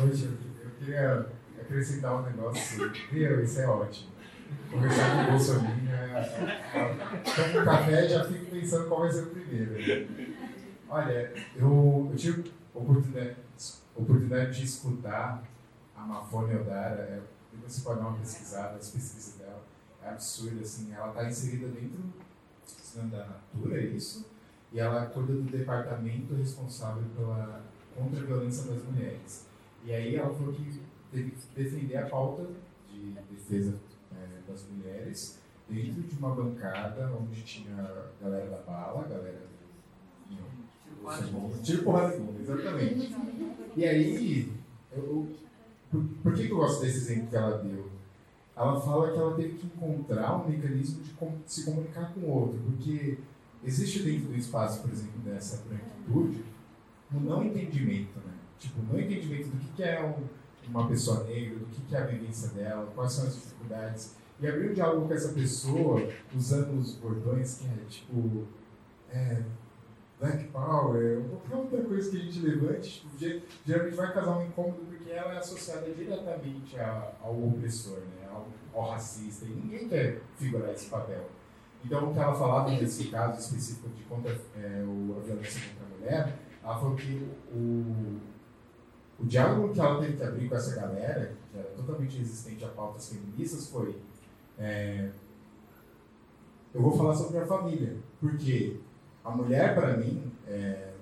Hoje 0.00 0.26
eu 0.26 0.48
queria 0.88 1.26
acrescentar 1.60 2.16
um 2.16 2.22
negócio. 2.22 2.92
Meu, 3.12 3.44
isso 3.44 3.60
é 3.60 3.66
ótimo. 3.66 4.10
Conversar 4.70 5.16
com 5.16 5.22
o 5.22 5.30
Bolsonaro 5.32 5.66
é. 5.90 7.22
Tomo 7.24 7.60
um 7.60 7.64
café 7.64 8.08
já 8.08 8.24
fico 8.24 8.46
pensando 8.46 8.88
qual 8.88 9.00
vai 9.00 9.12
ser 9.12 9.22
o 9.24 9.26
primeiro. 9.26 9.74
Olha, 10.88 11.32
eu, 11.54 12.08
eu 12.10 12.16
tive 12.16 12.50
oportunidade, 12.74 13.36
oportunidade 13.94 14.58
de 14.58 14.64
escutar 14.64 15.44
a 15.94 16.00
Mafone 16.00 16.54
Eldara. 16.54 17.02
É, 17.02 17.20
depois 17.52 17.72
você 17.72 17.82
pode 17.82 18.00
dar 18.00 18.08
uma 18.08 18.18
pesquisada, 18.18 18.76
as 18.76 18.90
pesquisas 18.90 19.34
dela. 19.34 19.62
É 20.02 20.08
absurdo, 20.08 20.60
assim. 20.62 20.92
Ela 20.94 21.08
está 21.08 21.24
inserida 21.28 21.68
dentro 21.68 22.00
da 23.10 23.26
Natura, 23.26 23.78
é 23.78 23.84
isso? 23.84 24.26
E 24.72 24.80
ela 24.80 25.06
cuida 25.06 25.34
do 25.34 25.42
departamento 25.42 26.34
responsável 26.34 27.04
pela 27.14 27.62
contra 27.94 28.20
a 28.20 28.24
violência 28.24 28.72
das 28.72 28.82
mulheres. 28.84 29.47
E 29.84 29.92
aí 29.92 30.16
ela 30.16 30.34
falou 30.34 30.52
que 30.52 30.80
teve 31.10 31.30
que 31.30 31.62
defender 31.62 31.96
a 31.96 32.06
pauta 32.06 32.46
de 32.90 33.10
defesa 33.30 33.78
é, 34.12 34.50
das 34.50 34.66
mulheres 34.68 35.38
dentro 35.68 36.02
de 36.02 36.16
uma 36.18 36.34
bancada 36.34 37.12
onde 37.20 37.42
tinha 37.42 37.74
a 37.74 38.22
galera 38.22 38.50
da 38.50 38.58
bala, 38.58 39.04
a 39.04 39.08
galera 39.08 39.40
do. 39.40 39.58
Tiro 41.62 41.82
porrada 41.84 42.16
de 42.16 42.22
bomba, 42.22 42.40
exatamente. 42.40 43.16
E 43.76 43.84
aí, 43.84 44.52
eu, 44.92 45.28
por, 45.90 46.04
por 46.22 46.34
que, 46.34 46.46
que 46.46 46.52
eu 46.52 46.56
gosto 46.56 46.80
desse 46.80 46.98
exemplo 46.98 47.28
que 47.28 47.36
ela 47.36 47.58
deu? 47.58 47.90
Ela 48.56 48.80
fala 48.80 49.12
que 49.12 49.18
ela 49.18 49.36
teve 49.36 49.54
que 49.54 49.66
encontrar 49.66 50.36
um 50.36 50.48
mecanismo 50.48 51.02
de 51.02 51.14
se 51.46 51.64
comunicar 51.64 52.12
com 52.12 52.20
o 52.20 52.30
outro, 52.30 52.58
porque 52.66 53.18
existe 53.62 54.02
dentro 54.02 54.28
do 54.28 54.36
espaço, 54.36 54.82
por 54.82 54.90
exemplo, 54.90 55.20
dessa 55.20 55.64
branquitude, 55.68 56.44
um 57.14 57.20
não 57.20 57.44
entendimento, 57.44 58.18
né? 58.18 58.34
Tipo, 58.58 58.82
não 58.82 58.98
entendimento 58.98 59.48
do 59.48 59.58
que, 59.58 59.72
que 59.74 59.82
é 59.82 60.02
um, 60.04 60.24
uma 60.68 60.88
pessoa 60.88 61.24
negra, 61.24 61.58
do 61.58 61.66
que, 61.66 61.82
que 61.82 61.94
é 61.94 61.98
a 61.98 62.06
vivência 62.06 62.48
dela, 62.48 62.90
quais 62.94 63.12
são 63.12 63.26
as 63.26 63.34
dificuldades. 63.34 64.16
E 64.40 64.46
abrir 64.46 64.70
um 64.70 64.74
diálogo 64.74 65.08
com 65.08 65.14
essa 65.14 65.32
pessoa, 65.32 66.08
usando 66.34 66.78
os 66.78 66.94
bordões 66.96 67.58
que 67.58 67.66
é 67.66 67.84
tipo. 67.88 68.46
É, 69.10 69.42
Black 70.20 70.48
Power, 70.48 71.22
qualquer 71.30 71.56
outra 71.56 71.82
coisa 71.84 72.10
que 72.10 72.16
a 72.16 72.20
gente 72.20 72.40
levante, 72.40 73.06
tipo, 73.08 73.44
geralmente 73.64 73.94
vai 73.94 74.12
causar 74.12 74.38
um 74.38 74.46
incômodo 74.46 74.80
porque 74.86 75.10
ela 75.12 75.34
é 75.34 75.38
associada 75.38 75.88
diretamente 75.92 76.76
ao 76.80 77.40
opressor, 77.40 77.98
né? 77.98 78.28
ao, 78.28 78.48
ao 78.74 78.90
racista, 78.90 79.44
e 79.44 79.50
ninguém 79.50 79.88
quer 79.88 80.20
figurar 80.36 80.70
esse 80.70 80.86
papel. 80.86 81.24
Então, 81.84 82.10
o 82.10 82.12
que 82.12 82.18
ela 82.18 82.34
falava 82.34 82.70
nesse 82.70 83.04
caso 83.04 83.38
específico 83.38 83.88
de 83.90 84.02
contra, 84.04 84.32
é, 84.56 84.84
o, 84.84 85.16
a 85.16 85.20
violência 85.20 85.62
contra 85.68 85.86
a 85.86 85.98
mulher, 85.98 86.38
ela 86.64 86.78
falou 86.78 86.96
que 86.96 87.28
o, 87.52 88.18
o 89.18 89.26
diálogo 89.26 89.72
que 89.72 89.80
ela 89.80 90.00
teve 90.00 90.16
que 90.16 90.22
abrir 90.22 90.48
com 90.48 90.54
essa 90.54 90.76
galera, 90.76 91.34
que 91.50 91.58
era 91.58 91.68
totalmente 91.70 92.18
resistente 92.18 92.64
a 92.64 92.68
pautas 92.68 93.08
feministas, 93.08 93.68
foi: 93.68 94.00
é, 94.56 95.10
eu 96.72 96.80
vou 96.80 96.96
falar 96.96 97.14
sobre 97.14 97.38
a 97.38 97.46
família, 97.46 97.96
porque 98.20 98.78
a 99.24 99.30
mulher, 99.30 99.74
para 99.74 99.96
mim, 99.96 100.32
é, 100.46 100.92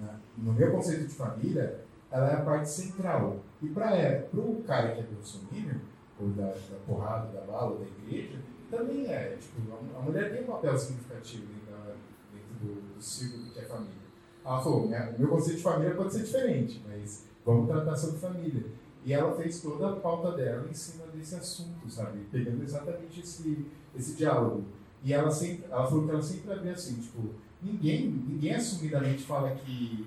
na, 0.00 0.18
no 0.36 0.52
meu 0.52 0.72
conceito 0.72 1.06
de 1.06 1.14
família, 1.14 1.84
ela 2.10 2.30
é 2.30 2.34
a 2.34 2.40
parte 2.40 2.68
central. 2.68 3.36
E 3.62 3.68
para 3.68 3.96
é, 3.96 4.28
o 4.34 4.62
cara 4.66 4.92
que 4.92 5.00
é 5.00 5.04
bolsominion, 5.04 5.78
ou 6.20 6.28
da, 6.30 6.46
da 6.46 6.78
porrada, 6.86 7.28
da 7.32 7.40
bala, 7.42 7.78
da 7.78 7.84
igreja, 7.84 8.38
também 8.68 9.06
é. 9.06 9.36
Tipo, 9.36 9.72
a, 9.72 9.98
a 9.98 10.02
mulher 10.02 10.32
tem 10.32 10.42
um 10.42 10.46
papel 10.46 10.76
significativo 10.76 11.46
dentro, 11.46 11.70
da, 11.70 11.94
dentro 12.32 12.54
do, 12.60 12.94
do 12.94 13.02
círculo 13.02 13.50
que 13.52 13.60
é 13.60 13.62
família. 13.62 14.08
Ela 14.44 14.60
falou, 14.60 14.86
o 14.86 15.18
meu 15.18 15.28
conceito 15.28 15.58
de 15.58 15.62
família 15.62 15.94
pode 15.94 16.12
ser 16.12 16.24
diferente, 16.24 16.82
mas 16.88 17.27
vamos 17.44 17.68
tratar 17.68 17.96
sobre 17.96 18.18
família. 18.18 18.66
E 19.04 19.12
ela 19.12 19.34
fez 19.34 19.60
toda 19.60 19.90
a 19.90 19.96
pauta 19.96 20.32
dela 20.32 20.66
em 20.68 20.74
cima 20.74 21.06
desse 21.06 21.34
assunto, 21.34 21.88
sabe? 21.88 22.20
Pegando 22.30 22.62
exatamente 22.62 23.20
esse, 23.20 23.66
esse 23.96 24.16
diálogo. 24.16 24.64
E 25.02 25.12
ela 25.12 25.30
sempre, 25.30 25.64
ela 25.70 25.86
falou 25.86 26.04
que 26.04 26.10
ela 26.10 26.22
sempre 26.22 26.54
vê 26.56 26.70
assim, 26.70 27.00
tipo, 27.00 27.34
ninguém, 27.62 28.10
ninguém 28.10 28.54
assumidamente 28.54 29.22
fala 29.22 29.54
que, 29.54 30.06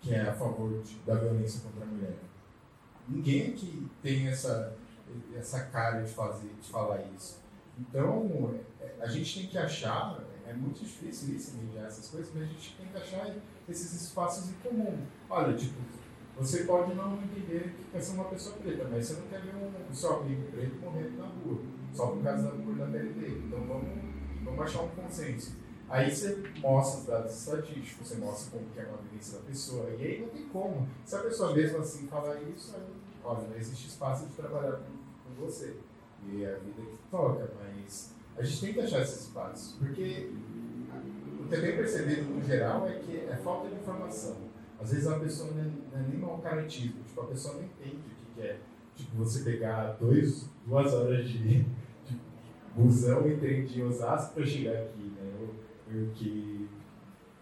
que 0.00 0.14
é 0.14 0.22
a 0.22 0.32
favor 0.32 0.82
de, 0.82 0.96
da 1.06 1.14
violência 1.14 1.60
contra 1.60 1.84
a 1.84 1.86
mulher. 1.86 2.16
Ninguém 3.08 3.52
que 3.52 3.88
tem 4.02 4.28
essa, 4.28 4.76
essa 5.36 5.64
cara 5.66 6.02
de 6.02 6.10
fazer, 6.10 6.50
de 6.60 6.68
falar 6.68 7.02
isso. 7.14 7.40
Então, 7.78 8.54
é, 8.80 8.94
a 9.00 9.06
gente 9.06 9.40
tem 9.40 9.48
que 9.48 9.58
achar, 9.58 10.22
é 10.46 10.52
muito 10.52 10.80
difícil 10.80 11.34
isso, 11.34 11.56
mediar 11.56 11.86
essas 11.86 12.08
coisas, 12.08 12.32
mas 12.34 12.44
a 12.44 12.46
gente 12.46 12.76
tem 12.76 12.86
que 12.86 12.96
achar 12.96 13.34
esses 13.68 14.02
espaços 14.02 14.50
em 14.50 14.54
comum. 14.54 14.98
Olha, 15.28 15.56
tipo, 15.56 15.80
você 16.36 16.64
pode 16.64 16.94
não 16.94 17.18
entender 17.22 17.74
que 17.76 17.84
quer 17.92 18.00
ser 18.00 18.14
uma 18.14 18.24
pessoa 18.24 18.56
preta, 18.56 18.86
mas 18.90 19.06
você 19.06 19.20
não 19.20 19.28
quer 19.28 19.42
ver 19.42 19.54
um, 19.54 19.94
seu 19.94 20.20
amigo 20.20 20.50
preto 20.50 20.76
morrendo 20.80 21.18
na 21.18 21.26
rua, 21.26 21.60
só 21.92 22.06
por 22.06 22.22
causa 22.22 22.42
da 22.44 22.50
cor 22.50 22.74
da 22.76 22.86
pele 22.86 23.10
dele. 23.10 23.42
Então 23.46 23.60
vamos, 23.66 23.88
vamos 24.44 24.60
achar 24.60 24.82
um 24.82 24.88
consenso. 24.88 25.56
Aí 25.88 26.08
você 26.08 26.42
mostra 26.60 27.00
os 27.00 27.06
dados 27.06 27.36
estatísticos, 27.36 28.08
você 28.08 28.14
mostra 28.16 28.52
como 28.52 28.70
que 28.70 28.78
é 28.78 28.82
a 28.82 28.96
vivência 29.02 29.38
da 29.38 29.44
pessoa, 29.44 29.90
e 29.90 30.02
aí 30.02 30.20
não 30.20 30.28
tem 30.28 30.46
como. 30.46 30.88
Se 31.04 31.16
a 31.16 31.18
pessoa 31.18 31.52
mesmo 31.52 31.78
assim 31.78 32.06
falar 32.06 32.40
isso, 32.42 32.76
aí, 32.76 32.82
olha, 33.24 33.48
não 33.48 33.56
existe 33.56 33.88
espaço 33.88 34.26
de 34.26 34.34
trabalhar 34.34 34.72
com, 34.72 35.34
com 35.34 35.44
você. 35.44 35.76
E 36.28 36.44
é 36.44 36.54
a 36.54 36.58
vida 36.58 36.82
que 36.82 36.98
toca, 37.10 37.50
mas 37.58 38.14
a 38.38 38.42
gente 38.42 38.60
tem 38.60 38.72
que 38.72 38.80
achar 38.80 39.02
esses 39.02 39.22
espaços, 39.22 39.72
porque 39.78 40.30
o 41.40 41.48
que 41.48 41.54
eu 41.54 41.60
tenho 41.60 41.76
percebido 41.76 42.22
no 42.22 42.42
geral 42.44 42.88
é 42.88 42.94
que 43.00 43.16
é 43.16 43.36
falta 43.36 43.68
de 43.68 43.74
informação. 43.74 44.49
Às 44.80 44.92
vezes 44.92 45.06
a 45.06 45.18
pessoa 45.18 45.50
não 45.52 45.60
é, 45.60 45.64
não 45.64 46.00
é 46.00 46.08
nem 46.08 46.18
mau 46.18 46.38
caratismo, 46.38 47.02
tipo, 47.04 47.20
a 47.20 47.26
pessoa 47.26 47.54
não 47.56 47.64
entende 47.64 47.96
o 47.96 48.34
que, 48.34 48.40
é 48.40 48.58
tipo, 48.96 49.16
você 49.16 49.42
pegar 49.42 49.96
dois, 50.00 50.48
duas 50.66 50.92
horas 50.94 51.28
de, 51.28 51.64
de 51.64 52.20
busão 52.74 53.28
e 53.28 53.36
trem 53.36 53.66
de 53.66 53.82
Osasco 53.82 54.34
para 54.34 54.46
chegar 54.46 54.82
aqui, 54.82 55.02
né? 55.02 55.32
Eu, 55.38 55.54
eu 55.94 56.10
que 56.14 56.68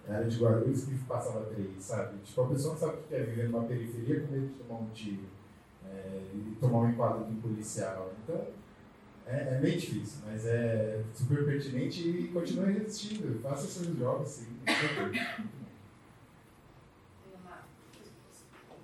era 0.06 0.24
de 0.24 0.42
Guarulhos 0.42 0.84
que 0.84 0.94
passava 1.04 1.44
três, 1.46 1.70
sabe? 1.78 2.18
Tipo, 2.24 2.42
a 2.42 2.48
pessoa 2.48 2.74
não 2.74 2.80
sabe 2.80 2.94
o 2.94 3.02
que 3.02 3.14
é 3.14 3.22
viver 3.22 3.50
numa 3.50 3.64
periferia 3.64 4.20
com 4.20 4.32
medo 4.32 4.46
de 4.46 4.54
tomar 4.54 4.80
um 4.80 4.88
tiro 4.90 5.24
é, 5.86 6.22
e 6.34 6.56
tomar 6.58 6.78
um 6.80 6.90
enquadro 6.90 7.24
de 7.24 7.32
um 7.32 7.40
policial. 7.40 8.12
Então, 8.24 8.46
é, 9.26 9.56
é 9.56 9.60
meio 9.60 9.78
difícil, 9.78 10.22
mas 10.26 10.46
é 10.46 11.04
super 11.12 11.44
pertinente 11.44 12.08
e 12.08 12.28
continue 12.28 12.72
resistindo. 12.72 13.38
Faça 13.42 13.66
seus 13.66 13.96
jogos, 13.98 14.28
sim. 14.28 14.46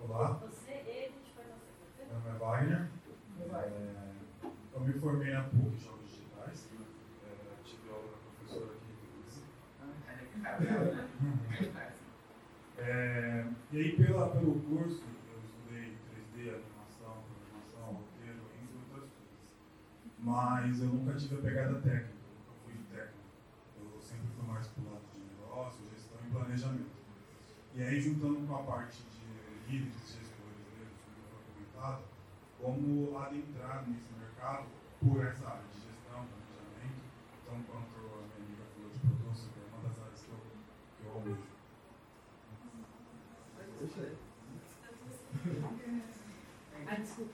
Olá. 0.06 0.38
Meu 0.38 0.48
nome 2.12 2.28
é 2.28 2.38
Wagner. 2.38 2.88
É, 3.40 4.12
eu 4.74 4.80
me 4.80 4.92
formei 4.92 5.32
na 5.32 5.44
PUC 5.44 5.78
Jogos 5.82 6.10
Digitais. 6.10 6.68
É, 7.24 7.32
tive 7.64 7.88
aula 7.88 8.08
com 8.12 8.28
a 8.28 8.32
professora 8.36 8.72
aqui. 8.74 8.92
É, 12.76 13.46
e 13.72 13.76
aí, 13.78 13.96
pela, 13.96 14.28
pelo 14.28 14.60
curso, 14.60 15.04
eu 15.32 15.40
estudei 15.42 15.96
3D, 16.12 16.52
animação, 16.52 17.24
programação, 17.24 17.94
roteiro, 17.94 18.42
entre 18.60 18.76
outras 18.76 19.08
coisas. 19.08 19.56
Mas 20.18 20.80
eu 20.82 20.88
nunca 20.88 21.14
tive 21.14 21.36
a 21.36 21.38
pegada 21.38 21.80
técnica, 21.80 22.12
nunca 22.12 22.52
fui 22.62 22.74
técnico. 22.92 23.24
Eu 23.80 24.02
sempre 24.02 24.26
fui 24.36 24.46
mais 24.46 24.66
pro 24.66 24.84
lado 24.84 25.00
de 25.14 25.20
negócio, 25.34 25.80
gestão 25.90 26.18
e 26.28 26.30
planejamento. 26.30 26.92
E 27.74 27.82
aí, 27.82 27.98
juntando 27.98 28.46
com 28.46 28.54
a 28.54 28.62
parte 28.64 29.02
de 29.02 29.13
líderes, 29.68 30.06
gestores, 30.14 30.66
né, 30.76 30.86
que 30.90 31.20
foi 31.30 31.40
comentado, 31.48 32.02
como 32.60 33.18
adentrar 33.18 33.84
nesse 33.88 34.12
mercado 34.18 34.66
por 35.00 35.24
essa 35.24 35.48
área 35.48 35.64
de 35.68 35.80
gestão, 35.80 36.26
planejamento, 36.26 37.02
então 37.42 37.62
quanto 37.68 37.94
a 37.96 38.24
minha 38.24 38.38
amiga 38.40 38.64
falou 38.74 38.90
de 38.90 38.98
produção, 38.98 39.48
que 39.52 39.60
é 39.60 39.66
uma 39.72 39.88
das 39.88 39.98
áreas 39.98 40.20
que 40.22 40.30
eu, 40.30 40.40
que 40.98 41.04
eu 41.04 41.12
almejo. 41.12 41.54
Ah, 46.86 46.94
desculpa. 46.96 47.33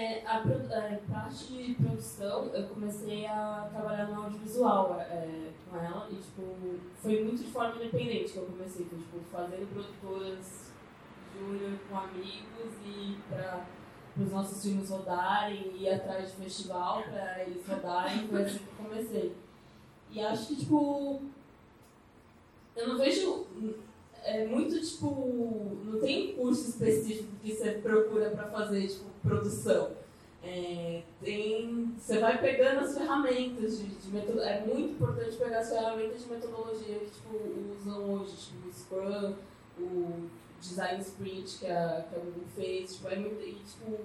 É, 0.00 0.22
a, 0.24 0.36
a 0.36 1.12
parte 1.12 1.52
de 1.52 1.74
produção, 1.74 2.46
eu 2.54 2.68
comecei 2.68 3.26
a 3.26 3.68
trabalhar 3.68 4.06
no 4.06 4.22
audiovisual 4.22 4.96
é, 5.00 5.50
com 5.68 5.76
ela 5.76 6.08
e, 6.08 6.14
tipo, 6.14 6.54
foi 7.02 7.24
muito 7.24 7.42
de 7.42 7.50
forma 7.50 7.74
independente 7.82 8.32
que 8.32 8.38
eu 8.38 8.46
comecei, 8.46 8.86
foi, 8.86 8.96
tipo, 8.96 9.18
fazendo 9.32 9.68
produtoras 9.72 10.70
júnior 11.36 11.80
com 11.90 11.98
amigos 11.98 12.74
e 12.86 13.18
para 13.28 13.66
os 14.16 14.30
nossos 14.30 14.62
filmes 14.62 14.88
rodarem 14.88 15.76
ir 15.76 15.88
atrás 15.88 16.30
de 16.30 16.44
festival 16.44 17.02
para 17.02 17.42
eles 17.42 17.66
rodarem, 17.66 18.28
foi 18.28 18.42
assim 18.44 18.58
que 18.58 18.64
eu 18.68 18.88
comecei. 18.88 19.36
E 20.12 20.20
acho 20.20 20.46
que, 20.46 20.56
tipo, 20.60 21.22
eu 22.76 22.88
não 22.88 22.98
vejo 22.98 23.46
é 24.22 24.46
muito 24.46 24.80
tipo 24.80 25.76
não 25.84 26.00
tem 26.00 26.34
curso 26.34 26.70
específico 26.70 27.30
que 27.42 27.54
você 27.54 27.72
procura 27.72 28.30
para 28.30 28.50
fazer 28.50 28.86
tipo 28.86 29.08
produção. 29.28 29.90
É, 30.42 31.02
tem 31.20 31.94
você 31.98 32.18
vai 32.18 32.40
pegando 32.40 32.80
as 32.80 32.96
ferramentas 32.96 33.78
de, 33.78 33.86
de 33.86 34.16
é 34.16 34.64
muito 34.64 34.92
importante 34.92 35.36
pegar 35.36 35.58
as 35.58 35.68
ferramentas 35.68 36.22
de 36.22 36.30
metodologia 36.30 36.98
que 37.00 37.10
tipo 37.10 37.36
usam 37.76 38.14
hoje 38.14 38.36
tipo 38.36 38.68
o 38.68 38.72
Scrum 38.72 39.34
o 39.80 40.30
Design 40.60 41.00
Sprint 41.02 41.58
que 41.58 41.66
a, 41.66 42.06
que 42.08 42.14
a 42.14 42.18
Google 42.20 42.44
fez 42.54 42.94
tipo, 42.94 43.08
é 43.08 43.16
muito, 43.16 43.42
e, 43.42 43.54
tipo 43.54 43.98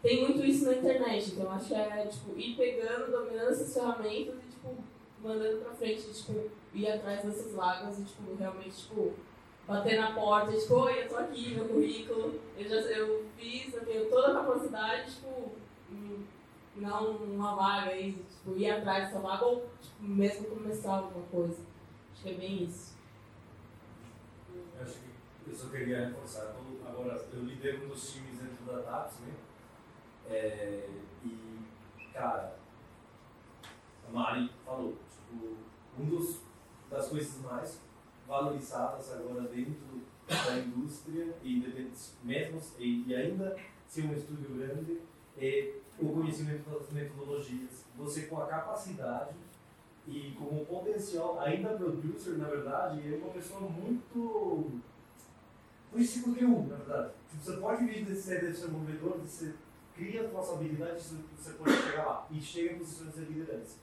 tem 0.00 0.22
muito 0.24 0.44
isso 0.44 0.66
na 0.66 0.74
internet 0.74 1.32
então 1.32 1.50
acho 1.50 1.66
que 1.66 1.74
é 1.74 2.06
tipo 2.06 2.38
ir 2.38 2.56
pegando 2.56 3.10
dominando 3.10 3.50
essas 3.50 3.74
ferramentas 3.74 4.36
e 4.36 4.50
tipo 4.52 4.76
mandando 5.20 5.62
pra 5.62 5.74
frente 5.74 6.12
tipo 6.12 6.48
ir 6.72 6.88
atrás 6.88 7.24
dessas 7.24 7.52
vagas 7.52 7.98
e 7.98 8.04
tipo 8.04 8.36
realmente 8.38 8.76
tipo 8.76 9.12
bater 9.66 10.00
na 10.00 10.12
porta, 10.12 10.52
tipo, 10.52 10.74
oi, 10.74 11.02
eu 11.02 11.08
tô 11.08 11.16
aqui, 11.16 11.54
meu 11.54 11.68
currículo, 11.68 12.40
eu 12.56 12.68
já 12.68 12.76
eu 12.76 13.26
fiz, 13.36 13.74
eu 13.74 13.84
tenho 13.84 14.08
toda 14.08 14.30
a 14.30 14.34
capacidade, 14.34 15.14
tipo, 15.14 15.52
não 16.76 17.16
uma 17.16 17.54
vaga 17.56 17.90
aí, 17.90 18.12
tipo, 18.12 18.56
ir 18.56 18.70
atrás 18.70 19.06
dessa 19.06 19.20
vaga 19.20 19.44
ou 19.44 19.68
tipo, 19.80 20.02
mesmo 20.02 20.46
começar 20.46 20.96
alguma 20.96 21.26
coisa. 21.26 21.62
Acho 22.12 22.22
que 22.22 22.30
é 22.30 22.34
bem 22.34 22.64
isso. 22.64 22.96
Eu 24.54 24.82
acho 24.82 24.94
que 24.94 25.50
eu 25.50 25.54
só 25.54 25.68
queria 25.68 26.08
reforçar. 26.08 26.54
Agora, 26.86 27.26
eu 27.32 27.42
lidero 27.42 27.84
um 27.84 27.88
dos 27.88 28.12
times 28.12 28.38
dentro 28.38 28.64
da 28.64 28.82
TAPS, 28.82 29.18
né? 29.20 29.34
É, 30.28 30.88
e, 31.24 31.68
cara, 32.12 32.56
a 34.06 34.12
Mari 34.12 34.50
falou, 34.64 34.96
tipo, 35.10 35.56
um 35.98 36.04
dos 36.04 36.40
das 36.90 37.08
coisas 37.08 37.40
mais 37.42 37.80
valorizadas 38.26 39.12
agora 39.12 39.42
dentro 39.42 40.02
da 40.26 40.58
indústria 40.58 41.34
e 41.42 41.60
mesmo 42.24 42.60
e, 42.78 43.14
ainda 43.14 43.56
ser 43.86 44.06
um 44.06 44.12
estúdio 44.12 44.56
grande 44.56 45.00
é 45.38 45.74
o 45.98 46.08
conhecimento 46.08 46.68
das 46.68 46.90
metodologias. 46.90 47.84
Você 47.96 48.22
com 48.22 48.40
a 48.40 48.46
capacidade 48.46 49.34
e 50.06 50.32
com 50.38 50.44
o 50.44 50.66
potencial, 50.66 51.40
ainda 51.40 51.70
producer, 51.70 52.38
na 52.38 52.48
verdade, 52.48 53.14
é 53.14 53.16
uma 53.16 53.30
pessoa 53.30 53.62
muito 53.62 54.80
ciclo 56.04 56.34
de 56.34 56.44
um, 56.44 56.66
na 56.66 56.76
verdade. 56.76 57.12
Tipo, 57.30 57.44
você 57.44 57.56
pode 57.56 57.86
vir 57.86 58.04
de 58.04 58.14
ser 58.14 58.40
desenvolvedor, 58.40 59.18
você 59.18 59.54
cria 59.94 60.22
as 60.22 60.30
suas 60.30 60.50
habilidades, 60.50 61.14
você 61.36 61.52
pode 61.54 61.72
chegar 61.72 62.06
lá 62.06 62.26
e 62.30 62.40
chega 62.40 62.74
em 62.74 62.78
posições 62.78 63.14
de 63.14 63.20
liderança. 63.20 63.78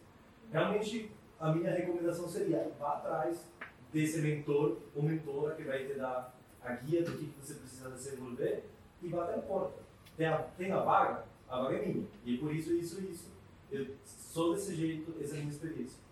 Realmente, 0.51 1.11
a 1.39 1.51
minha 1.51 1.71
recomendação 1.71 2.27
seria 2.27 2.71
vá 2.79 2.93
atrás 2.93 3.45
desse 3.93 4.19
mentor 4.21 4.79
ou 4.95 5.03
mentora 5.03 5.55
que 5.55 5.63
vai 5.63 5.85
te 5.85 5.93
dar 5.93 6.35
a 6.61 6.73
guia 6.73 7.03
do 7.03 7.17
que 7.17 7.31
você 7.39 7.53
precisa 7.53 7.91
desenvolver 7.91 8.65
e 9.01 9.07
bater 9.07 9.35
a 9.35 9.41
porta. 9.41 9.83
Tem 10.17 10.27
a, 10.27 10.37
tem 10.37 10.71
a 10.71 10.79
vaga? 10.79 11.25
A 11.47 11.61
vaga 11.61 11.77
é 11.77 11.85
minha. 11.85 12.07
E 12.25 12.37
por 12.37 12.53
isso, 12.53 12.73
isso, 12.73 12.99
isso. 13.01 13.31
Eu 13.71 13.95
sou 14.05 14.55
desse 14.55 14.75
jeito, 14.75 15.13
essa 15.21 15.35
é 15.35 15.37
a 15.37 15.41
minha 15.41 15.51
experiência. 15.51 16.03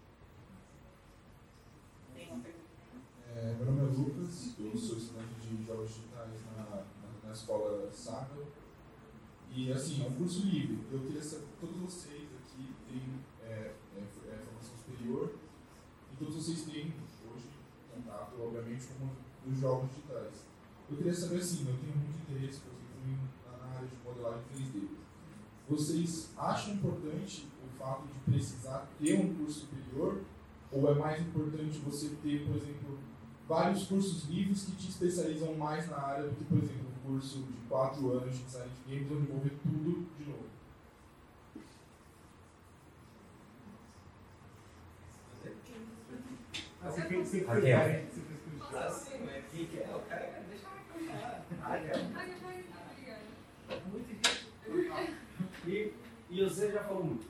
É, 3.34 3.54
meu 3.54 3.66
nome 3.66 3.80
é 3.80 3.98
Lucas, 3.98 4.54
eu 4.60 4.78
sou 4.78 4.98
estudante 4.98 5.36
de 5.40 5.66
jogos 5.66 5.90
digitais 5.90 6.30
na, 6.58 6.64
na, 6.64 6.84
na 7.24 7.32
escola 7.32 7.90
Saga. 7.92 8.44
E 9.50 9.72
assim, 9.72 10.04
é 10.04 10.08
um 10.08 10.14
curso 10.16 10.46
livre. 10.46 10.80
Eu 10.92 11.00
queria 11.00 11.22
saber, 11.22 11.46
todos 11.60 11.78
vocês 11.78 12.30
aqui 12.36 12.74
têm 12.88 13.02
é, 13.44 13.74
é, 13.96 14.00
é, 14.00 14.38
formação 14.46 14.78
superior 14.78 15.34
e 16.14 16.18
todos 16.18 16.36
vocês 16.36 16.64
têm 16.66 16.94
obviamente, 18.46 18.88
com 19.00 19.50
os 19.52 19.58
jogos 19.60 19.90
digitais. 19.90 20.46
Eu 20.90 20.98
queria 20.98 21.14
saber 21.14 21.38
assim, 21.38 21.60
eu 21.68 21.76
tenho 21.78 21.96
muito 21.96 22.20
interesse, 22.32 22.60
por 22.60 22.72
exemplo, 22.74 23.02
em- 23.08 23.52
na 23.52 23.76
área 23.76 23.88
de 23.88 23.96
modelagem 24.04 24.44
3D. 24.54 24.88
Vocês 25.70 26.30
acham 26.38 26.74
importante 26.74 27.48
o 27.66 27.78
fato 27.80 28.04
de 28.08 28.32
precisar 28.32 28.88
ter 29.00 29.14
um 29.20 29.34
curso 29.36 29.62
superior 29.62 30.22
ou 30.72 30.90
é 30.92 30.96
mais 30.96 31.22
importante 31.22 31.80
você 31.80 32.10
ter, 32.22 32.46
por 32.46 32.56
exemplo, 32.58 32.98
vários 33.48 33.84
cursos 33.86 34.26
livres 34.30 34.64
que 34.66 34.72
te 34.74 34.90
especializam 34.90 35.54
mais 35.56 35.90
na 35.90 35.98
área 35.98 36.28
do 36.30 36.36
que, 36.36 36.44
por 36.46 36.58
exemplo, 36.58 36.88
um 37.04 37.12
curso 37.12 37.40
de 37.44 37.54
4 37.70 38.12
anos 38.12 38.38
de 38.38 38.44
design 38.44 38.70
de 38.88 38.94
games 38.96 39.12
onde 39.12 39.24
envolve 39.24 39.50
tudo 39.64 40.08
de 40.18 40.26
novo. 40.30 40.46
Raquel. 47.48 47.78
Assim, 48.80 49.26
mas 49.26 49.44
quem 49.52 49.66
quer? 49.68 49.90
O 49.94 50.00
cara 50.02 50.28
quer 50.28 50.44
deixar 50.50 50.72
E, 55.68 55.94
e 56.30 56.44
você 56.44 56.72
já 56.72 56.84
falou 56.84 57.04
muito. 57.04 57.30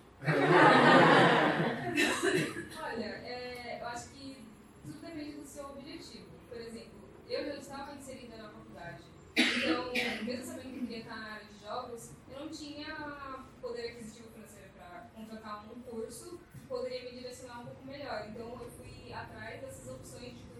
Olha, 2.81 3.05
é, 3.05 3.79
eu 3.81 3.87
acho 3.87 4.09
que 4.09 4.45
tudo 4.83 4.99
depende 5.01 5.31
do 5.37 5.45
seu 5.45 5.65
objetivo. 5.65 6.29
Por 6.47 6.57
exemplo, 6.61 7.01
eu 7.27 7.45
já 7.45 7.55
estava 7.55 7.95
inserida 7.95 8.37
na 8.37 8.49
faculdade. 8.49 9.03
Então, 9.35 9.91
mesmo 10.23 10.45
sabendo 10.45 10.69
que 10.69 10.77
eu 10.77 10.81
queria 10.81 10.99
estar 10.99 11.17
na 11.17 11.33
área 11.33 11.45
de 11.45 11.59
jogos, 11.59 12.11
eu 12.29 12.39
não 12.39 12.49
tinha 12.49 13.45
poder 13.59 13.87
aquisitivo 13.91 14.29
financeiro 14.31 14.69
para 14.77 15.09
contratar 15.15 15.65
um 15.65 15.81
curso 15.81 16.39
que 16.53 16.59
poderia 16.67 17.03
me 17.03 17.17
direcionar 17.17 17.61
um 17.61 17.65
pouco 17.65 17.85
melhor. 17.85 18.27
Então, 18.29 18.61
eu 18.61 18.69
fui 18.69 19.11
atrás 19.11 19.61
dessas 19.61 19.89
opções 19.89 20.37
de 20.37 20.50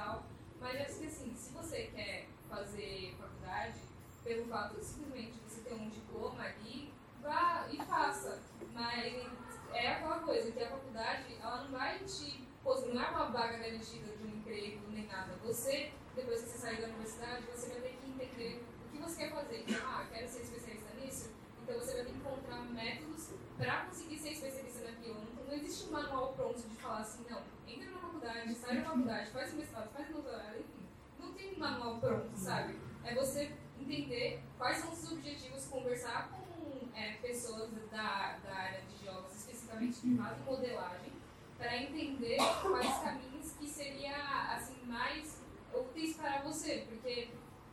tal. 0.00 0.24
Mas 0.60 0.80
acho 0.80 0.98
que 1.00 1.06
assim, 1.06 1.34
se 1.34 1.52
você 1.52 1.90
quer 1.94 2.26
fazer 2.48 3.14
faculdade, 3.18 3.80
pelo 4.24 4.46
fato 4.46 4.76
de 4.76 4.84
simplesmente 4.84 5.38
você 5.46 5.60
ter 5.60 5.74
um 5.74 5.88
diploma 5.88 6.42
ali, 6.42 6.92
vá 7.22 7.66
e 7.70 7.76
faça. 7.84 8.40
Mas 8.72 9.26
é 9.72 9.88
aquela 9.88 10.20
coisa, 10.20 10.50
que 10.52 10.62
a 10.62 10.68
faculdade, 10.70 11.36
ela 11.40 11.64
não 11.64 11.70
vai 11.70 11.98
te 12.00 12.46
pos- 12.62 12.86
não 12.86 13.02
é 13.02 13.08
uma 13.10 13.26
vaga 13.26 13.58
garantida 13.58 14.16
de 14.16 14.24
um 14.24 14.28
emprego 14.36 14.80
nem 14.90 15.06
nada. 15.06 15.32
Você, 15.44 15.92
depois 16.14 16.42
que 16.42 16.48
você 16.50 16.58
sair 16.58 16.80
da 16.80 16.88
universidade, 16.88 17.44
você 17.46 17.70
vai 17.70 17.80
ter 17.80 17.96
que 17.96 18.10
entender 18.10 18.64
o 18.86 18.90
que 18.90 18.98
você 18.98 19.16
quer 19.24 19.30
fazer. 19.32 19.64
Então, 19.66 19.88
ah, 19.88 20.06
quero 20.12 20.28
ser 20.28 20.42
especialista 20.42 20.89
então 21.70 21.80
você 21.80 21.94
vai 21.94 22.04
ter 22.04 22.10
que 22.10 22.18
encontrar 22.18 22.64
métodos 22.64 23.30
para 23.56 23.84
conseguir 23.84 24.18
ser 24.18 24.32
especialista 24.32 24.90
naquilo. 24.90 25.20
Não, 25.20 25.44
não 25.44 25.54
existe 25.54 25.88
um 25.88 25.92
manual 25.92 26.32
pronto 26.32 26.60
de 26.60 26.76
falar 26.76 26.98
assim, 26.98 27.24
não, 27.30 27.42
entra 27.68 27.90
na 27.92 27.98
faculdade, 27.98 28.54
sai 28.56 28.76
da 28.78 28.82
faculdade, 28.82 29.30
faz 29.30 29.52
o 29.52 29.56
mestrado, 29.56 29.90
faz 29.92 30.10
o 30.10 30.12
doutorado, 30.14 30.58
enfim. 30.58 30.88
Não 31.20 31.32
tem 31.32 31.54
um 31.54 31.58
manual 31.60 32.00
pronto, 32.00 32.36
sabe? 32.36 32.76
É 33.04 33.14
você 33.14 33.52
entender 33.78 34.42
quais 34.58 34.78
são 34.78 34.92
os 34.92 35.12
objetivos, 35.12 35.66
conversar 35.68 36.28
com 36.30 36.88
é, 36.98 37.12
pessoas 37.22 37.70
da, 37.88 38.38
da 38.38 38.52
área 38.52 38.82
de 38.82 39.04
jogos, 39.04 39.36
especificamente 39.36 40.00
que 40.00 40.16
fazem 40.16 40.44
modelagem, 40.44 41.12
para 41.56 41.76
entender 41.76 42.38
quais 42.62 42.98
caminhos 42.98 43.52
que 43.52 43.68
seria 43.68 44.56
assim 44.56 44.82
mais 44.86 45.40
úteis 45.72 46.16
para 46.16 46.42
você, 46.42 46.84
porque 46.88 47.28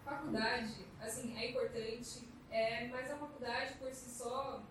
faculdade 0.06 0.86
assim 1.02 1.36
é 1.36 1.49
importante, 1.49 2.27
é, 2.52 2.88
mas 2.88 3.11
a 3.11 3.18
faculdade 3.18 3.74
por 3.76 3.94
si 3.94 4.10
só 4.10 4.61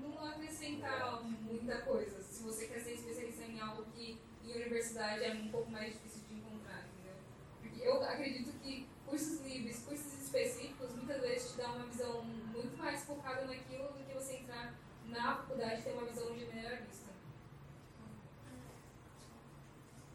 não- 0.00 0.26
acrescenta 0.26 1.20
muita 1.22 1.78
coisa. 1.82 2.22
Se 2.22 2.42
você 2.42 2.66
quer 2.66 2.80
ser 2.80 2.94
especialista 2.94 3.44
em 3.44 3.60
algo 3.60 3.84
que 3.94 4.18
em 4.44 4.52
universidade 4.52 5.24
é 5.24 5.32
um 5.32 5.48
pouco 5.48 5.70
mais 5.70 5.92
difícil 5.92 6.22
de 6.28 6.34
encontrar, 6.34 6.84
entendeu? 6.86 7.14
Porque 7.60 7.80
eu 7.82 8.02
acredito 8.02 8.52
que 8.60 8.86
cursos 9.06 9.40
livres, 9.42 9.84
cursos 9.84 10.12
específicos, 10.22 10.94
muitas 10.94 11.20
vezes 11.20 11.50
te 11.52 11.56
dão 11.58 11.76
uma 11.76 11.86
visão 11.86 12.22
muito 12.24 12.76
mais 12.76 13.02
focada 13.04 13.44
naquilo 13.44 13.88
do 13.88 14.04
que 14.04 14.14
você 14.14 14.36
entrar 14.36 14.74
na 15.06 15.36
faculdade 15.36 15.80
e 15.80 15.84
ter 15.84 15.92
uma 15.92 16.06
visão 16.06 16.36
generalista. 16.38 17.10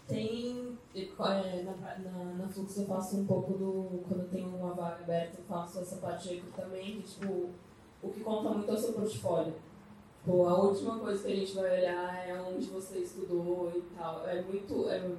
Tem. 0.08 0.78
é, 0.96 1.64
Na, 1.64 1.98
na, 1.98 2.24
na 2.34 2.48
Flux 2.48 2.78
eu 2.78 2.86
faço 2.86 3.18
um 3.18 3.26
pouco 3.26 3.54
do. 3.54 4.04
Quando 4.08 4.30
tenho 4.30 4.50
uma 4.50 4.74
vaga 4.74 5.04
aberta, 5.04 5.40
eu 5.40 5.46
faço 5.46 5.80
essa 5.80 5.98
parte 5.98 6.30
de 6.30 6.36
recrutamento. 6.36 7.02
Tipo, 7.02 7.50
o 8.02 8.10
que 8.10 8.22
conta 8.22 8.50
muito 8.50 8.72
é 8.72 8.74
o 8.74 8.78
seu 8.78 8.94
portfólio. 8.94 9.54
Tipo, 10.24 10.46
a 10.46 10.60
última 10.62 11.00
coisa 11.00 11.24
que 11.24 11.32
a 11.32 11.36
gente 11.36 11.54
vai 11.54 11.80
olhar 11.80 12.28
é 12.28 12.42
onde 12.42 12.66
você 12.68 13.00
estudou 13.00 13.72
e 13.76 13.82
tal. 13.96 14.28
É 14.28 14.42
muito. 14.42 14.90
É, 14.90 15.12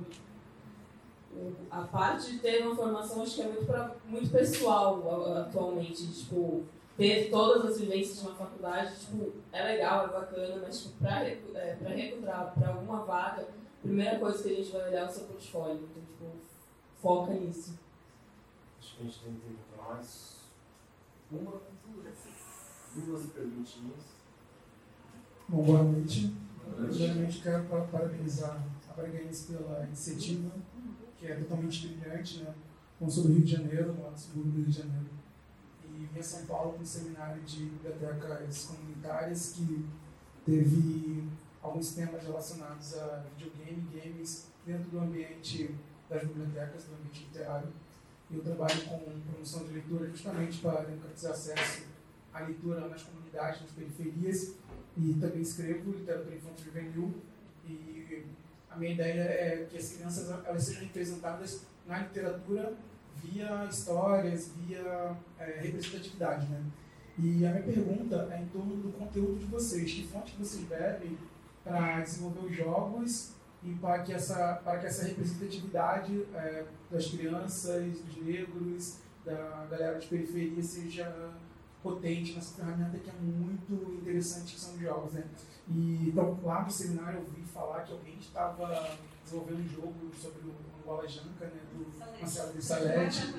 a 1.70 1.82
parte 1.82 2.32
de 2.32 2.39
ter 2.39 2.62
uma 2.66 2.74
formação 2.74 3.23
acho 3.23 3.35
que 3.36 3.43
é 3.43 3.47
muito, 3.47 3.66
pra, 3.66 3.94
muito 4.06 4.31
pessoal 4.31 5.36
atualmente. 5.36 6.06
Tipo, 6.12 6.65
ter 6.98 7.31
todas 7.31 7.65
as 7.65 7.81
vivências 7.81 8.20
de 8.20 8.27
uma 8.27 8.35
faculdade, 8.35 8.98
tipo, 8.98 9.32
é 9.52 9.62
legal, 9.62 10.06
é 10.06 10.09
bacana, 10.09 10.62
mas 10.62 10.82
tipo, 10.82 10.98
para 10.98 11.28
é, 11.28 11.78
recrutar 11.86 12.52
para 12.59 12.69
alguma 12.70 13.05
vaga, 13.05 13.47
primeira 13.82 14.18
coisa 14.18 14.42
que 14.42 14.50
a 14.50 14.55
gente 14.56 14.72
vai 14.72 14.88
olhar 14.88 15.00
é 15.06 15.09
o 15.09 15.12
seu 15.12 15.24
portfólio. 15.26 15.76
Então, 15.90 16.02
tipo, 16.02 16.36
foca 17.00 17.34
nisso. 17.34 17.78
Acho 18.80 18.96
que 18.96 19.02
a 19.02 19.05
gente 19.06 19.20
tem 19.20 19.32
tempo 19.34 19.59
para 19.74 19.94
mais 19.94 20.36
uma, 21.30 21.60
duas 22.94 23.26
perguntinhas. 23.30 24.00
Bom, 25.48 25.62
boa 25.64 25.82
noite. 25.82 26.34
Primeiramente, 26.76 27.40
quero 27.42 27.64
pa- 27.64 27.80
parabenizar 27.90 28.62
a 28.88 28.92
Bragaense 28.92 29.52
pela 29.52 29.84
iniciativa, 29.84 30.50
que 31.16 31.26
é 31.26 31.34
totalmente 31.36 31.88
brilhante, 31.88 32.42
né? 32.42 32.55
Não 33.00 33.09
sou 33.09 33.24
do 33.24 33.32
Rio 33.32 33.42
de 33.44 33.52
Janeiro, 33.52 33.96
lá 34.02 34.10
no 34.10 34.18
subúrbio 34.18 34.52
do 34.52 34.56
Rio 34.59 34.66
de 34.66 34.72
Janeiro. 34.78 35.06
E 35.84 36.05
vim 36.06 36.18
a 36.18 36.22
São 36.22 36.44
Paulo 36.46 36.72
para 36.74 36.82
um 36.82 36.86
seminário 36.86 37.42
de 37.42 37.64
bibliotecas 37.64 38.64
comunitárias 38.66 39.52
que 39.55 39.86
teve 40.44 41.24
alguns 41.62 41.94
temas 41.94 42.22
relacionados 42.22 42.97
a 42.98 43.24
videogame, 43.36 43.89
games, 43.93 44.48
dentro 44.66 44.90
do 44.90 45.01
ambiente 45.01 45.74
das 46.09 46.22
bibliotecas, 46.22 46.85
do 46.85 46.94
ambiente 46.94 47.24
literário. 47.24 47.68
E 48.30 48.36
eu 48.36 48.43
trabalho 48.43 48.85
com 48.85 49.20
promoção 49.30 49.64
de 49.64 49.72
leitura 49.72 50.09
justamente 50.09 50.59
para 50.59 50.82
democratizar 50.82 51.32
acesso 51.32 51.86
à 52.32 52.40
leitura 52.40 52.89
nas 52.89 53.02
comunidades, 53.02 53.62
nas 53.62 53.70
periferias 53.70 54.55
e 54.97 55.14
também 55.14 55.40
escrevo 55.40 55.93
literatura 55.93 56.35
infantil 56.35 56.66
juvenil 56.66 57.14
e 57.64 58.24
a 58.70 58.76
minha 58.76 58.93
ideia 58.93 59.22
é 59.22 59.66
que 59.68 59.76
as 59.76 59.93
crianças 59.93 60.30
elas 60.44 60.62
sejam 60.62 60.82
representadas 60.82 61.62
na 61.86 62.01
literatura 62.01 62.74
via 63.16 63.66
histórias, 63.68 64.52
via 64.56 65.16
é, 65.39 65.60
representatividade, 65.60 66.47
né? 66.47 66.62
E 67.18 67.44
a 67.44 67.51
minha 67.51 67.62
pergunta 67.62 68.28
é 68.30 68.40
em 68.40 68.47
torno 68.47 68.76
do 68.76 68.93
conteúdo 68.93 69.40
de 69.40 69.47
vocês, 69.47 69.93
que 69.93 70.06
fonte 70.06 70.36
vocês 70.39 70.64
bebem 70.64 71.18
para 71.68 72.00
desenvolver 72.00 72.46
os 72.46 72.56
jogos 72.56 73.32
e 73.62 73.74
para 73.74 74.02
que 74.02 74.12
essa 74.12 74.54
para 74.64 74.78
que 74.78 74.86
essa 74.86 75.06
representatividade 75.06 76.26
é, 76.34 76.64
das 76.90 77.06
crianças, 77.06 78.00
dos 78.00 78.24
negros, 78.24 78.98
da 79.24 79.66
galera 79.70 79.98
de 79.98 80.06
periferia 80.06 80.62
seja 80.62 81.34
potente 81.82 82.34
nessa 82.34 82.56
ferramenta 82.56 82.98
que 82.98 83.10
é 83.10 83.12
muito 83.12 83.92
interessante, 83.92 84.54
que 84.54 84.60
são 84.60 84.74
os 84.74 84.80
jogos, 84.80 85.12
né? 85.12 85.24
E, 85.68 86.08
então, 86.08 86.38
lá 86.42 86.62
no 86.62 86.70
seminário 86.70 87.20
eu 87.20 87.24
ouvi 87.24 87.42
falar 87.42 87.82
que 87.82 87.92
alguém 87.92 88.18
estava 88.18 88.96
desenvolvendo 89.22 89.60
um 89.60 89.68
jogo 89.68 90.10
sobre 90.14 90.48
o 90.48 90.54
Angola 90.82 91.06
Janca, 91.06 91.46
né? 91.46 91.60
Do 91.72 91.98
Marcelo 92.20 92.52
de 92.52 92.64
Salete. 92.64 93.34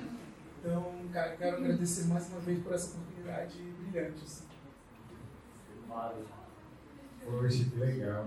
Então, 0.58 0.92
cara, 1.12 1.36
quero 1.36 1.56
agradecer 1.56 2.04
mais 2.06 2.28
uma 2.28 2.40
vez 2.40 2.62
por 2.62 2.72
essa 2.72 2.96
oportunidade 2.96 3.58
brilhante. 3.58 4.24
Assim. 4.24 4.44
Poxa, 7.30 7.64
que 7.64 7.76
legal. 7.78 8.26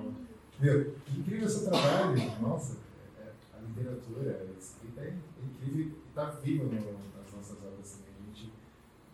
Meu, 0.60 0.92
que 1.06 1.20
incrível 1.20 1.50
seu 1.50 1.70
trabalho. 1.70 2.16
Nossa, 2.42 2.78
é- 3.20 3.32
a 3.58 3.62
literatura, 3.62 4.42
a 4.48 4.60
escrita 4.60 5.02
é 5.02 5.14
incrível 5.44 5.86
e 5.86 6.10
está 6.10 6.30
viva 6.32 6.64
no- 6.66 6.72
nas 6.72 7.34
nossas 7.36 7.58
obras 7.64 7.92
também. 7.92 8.14
A 8.22 8.26
gente 8.28 8.54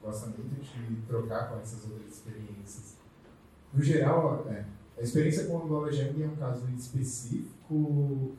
gosta 0.01 0.27
muito 0.27 0.61
de 0.61 1.01
trocar 1.07 1.49
com 1.49 1.59
essas 1.59 1.83
outras 1.89 2.11
experiências. 2.13 2.97
No 3.73 3.81
geral, 3.83 4.45
é, 4.49 4.65
a 4.97 5.01
experiência 5.01 5.45
com 5.45 5.53
o 5.57 5.63
Angola 5.63 5.91
Jang 5.91 6.21
é 6.21 6.27
um 6.27 6.35
caso 6.35 6.65
específico 6.77 8.35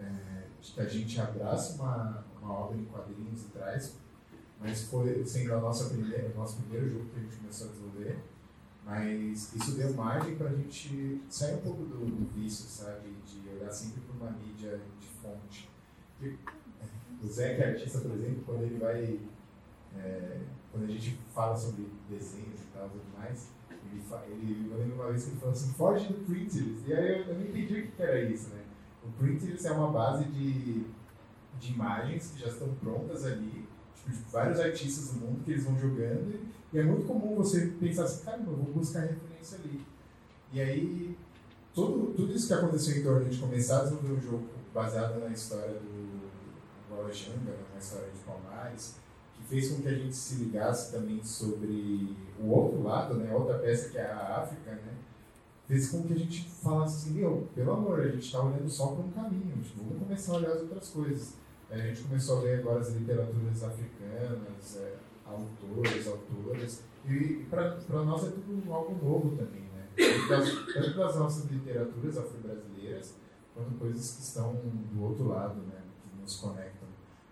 é, 0.00 0.44
de 0.60 0.72
que 0.72 0.80
a 0.80 0.86
gente 0.88 1.20
abraça 1.20 1.74
uma, 1.80 2.24
uma 2.42 2.52
obra 2.52 2.76
em 2.76 2.84
quadrinhos 2.84 3.42
e 3.42 3.48
traz, 3.50 3.96
mas 4.60 4.82
foi 4.84 5.24
sendo 5.24 5.54
a 5.54 5.60
nossa 5.60 5.88
primeira, 5.90 6.28
o 6.34 6.38
nosso 6.38 6.56
primeiro 6.62 6.88
jogo 6.90 7.06
que 7.10 7.20
a 7.20 7.22
gente 7.22 7.36
começou 7.36 7.68
a 7.68 7.70
desenvolver. 7.70 8.18
Mas 8.84 9.54
isso 9.54 9.72
deu 9.76 9.94
margem 9.94 10.36
para 10.36 10.50
a 10.50 10.54
gente 10.54 11.22
sair 11.28 11.54
um 11.54 11.60
pouco 11.62 11.84
do, 11.84 12.04
do 12.04 12.34
vício, 12.34 12.66
sabe? 12.66 13.14
De 13.24 13.48
olhar 13.48 13.70
sempre 13.70 14.02
para 14.02 14.14
uma 14.14 14.38
mídia 14.38 14.78
de 15.00 15.08
fonte. 15.08 15.70
Porque, 16.18 16.36
o 17.22 17.26
Zé, 17.26 17.54
que 17.54 17.62
é 17.62 17.70
artista, 17.70 18.00
por 18.00 18.10
exemplo, 18.10 18.42
quando 18.44 18.62
ele 18.62 18.78
vai. 18.78 19.20
é, 19.96 20.40
quando 20.70 20.84
a 20.84 20.88
gente 20.88 21.18
fala 21.32 21.56
sobre 21.56 21.86
desenhos 22.10 22.60
e 22.60 22.66
tal, 22.74 22.88
tudo 22.90 23.04
mais, 23.16 23.48
ele, 23.90 24.02
ele, 24.28 24.70
eu 24.70 24.78
lembro 24.78 24.96
uma 24.96 25.10
vez 25.10 25.24
que 25.24 25.30
ele 25.30 25.40
falou 25.40 25.54
assim: 25.54 25.72
foge 25.72 26.08
do 26.08 26.26
Printerest. 26.26 26.86
E 26.86 26.92
aí 26.92 27.20
eu, 27.20 27.26
eu 27.26 27.34
não 27.34 27.42
entendi 27.42 27.80
o 27.80 27.86
que 27.90 28.02
era 28.02 28.20
isso, 28.22 28.50
né? 28.50 28.62
O 29.02 29.10
Printerest 29.12 29.66
é 29.66 29.72
uma 29.72 29.90
base 29.90 30.24
de, 30.24 30.84
de 31.58 31.72
imagens 31.72 32.32
que 32.32 32.40
já 32.40 32.48
estão 32.48 32.74
prontas 32.74 33.24
ali, 33.24 33.63
vários 34.30 34.60
artistas 34.60 35.08
do 35.08 35.20
mundo 35.20 35.44
que 35.44 35.52
eles 35.52 35.64
vão 35.64 35.78
jogando. 35.78 36.38
E 36.72 36.78
é 36.78 36.82
muito 36.82 37.06
comum 37.06 37.36
você 37.36 37.66
pensar 37.80 38.04
assim, 38.04 38.24
caramba, 38.24 38.50
eu 38.50 38.56
vou 38.56 38.74
buscar 38.74 39.00
referência 39.00 39.58
ali. 39.58 39.80
E 40.52 40.60
aí, 40.60 41.16
tudo, 41.74 42.12
tudo 42.14 42.32
isso 42.32 42.46
que 42.46 42.54
aconteceu 42.54 42.96
em 42.96 43.02
torno 43.02 43.28
de 43.28 43.38
começar 43.38 43.80
a 43.80 43.84
desenvolver 43.84 44.12
um 44.12 44.20
jogo 44.20 44.44
baseado 44.72 45.20
na 45.20 45.28
história 45.28 45.74
do 45.74 46.30
Bola 46.88 47.12
Janga, 47.12 47.50
né, 47.50 47.64
na 47.72 47.78
história 47.78 48.08
de 48.10 48.18
Palmares, 48.18 48.96
que 49.34 49.44
fez 49.44 49.68
com 49.68 49.82
que 49.82 49.88
a 49.88 49.94
gente 49.94 50.14
se 50.14 50.36
ligasse 50.36 50.92
também 50.92 51.22
sobre 51.22 52.16
o 52.40 52.48
outro 52.48 52.82
lado, 52.82 53.14
né, 53.14 53.34
outra 53.34 53.58
peça 53.58 53.90
que 53.90 53.98
é 53.98 54.10
a 54.10 54.42
África, 54.42 54.70
né, 54.70 54.94
fez 55.66 55.90
com 55.90 56.02
que 56.02 56.12
a 56.12 56.16
gente 56.16 56.50
falasse 56.62 57.08
assim, 57.08 57.18
meu, 57.18 57.48
pelo 57.54 57.72
amor, 57.72 58.00
a 58.00 58.08
gente 58.08 58.26
está 58.26 58.42
olhando 58.42 58.68
só 58.68 58.88
para 58.88 59.04
um 59.04 59.10
caminho, 59.10 59.62
tipo, 59.62 59.82
vamos 59.82 59.98
começar 59.98 60.32
a 60.32 60.36
olhar 60.36 60.52
as 60.52 60.60
outras 60.60 60.88
coisas. 60.90 61.34
A 61.70 61.76
gente 61.76 62.02
começou 62.02 62.38
a 62.38 62.42
ler 62.42 62.60
agora 62.60 62.80
as 62.80 62.92
literaturas 62.92 63.64
africanas, 63.64 64.76
é, 64.76 64.96
autores, 65.24 66.06
autoras, 66.06 66.82
e 67.06 67.46
para 67.50 68.04
nós 68.04 68.24
é 68.24 68.30
tudo 68.30 68.72
algo 68.72 69.04
novo 69.04 69.36
também, 69.36 69.62
né? 69.62 69.88
Tanto 70.28 70.96
das 70.96 71.16
nossas 71.16 71.50
literaturas 71.50 72.18
afro-brasileiras, 72.18 73.14
quanto 73.54 73.74
coisas 73.78 74.16
que 74.16 74.22
estão 74.22 74.54
do 74.54 75.02
outro 75.02 75.28
lado, 75.28 75.60
né? 75.62 75.82
Que 76.02 76.20
nos 76.20 76.36
conectam. 76.36 76.88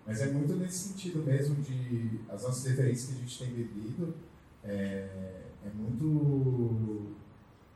Mas 0.07 0.21
é 0.21 0.27
muito 0.33 0.55
nesse 0.55 0.89
sentido 0.89 1.23
mesmo 1.25 1.57
de 1.57 2.21
as 2.29 2.43
nossas 2.43 2.65
referências 2.65 3.11
que 3.11 3.17
a 3.17 3.21
gente 3.21 3.39
tem 3.39 3.55
bebido, 3.55 4.15
é, 4.65 5.43
é 5.65 5.71
muito 5.75 7.15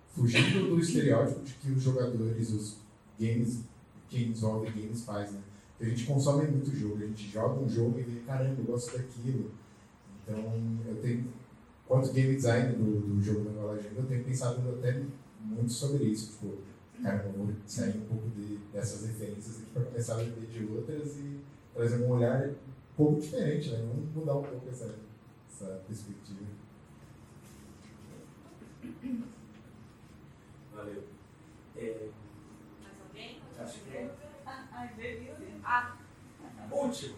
fugindo 0.08 0.70
do 0.70 0.80
estereótipo 0.80 1.44
de 1.44 1.52
que 1.54 1.70
os 1.70 1.82
jogadores, 1.82 2.50
os 2.50 2.78
games, 3.18 3.64
quem 4.08 4.32
desenvolve 4.32 4.70
games 4.70 5.04
faz, 5.04 5.32
né? 5.32 5.40
A 5.78 5.84
gente 5.84 6.06
consome 6.06 6.46
muito 6.46 6.74
jogo, 6.74 6.96
a 6.96 7.06
gente 7.06 7.28
joga 7.30 7.60
um 7.60 7.68
jogo 7.68 7.98
e 7.98 8.02
vê, 8.02 8.20
caramba, 8.20 8.60
eu 8.60 8.64
gosto 8.64 8.96
daquilo. 8.96 9.50
Então, 10.22 10.78
eu 10.88 10.96
tenho, 11.02 11.28
quanto 11.86 12.12
game 12.12 12.34
design 12.34 12.72
do, 12.76 13.00
do 13.00 13.22
jogo 13.22 13.44
da 13.44 13.50
Nova 13.50 13.74
eu 13.74 14.06
tenho 14.06 14.24
pensado 14.24 14.68
até 14.70 15.02
muito 15.40 15.70
sobre 15.70 16.04
isso. 16.04 16.32
Tipo, 16.32 16.58
caramba, 17.02 17.28
vou 17.36 17.52
sair 17.66 17.98
um 17.98 18.06
pouco 18.06 18.30
de, 18.30 18.56
dessas 18.72 19.06
referências 19.06 19.58
aqui 19.58 19.70
para 19.72 19.82
começar 19.84 20.14
a 20.14 20.22
ver 20.22 20.46
de 20.46 20.64
outras 20.64 21.18
e 21.18 21.40
trazer 21.74 22.02
um 22.04 22.10
olhar 22.10 22.48
um 22.48 22.54
pouco 22.96 23.20
diferente, 23.20 23.70
né? 23.70 23.86
Vamos 23.86 24.14
mudar 24.14 24.38
um 24.38 24.42
pouco 24.42 24.68
essa, 24.70 24.94
essa 25.52 25.82
perspectiva. 25.86 26.40
Valeu. 30.74 31.04
É, 31.76 32.08
Mais 32.80 32.94
alguém? 33.06 33.40
Acho 33.58 33.80
que 33.80 33.96
é. 33.96 34.25
Ai. 34.76 34.90
Ah. 35.64 35.96
último. 36.70 37.16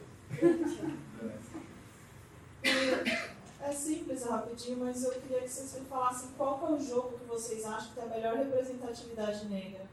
É 3.60 3.72
simples, 3.72 4.24
é 4.24 4.28
rapidinho, 4.30 4.78
mas 4.78 5.02
eu 5.02 5.10
queria 5.10 5.40
que 5.40 5.48
vocês 5.48 5.82
me 5.82 5.88
falassem 5.88 6.30
qual 6.36 6.58
que 6.58 6.64
é 6.64 6.68
o 6.76 6.80
jogo 6.80 7.18
que 7.18 7.24
vocês 7.26 7.64
acham 7.66 7.88
que 7.88 7.94
tem 7.96 8.04
a 8.04 8.06
melhor 8.06 8.36
representatividade 8.36 9.46
negra. 9.46 9.86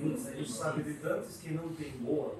Putz, 0.00 0.26
a 0.26 0.30
gente 0.32 0.52
sabe 0.52 0.82
de 0.82 0.94
tantos 0.94 1.36
que 1.38 1.54
não 1.54 1.68
tem 1.70 1.90
boa. 1.92 2.36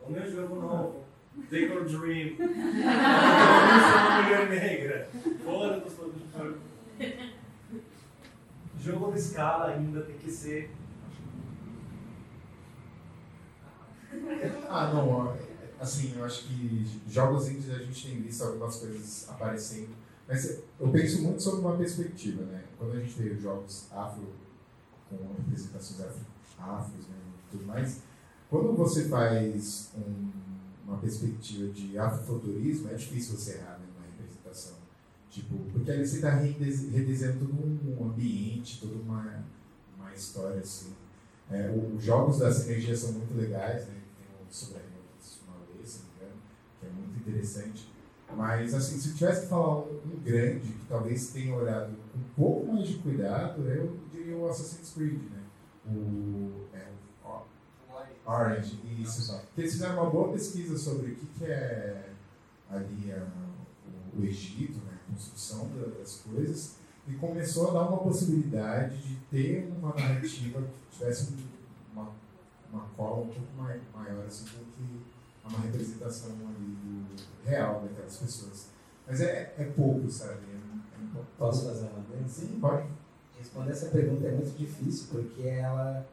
O 0.00 0.10
meu 0.10 0.30
jogo 0.30 0.54
novo, 0.54 1.04
Take 1.50 1.64
Your 1.64 1.84
Dream. 1.84 2.36
uma 2.38 4.22
mulher 4.22 4.48
negra. 4.48 5.10
Fora 5.44 5.80
dos 5.80 5.92
Jogo 8.80 9.12
de 9.12 9.18
escala 9.18 9.66
ainda 9.66 10.02
tem 10.02 10.16
que 10.16 10.30
ser. 10.30 10.70
Ah, 14.68 14.92
não, 14.92 15.36
assim, 15.80 16.14
eu 16.16 16.24
acho 16.24 16.44
que 16.48 17.00
jogos 17.08 17.48
indies 17.48 17.70
a 17.70 17.78
gente 17.78 18.08
tem 18.08 18.22
visto 18.22 18.42
algumas 18.42 18.76
coisas 18.76 19.28
aparecendo, 19.28 19.90
mas 20.26 20.62
eu 20.78 20.88
penso 20.90 21.22
muito 21.22 21.42
sobre 21.42 21.60
uma 21.60 21.76
perspectiva, 21.76 22.42
né? 22.44 22.64
Quando 22.78 22.96
a 22.96 23.00
gente 23.00 23.20
vê 23.20 23.34
jogos 23.36 23.86
afro, 23.92 24.32
com 25.08 25.16
representações 25.36 26.00
afro, 26.00 26.20
afros 26.58 27.06
né, 27.08 27.16
e 27.46 27.50
tudo 27.50 27.66
mais, 27.66 28.02
quando 28.48 28.74
você 28.74 29.08
faz 29.08 29.90
um, 29.96 30.30
uma 30.86 30.98
perspectiva 30.98 31.72
de 31.72 31.98
afrofuturismo, 31.98 32.90
é 32.90 32.94
difícil 32.94 33.36
você 33.36 33.56
errar. 33.58 33.77
Tipo, 35.30 35.56
porque 35.72 35.90
aí 35.90 36.06
você 36.06 36.16
está 36.16 36.30
redesenhando 36.30 37.46
todo 37.46 37.54
um 37.54 38.10
ambiente, 38.10 38.80
toda 38.80 38.94
uma, 38.94 39.44
uma 39.96 40.12
história 40.14 40.60
assim. 40.60 40.92
É, 41.50 41.70
os 41.70 42.02
jogos 42.02 42.38
da 42.38 42.52
sinergia 42.52 42.96
são 42.96 43.12
muito 43.12 43.34
legais, 43.34 43.86
né? 43.86 43.98
sobre 44.50 44.78
a 44.78 44.88
uma 45.46 45.58
vez, 45.66 45.88
se 45.88 45.98
não 45.98 46.08
me 46.08 46.16
engano, 46.16 46.40
que 46.80 46.86
é 46.86 46.90
muito 46.90 47.18
interessante. 47.18 47.88
Mas, 48.36 48.74
assim, 48.74 48.98
se 48.98 49.10
eu 49.10 49.14
tivesse 49.14 49.42
que 49.42 49.46
falar 49.48 49.78
um, 49.78 50.00
um, 50.04 50.20
grande, 50.22 50.68
que 50.68 50.86
talvez 50.86 51.30
tenha 51.30 51.54
olhado 51.54 51.94
com 52.12 52.18
um 52.18 52.22
pouco 52.36 52.72
mais 52.72 52.88
de 52.88 52.98
cuidado, 52.98 53.62
eu 53.62 53.98
diria 54.12 54.36
o 54.36 54.48
Assassin's 54.48 54.92
Creed, 54.94 55.20
né? 55.30 55.42
O, 55.86 56.66
é, 56.74 56.88
o 57.24 58.30
Orange, 58.30 58.78
isso. 59.00 59.32
Porque 59.32 59.62
eles 59.62 59.72
fizeram 59.72 59.94
uma 59.94 60.10
boa 60.10 60.32
pesquisa 60.32 60.76
sobre 60.76 61.12
o 61.12 61.14
que, 61.14 61.26
que 61.26 61.44
é 61.46 62.12
ali 62.68 63.12
a, 63.12 63.26
o, 64.14 64.20
o, 64.20 64.24
Egito, 64.24 64.78
né? 64.84 64.87
Construção 65.18 65.68
das 65.98 66.20
coisas, 66.20 66.76
e 67.06 67.14
começou 67.14 67.70
a 67.70 67.72
dar 67.72 67.88
uma 67.88 67.98
possibilidade 67.98 68.96
de 68.98 69.16
ter 69.30 69.72
uma 69.76 69.94
narrativa 69.94 70.60
que 70.62 70.98
tivesse 70.98 71.34
uma 71.92 72.12
uma 72.72 72.82
cola 72.96 73.22
um 73.22 73.28
pouco 73.28 73.56
mais, 73.56 73.80
maior, 73.94 74.26
assim, 74.26 74.44
do 74.44 74.64
que 74.76 75.00
uma 75.44 75.60
representação 75.60 76.32
ali 76.32 76.76
do 76.76 77.06
real 77.44 77.80
daquelas 77.80 78.16
pessoas. 78.16 78.68
Mas 79.06 79.20
é, 79.22 79.54
é 79.56 79.64
pouco, 79.64 80.10
sabe? 80.10 80.40
É, 80.52 81.18
é 81.18 81.22
Posso 81.38 81.66
fazer 81.66 81.86
uma 81.86 82.04
pergunta? 82.04 82.28
Sim, 82.28 82.58
pode. 82.60 82.86
Responder 83.38 83.70
essa 83.70 83.86
pergunta 83.86 84.26
é 84.26 84.32
muito 84.32 84.56
difícil, 84.56 85.06
porque 85.10 85.42
ela 85.42 86.06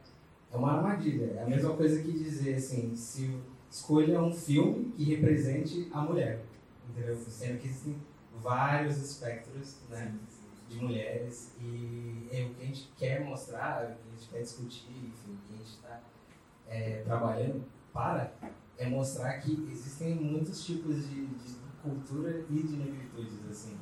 é 0.50 0.56
uma 0.56 0.72
armadilha. 0.72 1.34
É 1.36 1.42
a 1.42 1.46
mesma 1.46 1.74
coisa 1.74 2.00
que 2.00 2.12
dizer 2.12 2.54
assim, 2.54 2.96
se 2.96 3.38
escolha 3.70 4.22
um 4.22 4.32
filme 4.32 4.92
que 4.92 5.04
represente 5.04 5.88
a 5.92 6.00
mulher, 6.00 6.42
entendeu? 6.88 7.16
Sendo 7.16 7.58
que 7.58 7.68
existem 7.68 7.96
vários 8.46 8.98
espectros, 8.98 9.78
né? 9.90 10.14
de 10.68 10.80
mulheres 10.80 11.52
e 11.60 12.28
é 12.30 12.44
o 12.44 12.54
que 12.54 12.62
a 12.62 12.66
gente 12.66 12.92
quer 12.96 13.24
mostrar, 13.24 13.84
o 13.84 13.86
que 13.86 14.08
a 14.08 14.16
gente 14.16 14.28
quer 14.30 14.42
discutir, 14.42 15.06
enfim, 15.06 15.32
o 15.32 15.48
que 15.48 15.54
a 15.54 15.56
gente 15.56 15.70
está 15.70 16.00
é, 16.68 17.02
trabalhando 17.04 17.64
para 17.92 18.32
é 18.76 18.88
mostrar 18.88 19.38
que 19.38 19.68
existem 19.70 20.14
muitos 20.16 20.64
tipos 20.64 21.08
de, 21.08 21.26
de 21.26 21.54
cultura 21.82 22.44
e 22.50 22.62
de 22.62 22.76
negritudes, 22.76 23.48
assim. 23.48 23.78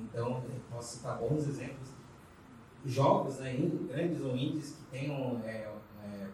Então, 0.00 0.42
posso 0.70 0.96
citar 0.96 1.18
bons 1.18 1.46
exemplos. 1.46 1.90
Jogos, 2.84 3.38
né, 3.38 3.54
grandes 3.88 4.20
ou 4.20 4.36
indies, 4.36 4.76
que 4.76 4.84
tenham 4.90 5.40
é, 5.44 5.70
é, 6.02 6.28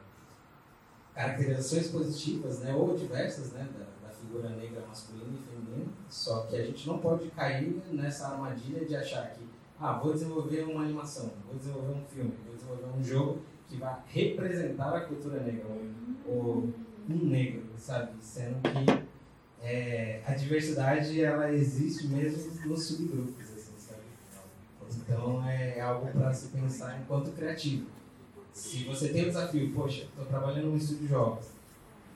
caracterizações 1.15 1.89
positivas, 1.89 2.61
né, 2.61 2.75
ou 2.75 2.97
diversas, 2.97 3.53
né, 3.53 3.69
da 3.77 3.92
figura 4.33 4.49
negra 4.51 4.83
masculina 4.89 5.39
e 5.39 5.43
feminina, 5.43 5.93
só 6.09 6.43
que 6.45 6.57
a 6.57 6.65
gente 6.65 6.87
não 6.87 6.99
pode 6.99 7.29
cair 7.31 7.83
nessa 7.93 8.29
armadilha 8.29 8.85
de 8.85 8.97
achar 8.97 9.31
que, 9.31 9.47
ah, 9.79 9.93
vou 9.93 10.15
desenvolver 10.15 10.63
uma 10.63 10.83
animação, 10.83 11.31
vou 11.47 11.57
desenvolver 11.57 11.93
um 11.93 12.05
filme, 12.07 12.33
vou 12.47 12.57
desenvolver 12.57 12.99
um 12.99 13.05
jogo 13.05 13.43
que 13.69 13.77
vai 13.77 13.95
representar 14.07 14.97
a 14.97 15.01
cultura 15.03 15.41
negra, 15.41 15.67
ou 16.27 16.73
um 17.09 17.17
negro, 17.27 17.65
sabe? 17.77 18.13
Sendo 18.21 18.57
que 18.63 19.03
é, 19.61 20.23
a 20.27 20.35
diversidade 20.35 21.23
ela 21.23 21.53
existe 21.53 22.07
mesmo 22.07 22.53
nos 22.67 22.87
subgrupos, 22.87 23.53
assim, 23.53 23.75
sabe? 23.77 24.01
Então 24.99 25.47
é 25.47 25.81
algo 25.81 26.11
para 26.11 26.33
se 26.33 26.49
pensar 26.49 27.01
enquanto 27.01 27.33
criativo. 27.33 27.87
Se 28.53 28.85
você 28.85 29.09
tem 29.09 29.23
o 29.23 29.27
desafio, 29.27 29.73
poxa, 29.75 30.05
estou 30.05 30.25
trabalhando 30.27 30.69
num 30.69 30.77
estúdio 30.77 31.03
de 31.03 31.09
jogos, 31.09 31.47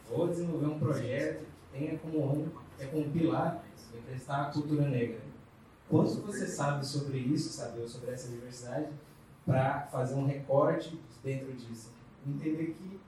vou 0.08 0.28
desenvolver 0.28 0.66
um 0.66 0.78
projeto 0.78 1.55
tenha 1.76 1.98
como, 1.98 2.52
é 2.78 2.86
como 2.86 3.10
pilar 3.10 3.64
representar 3.92 4.42
a 4.42 4.50
cultura 4.52 4.88
negra. 4.88 5.20
Quanto 5.88 6.20
você 6.22 6.46
sabe 6.46 6.84
sobre 6.86 7.18
isso, 7.18 7.50
sabe, 7.50 7.86
sobre 7.88 8.10
essa 8.10 8.28
diversidade, 8.28 8.88
para 9.44 9.82
fazer 9.86 10.14
um 10.14 10.26
recorte 10.26 10.98
dentro 11.22 11.52
disso. 11.52 11.90
Entender 12.26 12.74
que 12.76 13.00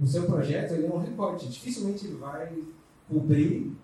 o 0.00 0.06
seu 0.06 0.26
projeto 0.26 0.74
ele 0.74 0.86
é 0.86 0.90
um 0.90 0.98
recorte, 0.98 1.48
dificilmente 1.48 2.06
ele 2.06 2.16
vai 2.16 2.56
cobrir 3.08 3.76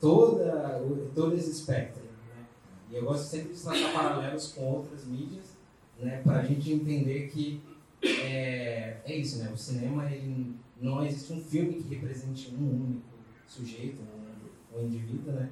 toda, 0.00 0.80
todo 1.14 1.34
esse 1.34 1.50
espectro. 1.50 2.02
Né? 2.02 2.44
E 2.90 2.96
eu 2.96 3.04
gosto 3.04 3.24
sempre 3.24 3.52
de 3.52 3.60
traçar 3.60 3.92
paralelos 3.92 4.52
com 4.52 4.64
outras 4.64 5.04
mídias, 5.04 5.56
né, 5.98 6.22
para 6.22 6.38
a 6.38 6.42
gente 6.42 6.72
entender 6.72 7.28
que 7.28 7.60
é, 8.02 9.00
é 9.04 9.16
isso, 9.16 9.38
né? 9.38 9.50
O 9.52 9.56
cinema, 9.58 10.10
ele, 10.10 10.54
não 10.80 11.04
existe 11.04 11.32
um 11.34 11.40
filme 11.42 11.74
que 11.74 11.94
represente 11.94 12.54
um 12.54 12.84
único 12.84 13.09
sujeito, 13.50 14.00
um, 14.00 14.78
um 14.78 14.86
indivíduo, 14.86 15.32
né? 15.32 15.50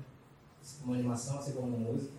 Uma 0.84 0.94
animação, 0.94 1.38
assim 1.38 1.52
como 1.52 1.76
uma 1.76 1.90
música. 1.90 2.12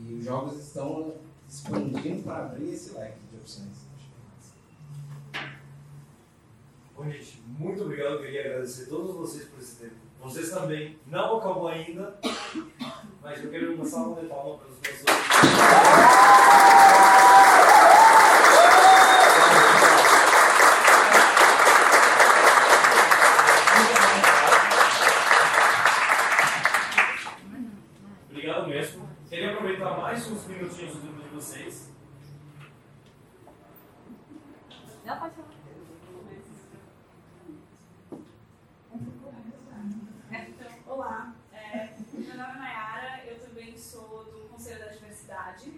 E 0.00 0.14
os 0.14 0.24
jogos 0.24 0.58
estão 0.58 1.14
expandindo 1.48 2.22
para 2.22 2.46
abrir 2.46 2.70
esse 2.70 2.92
leque 2.94 3.18
de 3.30 3.36
opções. 3.36 3.86
Bom, 6.94 7.04
gente, 7.10 7.42
muito 7.46 7.82
obrigado. 7.82 8.14
Eu 8.14 8.22
queria 8.22 8.40
agradecer 8.40 8.84
a 8.84 8.88
todos 8.88 9.14
vocês 9.14 9.48
por 9.48 9.60
esse 9.60 9.76
tempo. 9.76 9.94
Vocês 10.20 10.50
também. 10.50 10.98
Não 11.06 11.38
acabou 11.38 11.68
ainda, 11.68 12.18
mas 13.22 13.44
eu 13.44 13.50
quero 13.50 13.74
uma 13.74 13.84
salva 13.84 14.20
de 14.20 14.26
palmas 14.26 14.60
para 14.60 14.70
os 14.70 14.78
professores. 14.78 16.26
Obrigado 28.30 28.68
mesmo. 28.68 29.08
Queria 29.28 29.52
aproveitar 29.52 29.96
mais 29.98 30.30
uns 30.30 30.46
minutinhos 30.46 30.94
do 30.94 31.00
tempo 31.00 31.20
de 31.20 31.28
vocês. 31.34 31.90
Não, 35.04 35.18
pode 35.18 35.34
falar. 35.34 35.48
Então, 40.30 40.70
olá, 40.86 41.34
é, 41.52 41.94
meu 42.12 42.36
nome 42.36 42.50
é 42.50 42.58
Mayara, 42.58 43.24
eu 43.26 43.38
também 43.40 43.76
sou 43.76 44.24
do 44.24 44.48
Conselho 44.48 44.80
da 44.80 44.92
Diversidade. 44.92 45.72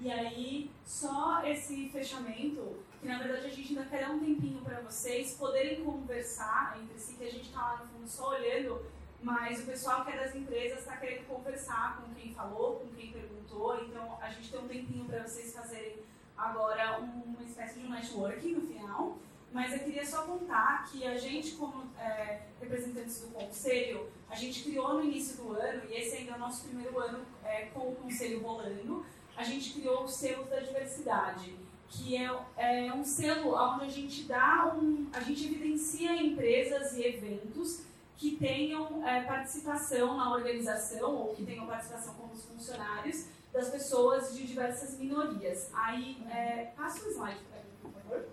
E 0.00 0.10
aí, 0.10 0.70
só 0.84 1.42
esse 1.44 1.88
fechamento, 1.90 2.82
que 3.00 3.06
na 3.06 3.18
verdade 3.18 3.46
a 3.46 3.50
gente 3.50 3.68
ainda 3.70 3.88
quer 3.88 4.06
dar 4.06 4.10
um 4.12 4.20
tempinho 4.20 4.62
para 4.62 4.80
vocês 4.80 5.34
poderem 5.34 5.84
conversar 5.84 6.78
entre 6.80 6.98
si, 6.98 7.14
que 7.14 7.24
a 7.24 7.30
gente 7.30 7.46
está 7.48 7.60
lá 7.60 7.76
no 7.78 7.86
fundo 7.86 8.08
só 8.08 8.30
olhando, 8.30 8.82
mas 9.22 9.59
o 9.59 9.59
pessoal 9.70 10.04
que 10.04 10.10
é 10.10 10.16
das 10.16 10.34
empresas 10.34 10.80
está 10.80 10.96
querendo 10.96 11.28
conversar 11.28 12.02
com 12.02 12.12
quem 12.12 12.34
falou, 12.34 12.80
com 12.80 12.88
quem 12.88 13.12
perguntou, 13.12 13.80
então 13.84 14.18
a 14.20 14.28
gente 14.28 14.50
tem 14.50 14.60
um 14.60 14.66
tempinho 14.66 15.04
para 15.04 15.22
vocês 15.22 15.54
fazerem 15.54 16.02
agora 16.36 16.98
uma 16.98 17.42
espécie 17.44 17.78
de 17.78 17.88
networking 17.88 18.54
no 18.54 18.66
final. 18.66 19.18
Mas 19.52 19.72
eu 19.72 19.80
queria 19.80 20.06
só 20.06 20.22
contar 20.22 20.84
que 20.90 21.04
a 21.04 21.16
gente, 21.16 21.52
como 21.52 21.88
é, 21.98 22.42
representantes 22.60 23.20
do 23.20 23.28
Conselho, 23.32 24.08
a 24.28 24.34
gente 24.34 24.62
criou 24.62 24.94
no 24.94 25.04
início 25.04 25.36
do 25.36 25.52
ano, 25.52 25.82
e 25.88 25.94
esse 25.94 26.16
ainda 26.16 26.32
é 26.32 26.36
o 26.36 26.38
nosso 26.38 26.68
primeiro 26.68 26.98
ano 26.98 27.24
é, 27.44 27.66
com 27.66 27.90
o 27.90 27.96
Conselho 27.96 28.42
rolando, 28.42 29.04
a 29.36 29.42
gente 29.42 29.72
criou 29.72 30.04
o 30.04 30.08
Selo 30.08 30.44
da 30.44 30.60
Diversidade, 30.60 31.56
que 31.88 32.16
é, 32.16 32.30
é 32.56 32.92
um 32.92 33.04
selo 33.04 33.54
onde 33.54 33.84
a 33.84 33.88
gente 33.88 34.22
dá 34.24 34.72
um, 34.76 35.08
a 35.12 35.20
gente 35.20 35.46
evidencia 35.46 36.14
empresas 36.14 36.92
e 36.96 37.04
eventos 37.04 37.89
que 38.20 38.36
tenham 38.36 39.02
é, 39.08 39.22
participação 39.22 40.14
na 40.14 40.30
organização 40.30 41.16
ou 41.16 41.34
que 41.34 41.42
tenham 41.42 41.66
participação 41.66 42.12
como 42.12 42.34
os 42.34 42.44
funcionários 42.44 43.28
das 43.50 43.70
pessoas 43.70 44.34
de 44.34 44.46
diversas 44.46 44.98
minorias. 44.98 45.70
Aí, 45.72 46.18
é, 46.30 46.70
passa 46.76 47.08
o 47.08 47.10
slide 47.10 47.40
para 47.50 47.60
mim, 47.60 47.70
por 47.80 47.90
favor. 47.92 48.28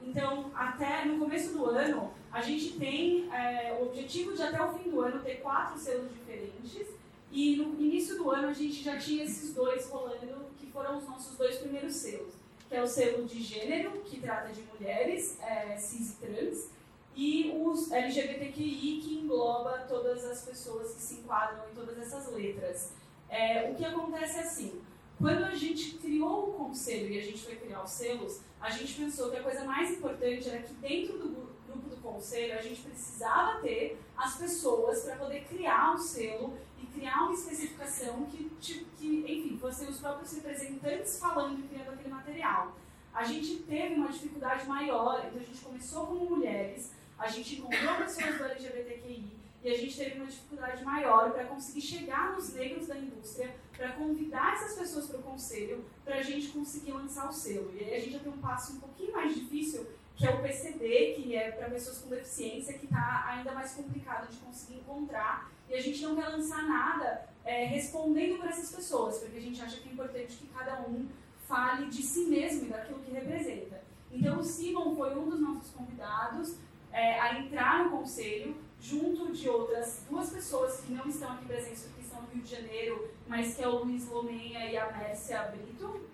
Então, 0.00 0.50
até 0.54 1.04
no 1.04 1.18
começo 1.18 1.52
do 1.52 1.66
ano, 1.66 2.14
a 2.32 2.40
gente 2.40 2.78
tem 2.78 3.30
é, 3.30 3.76
o 3.78 3.88
objetivo 3.88 4.34
de 4.34 4.42
até 4.42 4.62
o 4.62 4.72
fim 4.72 4.88
do 4.88 5.02
ano 5.02 5.22
ter 5.22 5.42
quatro 5.42 5.78
selos 5.78 6.10
diferentes. 6.10 6.88
E 7.30 7.56
no 7.56 7.78
início 7.78 8.16
do 8.16 8.30
ano 8.30 8.48
a 8.48 8.54
gente 8.54 8.82
já 8.82 8.96
tinha 8.96 9.24
esses 9.24 9.52
dois 9.52 9.86
rolando, 9.90 10.46
que 10.58 10.66
foram 10.72 10.96
os 10.96 11.04
nossos 11.04 11.36
dois 11.36 11.56
primeiros 11.56 11.94
selos. 11.94 12.32
Que 12.70 12.76
é 12.76 12.82
o 12.82 12.86
selo 12.86 13.26
de 13.26 13.42
gênero, 13.42 14.00
que 14.00 14.18
trata 14.18 14.50
de 14.50 14.62
mulheres, 14.62 15.38
é, 15.42 15.76
cis 15.76 16.12
e 16.12 16.16
trans, 16.16 16.75
e 17.16 17.50
os 17.64 17.90
LGBTQI, 17.90 19.00
que 19.00 19.14
engloba 19.14 19.86
todas 19.88 20.22
as 20.24 20.42
pessoas 20.44 20.94
que 20.94 21.00
se 21.00 21.14
enquadram 21.14 21.66
em 21.70 21.74
todas 21.74 21.98
essas 21.98 22.30
letras. 22.30 22.92
É, 23.28 23.70
o 23.70 23.74
que 23.74 23.84
acontece 23.84 24.38
é 24.38 24.42
assim, 24.42 24.82
quando 25.18 25.44
a 25.44 25.54
gente 25.54 25.96
criou 25.96 26.50
o 26.50 26.52
conselho 26.52 27.10
e 27.10 27.18
a 27.18 27.22
gente 27.22 27.38
foi 27.38 27.56
criar 27.56 27.82
os 27.82 27.90
selos, 27.90 28.40
a 28.60 28.68
gente 28.70 28.94
pensou 28.94 29.30
que 29.30 29.38
a 29.38 29.42
coisa 29.42 29.64
mais 29.64 29.90
importante 29.92 30.46
era 30.46 30.62
que 30.62 30.74
dentro 30.74 31.18
do 31.18 31.28
grupo 31.66 31.88
do 31.88 31.96
conselho 32.02 32.58
a 32.58 32.60
gente 32.60 32.82
precisava 32.82 33.60
ter 33.60 33.98
as 34.16 34.36
pessoas 34.36 35.04
para 35.04 35.16
poder 35.16 35.44
criar 35.44 35.94
um 35.94 35.98
selo 35.98 36.54
e 36.78 36.86
criar 36.86 37.24
uma 37.24 37.32
especificação 37.32 38.26
que, 38.26 38.50
que, 38.60 39.24
enfim, 39.26 39.56
fossem 39.58 39.88
os 39.88 39.98
próprios 39.98 40.34
representantes 40.34 41.18
falando 41.18 41.60
e 41.60 41.62
criando 41.62 41.94
aquele 41.94 42.10
material. 42.10 42.76
A 43.12 43.24
gente 43.24 43.62
teve 43.62 43.94
uma 43.94 44.08
dificuldade 44.08 44.68
maior, 44.68 45.24
então 45.26 45.40
a 45.40 45.44
gente 45.44 45.60
começou 45.62 46.06
como 46.06 46.36
mulheres, 46.36 46.92
a 47.18 47.28
gente 47.28 47.56
encontrou 47.56 47.96
pessoas 47.96 48.36
do 48.36 48.44
LGBTQI 48.44 49.36
e 49.64 49.68
a 49.68 49.76
gente 49.76 49.96
teve 49.96 50.16
uma 50.16 50.26
dificuldade 50.26 50.84
maior 50.84 51.32
para 51.32 51.44
conseguir 51.44 51.80
chegar 51.80 52.32
nos 52.34 52.52
negros 52.52 52.86
da 52.86 52.96
indústria, 52.96 53.54
para 53.76 53.92
convidar 53.92 54.54
essas 54.54 54.78
pessoas 54.78 55.08
para 55.08 55.18
o 55.18 55.22
conselho, 55.22 55.84
para 56.04 56.16
a 56.16 56.22
gente 56.22 56.48
conseguir 56.48 56.92
lançar 56.92 57.28
o 57.28 57.32
selo. 57.32 57.72
E 57.74 57.82
aí 57.82 57.94
a 57.96 57.98
gente 57.98 58.12
já 58.12 58.18
tem 58.20 58.32
um 58.32 58.38
passo 58.38 58.74
um 58.74 58.80
pouquinho 58.80 59.12
mais 59.12 59.34
difícil, 59.34 59.86
que 60.14 60.26
é 60.26 60.30
o 60.30 60.40
PCD, 60.40 61.14
que 61.14 61.34
é 61.34 61.50
para 61.50 61.68
pessoas 61.68 61.98
com 61.98 62.08
deficiência, 62.08 62.78
que 62.78 62.84
está 62.84 63.26
ainda 63.26 63.52
mais 63.52 63.72
complicado 63.72 64.30
de 64.30 64.36
conseguir 64.36 64.76
encontrar. 64.76 65.50
E 65.68 65.74
a 65.74 65.80
gente 65.80 66.00
não 66.02 66.14
quer 66.14 66.28
lançar 66.28 66.62
nada 66.62 67.28
é, 67.44 67.64
respondendo 67.64 68.38
para 68.38 68.50
essas 68.50 68.70
pessoas, 68.70 69.18
porque 69.18 69.36
a 69.36 69.42
gente 69.42 69.60
acha 69.60 69.78
que 69.78 69.88
é 69.88 69.92
importante 69.92 70.36
que 70.36 70.46
cada 70.46 70.80
um 70.82 71.08
fale 71.46 71.86
de 71.86 72.02
si 72.02 72.26
mesmo 72.26 72.66
e 72.66 72.68
daquilo 72.68 73.00
que 73.00 73.10
representa. 73.10 73.82
Então 74.12 74.38
o 74.38 74.44
Simon 74.44 74.94
foi 74.94 75.16
um 75.16 75.28
dos 75.28 75.40
nossos 75.40 75.70
convidados 75.72 76.56
é, 76.96 77.20
a 77.20 77.38
entrar 77.38 77.84
no 77.84 77.98
conselho, 77.98 78.56
junto 78.80 79.30
de 79.30 79.50
outras 79.50 80.02
duas 80.08 80.30
pessoas 80.30 80.80
que 80.80 80.92
não 80.92 81.06
estão 81.06 81.30
aqui 81.32 81.44
presentes 81.44 81.82
porque 81.82 82.00
estão 82.00 82.22
no 82.22 82.28
Rio 82.28 82.42
de 82.42 82.50
Janeiro, 82.50 83.10
mas 83.28 83.54
que 83.54 83.62
é 83.62 83.68
o 83.68 83.84
Luiz 83.84 84.08
Lomenha 84.08 84.64
e 84.70 84.78
a 84.78 84.90
Mércia 84.90 85.42
Brito. 85.42 86.08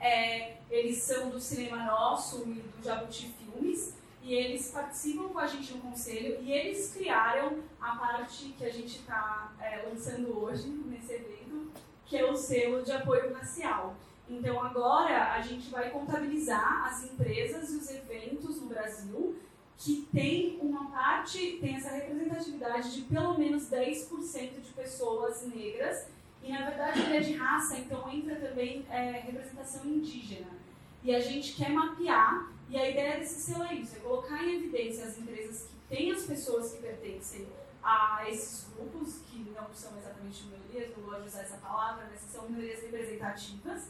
É, 0.00 0.56
eles 0.70 1.02
são 1.02 1.28
do 1.28 1.38
Cinema 1.38 1.84
Nosso 1.84 2.42
e 2.48 2.54
do 2.54 2.82
Jabuti 2.82 3.34
Filmes, 3.38 3.98
e 4.22 4.32
eles 4.32 4.70
participam 4.70 5.28
com 5.28 5.38
a 5.38 5.46
gente 5.46 5.74
no 5.74 5.82
conselho, 5.82 6.40
e 6.40 6.50
eles 6.50 6.94
criaram 6.94 7.58
a 7.78 7.94
parte 7.94 8.54
que 8.56 8.64
a 8.64 8.72
gente 8.72 9.00
está 9.00 9.52
é, 9.60 9.86
lançando 9.86 10.42
hoje, 10.42 10.68
nesse 10.68 11.12
evento, 11.12 11.70
que 12.06 12.16
é 12.16 12.24
o 12.24 12.34
selo 12.34 12.82
de 12.82 12.92
apoio 12.92 13.34
racial. 13.34 13.94
Então 14.26 14.62
agora 14.62 15.34
a 15.34 15.42
gente 15.42 15.68
vai 15.68 15.90
contabilizar 15.90 16.86
as 16.86 17.04
empresas 17.04 17.70
e 17.70 17.76
os 17.76 17.90
eventos 17.90 18.58
no 18.58 18.68
Brasil 18.68 19.36
que 19.76 20.08
tem 20.12 20.58
uma 20.60 20.90
parte, 20.90 21.58
tem 21.60 21.76
essa 21.76 21.90
representatividade 21.90 22.94
de 22.94 23.02
pelo 23.02 23.38
menos 23.38 23.70
10% 23.70 24.60
de 24.60 24.72
pessoas 24.72 25.46
negras, 25.46 26.06
e 26.42 26.50
na 26.52 26.64
verdade 26.64 27.00
ele 27.00 27.16
é 27.16 27.20
de 27.20 27.32
raça, 27.34 27.76
então 27.78 28.10
entra 28.10 28.36
também 28.36 28.84
é, 28.90 29.22
representação 29.26 29.84
indígena. 29.86 30.50
E 31.02 31.14
a 31.14 31.20
gente 31.20 31.54
quer 31.54 31.70
mapear, 31.70 32.50
e 32.68 32.76
a 32.76 32.88
ideia 32.88 33.18
desse 33.18 33.40
selo 33.40 33.64
é 33.64 33.74
isso, 33.74 33.96
é 33.96 34.00
colocar 34.00 34.42
em 34.44 34.56
evidência 34.56 35.04
as 35.04 35.18
empresas 35.18 35.62
que 35.68 35.96
têm 35.96 36.12
as 36.12 36.22
pessoas 36.24 36.72
que 36.72 36.82
pertencem 36.82 37.46
a 37.82 38.24
esses 38.28 38.66
grupos, 38.74 39.20
que 39.30 39.38
não 39.54 39.72
são 39.74 39.98
exatamente 39.98 40.44
minorias, 40.44 40.96
não 40.96 41.04
gosto 41.04 41.22
de 41.22 41.28
usar 41.28 41.42
essa 41.42 41.56
palavra, 41.58 42.08
mas 42.10 42.22
que 42.22 42.30
são 42.30 42.48
minorias 42.48 42.80
representativas, 42.80 43.88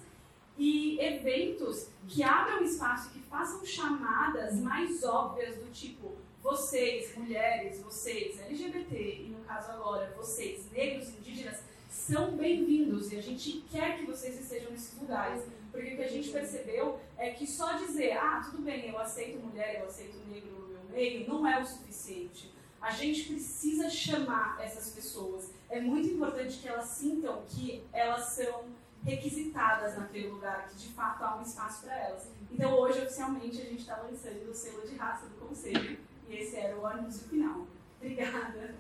e 0.56 0.98
eventos 1.01 1.89
que 2.06 2.22
abram 2.22 2.62
espaço, 2.62 3.10
que 3.10 3.20
façam 3.20 3.64
chamadas 3.64 4.56
mais 4.60 5.02
óbvias 5.02 5.56
do 5.56 5.70
tipo 5.72 6.16
vocês, 6.43 7.16
mulheres, 7.16 7.81
vocês, 7.81 8.39
LGBT, 8.39 9.22
e 9.22 9.28
no 9.31 9.43
caso 9.44 9.72
agora, 9.72 10.14
vocês, 10.14 10.70
negros, 10.70 11.09
indígenas, 11.09 11.59
são 11.89 12.36
bem-vindos 12.36 13.10
e 13.10 13.16
a 13.16 13.22
gente 13.22 13.64
quer 13.70 13.97
que 13.97 14.05
vocês 14.05 14.39
estejam 14.39 14.70
nesses 14.70 15.01
lugares. 15.01 15.43
Porque 15.72 15.94
o 15.94 15.97
que 15.97 16.02
a 16.02 16.09
gente 16.09 16.28
percebeu 16.28 17.01
é 17.16 17.31
que 17.31 17.47
só 17.47 17.78
dizer, 17.78 18.12
ah, 18.12 18.43
tudo 18.44 18.62
bem, 18.62 18.90
eu 18.90 18.98
aceito 18.98 19.39
mulher, 19.39 19.81
eu 19.81 19.86
aceito 19.86 20.18
negro 20.28 20.51
no 20.51 20.68
meu 20.68 20.85
meio, 20.90 21.26
não 21.26 21.47
é 21.47 21.60
o 21.60 21.66
suficiente. 21.66 22.52
A 22.78 22.90
gente 22.90 23.24
precisa 23.24 23.89
chamar 23.89 24.62
essas 24.62 24.90
pessoas. 24.90 25.51
É 25.70 25.81
muito 25.81 26.09
importante 26.09 26.59
que 26.59 26.68
elas 26.68 26.89
sintam 26.89 27.43
que 27.48 27.82
elas 27.90 28.26
são 28.35 28.66
requisitadas 29.05 29.98
naquele 29.98 30.28
lugar, 30.28 30.66
que 30.68 30.76
de 30.76 30.89
fato 30.89 31.22
há 31.22 31.36
um 31.36 31.43
espaço 31.43 31.85
para 31.85 31.94
elas. 31.94 32.26
Então 32.51 32.72
hoje, 32.74 33.02
oficialmente, 33.02 33.60
a 33.60 33.64
gente 33.64 33.81
está 33.81 33.97
lançando 33.97 34.51
o 34.51 34.55
selo 34.55 34.86
de 34.86 34.97
raça 34.97 35.26
do 35.26 35.35
Conselho, 35.35 35.98
e 36.28 36.35
esse 36.36 36.56
era 36.56 36.76
o 36.76 36.86
anúncio 36.86 37.28
final. 37.28 37.66
Obrigada. 38.01 38.74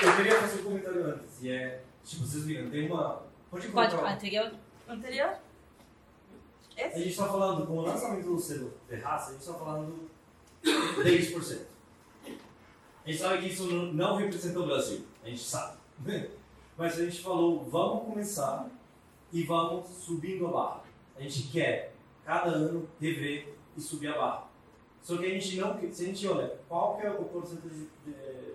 Eu 0.00 0.16
queria 0.16 0.40
fazer 0.40 0.60
um 0.60 0.64
comentário 0.64 1.06
antes, 1.06 1.42
e 1.42 1.50
é, 1.50 1.82
tipo, 2.04 2.24
vocês 2.24 2.44
viram, 2.44 2.70
tem 2.70 2.90
uma... 2.90 3.22
Pode 3.50 3.68
Pode, 3.68 3.90
colocar. 3.90 4.14
anterior? 4.14 4.52
Anterior? 4.88 5.36
A 6.76 6.98
gente 6.98 7.10
está 7.10 7.26
falando, 7.26 7.66
com 7.66 7.78
o 7.78 7.82
lançamento 7.82 8.24
do 8.24 8.38
selo 8.38 8.72
de 8.88 8.96
raça, 8.96 9.30
a 9.30 9.32
gente 9.32 9.42
está 9.42 9.54
falando 9.54 10.10
10%. 10.64 11.71
A 13.04 13.10
gente 13.10 13.20
sabe 13.20 13.42
que 13.42 13.48
isso 13.52 13.66
não- 13.66 14.16
representa 14.16 14.60
o 14.60 14.66
Brasil, 14.66 15.04
a 15.24 15.28
gente 15.28 15.42
sabe. 15.42 15.78
Mas 16.76 16.98
a 16.98 17.04
gente 17.04 17.20
falou, 17.20 17.64
vamos 17.64 18.04
começar 18.06 18.70
e 19.32 19.42
vamos 19.42 19.86
subindo 19.88 20.46
a 20.46 20.50
barra. 20.50 20.84
A 21.16 21.20
gente 21.20 21.48
quer, 21.48 21.94
cada 22.24 22.50
ano, 22.50 22.88
rever 23.00 23.54
e 23.76 23.80
subir 23.80 24.08
a 24.08 24.18
barra. 24.18 24.48
Só 25.02 25.16
que 25.18 25.26
a 25.26 25.28
gente 25.30 25.56
não, 25.56 25.78
se 25.92 26.04
a 26.04 26.06
gente 26.06 26.26
olha, 26.28 26.58
qual 26.68 26.96
que 26.96 27.06
é 27.06 27.10
o 27.10 27.24
porcentagem 27.24 27.88
de 28.06 28.14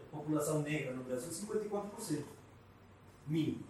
população 0.09 0.61
negra 0.61 0.93
no 0.93 1.03
Brasil? 1.03 1.29
54%. 1.29 2.23
Mínimo. 3.27 3.63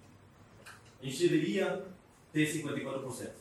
A 1.01 1.05
gente 1.05 1.27
deveria 1.27 1.85
ter 2.31 2.45
54%. 2.47 3.31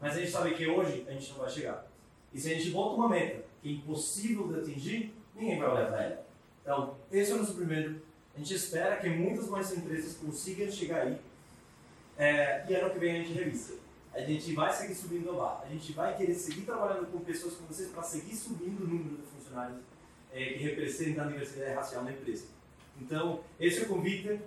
Mas 0.00 0.16
a 0.16 0.20
gente 0.20 0.30
sabe 0.30 0.54
que 0.54 0.66
hoje 0.66 1.04
a 1.08 1.12
gente 1.12 1.30
não 1.32 1.38
vai 1.38 1.50
chegar. 1.50 1.86
E 2.32 2.40
se 2.40 2.52
a 2.52 2.54
gente 2.54 2.70
bota 2.70 2.94
uma 2.94 3.08
meta 3.08 3.44
que 3.60 3.68
é 3.68 3.72
impossível 3.72 4.48
de 4.48 4.60
atingir, 4.60 5.14
ninguém 5.34 5.58
vai 5.58 5.68
olhar 5.68 5.88
para 5.88 6.02
ela. 6.04 6.25
Então, 6.66 6.96
esse 7.12 7.30
é 7.30 7.34
o 7.36 7.38
nosso 7.38 7.54
primeiro. 7.54 8.02
A 8.34 8.38
gente 8.38 8.54
espera 8.54 8.96
que 8.96 9.08
muitas 9.08 9.48
mais 9.48 9.72
empresas 9.72 10.16
consigam 10.16 10.68
chegar 10.68 11.02
aí. 11.02 11.16
É, 12.18 12.66
e 12.68 12.74
ano 12.74 12.90
que 12.90 12.98
vem 12.98 13.12
a 13.12 13.22
gente 13.22 13.32
revisa. 13.34 13.74
A 14.12 14.20
gente 14.20 14.52
vai 14.52 14.72
seguir 14.72 14.96
subindo 14.96 15.30
lá. 15.30 15.62
A 15.64 15.68
gente 15.68 15.92
vai 15.92 16.16
querer 16.16 16.34
seguir 16.34 16.62
trabalhando 16.62 17.06
com 17.12 17.20
pessoas 17.20 17.54
como 17.54 17.68
vocês 17.68 17.90
para 17.90 18.02
seguir 18.02 18.34
subindo 18.34 18.82
o 18.82 18.88
número 18.88 19.16
de 19.16 19.22
funcionários 19.28 19.78
é, 20.32 20.44
que 20.44 20.64
representam 20.64 21.24
a 21.24 21.28
diversidade 21.28 21.72
racial 21.72 22.02
na 22.02 22.10
empresa. 22.10 22.46
Então, 23.00 23.44
esse 23.60 23.82
é 23.82 23.82
o 23.84 23.88
convite. 23.88 24.40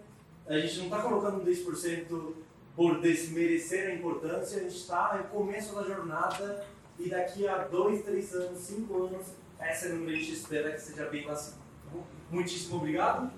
A 0.45 0.57
gente 0.57 0.77
não 0.79 0.85
está 0.85 1.01
colocando 1.01 1.45
10% 1.45 2.33
por 2.75 2.99
desmerecer 2.99 3.91
a 3.91 3.93
importância, 3.95 4.57
a 4.57 4.63
gente 4.63 4.75
está 4.75 5.17
no 5.17 5.23
começo 5.29 5.73
da 5.73 5.83
jornada 5.83 6.65
e 6.99 7.07
daqui 7.07 7.47
a 7.47 7.59
dois, 7.59 8.03
três 8.03 8.33
anos, 8.33 8.59
cinco 8.59 9.05
anos, 9.05 9.27
essa 9.57 9.85
é 9.85 9.89
número 9.93 10.17
a 10.17 10.19
gente 10.19 10.33
espera 10.33 10.71
que 10.73 10.81
seja 10.81 11.05
bem 11.05 11.29
assim. 11.29 11.59
Muitíssimo 12.31 12.77
obrigado. 12.77 13.31